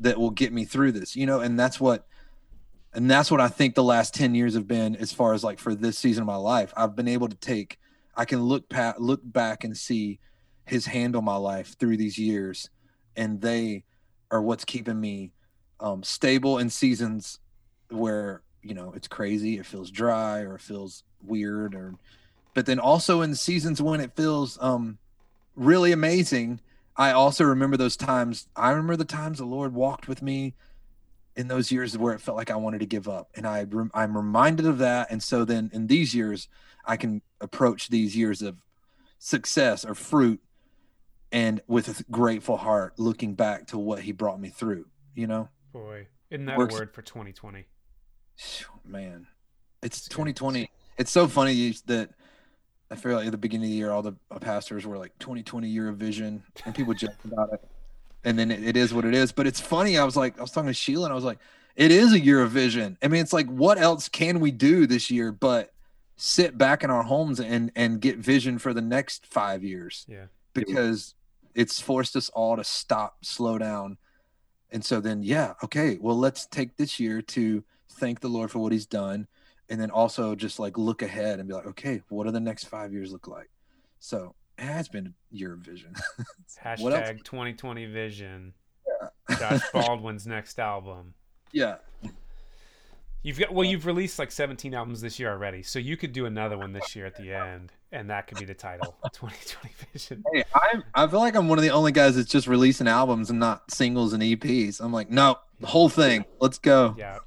that 0.00 0.18
will 0.18 0.30
get 0.30 0.52
me 0.52 0.64
through 0.64 0.92
this 0.92 1.14
you 1.14 1.26
know? 1.26 1.40
And 1.40 1.58
that's 1.58 1.80
what 1.80 2.06
and 2.92 3.08
that's 3.08 3.30
what 3.30 3.40
i 3.40 3.46
think 3.46 3.74
the 3.74 3.84
last 3.84 4.14
10 4.14 4.34
years 4.34 4.54
have 4.54 4.66
been 4.66 4.96
as 4.96 5.12
far 5.12 5.32
as 5.32 5.44
like 5.44 5.60
for 5.60 5.74
this 5.74 5.96
season 5.96 6.22
of 6.22 6.26
my 6.26 6.36
life. 6.36 6.72
I've 6.76 6.96
been 6.96 7.08
able 7.08 7.28
to 7.28 7.36
take 7.36 7.78
i 8.16 8.24
can 8.24 8.42
look 8.42 8.68
pat 8.68 9.00
look 9.00 9.20
back 9.22 9.64
and 9.64 9.76
see 9.76 10.18
his 10.66 10.86
hand 10.86 11.16
on 11.16 11.24
my 11.24 11.36
life 11.36 11.76
through 11.78 11.96
these 11.96 12.18
years 12.18 12.70
and 13.16 13.40
they 13.40 13.84
are 14.30 14.42
what's 14.42 14.64
keeping 14.64 15.00
me 15.00 15.32
um, 15.80 16.02
stable 16.02 16.58
in 16.58 16.70
seasons 16.70 17.38
where 17.90 18.42
you 18.62 18.74
know 18.74 18.92
it's 18.94 19.08
crazy 19.08 19.58
it 19.58 19.66
feels 19.66 19.90
dry 19.90 20.40
or 20.40 20.56
it 20.56 20.60
feels 20.60 21.04
weird 21.24 21.74
or 21.74 21.94
but 22.54 22.66
then 22.66 22.78
also 22.78 23.22
in 23.22 23.34
seasons 23.34 23.80
when 23.80 24.00
it 24.00 24.14
feels 24.14 24.58
um 24.60 24.98
really 25.56 25.92
amazing 25.92 26.60
I 26.96 27.12
also 27.12 27.44
remember 27.44 27.76
those 27.76 27.96
times. 27.96 28.48
I 28.56 28.70
remember 28.70 28.96
the 28.96 29.04
times 29.04 29.38
the 29.38 29.44
Lord 29.44 29.74
walked 29.74 30.08
with 30.08 30.22
me 30.22 30.54
in 31.36 31.48
those 31.48 31.72
years 31.72 31.96
where 31.96 32.12
it 32.14 32.20
felt 32.20 32.36
like 32.36 32.50
I 32.50 32.56
wanted 32.56 32.80
to 32.80 32.86
give 32.86 33.08
up, 33.08 33.30
and 33.34 33.46
I 33.46 33.66
I'm 33.94 34.16
reminded 34.16 34.66
of 34.66 34.78
that. 34.78 35.10
And 35.10 35.22
so 35.22 35.44
then 35.44 35.70
in 35.72 35.86
these 35.86 36.14
years, 36.14 36.48
I 36.84 36.96
can 36.96 37.22
approach 37.40 37.88
these 37.88 38.16
years 38.16 38.42
of 38.42 38.58
success 39.18 39.84
or 39.84 39.94
fruit, 39.94 40.40
and 41.32 41.60
with 41.66 42.00
a 42.00 42.04
grateful 42.10 42.58
heart, 42.58 42.98
looking 42.98 43.34
back 43.34 43.66
to 43.68 43.78
what 43.78 44.00
He 44.02 44.12
brought 44.12 44.40
me 44.40 44.48
through. 44.48 44.86
You 45.14 45.26
know, 45.26 45.48
boy, 45.72 46.08
isn't 46.30 46.46
that 46.46 46.58
Works, 46.58 46.74
a 46.74 46.78
word 46.78 46.94
for 46.94 47.02
2020? 47.02 47.66
Man, 48.84 49.26
it's 49.82 50.08
2020. 50.08 50.70
It's 50.98 51.10
so 51.10 51.28
funny 51.28 51.74
that 51.86 52.10
I 52.90 52.96
feel 52.96 53.16
like 53.16 53.26
at 53.26 53.32
the 53.32 53.38
beginning 53.38 53.66
of 53.66 53.70
the 53.70 53.76
year, 53.76 53.90
all 53.90 54.02
the 54.02 54.14
uh, 54.30 54.38
pastors 54.38 54.86
were 54.86 54.98
like 54.98 55.16
2020 55.20 55.68
year 55.68 55.88
of 55.88 55.96
vision, 55.96 56.42
and 56.64 56.74
people 56.74 56.94
joked 56.94 57.24
about 57.24 57.52
it. 57.52 57.64
And 58.24 58.38
then 58.38 58.50
it, 58.50 58.62
it 58.62 58.76
is 58.76 58.92
what 58.92 59.04
it 59.04 59.14
is. 59.14 59.32
But 59.32 59.46
it's 59.46 59.60
funny. 59.60 59.96
I 59.96 60.04
was 60.04 60.16
like, 60.16 60.38
I 60.38 60.42
was 60.42 60.50
talking 60.50 60.68
to 60.68 60.74
Sheila, 60.74 61.06
and 61.06 61.12
I 61.12 61.14
was 61.14 61.24
like, 61.24 61.38
it 61.76 61.90
is 61.90 62.12
a 62.12 62.20
year 62.20 62.42
of 62.42 62.50
vision. 62.50 62.98
I 63.02 63.08
mean, 63.08 63.22
it's 63.22 63.32
like, 63.32 63.46
what 63.46 63.78
else 63.78 64.08
can 64.08 64.40
we 64.40 64.50
do 64.50 64.86
this 64.86 65.10
year 65.10 65.32
but 65.32 65.72
sit 66.16 66.58
back 66.58 66.84
in 66.84 66.90
our 66.90 67.02
homes 67.02 67.40
and 67.40 67.72
and 67.74 68.00
get 68.00 68.18
vision 68.18 68.58
for 68.58 68.74
the 68.74 68.82
next 68.82 69.24
five 69.24 69.64
years? 69.64 70.04
Yeah. 70.08 70.26
Because 70.52 71.14
it's 71.54 71.80
forced 71.80 72.16
us 72.16 72.28
all 72.30 72.56
to 72.56 72.64
stop, 72.64 73.24
slow 73.24 73.58
down, 73.58 73.98
And 74.70 74.84
so 74.84 75.00
then, 75.00 75.22
yeah, 75.22 75.54
okay, 75.64 75.98
well, 76.00 76.16
let's 76.16 76.46
take 76.46 76.76
this 76.76 77.00
year 77.00 77.22
to 77.22 77.64
thank 77.88 78.20
the 78.20 78.28
Lord 78.28 78.50
for 78.50 78.60
what 78.60 78.72
He's 78.72 78.86
done, 78.86 79.26
and 79.70 79.80
then 79.80 79.90
also 79.90 80.34
just 80.34 80.58
like 80.58 80.76
look 80.76 81.00
ahead 81.00 81.38
and 81.38 81.48
be 81.48 81.54
like, 81.54 81.66
okay, 81.66 82.02
what 82.08 82.24
do 82.24 82.32
the 82.32 82.40
next 82.40 82.64
five 82.64 82.92
years 82.92 83.12
look 83.12 83.28
like? 83.28 83.48
So 84.00 84.34
it 84.58 84.64
has 84.64 84.88
been 84.88 85.06
a 85.06 85.34
year 85.34 85.54
of 85.54 85.60
vision. 85.60 85.94
Hashtag 86.64 87.24
2020 87.24 87.86
vision. 87.86 88.52
Yeah. 88.86 89.36
Josh 89.38 89.62
Baldwin's 89.72 90.26
next 90.26 90.58
album. 90.58 91.14
Yeah. 91.52 91.76
You've 93.22 93.38
got 93.38 93.52
well, 93.52 93.66
uh, 93.66 93.70
you've 93.70 93.86
released 93.86 94.18
like 94.18 94.32
17 94.32 94.74
albums 94.74 95.02
this 95.02 95.18
year 95.20 95.30
already, 95.30 95.62
so 95.62 95.78
you 95.78 95.96
could 95.96 96.12
do 96.12 96.24
another 96.24 96.56
one 96.56 96.72
this 96.72 96.96
year 96.96 97.04
at 97.04 97.16
the 97.16 97.34
end, 97.34 97.70
and 97.92 98.08
that 98.08 98.26
could 98.26 98.38
be 98.38 98.46
the 98.46 98.54
title, 98.54 98.96
2020 99.12 99.74
Vision. 99.92 100.24
Hey, 100.32 100.42
I 100.54 100.80
I 100.94 101.06
feel 101.06 101.18
like 101.18 101.36
I'm 101.36 101.46
one 101.46 101.58
of 101.58 101.62
the 101.62 101.70
only 101.70 101.92
guys 101.92 102.16
that's 102.16 102.30
just 102.30 102.46
releasing 102.46 102.88
albums 102.88 103.28
and 103.28 103.38
not 103.38 103.70
singles 103.70 104.14
and 104.14 104.22
EPs. 104.22 104.80
I'm 104.80 104.90
like, 104.90 105.10
no, 105.10 105.36
the 105.60 105.66
whole 105.66 105.90
thing. 105.90 106.24
Let's 106.40 106.56
go. 106.56 106.94
Yeah, 106.96 107.18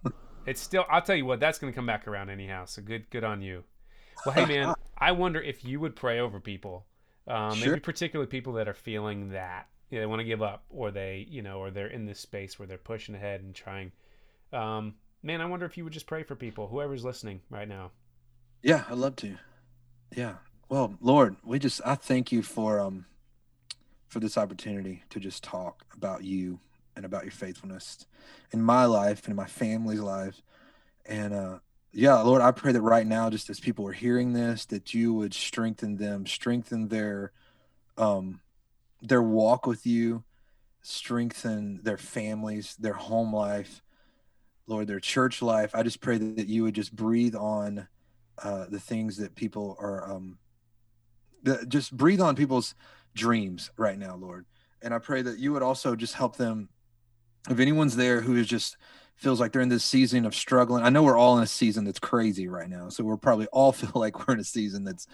it's 0.46 0.62
still. 0.62 0.86
I'll 0.90 1.02
tell 1.02 1.16
you 1.16 1.26
what, 1.26 1.40
that's 1.40 1.60
going 1.60 1.72
to 1.72 1.76
come 1.76 1.86
back 1.86 2.08
around 2.08 2.30
anyhow. 2.30 2.66
So 2.66 2.82
good, 2.82 3.10
good 3.10 3.24
on 3.24 3.42
you. 3.42 3.64
Well, 4.26 4.36
hey 4.36 4.46
man, 4.46 4.74
I 4.98 5.12
wonder 5.12 5.42
if 5.42 5.66
you 5.66 5.80
would 5.80 5.96
pray 5.96 6.20
over 6.20 6.40
people, 6.40 6.86
um, 7.28 7.56
sure. 7.56 7.70
maybe 7.70 7.80
particularly 7.80 8.30
people 8.30 8.54
that 8.54 8.68
are 8.68 8.74
feeling 8.74 9.30
that 9.30 9.68
you 9.90 9.98
know, 9.98 10.02
they 10.02 10.08
want 10.08 10.20
to 10.22 10.26
give 10.26 10.42
up, 10.42 10.64
or 10.70 10.92
they, 10.92 11.28
you 11.30 11.42
know, 11.42 11.60
or 11.60 11.72
they're 11.72 11.88
in 11.88 12.06
this 12.06 12.20
space 12.20 12.58
where 12.58 12.68
they're 12.68 12.78
pushing 12.78 13.16
ahead 13.16 13.42
and 13.42 13.54
trying. 13.54 13.92
Um, 14.52 14.96
man, 15.22 15.42
I 15.42 15.46
wonder 15.46 15.66
if 15.66 15.78
you 15.78 15.84
would 15.84 15.94
just 15.94 16.08
pray 16.08 16.24
for 16.24 16.36
people, 16.36 16.68
whoever's 16.68 17.04
listening 17.04 17.42
right 17.50 17.68
now. 17.68 17.92
Yeah, 18.62 18.84
I'd 18.90 18.98
love 18.98 19.16
to. 19.18 19.38
Yeah. 20.16 20.36
Well, 20.70 20.96
Lord, 21.02 21.36
we 21.44 21.60
just 21.60 21.82
I 21.86 21.96
thank 21.96 22.32
you 22.32 22.42
for 22.42 22.80
um 22.80 23.06
for 24.08 24.20
this 24.20 24.38
opportunity 24.38 25.04
to 25.10 25.20
just 25.20 25.44
talk 25.44 25.86
about 25.96 26.24
you 26.24 26.60
and 26.96 27.06
about 27.06 27.24
your 27.24 27.32
faithfulness 27.32 28.06
in 28.52 28.62
my 28.62 28.86
life 28.86 29.24
and 29.24 29.32
in 29.32 29.36
my 29.36 29.48
family's 29.48 30.00
life. 30.00 30.42
And 31.06 31.34
uh 31.34 31.60
yeah, 31.96 32.20
Lord, 32.22 32.42
I 32.42 32.52
pray 32.52 32.72
that 32.72 32.82
right 32.82 33.06
now, 33.06 33.30
just 33.30 33.52
as 33.52 33.60
people 33.60 33.88
are 33.88 33.92
hearing 33.92 34.34
this, 34.34 34.66
that 34.66 34.96
you 34.96 35.14
would 35.14 35.34
strengthen 35.34 35.98
them, 35.98 36.26
strengthen 36.26 36.88
their 36.88 37.32
um 37.98 38.42
their 39.02 39.22
walk 39.22 39.68
with 39.68 39.86
you, 39.86 40.24
strengthen 40.82 41.82
their 41.84 41.98
families, 41.98 42.76
their 42.80 42.94
home 42.94 43.34
life, 43.34 43.82
Lord, 44.66 44.88
their 44.88 45.00
church 45.00 45.42
life. 45.42 45.76
I 45.76 45.84
just 45.84 46.02
pray 46.02 46.18
that, 46.18 46.38
that 46.38 46.48
you 46.48 46.64
would 46.64 46.76
just 46.76 46.96
breathe 46.96 47.36
on 47.36 47.88
uh, 48.42 48.66
the 48.70 48.80
things 48.80 49.18
that 49.18 49.36
people 49.36 49.78
are, 49.80 50.12
um, 50.12 50.38
the, 51.44 51.66
just 51.68 51.96
breathe 51.96 52.22
on 52.22 52.36
people's 52.36 52.76
dreams 53.14 53.72
right 53.78 54.00
now, 54.00 54.16
Lord. 54.16 54.46
And 54.82 54.94
I 54.94 55.00
pray 55.00 55.22
that 55.22 55.38
you 55.38 55.54
would 55.54 55.64
also 55.64 55.96
just 55.96 56.14
help 56.14 56.38
them. 56.38 56.70
If 57.50 57.60
anyone's 57.60 57.96
there 57.96 58.22
who 58.22 58.36
is 58.36 58.48
just 58.48 58.78
feels 59.16 59.40
like 59.40 59.52
they're 59.52 59.62
in 59.62 59.70
this 59.70 59.84
season 59.84 60.26
of 60.26 60.36
struggling, 60.36 60.84
I 60.84 60.90
know 60.90 61.04
we're 61.04 61.18
all 61.18 61.38
in 61.38 61.44
a 61.44 61.48
season 61.48 61.86
that's 61.86 62.00
crazy 62.00 62.48
right 62.48 62.70
now. 62.70 62.90
So 62.90 63.04
we're 63.04 63.18
probably 63.18 63.48
all 63.48 63.72
feel 63.74 63.92
like 63.96 64.28
we're 64.28 64.36
in 64.36 64.40
a 64.40 64.46
season 64.46 64.84
that's 64.84 65.08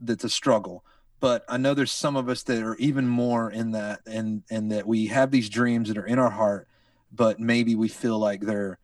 that's 0.00 0.24
a 0.24 0.28
struggle 0.28 0.84
but 1.20 1.44
I 1.48 1.56
know 1.56 1.72
there's 1.72 1.92
some 1.92 2.16
of 2.16 2.28
us 2.28 2.42
that 2.42 2.64
are 2.64 2.74
even 2.78 3.06
more 3.06 3.48
in 3.48 3.70
that 3.70 4.00
and 4.06 4.42
and 4.50 4.72
that 4.72 4.88
we 4.88 5.06
have 5.06 5.30
these 5.30 5.48
dreams 5.48 5.86
that 5.86 5.96
are 5.96 6.06
in 6.06 6.18
our 6.18 6.30
heart 6.30 6.66
but 7.12 7.38
maybe 7.38 7.74
we 7.74 7.88
feel 7.88 8.18
like 8.18 8.40
they're 8.40 8.78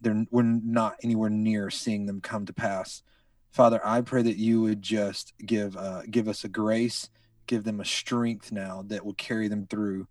they're 0.00 0.26
we're 0.30 0.42
not 0.42 0.96
anywhere 1.02 1.30
near 1.30 1.70
seeing 1.70 2.06
them 2.06 2.20
come 2.20 2.44
to 2.46 2.52
pass. 2.52 3.02
Father, 3.50 3.80
I 3.84 4.00
pray 4.00 4.22
that 4.22 4.36
you 4.36 4.60
would 4.62 4.82
just 4.82 5.32
give 5.44 5.76
uh, 5.76 6.02
give 6.10 6.28
us 6.28 6.44
a 6.44 6.48
grace, 6.48 7.08
give 7.46 7.64
them 7.64 7.80
a 7.80 7.84
strength 7.84 8.52
now 8.52 8.84
that 8.86 9.04
will 9.04 9.14
carry 9.14 9.48
them 9.48 9.66
through 9.66 10.06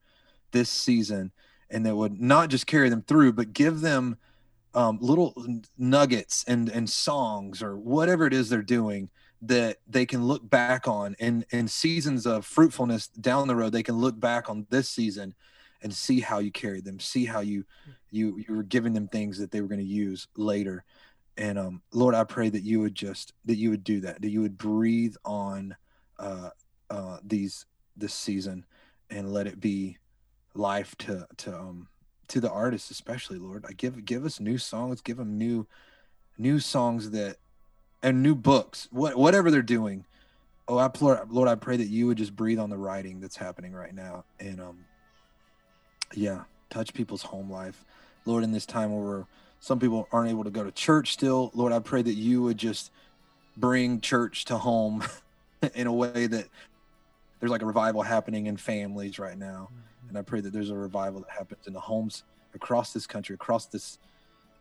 this 0.52 0.70
season, 0.70 1.32
and 1.72 1.86
that 1.86 1.96
would 1.96 2.22
not 2.22 2.50
just 2.50 2.68
carry 2.68 2.90
them 2.90 3.02
through, 3.02 3.34
but 3.34 3.54
give 3.54 3.82
them 3.82 4.18
um, 4.74 4.98
little 5.02 5.34
nuggets 5.78 6.46
and 6.48 6.70
and 6.70 6.90
songs 6.90 7.62
or 7.62 7.78
whatever 7.78 8.26
it 8.26 8.34
is 8.34 8.50
they're 8.50 8.62
doing 8.62 9.10
that 9.42 9.78
they 9.88 10.06
can 10.06 10.24
look 10.24 10.48
back 10.48 10.88
on 10.88 11.16
and 11.20 11.46
in 11.50 11.68
seasons 11.68 12.26
of 12.26 12.46
fruitfulness 12.46 13.08
down 13.08 13.48
the 13.48 13.56
road 13.56 13.74
they 13.74 13.84
can 13.84 13.96
look 13.96 14.18
back 14.20 14.50
on 14.50 14.68
this 14.70 14.88
season 14.88 15.34
and 15.82 15.94
see 15.94 16.20
how 16.20 16.40
you 16.40 16.52
carried 16.52 16.86
them, 16.86 17.00
see 17.00 17.26
how 17.26 17.40
you 17.40 17.66
you 18.12 18.38
you 18.38 18.56
were 18.56 18.64
giving 18.64 18.94
them 18.94 19.08
things 19.08 19.38
that 19.38 19.52
they 19.52 19.62
were 19.62 19.68
going 19.68 19.80
to 19.80 19.86
use 19.86 20.28
later. 20.36 20.84
And 21.38 21.58
um, 21.58 21.82
Lord, 21.94 22.14
I 22.14 22.24
pray 22.24 22.50
that 22.50 22.64
you 22.64 22.80
would 22.82 22.96
just 22.96 23.34
that 23.46 23.56
you 23.56 23.70
would 23.72 23.84
do 23.84 24.02
that, 24.02 24.22
that 24.22 24.30
you 24.30 24.42
would 24.42 24.58
breathe 24.58 25.16
on 25.26 25.76
uh, 26.20 26.50
uh, 26.90 27.18
these 27.24 27.66
this 27.98 28.14
season 28.14 28.66
and 29.10 29.34
let 29.34 29.48
it 29.48 29.60
be 29.60 29.98
life 30.54 30.96
to 31.00 31.28
to 31.38 31.56
um 31.56 31.88
to 32.28 32.40
the 32.40 32.52
artists 32.52 32.92
especially 32.92 33.38
lord. 33.38 33.66
I 33.68 33.74
give 33.74 34.04
give 34.06 34.26
us 34.26 34.40
new 34.40 34.58
songs 34.58 35.02
give 35.02 35.18
them 35.18 35.38
new 35.38 35.68
new 36.38 36.60
songs 36.60 37.12
that 37.12 37.38
and 38.04 38.24
new 38.24 38.36
books 38.36 38.88
what 38.92 39.16
whatever 39.18 39.52
they're 39.52 39.62
doing. 39.62 40.06
Oh 40.68 40.78
i 40.78 40.90
lord, 41.00 41.32
lord 41.32 41.50
i 41.50 41.56
pray 41.56 41.78
that 41.78 41.88
you 41.88 42.08
would 42.08 42.18
just 42.18 42.36
breathe 42.36 42.60
on 42.60 42.70
the 42.70 42.78
writing 42.78 43.20
that's 43.20 43.38
happening 43.38 43.74
right 43.74 43.94
now 43.94 44.26
and 44.40 44.62
um 44.62 44.86
yeah 46.14 46.44
touch 46.70 46.94
people's 46.94 47.24
home 47.24 47.52
life. 47.52 47.86
Lord 48.26 48.44
in 48.44 48.52
this 48.52 48.68
time 48.68 48.96
where 48.96 49.26
some 49.60 49.80
people 49.80 50.08
aren't 50.12 50.30
able 50.30 50.44
to 50.44 50.52
go 50.52 50.64
to 50.64 50.72
church 50.72 51.14
still 51.14 51.52
lord 51.54 51.72
i 51.74 51.80
pray 51.80 52.02
that 52.02 52.14
you 52.14 52.42
would 52.44 52.58
just 52.58 52.92
bring 53.58 54.00
church 54.00 54.46
to 54.46 54.58
home 54.58 55.04
in 55.76 55.88
a 55.88 55.94
way 55.94 56.28
that 56.28 56.48
there's 57.40 57.52
like 57.52 57.62
a 57.62 57.66
revival 57.66 58.02
happening 58.02 58.46
in 58.46 58.58
families 58.58 59.20
right 59.20 59.38
now. 59.38 59.70
Mm-hmm. 59.72 59.91
And 60.12 60.20
i 60.20 60.22
pray 60.22 60.42
that 60.42 60.54
there's 60.54 60.70
a 60.70 60.76
revival 60.76 61.22
that 61.22 61.30
happens 61.30 61.68
in 61.68 61.74
the 61.74 61.80
homes 61.80 62.24
across 62.54 62.94
this 62.94 63.08
country 63.08 63.34
across 63.34 63.66
this 63.66 63.98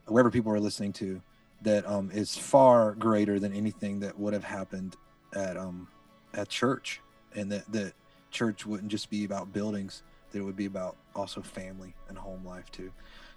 wherever 0.07 0.31
people 0.31 0.51
are 0.51 0.59
listening 0.59 0.93
to 0.93 1.21
that 1.61 1.85
um, 1.87 2.09
is 2.11 2.35
far 2.35 2.93
greater 2.93 3.39
than 3.39 3.53
anything 3.53 3.99
that 3.99 4.17
would 4.17 4.33
have 4.33 4.43
happened 4.43 4.95
at 5.35 5.57
um 5.57 5.87
at 6.33 6.49
church 6.49 7.01
and 7.35 7.51
that 7.51 7.69
that 7.71 7.93
church 8.31 8.65
wouldn't 8.65 8.89
just 8.89 9.09
be 9.09 9.25
about 9.25 9.51
buildings 9.53 10.03
that 10.31 10.39
it 10.39 10.43
would 10.43 10.55
be 10.55 10.65
about 10.65 10.95
also 11.15 11.41
family 11.41 11.93
and 12.09 12.17
home 12.17 12.45
life 12.45 12.71
too. 12.71 12.91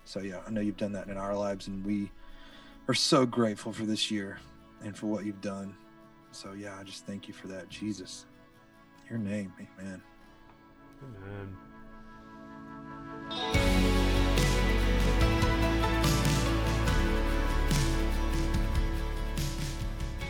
So 0.05 0.21
yeah, 0.21 0.41
I 0.47 0.51
know 0.51 0.61
you've 0.61 0.77
done 0.77 0.93
that 0.93 1.09
in 1.09 1.17
our 1.17 1.35
lives, 1.35 1.67
and 1.67 1.85
we 1.85 2.11
are 2.89 2.95
so 2.95 3.27
grateful 3.27 3.73
for 3.73 3.85
this 3.85 4.11
year 4.11 4.39
and 4.83 4.97
for 4.97 5.07
what 5.07 5.25
you've 5.25 5.41
done. 5.41 5.75
So 6.33 6.53
yeah, 6.53 6.77
I 6.79 6.85
just 6.85 7.07
thank 7.07 7.29
you 7.29 7.35
for 7.35 7.49
that, 7.49 7.69
Jesus. 7.69 8.27
Your 9.09 9.19
name, 9.19 9.53
Amen. 9.81 10.03
Amen. 11.03 11.57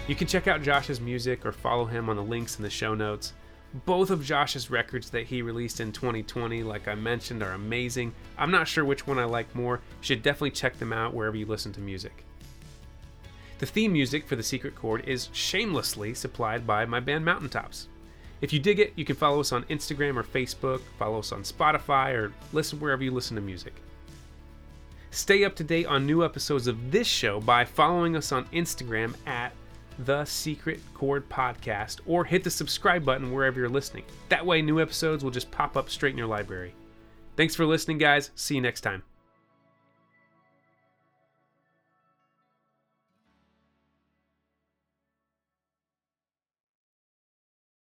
You 0.07 0.15
can 0.15 0.27
check 0.27 0.47
out 0.47 0.61
Josh's 0.61 1.01
music 1.01 1.47
or 1.47 1.53
follow 1.53 1.87
him 1.87 2.11
on 2.11 2.17
the 2.17 2.23
links 2.23 2.59
in 2.59 2.63
the 2.63 2.69
show 2.69 2.95
notes. 2.95 3.33
Both 3.87 4.11
of 4.11 4.23
Josh's 4.23 4.71
records 4.71 5.09
that 5.11 5.27
he 5.27 5.41
released 5.41 5.81
in 5.81 5.93
2020, 5.93 6.63
like 6.63 6.87
I 6.89 6.95
mentioned, 6.95 7.43
are 7.43 7.53
amazing. 7.53 8.15
I'm 8.37 8.51
not 8.51 8.69
sure 8.69 8.85
which 8.85 9.07
one 9.07 9.19
I 9.19 9.25
like 9.25 9.55
more. 9.55 9.77
You 9.77 10.05
should 10.05 10.23
definitely 10.23 10.51
check 10.51 10.79
them 10.79 10.93
out 10.93 11.15
wherever 11.15 11.37
you 11.37 11.47
listen 11.47 11.73
to 11.73 11.81
music. 11.81 12.25
The 13.61 13.67
theme 13.67 13.95
music 13.95 14.27
for 14.27 14.37
The 14.37 14.43
Secret 14.43 14.75
Chord 14.75 15.09
is 15.09 15.31
shamelessly 15.33 16.13
supplied 16.13 16.67
by 16.67 16.85
my 16.85 17.01
band 17.01 17.25
Mountaintops. 17.25 17.89
If 18.43 18.53
you 18.53 18.59
dig 18.59 18.81
it, 18.81 18.93
you 18.97 19.07
can 19.07 19.17
follow 19.17 19.41
us 19.41 19.53
on 19.53 19.65
Instagram 19.65 20.17
or 20.17 20.23
Facebook, 20.23 20.83
follow 20.99 21.21
us 21.21 21.33
on 21.33 21.45
Spotify, 21.45 22.13
or 22.13 22.35
listen 22.53 22.79
wherever 22.79 23.03
you 23.03 23.11
listen 23.11 23.37
to 23.37 23.41
music. 23.43 23.73
Stay 25.13 25.45
up 25.45 25.57
to 25.57 25.65
date 25.65 25.87
on 25.87 26.05
new 26.05 26.23
episodes 26.23 26.67
of 26.67 26.91
this 26.91 27.07
show 27.07 27.41
by 27.41 27.65
following 27.65 28.17
us 28.17 28.33
on 28.33 28.45
Instagram 28.47 29.15
at 29.27 29.55
the 29.99 30.25
Secret 30.25 30.81
Chord 30.95 31.29
Podcast 31.29 32.01
or 32.07 32.25
hit 32.25 32.45
the 32.45 32.51
subscribe 32.51 33.05
button 33.05 33.33
wherever 33.33 33.61
you're 33.61 33.69
listening. 33.69 34.05
That 34.29 34.45
way, 34.45 34.63
new 34.63 34.81
episodes 34.81 35.23
will 35.23 35.31
just 35.31 35.51
pop 35.51 35.77
up 35.77 35.91
straight 35.91 36.13
in 36.13 36.19
your 36.19 36.27
library. 36.27 36.75
Thanks 37.37 37.55
for 37.55 37.67
listening, 37.67 37.99
guys. 37.99 38.31
See 38.35 38.55
you 38.55 38.61
next 38.61 38.83
time. 38.83 39.03